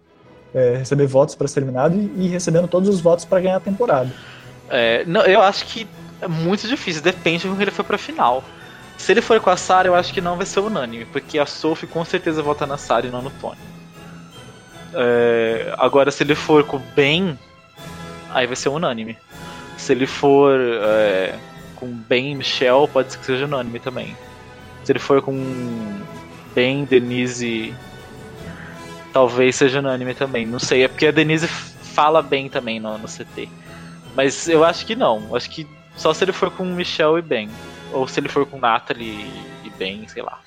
é, 0.54 0.76
receber 0.78 1.08
votos 1.08 1.36
para 1.36 1.48
ser 1.48 1.60
eliminado 1.60 1.96
e, 1.96 2.26
e, 2.26 2.28
recebendo 2.28 2.68
todos 2.68 2.90
os 2.90 3.00
votos 3.00 3.24
para 3.24 3.40
ganhar 3.40 3.58
a 3.58 3.60
temporada. 3.60 4.10
É, 4.70 5.06
não, 5.06 5.22
eu 5.22 5.42
acho 5.42 5.66
que 5.66 5.88
é 6.22 6.28
muito 6.28 6.68
difícil, 6.68 7.02
depende 7.02 7.40
de 7.40 7.48
como 7.48 7.62
ele 7.62 7.72
for 7.72 7.84
para 7.86 7.98
final. 7.98 8.44
Se 9.02 9.12
ele 9.12 9.22
for 9.22 9.40
com 9.40 9.50
a 9.50 9.58
Sarah, 9.58 9.90
eu 9.90 9.96
acho 9.96 10.14
que 10.14 10.22
não 10.22 10.38
vai 10.38 10.46
ser 10.46 10.60
unânime, 10.60 11.06
porque 11.06 11.40
a 11.40 11.46
Sophie 11.48 11.88
com 11.88 12.06
certeza 12.06 12.44
vota 12.44 12.68
na 12.68 12.78
Sarah 12.78 13.08
e 13.08 13.10
não 13.10 13.24
no 13.24 13.32
Tony. 13.32 13.58
É, 14.94 15.74
agora, 15.80 16.12
se 16.12 16.22
ele 16.22 16.36
for 16.36 16.64
com 16.64 16.78
o 16.78 16.84
Ben, 16.96 17.38
aí 18.30 18.46
vai 18.46 18.56
ser 18.56 18.70
unânime. 18.70 19.18
Se 19.76 19.92
ele 19.92 20.06
for 20.06 20.56
é, 20.84 21.34
com 21.78 21.88
Ben 21.88 22.34
e 22.34 22.36
Michelle, 22.36 22.88
pode 22.88 23.12
ser 23.12 23.18
que 23.18 23.26
seja 23.26 23.46
unânime 23.46 23.80
também. 23.80 24.16
Se 24.84 24.92
ele 24.92 25.00
for 25.00 25.20
com 25.20 25.34
Ben, 26.54 26.86
Denise 26.86 27.74
talvez 29.12 29.56
seja 29.56 29.80
unânime 29.80 30.14
também. 30.14 30.46
Não 30.46 30.60
sei, 30.60 30.84
é 30.84 30.88
porque 30.88 31.08
a 31.08 31.12
Denise 31.12 31.48
fala 31.48 32.22
bem 32.22 32.48
também 32.48 32.80
no, 32.80 33.00
no 33.00 33.08
CT. 33.08 33.50
Mas 34.16 34.48
eu 34.48 34.64
acho 34.64 34.86
que 34.86 34.96
não. 34.96 35.36
Acho 35.36 35.50
que 35.50 35.68
só 35.96 36.14
se 36.14 36.24
ele 36.24 36.32
for 36.32 36.52
com 36.52 36.66
Michel 36.66 37.18
e 37.18 37.22
Ben. 37.24 37.50
Ou 37.92 38.08
se 38.08 38.20
ele 38.20 38.30
for 38.30 38.46
com 38.46 38.58
Natalie 38.58 39.26
e 39.64 39.70
Ben, 39.78 40.08
sei 40.08 40.24
lá. 40.24 40.42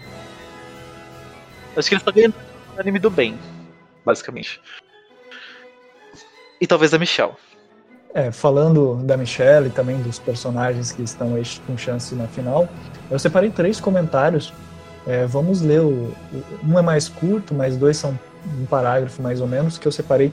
Acho 1.77 1.89
que 1.89 1.95
ele 1.95 2.05
só 2.05 2.13
ganha 2.13 2.29
no 2.29 2.81
anime 2.81 2.99
do 2.99 3.11
Ben, 3.11 3.39
basicamente. 4.05 4.61
E 6.61 6.67
talvez 6.67 6.95
a 6.95 6.99
Michelle. 6.99 7.35
É, 8.15 8.31
falando 8.31 8.95
da 9.03 9.17
Michelle 9.17 9.67
e 9.67 9.71
também 9.71 10.01
dos 10.01 10.21
personagens 10.21 10.93
que 10.93 11.03
estão 11.03 11.35
com 11.67 11.77
chance 11.77 12.15
na 12.15 12.29
final, 12.29 12.69
eu 13.11 13.19
separei 13.19 13.51
três 13.51 13.81
comentários. 13.81 14.53
É, 15.07 15.27
vamos 15.27 15.61
ler 15.61 15.81
o, 15.81 16.15
um 16.65 16.79
é 16.79 16.83
mais 16.83 17.09
curto, 17.09 17.53
mas 17.53 17.77
dois 17.77 17.97
são 17.97 18.19
um 18.47 18.67
parágrafo 18.67 19.21
mais 19.21 19.41
ou 19.41 19.49
menos 19.49 19.79
que 19.79 19.87
eu 19.87 19.93
separei 19.93 20.33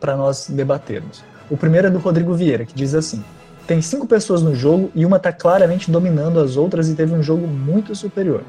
para 0.00 0.16
nós 0.16 0.48
debatermos. 0.48 1.22
O 1.50 1.56
primeiro 1.56 1.88
é 1.88 1.90
do 1.90 1.98
Rodrigo 1.98 2.34
Vieira, 2.34 2.64
que 2.64 2.74
diz 2.74 2.94
assim: 2.94 3.22
Tem 3.66 3.80
cinco 3.80 4.06
pessoas 4.06 4.42
no 4.42 4.54
jogo 4.54 4.90
e 4.94 5.06
uma 5.06 5.16
está 5.16 5.32
claramente 5.32 5.90
dominando 5.90 6.38
as 6.38 6.56
outras 6.56 6.88
e 6.90 6.94
teve 6.94 7.14
um 7.14 7.22
jogo 7.22 7.46
muito 7.46 7.94
superior. 7.94 8.42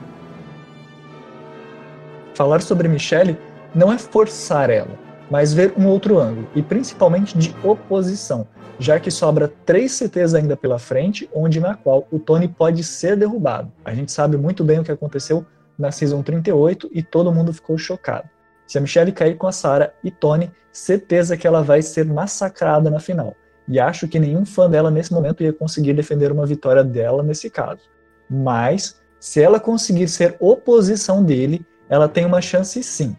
Falar 2.34 2.62
sobre 2.62 2.90
Michelle 2.90 3.38
não 3.74 3.94
é 3.94 3.98
forçar 3.98 4.70
ela, 4.70 5.00
mas 5.32 5.54
ver 5.54 5.74
um 5.78 5.88
outro 5.88 6.20
ângulo, 6.20 6.48
e 6.54 6.62
principalmente 6.62 7.38
de 7.38 7.56
oposição, 7.64 8.46
já 8.78 9.00
que 9.00 9.10
sobra 9.10 9.52
três 9.66 9.94
CTs 9.94 10.36
ainda 10.36 10.58
pela 10.58 10.78
frente, 10.78 11.30
onde 11.34 11.62
na 11.62 11.76
qual 11.76 12.06
o 12.12 12.20
Tony 12.20 12.50
pode 12.50 12.84
ser 12.84 13.16
derrubado. 13.16 13.72
A 13.86 13.96
gente 13.96 14.12
sabe 14.12 14.36
muito 14.36 14.66
bem 14.66 14.80
o 14.80 14.84
que 14.84 14.92
aconteceu 14.92 15.46
na 15.80 15.92
Season 15.92 16.22
38 16.22 16.90
e 16.92 17.02
todo 17.02 17.32
mundo 17.32 17.54
ficou 17.54 17.78
chocado. 17.78 18.30
Se 18.68 18.78
a 18.78 18.82
Michelle 18.82 19.14
cair 19.14 19.38
com 19.38 19.48
a 19.48 19.52
Sarah 19.54 19.94
e 20.04 20.12
Tony, 20.12 20.52
certeza 20.74 21.38
que 21.38 21.48
ela 21.48 21.62
vai 21.62 21.82
ser 21.82 22.06
massacrada 22.06 22.90
na 22.90 23.00
final. 23.00 23.34
E 23.68 23.80
acho 23.80 24.08
que 24.08 24.20
nenhum 24.20 24.46
fã 24.46 24.70
dela 24.70 24.92
nesse 24.92 25.14
momento 25.14 25.44
ia 25.44 25.54
conseguir 25.54 25.94
defender 25.94 26.32
uma 26.32 26.46
vitória 26.46 26.84
dela 26.84 27.24
nesse 27.24 27.50
caso. 27.50 27.82
Mas, 28.30 29.02
se 29.20 29.42
ela 29.42 29.60
conseguir 29.60 30.08
ser 30.08 30.36
oposição 30.40 31.24
dele, 31.24 31.66
ela 31.90 32.08
tem 32.08 32.26
uma 32.26 32.42
chance 32.42 32.82
sim. 32.84 33.16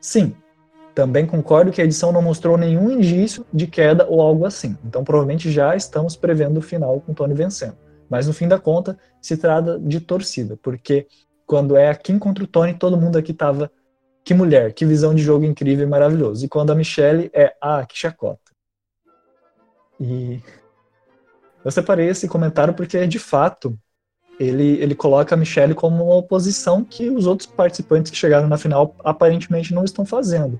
Sim, 0.00 0.34
também 0.94 1.26
concordo 1.26 1.70
que 1.70 1.80
a 1.80 1.84
edição 1.84 2.12
não 2.12 2.22
mostrou 2.22 2.56
nenhum 2.56 2.90
indício 2.90 3.46
de 3.52 3.66
queda 3.66 4.06
ou 4.08 4.20
algo 4.20 4.44
assim. 4.44 4.76
Então, 4.84 5.04
provavelmente 5.04 5.50
já 5.50 5.74
estamos 5.76 6.16
prevendo 6.16 6.58
o 6.58 6.62
final 6.62 7.00
com 7.00 7.14
Tony 7.14 7.34
vencendo. 7.34 7.76
Mas 8.08 8.26
no 8.26 8.32
fim 8.32 8.48
da 8.48 8.58
conta, 8.58 8.98
se 9.20 9.36
trata 9.36 9.78
de 9.78 10.00
torcida, 10.00 10.58
porque 10.60 11.06
quando 11.46 11.76
é 11.76 11.88
a 11.88 11.94
Kim 11.94 12.18
contra 12.18 12.42
o 12.42 12.46
Tony, 12.46 12.74
todo 12.74 12.96
mundo 12.96 13.16
aqui 13.16 13.32
tava 13.32 13.70
que 14.24 14.34
mulher, 14.34 14.72
que 14.72 14.84
visão 14.84 15.14
de 15.14 15.22
jogo 15.22 15.44
incrível 15.44 15.86
e 15.86 15.88
maravilhoso. 15.88 16.44
E 16.44 16.48
quando 16.48 16.70
a 16.70 16.74
Michelle 16.74 17.30
é 17.32 17.54
ah, 17.60 17.84
que 17.86 17.96
chacota. 17.96 18.49
E 20.00 20.42
eu 21.64 21.70
separei 21.70 22.08
esse 22.08 22.26
comentário 22.26 22.72
porque 22.72 23.06
de 23.06 23.18
fato 23.18 23.78
ele, 24.38 24.80
ele 24.80 24.94
coloca 24.94 25.34
a 25.34 25.38
Michelle 25.38 25.74
como 25.74 26.04
uma 26.04 26.16
oposição 26.16 26.82
que 26.82 27.10
os 27.10 27.26
outros 27.26 27.46
participantes 27.46 28.10
que 28.10 28.16
chegaram 28.16 28.48
na 28.48 28.56
final 28.56 28.96
aparentemente 29.04 29.74
não 29.74 29.84
estão 29.84 30.06
fazendo 30.06 30.58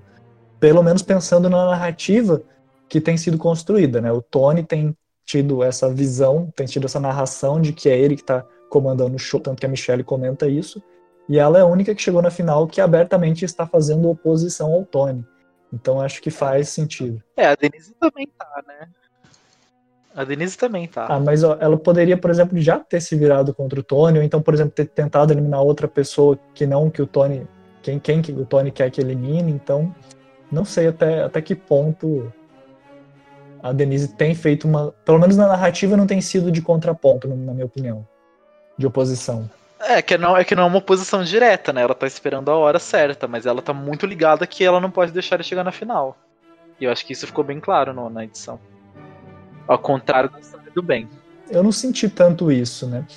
pelo 0.61 0.83
menos 0.83 1.01
pensando 1.01 1.49
na 1.49 1.65
narrativa 1.65 2.43
que 2.87 3.01
tem 3.01 3.17
sido 3.17 3.37
construída, 3.37 3.99
né? 3.99 4.11
O 4.11 4.21
Tony 4.21 4.63
tem 4.63 4.95
tido 5.25 5.63
essa 5.63 5.91
visão, 5.91 6.53
tem 6.55 6.67
tido 6.67 6.85
essa 6.85 6.99
narração 6.99 7.59
de 7.59 7.73
que 7.73 7.89
é 7.89 7.97
ele 7.97 8.15
que 8.15 8.21
está 8.21 8.45
comandando 8.69 9.15
o 9.15 9.19
show, 9.19 9.39
tanto 9.39 9.59
que 9.59 9.65
a 9.65 9.69
Michelle 9.69 10.03
comenta 10.03 10.47
isso, 10.47 10.81
e 11.27 11.39
ela 11.39 11.57
é 11.57 11.61
a 11.61 11.65
única 11.65 11.95
que 11.95 12.01
chegou 12.01 12.21
na 12.21 12.29
final 12.29 12.67
que 12.67 12.79
abertamente 12.79 13.43
está 13.43 13.65
fazendo 13.65 14.09
oposição 14.09 14.71
ao 14.71 14.85
Tony. 14.85 15.25
Então 15.73 15.99
acho 15.99 16.21
que 16.21 16.29
faz 16.29 16.69
sentido. 16.69 17.23
É, 17.35 17.47
a 17.47 17.55
Denise 17.55 17.95
também 17.99 18.27
tá, 18.37 18.63
né? 18.67 18.87
A 20.15 20.23
Denise 20.23 20.57
também 20.57 20.87
tá. 20.87 21.07
Ah, 21.09 21.19
mas 21.19 21.43
ó, 21.43 21.57
ela 21.59 21.77
poderia, 21.77 22.17
por 22.17 22.29
exemplo, 22.29 22.59
já 22.59 22.77
ter 22.79 23.01
se 23.01 23.15
virado 23.15 23.53
contra 23.53 23.79
o 23.79 23.83
Tony, 23.83 24.17
ou 24.19 24.23
então, 24.23 24.41
por 24.41 24.53
exemplo, 24.53 24.73
ter 24.73 24.85
tentado 24.85 25.31
eliminar 25.31 25.61
outra 25.61 25.87
pessoa 25.87 26.37
que 26.53 26.65
não 26.65 26.89
que 26.89 27.01
o 27.01 27.07
Tony. 27.07 27.47
Quem, 27.81 27.97
quem 27.97 28.21
que 28.21 28.31
o 28.31 28.45
Tony 28.45 28.71
quer 28.71 28.91
que 28.91 29.01
elimine, 29.01 29.51
então 29.51 29.95
não 30.51 30.65
sei 30.65 30.87
até, 30.87 31.23
até 31.23 31.41
que 31.41 31.55
ponto 31.55 32.31
a 33.63 33.71
Denise 33.71 34.09
tem 34.09 34.35
feito 34.35 34.67
uma. 34.67 34.91
Pelo 35.05 35.19
menos 35.19 35.37
na 35.37 35.47
narrativa 35.47 35.95
não 35.95 36.07
tem 36.07 36.19
sido 36.19 36.51
de 36.51 36.61
contraponto, 36.61 37.27
na 37.27 37.53
minha 37.53 37.65
opinião. 37.65 38.05
De 38.77 38.85
oposição. 38.85 39.49
É 39.79 40.01
que 40.01 40.17
não 40.17 40.37
é 40.37 40.43
que 40.43 40.55
não 40.55 40.63
é 40.63 40.65
uma 40.67 40.77
oposição 40.77 41.23
direta, 41.23 41.71
né? 41.71 41.81
Ela 41.81 41.95
tá 41.95 42.05
esperando 42.05 42.51
a 42.51 42.55
hora 42.55 42.79
certa, 42.79 43.27
mas 43.27 43.45
ela 43.45 43.61
tá 43.61 43.73
muito 43.73 44.05
ligada 44.05 44.45
que 44.45 44.63
ela 44.63 44.79
não 44.79 44.91
pode 44.91 45.11
deixar 45.11 45.35
ele 45.35 45.43
chegar 45.43 45.63
na 45.63 45.71
final. 45.71 46.17
E 46.79 46.85
eu 46.85 46.91
acho 46.91 47.05
que 47.05 47.13
isso 47.13 47.27
ficou 47.27 47.43
bem 47.43 47.59
claro 47.59 47.93
no, 47.93 48.09
na 48.09 48.23
edição. 48.23 48.59
Ao 49.71 49.79
contrário 49.79 50.29
do 50.75 50.83
bem. 50.83 51.07
Eu 51.49 51.63
não 51.63 51.71
senti 51.71 52.09
tanto 52.09 52.51
isso, 52.51 52.85
né? 52.87 53.07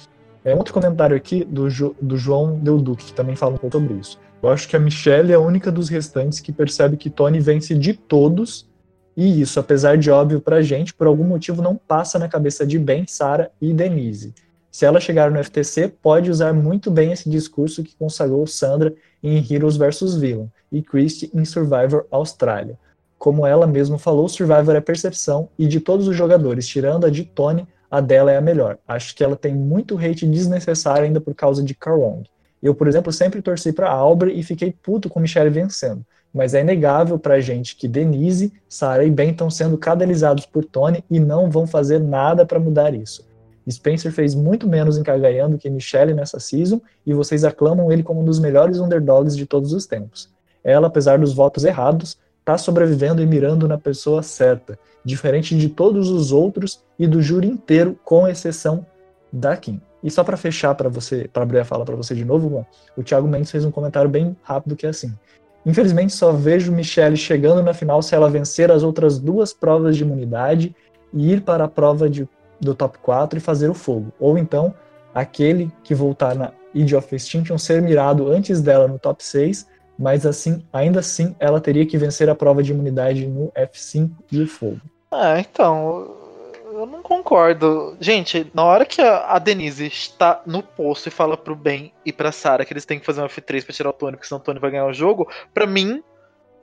É 0.44 0.54
outro 0.54 0.72
comentário 0.72 1.16
aqui 1.16 1.44
do, 1.44 1.68
jo, 1.68 1.96
do 2.00 2.16
João 2.16 2.60
Del 2.60 2.78
Duque, 2.78 3.06
que 3.06 3.12
também 3.12 3.34
fala 3.34 3.54
um 3.54 3.58
pouco 3.58 3.76
sobre 3.76 3.94
isso. 3.94 4.20
Eu 4.40 4.50
acho 4.50 4.68
que 4.68 4.76
a 4.76 4.78
Michelle 4.78 5.32
é 5.32 5.34
a 5.34 5.40
única 5.40 5.72
dos 5.72 5.88
restantes 5.88 6.38
que 6.38 6.52
percebe 6.52 6.96
que 6.96 7.10
Tony 7.10 7.40
vence 7.40 7.74
de 7.74 7.92
todos, 7.92 8.70
e 9.16 9.40
isso, 9.40 9.58
apesar 9.58 9.98
de 9.98 10.12
óbvio 10.12 10.40
pra 10.40 10.62
gente, 10.62 10.94
por 10.94 11.08
algum 11.08 11.24
motivo 11.24 11.60
não 11.60 11.74
passa 11.74 12.20
na 12.20 12.28
cabeça 12.28 12.64
de 12.64 12.78
Ben, 12.78 13.04
Sarah 13.04 13.50
e 13.60 13.72
Denise. 13.72 14.32
Se 14.70 14.86
ela 14.86 15.00
chegar 15.00 15.32
no 15.32 15.42
FTC, 15.42 15.88
pode 16.00 16.30
usar 16.30 16.52
muito 16.52 16.88
bem 16.88 17.10
esse 17.10 17.28
discurso 17.28 17.82
que 17.82 17.96
consagrou 17.96 18.46
Sandra 18.46 18.94
em 19.20 19.44
Heroes 19.52 19.76
vs 19.76 20.14
Villain 20.14 20.48
e 20.70 20.80
Christie 20.80 21.32
em 21.34 21.44
Survivor 21.44 22.06
Austrália. 22.12 22.78
Como 23.18 23.46
ela 23.46 23.66
mesma 23.66 23.98
falou, 23.98 24.28
Survivor 24.28 24.74
é 24.74 24.80
percepção 24.80 25.48
e 25.58 25.66
de 25.66 25.80
todos 25.80 26.08
os 26.08 26.16
jogadores, 26.16 26.66
tirando 26.66 27.06
a 27.06 27.10
de 27.10 27.24
Tony, 27.24 27.66
a 27.90 28.00
dela 28.00 28.32
é 28.32 28.36
a 28.36 28.40
melhor. 28.40 28.78
Acho 28.86 29.14
que 29.14 29.22
ela 29.22 29.36
tem 29.36 29.54
muito 29.54 29.96
hate 29.96 30.26
desnecessário 30.26 31.04
ainda 31.04 31.20
por 31.20 31.34
causa 31.34 31.62
de 31.62 31.74
Carwong. 31.74 32.24
Eu, 32.62 32.74
por 32.74 32.88
exemplo, 32.88 33.12
sempre 33.12 33.42
torci 33.42 33.72
para 33.72 33.90
Aubrey 33.90 34.38
e 34.38 34.42
fiquei 34.42 34.74
puto 34.82 35.08
com 35.08 35.20
Michelle 35.20 35.50
vencendo. 35.50 36.04
Mas 36.32 36.54
é 36.54 36.62
inegável 36.62 37.18
pra 37.18 37.40
gente 37.40 37.76
que 37.76 37.86
Denise, 37.86 38.52
Sarah 38.68 39.04
e 39.04 39.10
Ben 39.10 39.30
estão 39.30 39.48
sendo 39.48 39.78
cadelizados 39.78 40.46
por 40.46 40.64
Tony 40.64 41.04
e 41.08 41.20
não 41.20 41.50
vão 41.50 41.66
fazer 41.66 42.00
nada 42.00 42.44
para 42.44 42.58
mudar 42.58 42.94
isso. 42.94 43.24
Spencer 43.70 44.12
fez 44.12 44.34
muito 44.34 44.68
menos 44.68 44.98
encargaiando 44.98 45.56
que 45.56 45.70
Michelle 45.70 46.14
nessa 46.14 46.40
season 46.40 46.80
e 47.06 47.14
vocês 47.14 47.44
aclamam 47.44 47.90
ele 47.92 48.02
como 48.02 48.20
um 48.20 48.24
dos 48.24 48.38
melhores 48.38 48.78
underdogs 48.78 49.36
de 49.36 49.46
todos 49.46 49.72
os 49.72 49.86
tempos. 49.86 50.28
Ela, 50.62 50.86
apesar 50.86 51.18
dos 51.18 51.32
votos 51.32 51.64
errados, 51.64 52.18
está 52.44 52.58
sobrevivendo 52.58 53.22
e 53.22 53.26
mirando 53.26 53.66
na 53.66 53.78
pessoa 53.78 54.22
certa, 54.22 54.78
diferente 55.02 55.56
de 55.56 55.70
todos 55.70 56.10
os 56.10 56.30
outros 56.30 56.84
e 56.98 57.06
do 57.06 57.22
júri 57.22 57.48
inteiro, 57.48 57.98
com 58.04 58.28
exceção 58.28 58.84
da 59.32 59.56
Kim. 59.56 59.80
E 60.02 60.10
só 60.10 60.22
para 60.22 60.36
fechar 60.36 60.74
para 60.74 60.90
você, 60.90 61.26
para 61.32 61.42
abrir 61.42 61.60
a 61.60 61.64
fala 61.64 61.86
para 61.86 61.96
você 61.96 62.14
de 62.14 62.22
novo, 62.22 62.66
o 62.94 63.02
Thiago 63.02 63.26
Mendes 63.26 63.50
fez 63.50 63.64
um 63.64 63.70
comentário 63.70 64.10
bem 64.10 64.36
rápido 64.42 64.76
que 64.76 64.84
é 64.84 64.90
assim: 64.90 65.14
Infelizmente 65.64 66.12
só 66.12 66.32
vejo 66.32 66.70
Michelle 66.70 67.16
chegando 67.16 67.62
na 67.62 67.72
final 67.72 68.02
se 68.02 68.14
ela 68.14 68.28
vencer 68.28 68.70
as 68.70 68.82
outras 68.82 69.18
duas 69.18 69.54
provas 69.54 69.96
de 69.96 70.02
imunidade 70.02 70.76
e 71.14 71.32
ir 71.32 71.40
para 71.40 71.64
a 71.64 71.68
prova 71.68 72.10
de, 72.10 72.28
do 72.60 72.74
top 72.74 72.98
4 72.98 73.38
e 73.38 73.40
fazer 73.40 73.70
o 73.70 73.74
fogo. 73.74 74.12
Ou 74.20 74.36
então 74.36 74.74
aquele 75.14 75.72
que 75.82 75.94
voltar 75.94 76.34
na 76.34 76.52
Age 76.76 76.94
of 76.94 77.16
Extinction 77.16 77.56
ser 77.56 77.80
mirado 77.80 78.30
antes 78.30 78.60
dela 78.60 78.86
no 78.86 78.98
top 78.98 79.24
6, 79.24 79.66
mas 79.98 80.26
assim, 80.26 80.64
ainda 80.72 81.00
assim 81.00 81.34
ela 81.38 81.60
teria 81.60 81.86
que 81.86 81.98
vencer 81.98 82.28
a 82.28 82.34
prova 82.34 82.62
de 82.62 82.72
imunidade 82.72 83.26
no 83.26 83.52
F5 83.52 84.10
e 84.30 84.42
o 84.42 84.46
fogo. 84.46 84.80
Ah, 85.10 85.38
então, 85.38 86.16
eu 86.72 86.86
não 86.86 87.02
concordo. 87.02 87.96
Gente, 88.00 88.50
na 88.52 88.64
hora 88.64 88.84
que 88.84 89.00
a, 89.00 89.38
Denise 89.38 89.86
está 89.86 90.42
no 90.44 90.62
posto 90.62 91.06
e 91.06 91.10
fala 91.10 91.36
pro 91.36 91.54
Ben 91.54 91.92
e 92.04 92.12
pra 92.12 92.32
Sarah 92.32 92.64
que 92.64 92.72
eles 92.72 92.84
têm 92.84 92.98
que 92.98 93.06
fazer 93.06 93.22
um 93.22 93.26
F3 93.26 93.64
pra 93.64 93.74
tirar 93.74 93.90
o 93.90 93.92
Tony, 93.92 94.16
porque 94.16 94.26
senão 94.26 94.40
o 94.40 94.44
Tony 94.44 94.58
vai 94.58 94.70
ganhar 94.72 94.86
o 94.86 94.92
jogo, 94.92 95.28
pra 95.52 95.66
mim, 95.66 96.02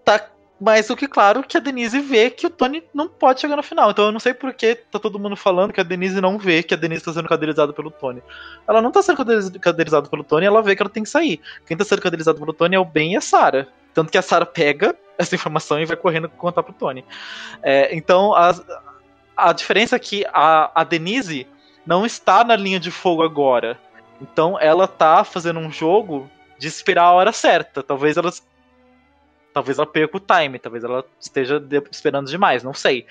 tá 0.03 0.29
mais 0.61 0.87
do 0.87 0.95
que 0.95 1.07
claro 1.07 1.41
que 1.41 1.57
a 1.57 1.59
Denise 1.59 1.99
vê 1.99 2.29
que 2.29 2.45
o 2.45 2.49
Tony 2.49 2.83
não 2.93 3.07
pode 3.07 3.41
chegar 3.41 3.55
no 3.55 3.63
final. 3.63 3.89
Então 3.89 4.05
eu 4.05 4.11
não 4.11 4.19
sei 4.19 4.31
por 4.31 4.53
que 4.53 4.75
tá 4.75 4.99
todo 4.99 5.17
mundo 5.17 5.35
falando 5.35 5.73
que 5.73 5.81
a 5.81 5.83
Denise 5.83 6.21
não 6.21 6.37
vê 6.37 6.61
que 6.61 6.75
a 6.75 6.77
Denise 6.77 7.03
tá 7.03 7.11
sendo 7.11 7.27
caderizada 7.27 7.73
pelo 7.73 7.89
Tony. 7.89 8.21
Ela 8.67 8.79
não 8.79 8.91
tá 8.91 9.01
sendo 9.01 9.17
caderizada 9.59 10.07
pelo 10.07 10.23
Tony, 10.23 10.45
ela 10.45 10.61
vê 10.61 10.75
que 10.75 10.83
ela 10.83 10.89
tem 10.89 11.01
que 11.01 11.09
sair. 11.09 11.41
Quem 11.65 11.75
tá 11.75 11.83
sendo 11.83 12.01
caderizado 12.03 12.37
pelo 12.37 12.53
Tony 12.53 12.75
é 12.75 12.79
o 12.79 12.85
Ben 12.85 13.13
e 13.13 13.17
a 13.17 13.21
Sarah. 13.21 13.67
Tanto 13.91 14.11
que 14.11 14.17
a 14.19 14.21
Sarah 14.21 14.45
pega 14.45 14.95
essa 15.17 15.33
informação 15.33 15.79
e 15.79 15.85
vai 15.85 15.97
correndo 15.97 16.29
contar 16.29 16.61
pro 16.61 16.73
Tony. 16.73 17.03
É, 17.63 17.93
então, 17.95 18.35
as, 18.35 18.63
a 19.35 19.51
diferença 19.53 19.95
é 19.95 19.99
que 19.99 20.23
a, 20.31 20.71
a 20.79 20.83
Denise 20.83 21.47
não 21.85 22.05
está 22.05 22.43
na 22.43 22.55
linha 22.55 22.79
de 22.79 22.91
fogo 22.91 23.23
agora. 23.23 23.79
Então 24.21 24.59
ela 24.59 24.87
tá 24.87 25.23
fazendo 25.23 25.59
um 25.59 25.71
jogo 25.71 26.29
de 26.59 26.67
esperar 26.67 27.05
a 27.05 27.11
hora 27.11 27.33
certa. 27.33 27.81
Talvez 27.81 28.15
ela 28.15 28.31
talvez 29.53 29.77
ela 29.77 29.85
perca 29.85 30.17
o 30.17 30.19
time, 30.19 30.57
talvez 30.59 30.83
ela 30.83 31.03
esteja 31.19 31.61
esperando 31.91 32.27
demais, 32.29 32.63
não 32.63 32.73
sei. 32.73 33.05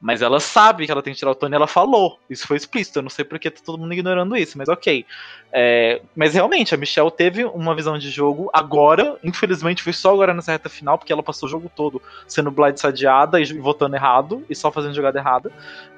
Mas 0.00 0.22
ela 0.22 0.40
sabe 0.40 0.84
que 0.84 0.92
ela 0.92 1.02
tem 1.02 1.12
que 1.12 1.18
tirar 1.18 1.30
o 1.30 1.34
Tony, 1.34 1.54
ela 1.54 1.66
falou. 1.66 2.18
Isso 2.28 2.46
foi 2.46 2.56
explícito. 2.56 2.98
Eu 2.98 3.02
não 3.04 3.10
sei 3.10 3.24
porque 3.24 3.50
tá 3.50 3.60
todo 3.64 3.78
mundo 3.78 3.92
ignorando 3.92 4.36
isso, 4.36 4.58
mas 4.58 4.68
ok. 4.68 5.06
É, 5.52 6.02
mas 6.14 6.34
realmente, 6.34 6.74
a 6.74 6.78
Michelle 6.78 7.10
teve 7.10 7.44
uma 7.44 7.74
visão 7.74 7.96
de 7.96 8.10
jogo 8.10 8.50
agora. 8.52 9.16
Infelizmente, 9.22 9.82
foi 9.82 9.92
só 9.92 10.12
agora 10.12 10.34
nessa 10.34 10.52
reta 10.52 10.68
final, 10.68 10.98
porque 10.98 11.12
ela 11.12 11.22
passou 11.22 11.48
o 11.48 11.50
jogo 11.50 11.70
todo 11.74 12.02
sendo 12.26 12.50
blindsadeada 12.50 13.40
e 13.40 13.44
votando 13.58 13.96
errado 13.96 14.44
e 14.50 14.54
só 14.54 14.70
fazendo 14.70 14.94
jogada 14.94 15.18
errada. 15.18 15.50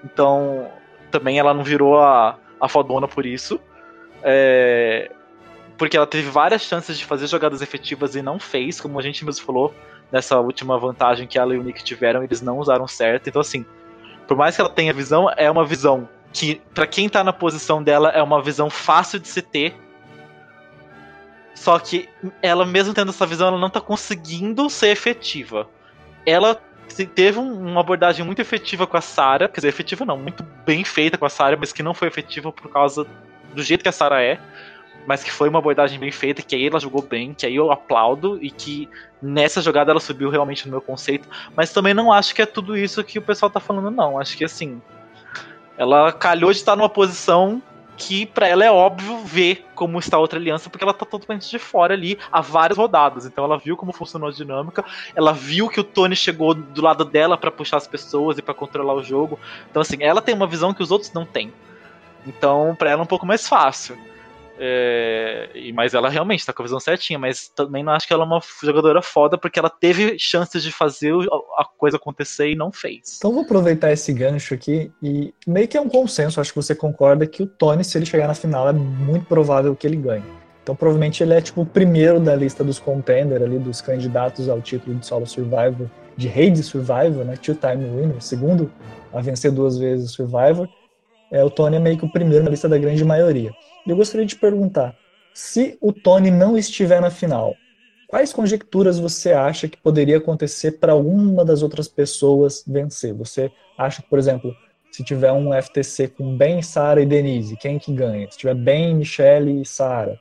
Então, 0.05 0.71
também 1.11 1.39
ela 1.39 1.55
não 1.55 1.65
virou 1.65 1.99
a, 1.99 2.39
a 2.61 2.69
fodona 2.69 3.09
por 3.09 3.25
isso. 3.25 3.59
É, 4.23 5.11
porque 5.77 5.97
ela 5.97 6.07
teve 6.07 6.29
várias 6.29 6.63
chances 6.63 6.99
de 6.99 7.05
fazer 7.05 7.27
jogadas 7.27 7.61
efetivas 7.61 8.15
e 8.15 8.23
não 8.23 8.39
fez, 8.39 8.81
como 8.81 8.99
a 8.99 9.03
gente 9.03 9.25
mesmo 9.25 9.45
falou 9.45 9.75
nessa 10.11 10.39
última 10.39 10.79
vantagem 10.79 11.27
que 11.27 11.39
ela 11.39 11.55
e 11.55 11.59
o 11.59 11.63
Nick 11.63 11.83
tiveram, 11.85 12.23
eles 12.23 12.41
não 12.41 12.59
usaram 12.59 12.87
certo. 12.87 13.29
Então, 13.29 13.41
assim, 13.41 13.65
por 14.27 14.37
mais 14.37 14.55
que 14.55 14.61
ela 14.61 14.71
tenha 14.71 14.93
visão, 14.93 15.31
é 15.37 15.51
uma 15.51 15.65
visão 15.65 16.09
que, 16.33 16.61
para 16.75 16.87
quem 16.87 17.09
tá 17.09 17.23
na 17.23 17.33
posição 17.33 17.83
dela, 17.83 18.11
é 18.11 18.23
uma 18.23 18.43
visão 18.43 18.71
fácil 18.71 19.19
de 19.19 19.29
se 19.29 19.43
ter. 19.43 19.75
Só 21.55 21.79
que 21.79 22.09
ela, 22.43 22.65
mesmo 22.65 22.95
tendo 22.95 23.11
essa 23.11 23.27
visão, 23.27 23.49
ela 23.49 23.59
não 23.59 23.71
tá 23.71 23.81
conseguindo 23.81 24.69
ser 24.69 24.89
efetiva. 24.89 25.69
Ela 26.25 26.61
teve 27.15 27.39
uma 27.39 27.81
abordagem 27.81 28.25
muito 28.25 28.41
efetiva 28.41 28.87
com 28.87 28.97
a 28.97 29.01
Sarah, 29.01 29.49
quer 29.49 29.57
dizer, 29.57 29.69
efetiva 29.69 30.05
não, 30.05 30.17
muito 30.17 30.43
bem 30.65 30.85
feita 30.85 31.19
com 31.19 31.27
a 31.27 31.31
Sarah, 31.31 31.57
mas 31.59 31.73
que 31.73 31.83
não 31.83 31.95
foi 31.95 32.09
efetiva 32.09 32.53
por 32.53 32.71
causa 32.71 33.07
do 33.55 33.63
jeito 33.63 33.83
que 33.83 33.89
a 33.89 33.93
Sarah 33.93 34.23
é. 34.23 34.39
Mas 35.07 35.23
que 35.23 35.31
foi 35.31 35.49
uma 35.49 35.59
abordagem 35.59 35.99
bem 35.99 36.11
feita, 36.11 36.43
que 36.43 36.55
aí 36.55 36.67
ela 36.67 36.81
jogou 36.81 37.03
bem, 37.03 37.33
que 37.33 37.47
aí 37.47 37.57
eu 37.57 37.71
aplaudo 37.71 38.39
e 38.43 38.51
que 38.51 38.89
nessa 39.23 39.63
jogada 39.63 39.91
ela 39.91 40.01
subiu 40.01 40.31
realmente 40.31 40.67
no 40.67 40.73
meu 40.73 40.81
conceito, 40.81 41.29
mas 41.55 41.73
também 41.73 41.95
não 41.95 42.13
acho 42.13 42.35
que 42.35 42.43
é 42.43 42.47
tudo 42.47 42.77
isso 42.77 43.03
que 43.05 43.19
o 43.19 43.23
pessoal 43.23 43.51
tá 43.51 43.61
falando 43.61 43.91
não, 43.91 44.19
acho 44.19 44.37
que 44.37 44.45
assim, 44.45 44.81
ela 45.79 46.13
calhou 46.13 46.51
de 46.53 46.59
estar 46.59 46.77
numa 46.77 46.89
posição 46.89 47.63
que 47.97 48.27
para 48.27 48.47
ela 48.47 48.65
é 48.65 48.71
óbvio 48.71 49.19
ver 49.21 49.65
como 49.75 49.99
está 49.99 50.17
a 50.17 50.21
outra 50.21 50.39
aliança, 50.39 50.69
porque 50.69 50.85
ela 50.85 50.93
tá 50.93 51.07
totalmente 51.07 51.49
de 51.49 51.59
fora 51.59 51.95
ali 51.95 52.19
há 52.31 52.41
várias 52.41 52.77
rodadas. 52.77 53.25
Então 53.25 53.45
ela 53.45 53.59
viu 53.59 53.77
como 53.77 53.93
funcionou 53.93 54.29
a 54.29 54.33
dinâmica, 54.33 54.85
ela 55.15 55.33
viu 55.33 55.69
que 55.69 55.81
o 55.81 55.85
Tony 55.85 56.15
chegou 56.15 56.55
do 56.55 56.83
lado 56.83 57.05
dela 57.05 57.37
para 57.37 57.51
puxar 57.51 57.79
as 57.79 57.87
pessoas 57.87 58.37
e 58.39 58.43
para 58.43 58.55
controlar 58.55 58.95
o 58.95 59.03
jogo. 59.03 59.39
Então 59.71 59.81
assim, 59.81 59.97
ela 60.01 60.21
tem 60.21 60.35
uma 60.35 60.47
visão 60.47 60.75
que 60.75 60.83
os 60.83 60.91
outros 60.91 61.13
não 61.13 61.25
têm. 61.25 61.53
Então, 62.27 62.75
para 62.77 62.91
ela 62.91 63.01
é 63.01 63.05
um 63.05 63.07
pouco 63.07 63.25
mais 63.25 63.49
fácil. 63.49 63.97
É, 64.59 65.51
mas 65.75 65.93
ela 65.93 66.09
realmente 66.09 66.45
tá 66.45 66.53
com 66.53 66.63
a 66.63 66.65
visão 66.65 66.81
certinha, 66.81 67.19
mas 67.19 67.49
também 67.49 67.85
não 67.85 67.93
acho 67.93 68.07
que 68.07 68.13
ela 68.13 68.25
é 68.25 68.27
uma 68.27 68.41
jogadora 68.63 69.03
foda, 69.03 69.37
porque 69.37 69.59
ela 69.59 69.69
teve 69.71 70.19
chances 70.19 70.63
de 70.63 70.73
fazer 70.73 71.13
a 71.57 71.65
coisa 71.65 71.97
acontecer 71.97 72.51
e 72.51 72.57
não 72.57 72.73
fez. 72.73 73.17
Então 73.19 73.33
vou 73.33 73.43
aproveitar 73.43 73.93
esse 73.93 74.13
gancho 74.13 74.55
aqui 74.55 74.91
e 75.03 75.35
meio 75.47 75.69
que 75.69 75.77
é 75.77 75.81
um 75.81 75.89
consenso, 75.89 76.41
acho 76.41 76.53
que 76.53 76.63
você 76.63 76.75
concorda 76.75 77.27
que 77.27 77.43
o 77.43 77.47
Tony, 77.47 77.85
se 77.85 77.99
ele 77.99 78.07
chegar 78.07 78.27
na 78.27 78.35
final, 78.35 78.69
é 78.69 78.73
muito 78.73 79.27
provável 79.27 79.77
que 79.77 79.87
ele 79.87 79.97
ganhe. 79.97 80.25
Então 80.63 80.75
provavelmente 80.75 81.23
ele 81.23 81.35
é 81.35 81.41
tipo 81.41 81.61
o 81.63 81.67
primeiro 81.67 82.19
da 82.19 82.35
lista 82.35 82.65
dos 82.65 82.79
contenders 82.79 83.43
ali, 83.43 83.59
dos 83.59 83.81
candidatos 83.81 84.49
ao 84.49 84.61
título 84.61 84.97
de 84.97 85.07
solo 85.07 85.27
survivor, 85.27 85.89
de 86.17 86.27
rei 86.29 86.51
de 86.51 86.63
survivor, 86.63 87.25
né? 87.25 87.37
Two-time 87.37 87.85
winner, 87.85 88.21
segundo 88.21 88.73
a 89.13 89.21
vencer 89.21 89.53
duas 89.53 89.79
vezes 89.79 90.11
o 90.11 90.15
survivor. 90.15 90.69
É, 91.31 91.43
o 91.43 91.51
Tony 91.51 91.77
é 91.77 91.81
meio 91.81 91.99
que 91.99 92.05
o 92.05 92.13
primeiro 92.13 92.45
na 92.45 92.51
lista 92.51 92.69
da 92.69 92.79
grande 92.79 93.05
maioria. 93.05 93.53
Eu 93.87 93.97
gostaria 93.97 94.27
de 94.27 94.37
perguntar: 94.37 94.97
se 95.35 95.77
o 95.81 95.93
Tony 95.93 96.31
não 96.31 96.57
estiver 96.57 97.01
na 97.01 97.11
final, 97.11 97.55
quais 98.09 98.33
conjecturas 98.33 98.99
você 98.99 99.33
acha 99.33 99.69
que 99.69 99.77
poderia 99.77 100.19
acontecer 100.19 100.73
para 100.73 100.93
alguma 100.93 101.45
das 101.45 101.63
outras 101.63 101.89
pessoas 101.89 102.65
vencer? 102.67 103.13
Você 103.15 103.51
acha 103.77 104.03
que, 104.03 104.09
por 104.09 104.19
exemplo, 104.19 104.55
se 104.91 105.05
tiver 105.05 105.33
um 105.33 105.53
FTC 105.53 106.09
com 106.09 106.37
Ben, 106.37 106.63
Sara 106.63 107.03
e 107.03 107.07
Denise, 107.07 107.57
quem 107.57 107.79
que 107.79 107.93
ganha? 107.93 108.31
Se 108.31 108.39
tiver 108.39 108.55
Ben, 108.55 108.95
Michelle 108.95 109.61
e 109.61 109.67
Sara, 109.67 110.19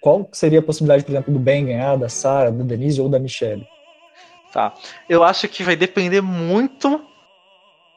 qual 0.00 0.28
seria 0.32 0.58
a 0.58 0.62
possibilidade, 0.62 1.04
por 1.04 1.12
exemplo, 1.12 1.32
do 1.32 1.38
Ben 1.38 1.64
ganhar, 1.64 1.96
da 1.96 2.08
Sara, 2.08 2.50
da 2.50 2.64
Denise 2.64 3.00
ou 3.00 3.08
da 3.08 3.18
Michelle? 3.18 3.66
Tá. 4.52 4.74
Eu 5.08 5.24
acho 5.24 5.48
que 5.48 5.62
vai 5.62 5.76
depender 5.76 6.20
muito 6.20 7.02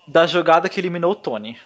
da 0.08 0.28
jogada 0.28 0.70
que 0.70 0.80
eliminou 0.80 1.12
o 1.12 1.16
Tony 1.16 1.58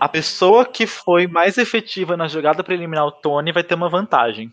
a 0.00 0.08
pessoa 0.08 0.64
que 0.64 0.86
foi 0.86 1.26
mais 1.26 1.58
efetiva 1.58 2.16
na 2.16 2.28
jogada 2.28 2.62
para 2.62 2.74
eliminar 2.74 3.06
o 3.06 3.12
Tony 3.12 3.52
vai 3.52 3.62
ter 3.62 3.74
uma 3.74 3.88
vantagem. 3.88 4.50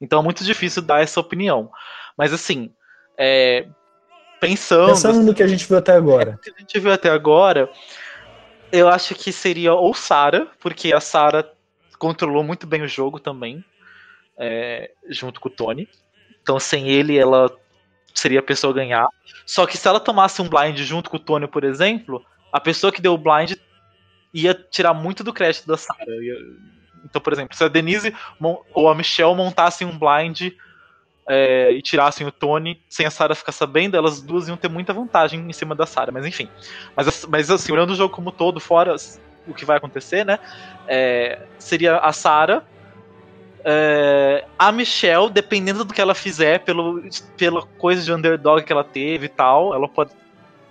Então 0.00 0.20
é 0.20 0.22
muito 0.22 0.44
difícil 0.44 0.82
dar 0.82 1.02
essa 1.02 1.20
opinião. 1.20 1.70
Mas 2.16 2.32
assim, 2.32 2.72
é, 3.18 3.66
pensando. 4.40 4.88
Pensando 4.88 5.22
no 5.22 5.34
que 5.34 5.42
a 5.42 5.46
gente 5.46 5.66
viu 5.66 5.76
até 5.76 5.92
agora. 5.92 6.38
É, 6.40 6.42
que 6.42 6.56
a 6.56 6.60
gente 6.60 6.78
viu 6.78 6.92
até 6.92 7.10
agora, 7.10 7.70
eu 8.72 8.88
acho 8.88 9.14
que 9.14 9.32
seria 9.32 9.74
ou 9.74 9.92
Sara, 9.92 10.48
porque 10.60 10.92
a 10.92 11.00
Sara 11.00 11.50
controlou 11.98 12.42
muito 12.42 12.66
bem 12.66 12.82
o 12.82 12.88
jogo 12.88 13.20
também, 13.20 13.62
é, 14.38 14.90
junto 15.08 15.40
com 15.40 15.48
o 15.48 15.52
Tony. 15.52 15.88
Então 16.42 16.58
sem 16.58 16.88
ele, 16.88 17.18
ela 17.18 17.50
seria 18.14 18.40
a 18.40 18.42
pessoa 18.42 18.72
a 18.72 18.76
ganhar. 18.76 19.06
Só 19.44 19.66
que 19.66 19.76
se 19.76 19.86
ela 19.86 20.00
tomasse 20.00 20.40
um 20.40 20.48
blind 20.48 20.78
junto 20.78 21.10
com 21.10 21.16
o 21.16 21.20
Tony, 21.20 21.46
por 21.46 21.64
exemplo, 21.64 22.24
a 22.52 22.60
pessoa 22.60 22.92
que 22.92 23.02
deu 23.02 23.12
o 23.12 23.18
blind 23.18 23.52
ia 24.32 24.54
tirar 24.54 24.94
muito 24.94 25.24
do 25.24 25.32
crédito 25.32 25.66
da 25.66 25.76
Sarah. 25.76 26.04
Então, 27.04 27.20
por 27.20 27.32
exemplo, 27.32 27.56
se 27.56 27.64
a 27.64 27.68
Denise 27.68 28.14
ou 28.74 28.88
a 28.88 28.94
Michelle 28.94 29.34
montassem 29.34 29.86
um 29.86 29.98
blind 29.98 30.52
é, 31.28 31.72
e 31.72 31.82
tirassem 31.82 32.26
o 32.26 32.32
Tony 32.32 32.82
sem 32.88 33.06
a 33.06 33.10
Sarah 33.10 33.34
ficar 33.34 33.52
sabendo, 33.52 33.96
elas 33.96 34.20
duas 34.20 34.48
iam 34.48 34.56
ter 34.56 34.68
muita 34.68 34.92
vantagem 34.92 35.40
em 35.48 35.52
cima 35.52 35.74
da 35.74 35.86
Sarah. 35.86 36.12
Mas 36.12 36.26
enfim. 36.26 36.48
Mas, 36.96 37.24
mas 37.26 37.50
assim, 37.50 37.72
olhando 37.72 37.90
o 37.90 37.96
jogo 37.96 38.14
como 38.14 38.32
todo, 38.32 38.60
fora 38.60 38.94
o 39.46 39.54
que 39.54 39.64
vai 39.64 39.76
acontecer, 39.76 40.24
né? 40.24 40.38
É, 40.86 41.40
seria 41.58 41.98
a 41.98 42.12
Sarah. 42.12 42.64
É, 43.62 44.44
a 44.58 44.72
Michelle, 44.72 45.30
dependendo 45.30 45.84
do 45.84 45.92
que 45.92 46.00
ela 46.00 46.14
fizer, 46.14 46.60
pelo, 46.60 47.02
pela 47.36 47.62
coisa 47.62 48.02
de 48.02 48.12
underdog 48.12 48.64
que 48.64 48.72
ela 48.72 48.84
teve 48.84 49.26
e 49.26 49.28
tal, 49.28 49.74
ela 49.74 49.88
pode. 49.88 50.12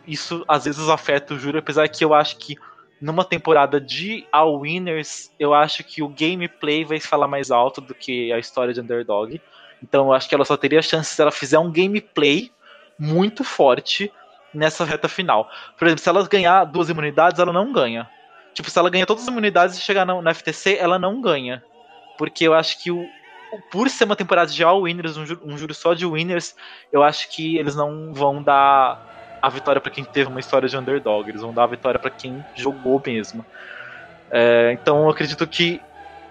Isso 0.08 0.44
às 0.48 0.66
vezes 0.66 0.90
afeta 0.90 1.36
o 1.36 1.40
júri, 1.40 1.60
apesar 1.60 1.88
que 1.88 2.04
eu 2.04 2.14
acho 2.16 2.38
que 2.38 2.58
numa 3.02 3.24
temporada 3.24 3.80
de 3.80 4.26
All 4.32 4.60
Winners, 4.60 5.32
eu 5.40 5.54
acho 5.54 5.84
que 5.84 6.04
o 6.04 6.10
gameplay 6.10 6.84
vai 6.84 7.00
falar 7.00 7.28
mais 7.28 7.50
alto 7.50 7.80
do 7.80 7.96
que 7.96 8.32
a 8.32 8.40
história 8.40 8.74
de 8.74 8.82
Underdog. 8.82 9.42
Então 9.82 10.08
eu 10.08 10.14
acho 10.14 10.28
que 10.28 10.36
ela 10.36 10.46
só 10.46 10.58
teria 10.58 10.82
chance 10.82 11.16
se 11.16 11.22
ela 11.22 11.32
fizer 11.32 11.60
um 11.60 11.72
gameplay 11.72 12.52
muito 12.98 13.44
forte 13.44 14.12
nessa 14.54 14.84
reta 14.84 15.08
final. 15.08 15.50
Por 15.78 15.88
exemplo, 15.88 16.04
se 16.04 16.10
ela 16.10 16.28
ganhar 16.28 16.66
duas 16.66 16.90
imunidades, 16.90 17.40
ela 17.40 17.54
não 17.54 17.72
ganha. 17.72 18.10
Tipo, 18.54 18.70
se 18.70 18.78
ela 18.78 18.90
ganhar 18.90 19.06
todas 19.06 19.24
as 19.24 19.30
imunidades 19.30 19.78
e 19.78 19.82
chegar 19.82 20.06
na, 20.06 20.34
FTC, 20.34 20.76
ela 20.78 21.00
não 21.00 21.22
ganha. 21.22 21.64
Porque 22.18 22.46
eu 22.46 22.54
acho 22.54 22.82
que 22.84 22.92
o, 22.92 23.08
por 23.72 23.90
ser 23.90 24.04
uma 24.04 24.16
temporada 24.16 24.52
de 24.52 24.64
All 24.64 24.82
Winners, 24.82 25.16
um, 25.16 25.24
um 25.46 25.58
júri 25.58 25.74
só 25.74 25.94
de 25.94 26.06
Winners, 26.06 26.56
eu 26.92 27.02
acho 27.02 27.30
que 27.30 27.58
eles 27.58 27.76
não 27.76 28.14
vão 28.14 28.44
dar 28.44 29.19
a 29.42 29.50
vitória 29.50 29.82
para 29.82 29.92
quem 29.92 30.04
teve 30.04 30.30
uma 30.30 30.40
história 30.40 30.68
de 30.68 30.78
underdog, 30.78 31.30
eles 31.30 31.42
vão 31.42 31.54
dar 31.54 31.64
a 31.64 31.68
vitória 31.68 32.00
para 32.00 32.10
quem 32.10 32.44
jogou 32.56 33.02
mesmo. 33.06 33.46
É, 34.32 34.72
então 34.74 35.04
eu 35.04 35.10
acredito 35.10 35.46
que 35.48 35.82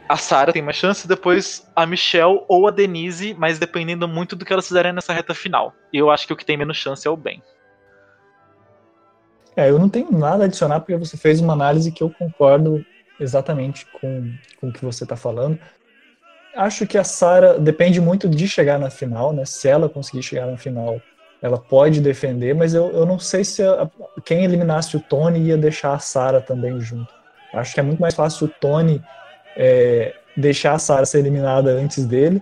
a 0.09 0.16
Sarah 0.16 0.52
tem 0.52 0.62
mais 0.62 0.76
chance, 0.76 1.06
depois 1.06 1.68
a 1.76 1.84
Michelle 1.84 2.42
ou 2.48 2.66
a 2.66 2.70
Denise, 2.70 3.34
mas 3.38 3.59
dependendo 3.59 4.09
muito 4.09 4.34
do 4.34 4.44
que 4.44 4.52
elas 4.52 4.66
fizerem 4.66 4.92
nessa 4.92 5.12
reta 5.12 5.34
final. 5.34 5.74
E 5.92 5.98
eu 5.98 6.11
acho 6.11 6.26
que 6.26 6.32
o 6.32 6.36
que 6.36 6.46
tem 6.46 6.56
menos 6.56 6.78
chance 6.78 7.06
é 7.06 7.11
o 7.11 7.16
Ben. 7.16 7.42
É, 9.54 9.68
eu 9.68 9.78
não 9.78 9.88
tenho 9.88 10.11
nada 10.11 10.44
a 10.44 10.46
adicionar 10.46 10.80
porque 10.80 10.96
você 10.96 11.16
fez 11.16 11.40
uma 11.40 11.52
análise 11.52 11.92
que 11.92 12.02
eu 12.02 12.09
concordo 12.09 12.84
exatamente 13.20 13.84
com, 13.86 14.32
com 14.61 14.68
o 14.68 14.72
que 14.72 14.84
você 14.84 15.04
está 15.04 15.16
falando. 15.16 15.59
Acho 16.54 16.86
que 16.86 16.96
a 16.96 17.04
Sarah 17.04 17.59
depende 17.59 18.00
muito 18.00 18.28
de 18.28 18.48
chegar 18.48 18.78
na 18.78 18.88
final, 18.88 19.32
né? 19.32 19.44
Se 19.44 19.68
ela 19.68 19.88
conseguir 19.88 20.22
chegar 20.22 20.46
na 20.46 20.56
final, 20.56 21.02
ela 21.41 21.59
pode 21.59 22.01
defender, 22.01 22.55
mas 22.55 22.74
eu, 22.74 22.91
eu 22.91 23.07
não 23.07 23.18
sei 23.18 23.45
se 23.45 23.62
a, 23.62 23.89
quem 24.24 24.45
eliminasse 24.45 24.97
o 24.97 25.01
Tony 25.01 25.41
ia 25.41 25.57
deixar 25.57 25.95
a 25.95 25.99
Sarah 25.99 26.41
também 26.41 26.80
junto. 26.80 27.12
Acho 27.55 27.74
que 27.74 27.80
é 27.80 27.82
muito 27.82 28.01
mais 28.01 28.14
fácil 28.14 28.47
o 28.47 28.51
Tony 28.61 29.03
é, 29.57 30.14
deixar 30.36 30.74
a 30.74 30.78
Sarah 30.78 31.07
ser 31.07 31.18
eliminada 31.18 31.70
antes 31.70 32.05
dele. 32.05 32.41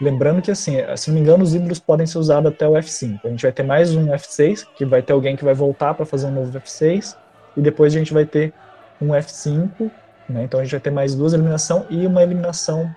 Lembrando 0.00 0.40
que, 0.40 0.50
assim, 0.50 0.76
se 0.96 1.08
não 1.08 1.14
me 1.14 1.20
engano, 1.20 1.44
os 1.44 1.54
ídolos 1.54 1.78
podem 1.78 2.06
ser 2.06 2.18
usados 2.18 2.50
até 2.50 2.66
o 2.66 2.72
F5. 2.72 3.20
A 3.22 3.28
gente 3.28 3.42
vai 3.42 3.52
ter 3.52 3.62
mais 3.62 3.94
um 3.94 4.06
F6, 4.06 4.66
que 4.74 4.86
vai 4.86 5.02
ter 5.02 5.12
alguém 5.12 5.36
que 5.36 5.44
vai 5.44 5.52
voltar 5.52 5.92
para 5.92 6.06
fazer 6.06 6.26
um 6.26 6.30
novo 6.30 6.58
F6, 6.58 7.14
e 7.54 7.60
depois 7.60 7.94
a 7.94 7.98
gente 7.98 8.12
vai 8.12 8.24
ter 8.24 8.52
um 9.00 9.08
F5, 9.08 9.90
né? 10.28 10.44
então 10.44 10.58
a 10.58 10.62
gente 10.62 10.72
vai 10.72 10.80
ter 10.80 10.90
mais 10.90 11.14
duas 11.14 11.34
eliminações 11.34 11.84
e 11.90 12.06
uma 12.06 12.22
eliminação, 12.22 12.90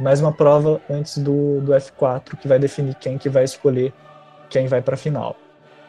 mais 0.00 0.20
uma 0.20 0.32
prova 0.32 0.80
antes 0.88 1.18
do, 1.18 1.60
do 1.60 1.72
F4, 1.72 2.36
que 2.38 2.48
vai 2.48 2.58
definir 2.58 2.94
quem 2.94 3.18
que 3.18 3.28
vai 3.28 3.44
escolher 3.44 3.92
quem 4.48 4.66
vai 4.66 4.82
para 4.82 4.94
a 4.94 4.98
final, 4.98 5.36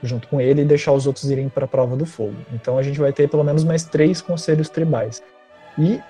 junto 0.04 0.28
com 0.28 0.40
ele 0.40 0.62
e 0.62 0.66
deixar 0.66 0.92
os 0.92 1.08
outros 1.08 1.30
irem 1.30 1.50
para 1.50 1.66
a 1.66 1.68
prova 1.68 1.96
do 1.96 2.06
fogo. 2.06 2.36
Então 2.54 2.78
a 2.78 2.84
gente 2.84 3.00
vai 3.00 3.12
ter 3.12 3.30
pelo 3.30 3.44
menos 3.44 3.64
mais 3.64 3.84
três 3.84 4.22
conselhos 4.22 4.70
tribais. 4.70 5.22
E 5.78 6.02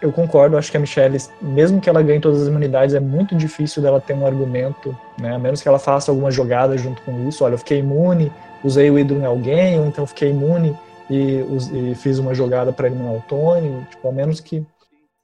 eu 0.00 0.12
concordo, 0.12 0.58
acho 0.58 0.70
que 0.70 0.76
a 0.76 0.80
Michelle, 0.80 1.16
mesmo 1.40 1.80
que 1.80 1.88
ela 1.88 2.02
ganhe 2.02 2.20
todas 2.20 2.42
as 2.42 2.48
imunidades, 2.48 2.94
é 2.94 3.00
muito 3.00 3.34
difícil 3.34 3.82
dela 3.82 4.00
ter 4.00 4.12
um 4.12 4.26
argumento, 4.26 4.96
né? 5.18 5.34
A 5.34 5.38
menos 5.38 5.62
que 5.62 5.68
ela 5.68 5.78
faça 5.78 6.10
alguma 6.10 6.30
jogada 6.30 6.76
junto 6.76 7.00
com 7.02 7.26
isso. 7.26 7.42
Olha, 7.44 7.54
eu 7.54 7.58
fiquei 7.58 7.78
imune, 7.78 8.30
usei 8.62 8.90
o 8.90 8.98
ídolo 8.98 9.20
em 9.20 9.24
alguém, 9.24 9.80
ou 9.80 9.86
então 9.86 10.06
fiquei 10.06 10.30
imune 10.30 10.76
e, 11.08 11.40
e 11.72 11.94
fiz 11.94 12.18
uma 12.18 12.34
jogada 12.34 12.72
para 12.72 12.86
eliminar 12.86 13.14
o 13.14 13.24
Tony. 13.28 13.86
Tipo, 13.90 14.08
a 14.08 14.12
menos 14.12 14.40
que 14.40 14.56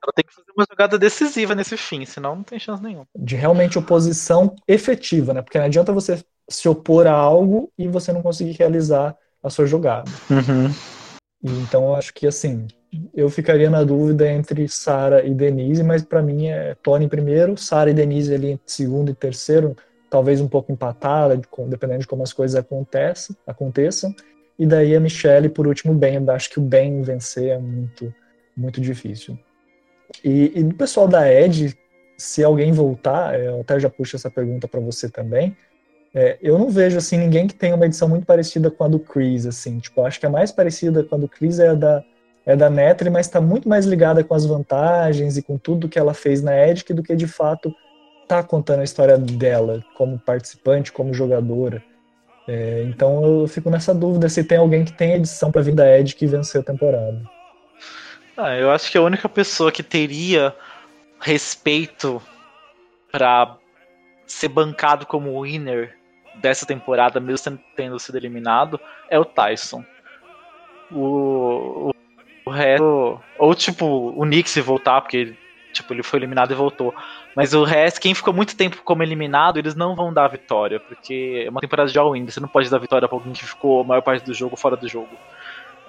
ela 0.02 0.12
tem 0.14 0.24
que 0.24 0.34
fazer 0.34 0.50
uma 0.56 0.64
jogada 0.68 0.98
decisiva 0.98 1.54
nesse 1.54 1.76
fim, 1.76 2.06
senão 2.06 2.36
não 2.36 2.42
tem 2.42 2.58
chance 2.58 2.82
nenhuma. 2.82 3.06
De 3.14 3.36
realmente 3.36 3.78
oposição 3.78 4.54
efetiva, 4.66 5.34
né? 5.34 5.42
Porque 5.42 5.58
não 5.58 5.66
adianta 5.66 5.92
você 5.92 6.24
se 6.50 6.68
opor 6.68 7.06
a 7.06 7.12
algo 7.12 7.72
e 7.78 7.88
você 7.88 8.12
não 8.12 8.20
conseguir 8.20 8.52
realizar 8.52 9.16
a 9.42 9.48
sua 9.48 9.66
jogada. 9.66 10.10
Uhum. 10.28 10.70
Então 11.42 11.84
eu 11.84 11.94
acho 11.94 12.12
que 12.12 12.26
assim, 12.26 12.66
eu 13.14 13.30
ficaria 13.30 13.70
na 13.70 13.82
dúvida 13.82 14.30
entre 14.30 14.68
Sara 14.68 15.24
e 15.24 15.32
Denise, 15.32 15.82
mas 15.82 16.02
para 16.02 16.20
mim 16.20 16.48
é 16.48 16.76
Tony 16.82 17.08
primeiro, 17.08 17.56
Sara 17.56 17.90
e 17.90 17.94
Denise 17.94 18.34
ali 18.34 18.52
em 18.52 18.60
segundo 18.66 19.10
e 19.10 19.14
terceiro, 19.14 19.76
talvez 20.10 20.40
um 20.40 20.48
pouco 20.48 20.72
empatada, 20.72 21.40
dependendo 21.68 22.00
de 22.00 22.06
como 22.06 22.22
as 22.22 22.32
coisas 22.32 22.56
acontecem, 22.56 23.34
aconteçam. 23.46 24.14
E 24.58 24.66
daí 24.66 24.94
a 24.94 25.00
Michelle 25.00 25.48
por 25.48 25.66
último 25.66 25.94
Ben, 25.94 26.16
eu 26.16 26.30
acho 26.32 26.50
que 26.50 26.58
o 26.58 26.62
Ben 26.62 27.00
vencer 27.00 27.50
é 27.50 27.58
muito 27.58 28.12
muito 28.56 28.80
difícil. 28.80 29.38
E, 30.22 30.52
e 30.54 30.62
do 30.62 30.74
pessoal 30.74 31.08
da 31.08 31.32
Ed, 31.32 31.74
se 32.18 32.44
alguém 32.44 32.72
voltar, 32.72 33.40
eu 33.40 33.60
até 33.60 33.80
já 33.80 33.88
puxo 33.88 34.16
essa 34.16 34.30
pergunta 34.30 34.68
para 34.68 34.80
você 34.80 35.08
também. 35.08 35.56
É, 36.14 36.38
eu 36.42 36.58
não 36.58 36.70
vejo 36.70 36.98
assim 36.98 37.16
ninguém 37.16 37.46
que 37.46 37.54
tenha 37.54 37.74
uma 37.74 37.86
edição 37.86 38.08
muito 38.08 38.26
parecida 38.26 38.70
com 38.70 38.84
a 38.84 38.88
do 38.88 38.98
Chris, 38.98 39.46
assim. 39.46 39.78
Tipo, 39.78 40.02
acho 40.02 40.18
que 40.18 40.26
a 40.26 40.30
mais 40.30 40.50
parecida 40.50 41.04
com 41.04 41.14
a 41.14 41.18
do 41.18 41.28
Chris 41.28 41.58
é 41.58 41.68
a 41.68 41.74
da 41.74 42.04
é 42.46 42.56
da 42.56 42.70
Netri, 42.70 43.10
mas 43.10 43.26
está 43.26 43.40
muito 43.40 43.68
mais 43.68 43.84
ligada 43.84 44.24
com 44.24 44.34
as 44.34 44.46
vantagens 44.46 45.36
e 45.36 45.42
com 45.42 45.58
tudo 45.58 45.88
que 45.88 45.98
ela 45.98 46.14
fez 46.14 46.42
na 46.42 46.56
Edic 46.66 46.92
do 46.92 47.02
que 47.02 47.14
de 47.14 47.26
fato 47.26 47.72
tá 48.26 48.42
contando 48.42 48.80
a 48.80 48.84
história 48.84 49.18
dela 49.18 49.84
como 49.94 50.18
participante, 50.18 50.90
como 50.90 51.12
jogadora. 51.12 51.82
É, 52.48 52.82
então 52.84 53.42
eu 53.42 53.46
fico 53.46 53.70
nessa 53.70 53.94
dúvida 53.94 54.28
se 54.28 54.42
tem 54.42 54.58
alguém 54.58 54.84
que 54.84 54.92
tem 54.92 55.12
edição 55.12 55.52
para 55.52 55.62
vir 55.62 55.74
da 55.74 55.98
Edic 55.98 56.24
e 56.24 56.28
vencer 56.28 56.60
a 56.60 56.64
temporada. 56.64 57.22
Ah, 58.36 58.56
eu 58.56 58.70
acho 58.70 58.90
que 58.90 58.96
a 58.96 59.02
única 59.02 59.28
pessoa 59.28 59.70
que 59.70 59.82
teria 59.82 60.54
respeito 61.20 62.22
para 63.12 63.58
ser 64.26 64.48
bancado 64.48 65.04
como 65.04 65.42
winner 65.42 65.99
dessa 66.40 66.66
temporada, 66.66 67.20
mesmo 67.20 67.58
tendo 67.76 67.98
sido 67.98 68.16
eliminado, 68.16 68.80
é 69.08 69.18
o 69.18 69.24
Tyson. 69.24 69.84
O, 70.90 71.90
o, 71.90 71.94
o 72.46 72.50
resto. 72.50 73.20
Ou 73.38 73.54
tipo, 73.54 73.86
o 74.16 74.24
Nick 74.24 74.48
se 74.48 74.60
voltar, 74.60 75.00
porque 75.00 75.36
tipo, 75.72 75.92
ele 75.92 76.02
foi 76.02 76.18
eliminado 76.18 76.52
e 76.52 76.56
voltou. 76.56 76.94
Mas 77.34 77.54
o 77.54 77.64
resto, 77.64 78.00
quem 78.00 78.14
ficou 78.14 78.34
muito 78.34 78.56
tempo 78.56 78.82
como 78.84 79.02
eliminado, 79.02 79.58
eles 79.58 79.74
não 79.74 79.94
vão 79.94 80.12
dar 80.12 80.24
a 80.24 80.28
vitória, 80.28 80.80
porque 80.80 81.44
é 81.46 81.50
uma 81.50 81.60
temporada 81.60 81.90
de 81.90 81.98
all-in, 81.98 82.26
você 82.26 82.40
não 82.40 82.48
pode 82.48 82.68
dar 82.68 82.78
vitória 82.78 83.08
pra 83.08 83.16
alguém 83.16 83.32
que 83.32 83.46
ficou 83.46 83.80
a 83.80 83.84
maior 83.84 84.02
parte 84.02 84.24
do 84.24 84.34
jogo 84.34 84.56
fora 84.56 84.76
do 84.76 84.88
jogo. 84.88 85.08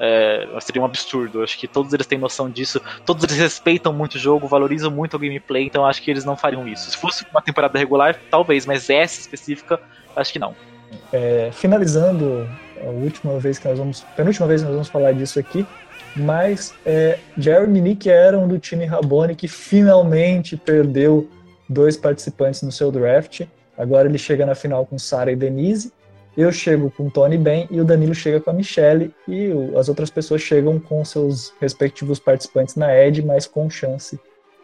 É, 0.03 0.47
seria 0.59 0.81
um 0.81 0.85
absurdo. 0.85 1.43
Acho 1.43 1.55
que 1.59 1.67
todos 1.67 1.93
eles 1.93 2.07
têm 2.07 2.17
noção 2.17 2.49
disso. 2.49 2.81
Todos 3.05 3.23
eles 3.23 3.37
respeitam 3.37 3.93
muito 3.93 4.15
o 4.15 4.17
jogo, 4.17 4.47
valorizam 4.47 4.89
muito 4.89 5.15
o 5.15 5.19
gameplay, 5.19 5.63
então 5.63 5.85
acho 5.85 6.01
que 6.01 6.09
eles 6.09 6.25
não 6.25 6.35
fariam 6.35 6.67
isso. 6.67 6.89
Se 6.89 6.97
fosse 6.97 7.23
uma 7.29 7.41
temporada 7.41 7.77
regular, 7.77 8.19
talvez, 8.31 8.65
mas 8.65 8.89
essa 8.89 9.21
específica, 9.21 9.79
acho 10.15 10.33
que 10.33 10.39
não. 10.39 10.55
É, 11.13 11.51
finalizando 11.53 12.49
a 12.83 12.89
última 12.89 13.37
vez 13.37 13.59
que 13.59 13.67
nós 13.67 13.77
vamos, 13.77 14.01
penúltima 14.15 14.47
vez 14.47 14.61
que 14.61 14.65
nós 14.65 14.73
vamos 14.73 14.89
falar 14.89 15.11
disso 15.13 15.39
aqui, 15.39 15.67
mas 16.15 16.73
é, 16.83 17.19
Jeremy 17.37 17.79
Nick 17.79 18.09
era 18.09 18.37
um 18.37 18.47
do 18.47 18.57
time 18.57 18.85
Rabone 18.85 19.35
que 19.35 19.47
finalmente 19.47 20.57
perdeu 20.57 21.29
dois 21.69 21.95
participantes 21.95 22.63
no 22.63 22.71
seu 22.71 22.91
draft. 22.91 23.41
Agora 23.77 24.09
ele 24.09 24.17
chega 24.17 24.47
na 24.47 24.55
final 24.55 24.83
com 24.83 24.97
Sara 24.97 25.31
e 25.31 25.35
Denise. 25.35 25.93
Eu 26.35 26.51
chego 26.51 26.89
com 26.91 27.09
Tony 27.09 27.37
Ben 27.37 27.67
e 27.69 27.81
o 27.81 27.85
Danilo 27.85 28.15
chega 28.15 28.39
com 28.39 28.49
a 28.49 28.53
Michelle 28.53 29.13
e 29.27 29.49
o, 29.49 29.77
as 29.77 29.89
outras 29.89 30.09
pessoas 30.09 30.41
chegam 30.41 30.79
com 30.79 31.03
seus 31.03 31.53
respectivos 31.59 32.19
participantes 32.19 32.75
na 32.75 32.95
Ed, 32.95 33.21
mas 33.21 33.45
com 33.45 33.69
chance 33.69 34.19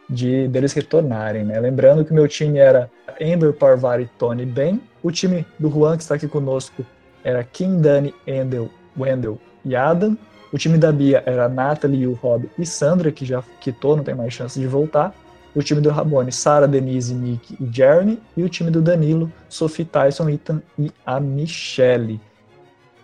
de 0.10 0.48
deles 0.48 0.72
retornarem, 0.72 1.44
né? 1.44 1.60
Lembrando 1.60 2.06
que 2.06 2.12
o 2.12 2.16
meu 2.16 2.28
time 2.28 2.60
era 2.60 2.90
Amber 3.22 3.52
Parvari 3.52 4.10
Tony 4.18 4.46
Ben. 4.46 4.82
O 5.04 5.12
time 5.12 5.46
do 5.60 5.70
Juan, 5.70 5.98
que 5.98 6.04
está 6.04 6.16
aqui 6.16 6.28
conosco, 6.28 6.86
era 7.24 7.44
Kim, 7.44 7.82
Dani, 7.82 8.14
Endel, 8.26 8.70
Wendell 8.98 9.38
e 9.66 9.76
Adam. 9.76 10.18
O 10.54 10.58
time 10.58 10.78
da 10.78 10.92
Bia 10.94 11.22
era 11.26 11.50
Natalie, 11.50 12.08
o 12.08 12.14
Rob 12.14 12.50
e 12.58 12.66
Sandra, 12.66 13.12
que 13.12 13.26
já 13.26 13.44
quitou, 13.60 13.98
não 13.98 14.04
tem 14.04 14.16
mais 14.16 14.34
chance 14.34 14.58
de 14.58 14.66
voltar. 14.66 15.14
O 15.58 15.64
time 15.64 15.82
do 15.82 15.90
Rabone, 15.90 16.32
Sara, 16.32 16.68
Denise, 16.68 17.16
Nick 17.16 17.58
e 17.60 17.76
Jeremy. 17.76 18.22
E 18.38 18.44
o 18.44 18.50
time 18.50 18.70
do 18.70 18.80
Danilo, 18.80 19.32
Sophie, 19.50 19.84
Tyson, 19.84 20.30
Ethan 20.30 20.62
e 20.78 20.92
a 21.04 21.20
Michelle. 21.20 22.22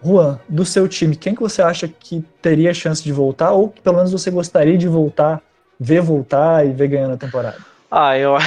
Juan, 0.06 0.40
do 0.48 0.64
seu 0.64 0.88
time, 0.88 1.16
quem 1.16 1.34
que 1.34 1.42
você 1.42 1.64
acha 1.64 1.88
que 1.88 2.24
teria 2.44 2.72
chance 2.72 3.04
de 3.04 3.12
voltar? 3.12 3.54
Ou 3.54 3.70
que 3.70 3.82
pelo 3.82 3.96
menos 3.96 4.12
você 4.12 4.30
gostaria 4.30 4.78
de 4.78 4.88
voltar, 4.88 5.42
ver 5.80 6.02
voltar 6.02 6.64
e 6.64 6.72
ver 6.72 6.90
ganhando 6.90 7.16
a 7.16 7.18
temporada? 7.18 7.58
Ah, 7.90 8.16
eu... 8.18 8.38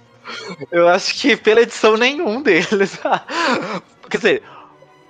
eu 0.72 0.88
acho 0.88 1.20
que 1.20 1.36
pela 1.36 1.60
edição 1.60 1.98
nenhum 1.98 2.42
deles. 2.42 2.98
Quer 4.08 4.16
dizer, 4.16 4.42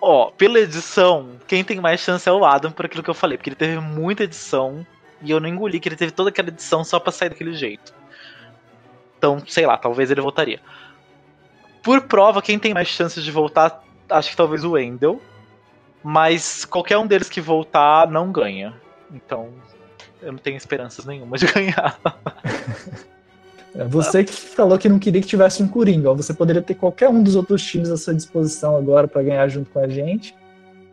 Ó, 0.00 0.30
pela 0.32 0.58
edição, 0.58 1.30
quem 1.46 1.62
tem 1.62 1.80
mais 1.80 2.00
chance 2.00 2.28
é 2.28 2.32
o 2.32 2.44
Adam, 2.44 2.70
por 2.70 2.84
aquilo 2.84 3.02
que 3.02 3.08
eu 3.08 3.14
falei, 3.14 3.38
porque 3.38 3.48
ele 3.48 3.56
teve 3.56 3.78
muita 3.80 4.24
edição 4.24 4.84
e 5.22 5.30
eu 5.30 5.40
não 5.40 5.48
engoli 5.48 5.80
que 5.80 5.88
ele 5.88 5.96
teve 5.96 6.12
toda 6.12 6.28
aquela 6.28 6.48
edição 6.48 6.84
só 6.84 7.00
pra 7.00 7.10
sair 7.10 7.30
daquele 7.30 7.54
jeito. 7.54 7.94
Então, 9.24 9.42
sei 9.46 9.64
lá, 9.64 9.78
talvez 9.78 10.10
ele 10.10 10.20
voltaria. 10.20 10.60
Por 11.82 12.02
prova, 12.02 12.42
quem 12.42 12.58
tem 12.58 12.74
mais 12.74 12.88
chances 12.88 13.24
de 13.24 13.30
voltar, 13.30 13.82
acho 14.10 14.28
que 14.28 14.36
talvez 14.36 14.64
o 14.64 14.72
Wendell. 14.72 15.18
Mas 16.02 16.66
qualquer 16.66 16.98
um 16.98 17.06
deles 17.06 17.30
que 17.30 17.40
voltar 17.40 18.06
não 18.10 18.30
ganha. 18.30 18.74
Então, 19.10 19.48
eu 20.20 20.32
não 20.32 20.38
tenho 20.38 20.58
esperanças 20.58 21.06
nenhuma 21.06 21.38
de 21.38 21.46
ganhar. 21.52 21.98
É 23.76 23.82
você 23.82 24.22
que 24.22 24.32
falou 24.32 24.78
que 24.78 24.88
não 24.88 25.00
queria 25.00 25.20
que 25.20 25.26
tivesse 25.26 25.60
um 25.60 25.66
Coringa. 25.66 26.14
Você 26.14 26.32
poderia 26.32 26.62
ter 26.62 26.76
qualquer 26.76 27.08
um 27.08 27.20
dos 27.20 27.34
outros 27.34 27.60
times 27.60 27.90
à 27.90 27.96
sua 27.96 28.14
disposição 28.14 28.76
agora 28.76 29.08
para 29.08 29.20
ganhar 29.20 29.48
junto 29.48 29.68
com 29.68 29.80
a 29.80 29.88
gente, 29.88 30.32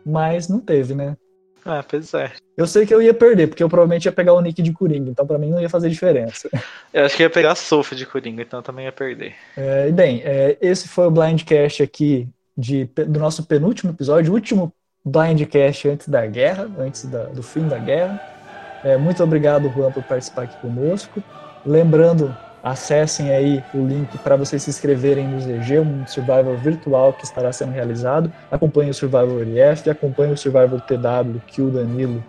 mas 0.04 0.48
não 0.48 0.58
teve, 0.58 0.92
né? 0.92 1.16
É, 1.64 1.82
pois 1.82 2.12
é. 2.14 2.32
Eu 2.56 2.66
sei 2.66 2.84
que 2.84 2.94
eu 2.94 3.00
ia 3.00 3.14
perder, 3.14 3.46
porque 3.46 3.62
eu 3.62 3.68
provavelmente 3.68 4.06
ia 4.06 4.12
pegar 4.12 4.34
o 4.34 4.40
nick 4.40 4.60
de 4.60 4.72
Coringa, 4.72 5.10
então 5.10 5.26
para 5.26 5.38
mim 5.38 5.50
não 5.50 5.60
ia 5.60 5.68
fazer 5.68 5.88
diferença. 5.88 6.48
Eu 6.92 7.06
acho 7.06 7.16
que 7.16 7.22
ia 7.22 7.30
pegar 7.30 7.52
a 7.52 7.54
Sophie 7.54 7.96
de 7.96 8.04
Coringa, 8.04 8.42
então 8.42 8.60
também 8.60 8.84
ia 8.84 8.92
perder. 8.92 9.34
É, 9.56 9.88
e 9.88 9.92
bem, 9.92 10.20
é, 10.24 10.58
esse 10.60 10.88
foi 10.88 11.06
o 11.06 11.10
Blindcast 11.10 11.82
aqui 11.82 12.28
de, 12.56 12.84
do 12.84 13.18
nosso 13.18 13.44
penúltimo 13.44 13.92
episódio, 13.92 14.32
último 14.32 14.74
Blindcast 15.04 15.88
antes 15.88 16.08
da 16.08 16.26
guerra, 16.26 16.70
antes 16.78 17.06
da, 17.06 17.24
do 17.24 17.42
fim 17.42 17.66
da 17.66 17.78
guerra. 17.78 18.20
É, 18.84 18.96
muito 18.96 19.22
obrigado, 19.22 19.70
Juan, 19.70 19.90
por 19.90 20.02
participar 20.02 20.42
aqui 20.42 20.60
conosco. 20.60 21.22
Lembrando 21.64 22.36
Acessem 22.62 23.30
aí 23.30 23.64
o 23.74 23.78
link 23.78 24.16
para 24.18 24.36
vocês 24.36 24.62
se 24.62 24.70
inscreverem 24.70 25.26
no 25.26 25.40
ZG, 25.40 25.80
um 25.80 26.06
Survival 26.06 26.56
virtual 26.56 27.12
que 27.12 27.24
estará 27.24 27.52
sendo 27.52 27.72
realizado. 27.72 28.32
Acompanhe 28.50 28.90
o 28.90 28.94
Survival 28.94 29.40
LF, 29.40 29.90
acompanhe 29.90 30.32
o 30.32 30.36
Survival 30.36 30.80
TW 30.80 31.40
que 31.46 31.60
o 31.60 31.70
Danilo 31.70 32.22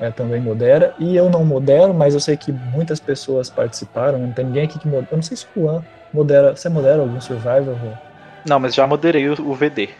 é, 0.00 0.10
também 0.10 0.40
modera. 0.40 0.92
E 0.98 1.16
eu 1.16 1.30
não 1.30 1.44
modero, 1.44 1.94
mas 1.94 2.14
eu 2.14 2.20
sei 2.20 2.36
que 2.36 2.50
muitas 2.50 2.98
pessoas 2.98 3.48
participaram. 3.48 4.18
Não 4.18 4.32
tem 4.32 4.44
ninguém 4.46 4.64
aqui 4.64 4.78
que 4.78 4.88
modera. 4.88 5.08
Eu 5.12 5.16
não 5.16 5.22
sei 5.22 5.36
se 5.36 5.46
o 5.54 5.62
Juan 5.62 5.82
modera. 6.12 6.56
Você 6.56 6.68
modera 6.68 7.00
algum 7.00 7.20
Survival? 7.20 7.76
Juan? 7.76 7.98
Não, 8.44 8.58
mas 8.58 8.74
já 8.74 8.86
moderei 8.88 9.28
o, 9.28 9.32
o 9.40 9.54
VD. 9.54 9.90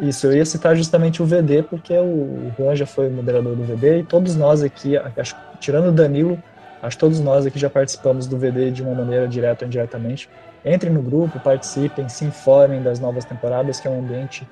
Isso, 0.00 0.28
eu 0.28 0.36
ia 0.36 0.44
citar 0.44 0.76
justamente 0.76 1.20
o 1.22 1.26
VD, 1.26 1.64
porque 1.64 1.92
o 1.92 2.52
Juan 2.56 2.76
já 2.76 2.86
foi 2.86 3.08
moderador 3.08 3.56
do 3.56 3.64
VD 3.64 4.00
e 4.00 4.02
todos 4.04 4.36
nós 4.36 4.62
aqui, 4.62 4.96
acho, 4.96 5.34
tirando 5.58 5.88
o 5.88 5.92
Danilo, 5.92 6.40
Acho 6.82 6.96
que 6.96 7.00
todos 7.00 7.20
nós 7.20 7.46
aqui 7.46 7.58
já 7.58 7.68
participamos 7.68 8.26
do 8.26 8.36
VD 8.38 8.70
de 8.70 8.82
uma 8.82 8.94
maneira 8.94 9.26
direta 9.26 9.64
ou 9.64 9.66
indiretamente. 9.66 10.28
Entrem 10.64 10.92
no 10.92 11.02
grupo, 11.02 11.40
participem, 11.40 12.08
se 12.08 12.24
informem 12.24 12.82
das 12.82 13.00
novas 13.00 13.24
temporadas, 13.24 13.80
que 13.80 13.88
é 13.88 13.90
um 13.90 14.00
ambiente 14.00 14.46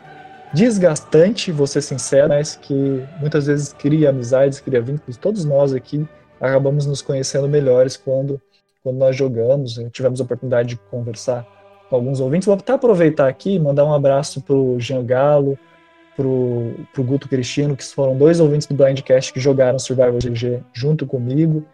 desgastante, 0.53 1.53
vou 1.53 1.67
ser 1.67 1.83
sincero, 1.83 2.29
mas 2.29 2.57
que 2.57 3.05
muitas 3.21 3.47
vezes 3.47 3.73
cria 3.73 4.11
amizades, 4.11 4.61
cria 4.61 4.81
vínculos. 4.81 5.17
Todos 5.17 5.45
nós 5.45 5.73
aqui 5.73 6.07
acabamos 6.41 6.87
nos 6.87 7.03
conhecendo 7.03 7.49
melhores 7.49 7.97
quando, 7.97 8.41
quando 8.83 8.97
nós 8.97 9.17
jogamos, 9.17 9.77
né? 9.77 9.89
tivemos 9.93 10.21
a 10.21 10.25
oportunidade 10.25 10.71
de 10.71 10.77
conversar 10.91 11.47
com 11.89 11.97
alguns 11.97 12.21
ouvintes. 12.21 12.47
Vou 12.47 12.55
até 12.55 12.73
aproveitar 12.73 13.29
aqui 13.29 13.55
e 13.55 13.59
mandar 13.59 13.85
um 13.85 13.93
abraço 13.93 14.41
para 14.41 14.55
o 14.55 14.79
Jean 14.79 15.05
Galo, 15.05 15.59
para 16.17 16.27
o 16.27 17.05
Guto 17.05 17.29
Cristino, 17.29 17.77
que 17.77 17.85
foram 17.85 18.17
dois 18.17 18.41
ouvintes 18.41 18.67
do 18.67 18.75
Blindcast 18.75 19.33
que 19.33 19.41
jogaram 19.41 19.79
Survival 19.79 20.19
GG 20.19 20.63
junto 20.73 21.07
comigo. 21.07 21.65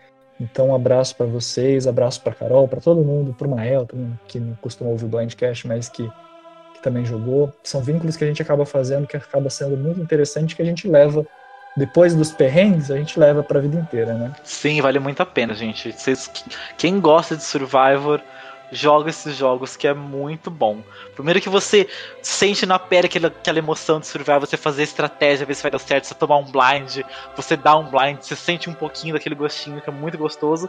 Então, 0.40 0.68
um 0.68 0.74
abraço 0.74 1.14
para 1.14 1.26
vocês, 1.26 1.86
abraço 1.86 2.20
para 2.20 2.34
Carol, 2.34 2.66
para 2.66 2.80
todo 2.80 3.02
mundo, 3.02 3.32
para 3.32 3.46
o 3.46 3.50
Mael 3.50 3.86
também, 3.86 4.18
que 4.26 4.40
não 4.40 4.54
costuma 4.56 4.90
ouvir 4.90 5.04
o 5.04 5.08
Blindcast, 5.08 5.68
mas 5.68 5.88
que, 5.88 6.10
que 6.74 6.82
também 6.82 7.04
jogou. 7.04 7.52
São 7.62 7.80
vínculos 7.80 8.16
que 8.16 8.24
a 8.24 8.26
gente 8.26 8.42
acaba 8.42 8.66
fazendo, 8.66 9.06
que 9.06 9.16
acaba 9.16 9.48
sendo 9.50 9.76
muito 9.76 10.00
interessante, 10.00 10.56
que 10.56 10.62
a 10.62 10.64
gente 10.64 10.88
leva 10.88 11.24
depois 11.76 12.14
dos 12.14 12.32
perrengues, 12.32 12.90
a 12.90 12.96
gente 12.96 13.18
leva 13.18 13.42
para 13.42 13.58
a 13.58 13.62
vida 13.62 13.76
inteira, 13.76 14.14
né? 14.14 14.32
Sim, 14.44 14.80
vale 14.80 14.98
muito 14.98 15.22
a 15.22 15.26
pena, 15.26 15.54
gente. 15.54 15.92
Vocês, 15.92 16.30
quem 16.76 17.00
gosta 17.00 17.36
de 17.36 17.42
Survivor, 17.42 18.20
joga 18.72 19.10
esses 19.10 19.36
jogos 19.36 19.76
que 19.76 19.86
é 19.86 19.92
muito 19.92 20.50
bom. 20.50 20.82
Primeiro 21.14 21.40
que 21.40 21.48
você 21.48 21.86
sente 22.22 22.64
na 22.64 22.78
pele 22.78 23.06
aquela, 23.06 23.28
aquela 23.28 23.58
emoção 23.58 24.00
de 24.00 24.06
survival, 24.06 24.40
você 24.40 24.56
fazer 24.56 24.82
estratégia, 24.82 25.46
ver 25.46 25.54
se 25.54 25.62
vai 25.62 25.70
dar 25.70 25.78
certo, 25.78 26.06
você 26.06 26.14
tomar 26.14 26.38
um 26.38 26.50
blind, 26.50 27.04
você 27.36 27.54
dá 27.54 27.76
um 27.76 27.90
blind, 27.90 28.22
você 28.22 28.34
sente 28.34 28.70
um 28.70 28.74
pouquinho 28.74 29.12
daquele 29.12 29.34
gostinho 29.34 29.80
que 29.80 29.90
é 29.90 29.92
muito 29.92 30.16
gostoso. 30.16 30.68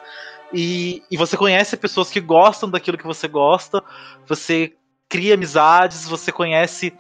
E, 0.54 1.02
e 1.10 1.16
você 1.16 1.38
conhece 1.38 1.78
pessoas 1.78 2.12
que 2.12 2.20
gostam 2.20 2.70
daquilo 2.70 2.98
que 2.98 3.08
você 3.08 3.28
gosta, 3.28 3.82
você 4.28 4.74
cria 5.08 5.36
amizades, 5.36 6.08
você 6.08 6.32
conhece 6.32 6.94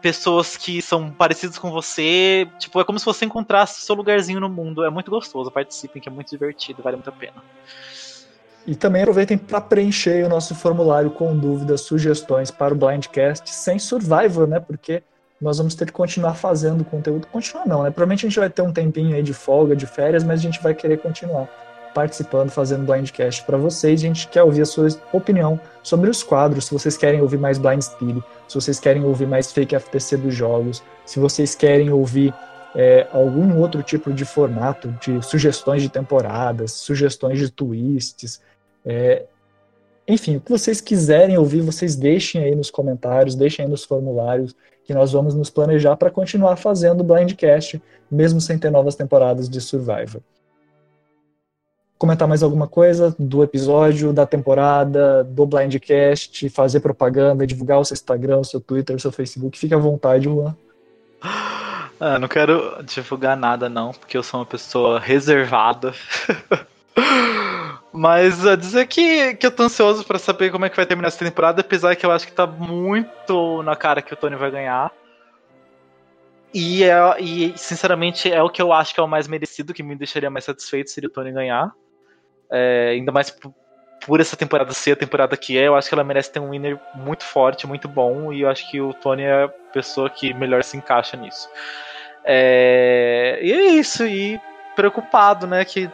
pessoas 0.00 0.56
que 0.56 0.80
são 0.80 1.10
parecidas 1.10 1.58
com 1.58 1.70
você. 1.70 2.48
Tipo, 2.58 2.80
é 2.80 2.84
como 2.84 2.98
se 2.98 3.04
você 3.04 3.24
encontrasse 3.24 3.84
seu 3.84 3.94
lugarzinho 3.94 4.40
no 4.40 4.48
mundo. 4.48 4.84
É 4.84 4.90
muito 4.90 5.10
gostoso. 5.10 5.50
Participem, 5.50 6.00
que 6.00 6.08
é 6.08 6.12
muito 6.12 6.30
divertido, 6.30 6.82
vale 6.82 6.96
muito 6.96 7.08
a 7.08 7.12
pena. 7.12 7.42
E 8.66 8.74
também 8.74 9.02
aproveitem 9.02 9.36
para 9.36 9.60
preencher 9.60 10.24
o 10.24 10.28
nosso 10.28 10.54
formulário 10.54 11.10
com 11.10 11.36
dúvidas, 11.36 11.82
sugestões 11.82 12.50
para 12.50 12.72
o 12.72 12.76
Blindcast 12.76 13.50
sem 13.50 13.78
Survivor, 13.78 14.46
né? 14.46 14.58
Porque 14.58 15.02
nós 15.40 15.58
vamos 15.58 15.74
ter 15.74 15.86
que 15.86 15.92
continuar 15.92 16.34
fazendo 16.34 16.84
conteúdo. 16.84 17.26
Continuar 17.26 17.66
não, 17.66 17.82
né? 17.82 17.90
Provavelmente 17.90 18.24
a 18.24 18.28
gente 18.28 18.38
vai 18.38 18.48
ter 18.48 18.62
um 18.62 18.72
tempinho 18.72 19.14
aí 19.14 19.22
de 19.22 19.34
folga, 19.34 19.76
de 19.76 19.86
férias, 19.86 20.24
mas 20.24 20.40
a 20.40 20.42
gente 20.42 20.62
vai 20.62 20.74
querer 20.74 20.98
continuar 20.98 21.48
participando, 21.94 22.50
fazendo 22.50 22.84
Blindcast 22.84 23.44
para 23.44 23.56
vocês. 23.56 24.00
A 24.00 24.06
gente 24.06 24.28
quer 24.28 24.42
ouvir 24.42 24.62
a 24.62 24.66
sua 24.66 24.88
opinião 25.12 25.60
sobre 25.82 26.10
os 26.10 26.22
quadros, 26.22 26.66
se 26.66 26.72
vocês 26.72 26.96
querem 26.96 27.20
ouvir 27.20 27.38
mais 27.38 27.58
Blind 27.58 27.82
Speed, 27.82 28.18
se 28.48 28.54
vocês 28.54 28.80
querem 28.80 29.04
ouvir 29.04 29.26
mais 29.26 29.52
Fake 29.52 29.78
FTC 29.78 30.16
dos 30.16 30.34
jogos, 30.34 30.82
se 31.06 31.20
vocês 31.20 31.54
querem 31.54 31.90
ouvir 31.90 32.34
é, 32.74 33.06
algum 33.12 33.56
outro 33.58 33.82
tipo 33.82 34.12
de 34.12 34.24
formato, 34.24 34.88
de 35.00 35.22
sugestões 35.24 35.80
de 35.80 35.88
temporadas, 35.88 36.72
sugestões 36.72 37.38
de 37.38 37.48
twists, 37.48 38.40
é, 38.84 39.24
enfim, 40.06 40.36
o 40.36 40.40
que 40.40 40.50
vocês 40.50 40.80
quiserem 40.80 41.38
ouvir, 41.38 41.62
vocês 41.62 41.96
deixem 41.96 42.42
aí 42.42 42.54
nos 42.54 42.70
comentários, 42.70 43.34
deixem 43.34 43.64
aí 43.64 43.70
nos 43.70 43.84
formulários, 43.84 44.54
que 44.84 44.92
nós 44.92 45.12
vamos 45.12 45.34
nos 45.34 45.48
planejar 45.48 45.96
para 45.96 46.10
continuar 46.10 46.56
fazendo 46.56 47.00
o 47.00 47.04
Blindcast, 47.04 47.82
mesmo 48.10 48.40
sem 48.40 48.58
ter 48.58 48.70
novas 48.70 48.94
temporadas 48.94 49.48
de 49.48 49.60
Survivor. 49.60 50.20
Comentar 51.96 52.28
mais 52.28 52.42
alguma 52.42 52.68
coisa 52.68 53.16
do 53.18 53.42
episódio, 53.42 54.12
da 54.12 54.26
temporada, 54.26 55.24
do 55.24 55.46
Blindcast, 55.46 56.50
fazer 56.50 56.80
propaganda, 56.80 57.46
divulgar 57.46 57.80
o 57.80 57.84
seu 57.84 57.94
Instagram, 57.94 58.38
o 58.38 58.44
seu 58.44 58.60
Twitter, 58.60 58.94
o 58.94 59.00
seu 59.00 59.10
Facebook, 59.10 59.58
fique 59.58 59.72
à 59.72 59.78
vontade, 59.78 60.24
Juan. 60.24 60.54
Ah, 61.98 62.18
não 62.18 62.28
quero 62.28 62.82
divulgar 62.82 63.36
nada 63.36 63.70
não, 63.70 63.92
porque 63.92 64.18
eu 64.18 64.22
sou 64.22 64.40
uma 64.40 64.46
pessoa 64.46 65.00
reservada. 65.00 65.94
Mas 67.96 68.44
a 68.44 68.56
dizer 68.56 68.88
que, 68.88 69.36
que 69.36 69.46
eu 69.46 69.52
tô 69.52 69.62
ansioso 69.62 70.04
para 70.04 70.18
saber 70.18 70.50
como 70.50 70.64
é 70.64 70.68
que 70.68 70.74
vai 70.74 70.84
terminar 70.84 71.06
essa 71.06 71.24
temporada, 71.24 71.60
apesar 71.60 71.94
que 71.94 72.04
eu 72.04 72.10
acho 72.10 72.26
que 72.26 72.32
tá 72.32 72.44
muito 72.44 73.62
na 73.62 73.76
cara 73.76 74.02
que 74.02 74.12
o 74.12 74.16
Tony 74.16 74.34
vai 74.34 74.50
ganhar. 74.50 74.90
E, 76.52 76.82
é, 76.82 77.20
e 77.20 77.56
sinceramente 77.56 78.32
é 78.32 78.42
o 78.42 78.50
que 78.50 78.60
eu 78.60 78.72
acho 78.72 78.92
que 78.92 78.98
é 78.98 79.02
o 79.02 79.06
mais 79.06 79.28
merecido, 79.28 79.72
que 79.72 79.80
me 79.84 79.94
deixaria 79.94 80.28
mais 80.28 80.44
satisfeito 80.44 80.90
seria 80.90 81.08
o 81.08 81.12
Tony 81.12 81.30
ganhar. 81.30 81.70
É, 82.50 82.90
ainda 82.94 83.12
mais 83.12 83.30
por, 83.30 83.54
por, 84.04 84.20
essa 84.20 84.36
temporada 84.36 84.72
ser 84.72 84.92
a 84.92 84.96
temporada 84.96 85.36
que 85.36 85.56
é, 85.56 85.68
eu 85.68 85.76
acho 85.76 85.88
que 85.88 85.94
ela 85.94 86.02
merece 86.02 86.32
ter 86.32 86.40
um 86.40 86.50
winner 86.50 86.76
muito 86.96 87.22
forte, 87.22 87.64
muito 87.64 87.86
bom, 87.86 88.32
e 88.32 88.40
eu 88.40 88.48
acho 88.48 88.68
que 88.72 88.80
o 88.80 88.92
Tony 88.92 89.22
é 89.22 89.44
a 89.44 89.48
pessoa 89.72 90.10
que 90.10 90.34
melhor 90.34 90.64
se 90.64 90.76
encaixa 90.76 91.16
nisso. 91.16 91.48
É, 92.24 93.38
e 93.40 93.52
é 93.52 93.66
isso, 93.66 94.04
e 94.04 94.40
preocupado, 94.74 95.46
né, 95.46 95.64
que 95.64 95.88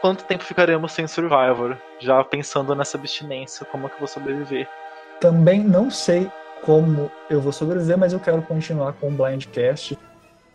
quanto 0.00 0.24
tempo 0.24 0.44
ficaremos 0.44 0.92
sem 0.92 1.06
Survivor? 1.06 1.76
Já 2.00 2.24
pensando 2.24 2.74
nessa 2.74 2.96
abstinência, 2.96 3.66
como 3.66 3.86
é 3.86 3.88
que 3.88 3.96
eu 3.96 4.00
vou 4.00 4.08
sobreviver? 4.08 4.68
Também 5.20 5.62
não 5.62 5.90
sei 5.90 6.30
como 6.62 7.10
eu 7.28 7.40
vou 7.40 7.52
sobreviver, 7.52 7.98
mas 7.98 8.12
eu 8.12 8.20
quero 8.20 8.40
continuar 8.42 8.92
com 8.94 9.08
o 9.08 9.10
Blindcast. 9.10 9.98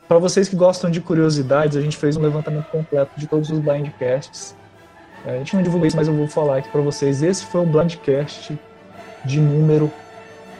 Para 0.08 0.20
vocês 0.20 0.48
que 0.50 0.56
gostam 0.56 0.90
de 0.92 1.02
curiosidades, 1.02 1.78
a 1.78 1.82
gente 1.82 1.98
fez 1.98 2.18
um 2.18 2.22
levantamento 2.22 2.68
completo 2.68 3.12
de 3.16 3.28
todos 3.28 3.50
os 3.50 3.60
Blindcasts. 3.60 4.56
É, 5.26 5.36
a 5.36 5.38
gente 5.38 5.56
não 5.56 5.64
divulgou 5.64 5.88
isso, 5.88 5.96
mas 5.96 6.08
eu 6.08 6.14
vou 6.14 6.28
falar 6.28 6.58
aqui 6.58 6.68
para 6.70 6.82
vocês. 6.82 7.24
Esse 7.24 7.46
foi 7.46 7.62
o 7.62 7.66
Blindcast 7.66 8.60
de 9.24 9.40
número 9.40 9.90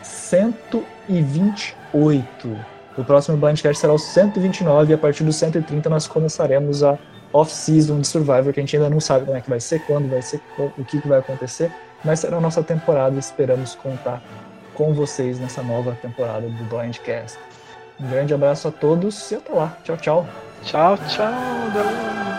128. 0.02 2.58
O 2.98 3.04
próximo 3.04 3.38
Blindcast 3.38 3.80
será 3.80 3.94
o 3.94 4.00
129 4.00 4.92
e 4.92 4.96
a 4.96 4.98
partir 4.98 5.24
do 5.24 5.34
130 5.34 5.90
nós 5.90 6.08
começaremos 6.08 6.84
a 6.84 6.98
off-season 7.34 8.00
de 8.00 8.08
Survivor, 8.08 8.54
que 8.54 8.60
a 8.60 8.64
gente 8.64 8.76
ainda 8.78 8.90
não 8.90 9.00
sabe 9.00 9.26
como 9.26 9.38
é 9.38 9.42
que 9.42 9.50
vai 9.50 9.60
ser, 9.60 9.80
quando 9.86 10.10
vai 10.10 10.22
ser, 10.22 10.40
o 10.58 10.86
que, 10.86 11.02
que 11.02 11.08
vai 11.08 11.20
acontecer, 11.20 11.72
mas 12.06 12.20
será 12.20 12.38
a 12.38 12.42
nossa 12.42 12.64
temporada 12.64 13.16
e 13.16 13.20
esperamos 13.20 13.76
contar 13.76 14.22
com 14.74 14.94
vocês 14.94 15.40
nessa 15.40 15.62
nova 15.64 15.98
temporada 16.02 16.48
do 16.48 16.64
Blindcast. 16.66 17.38
Um 18.00 18.08
grande 18.08 18.34
abraço 18.34 18.68
a 18.68 18.72
todos 18.72 19.32
e 19.32 19.36
até 19.36 19.54
lá. 19.54 19.78
Tchau, 19.84 19.98
tchau. 19.98 20.28
Tchau, 20.64 20.98
tchau, 21.10 21.32
galera. 21.74 22.33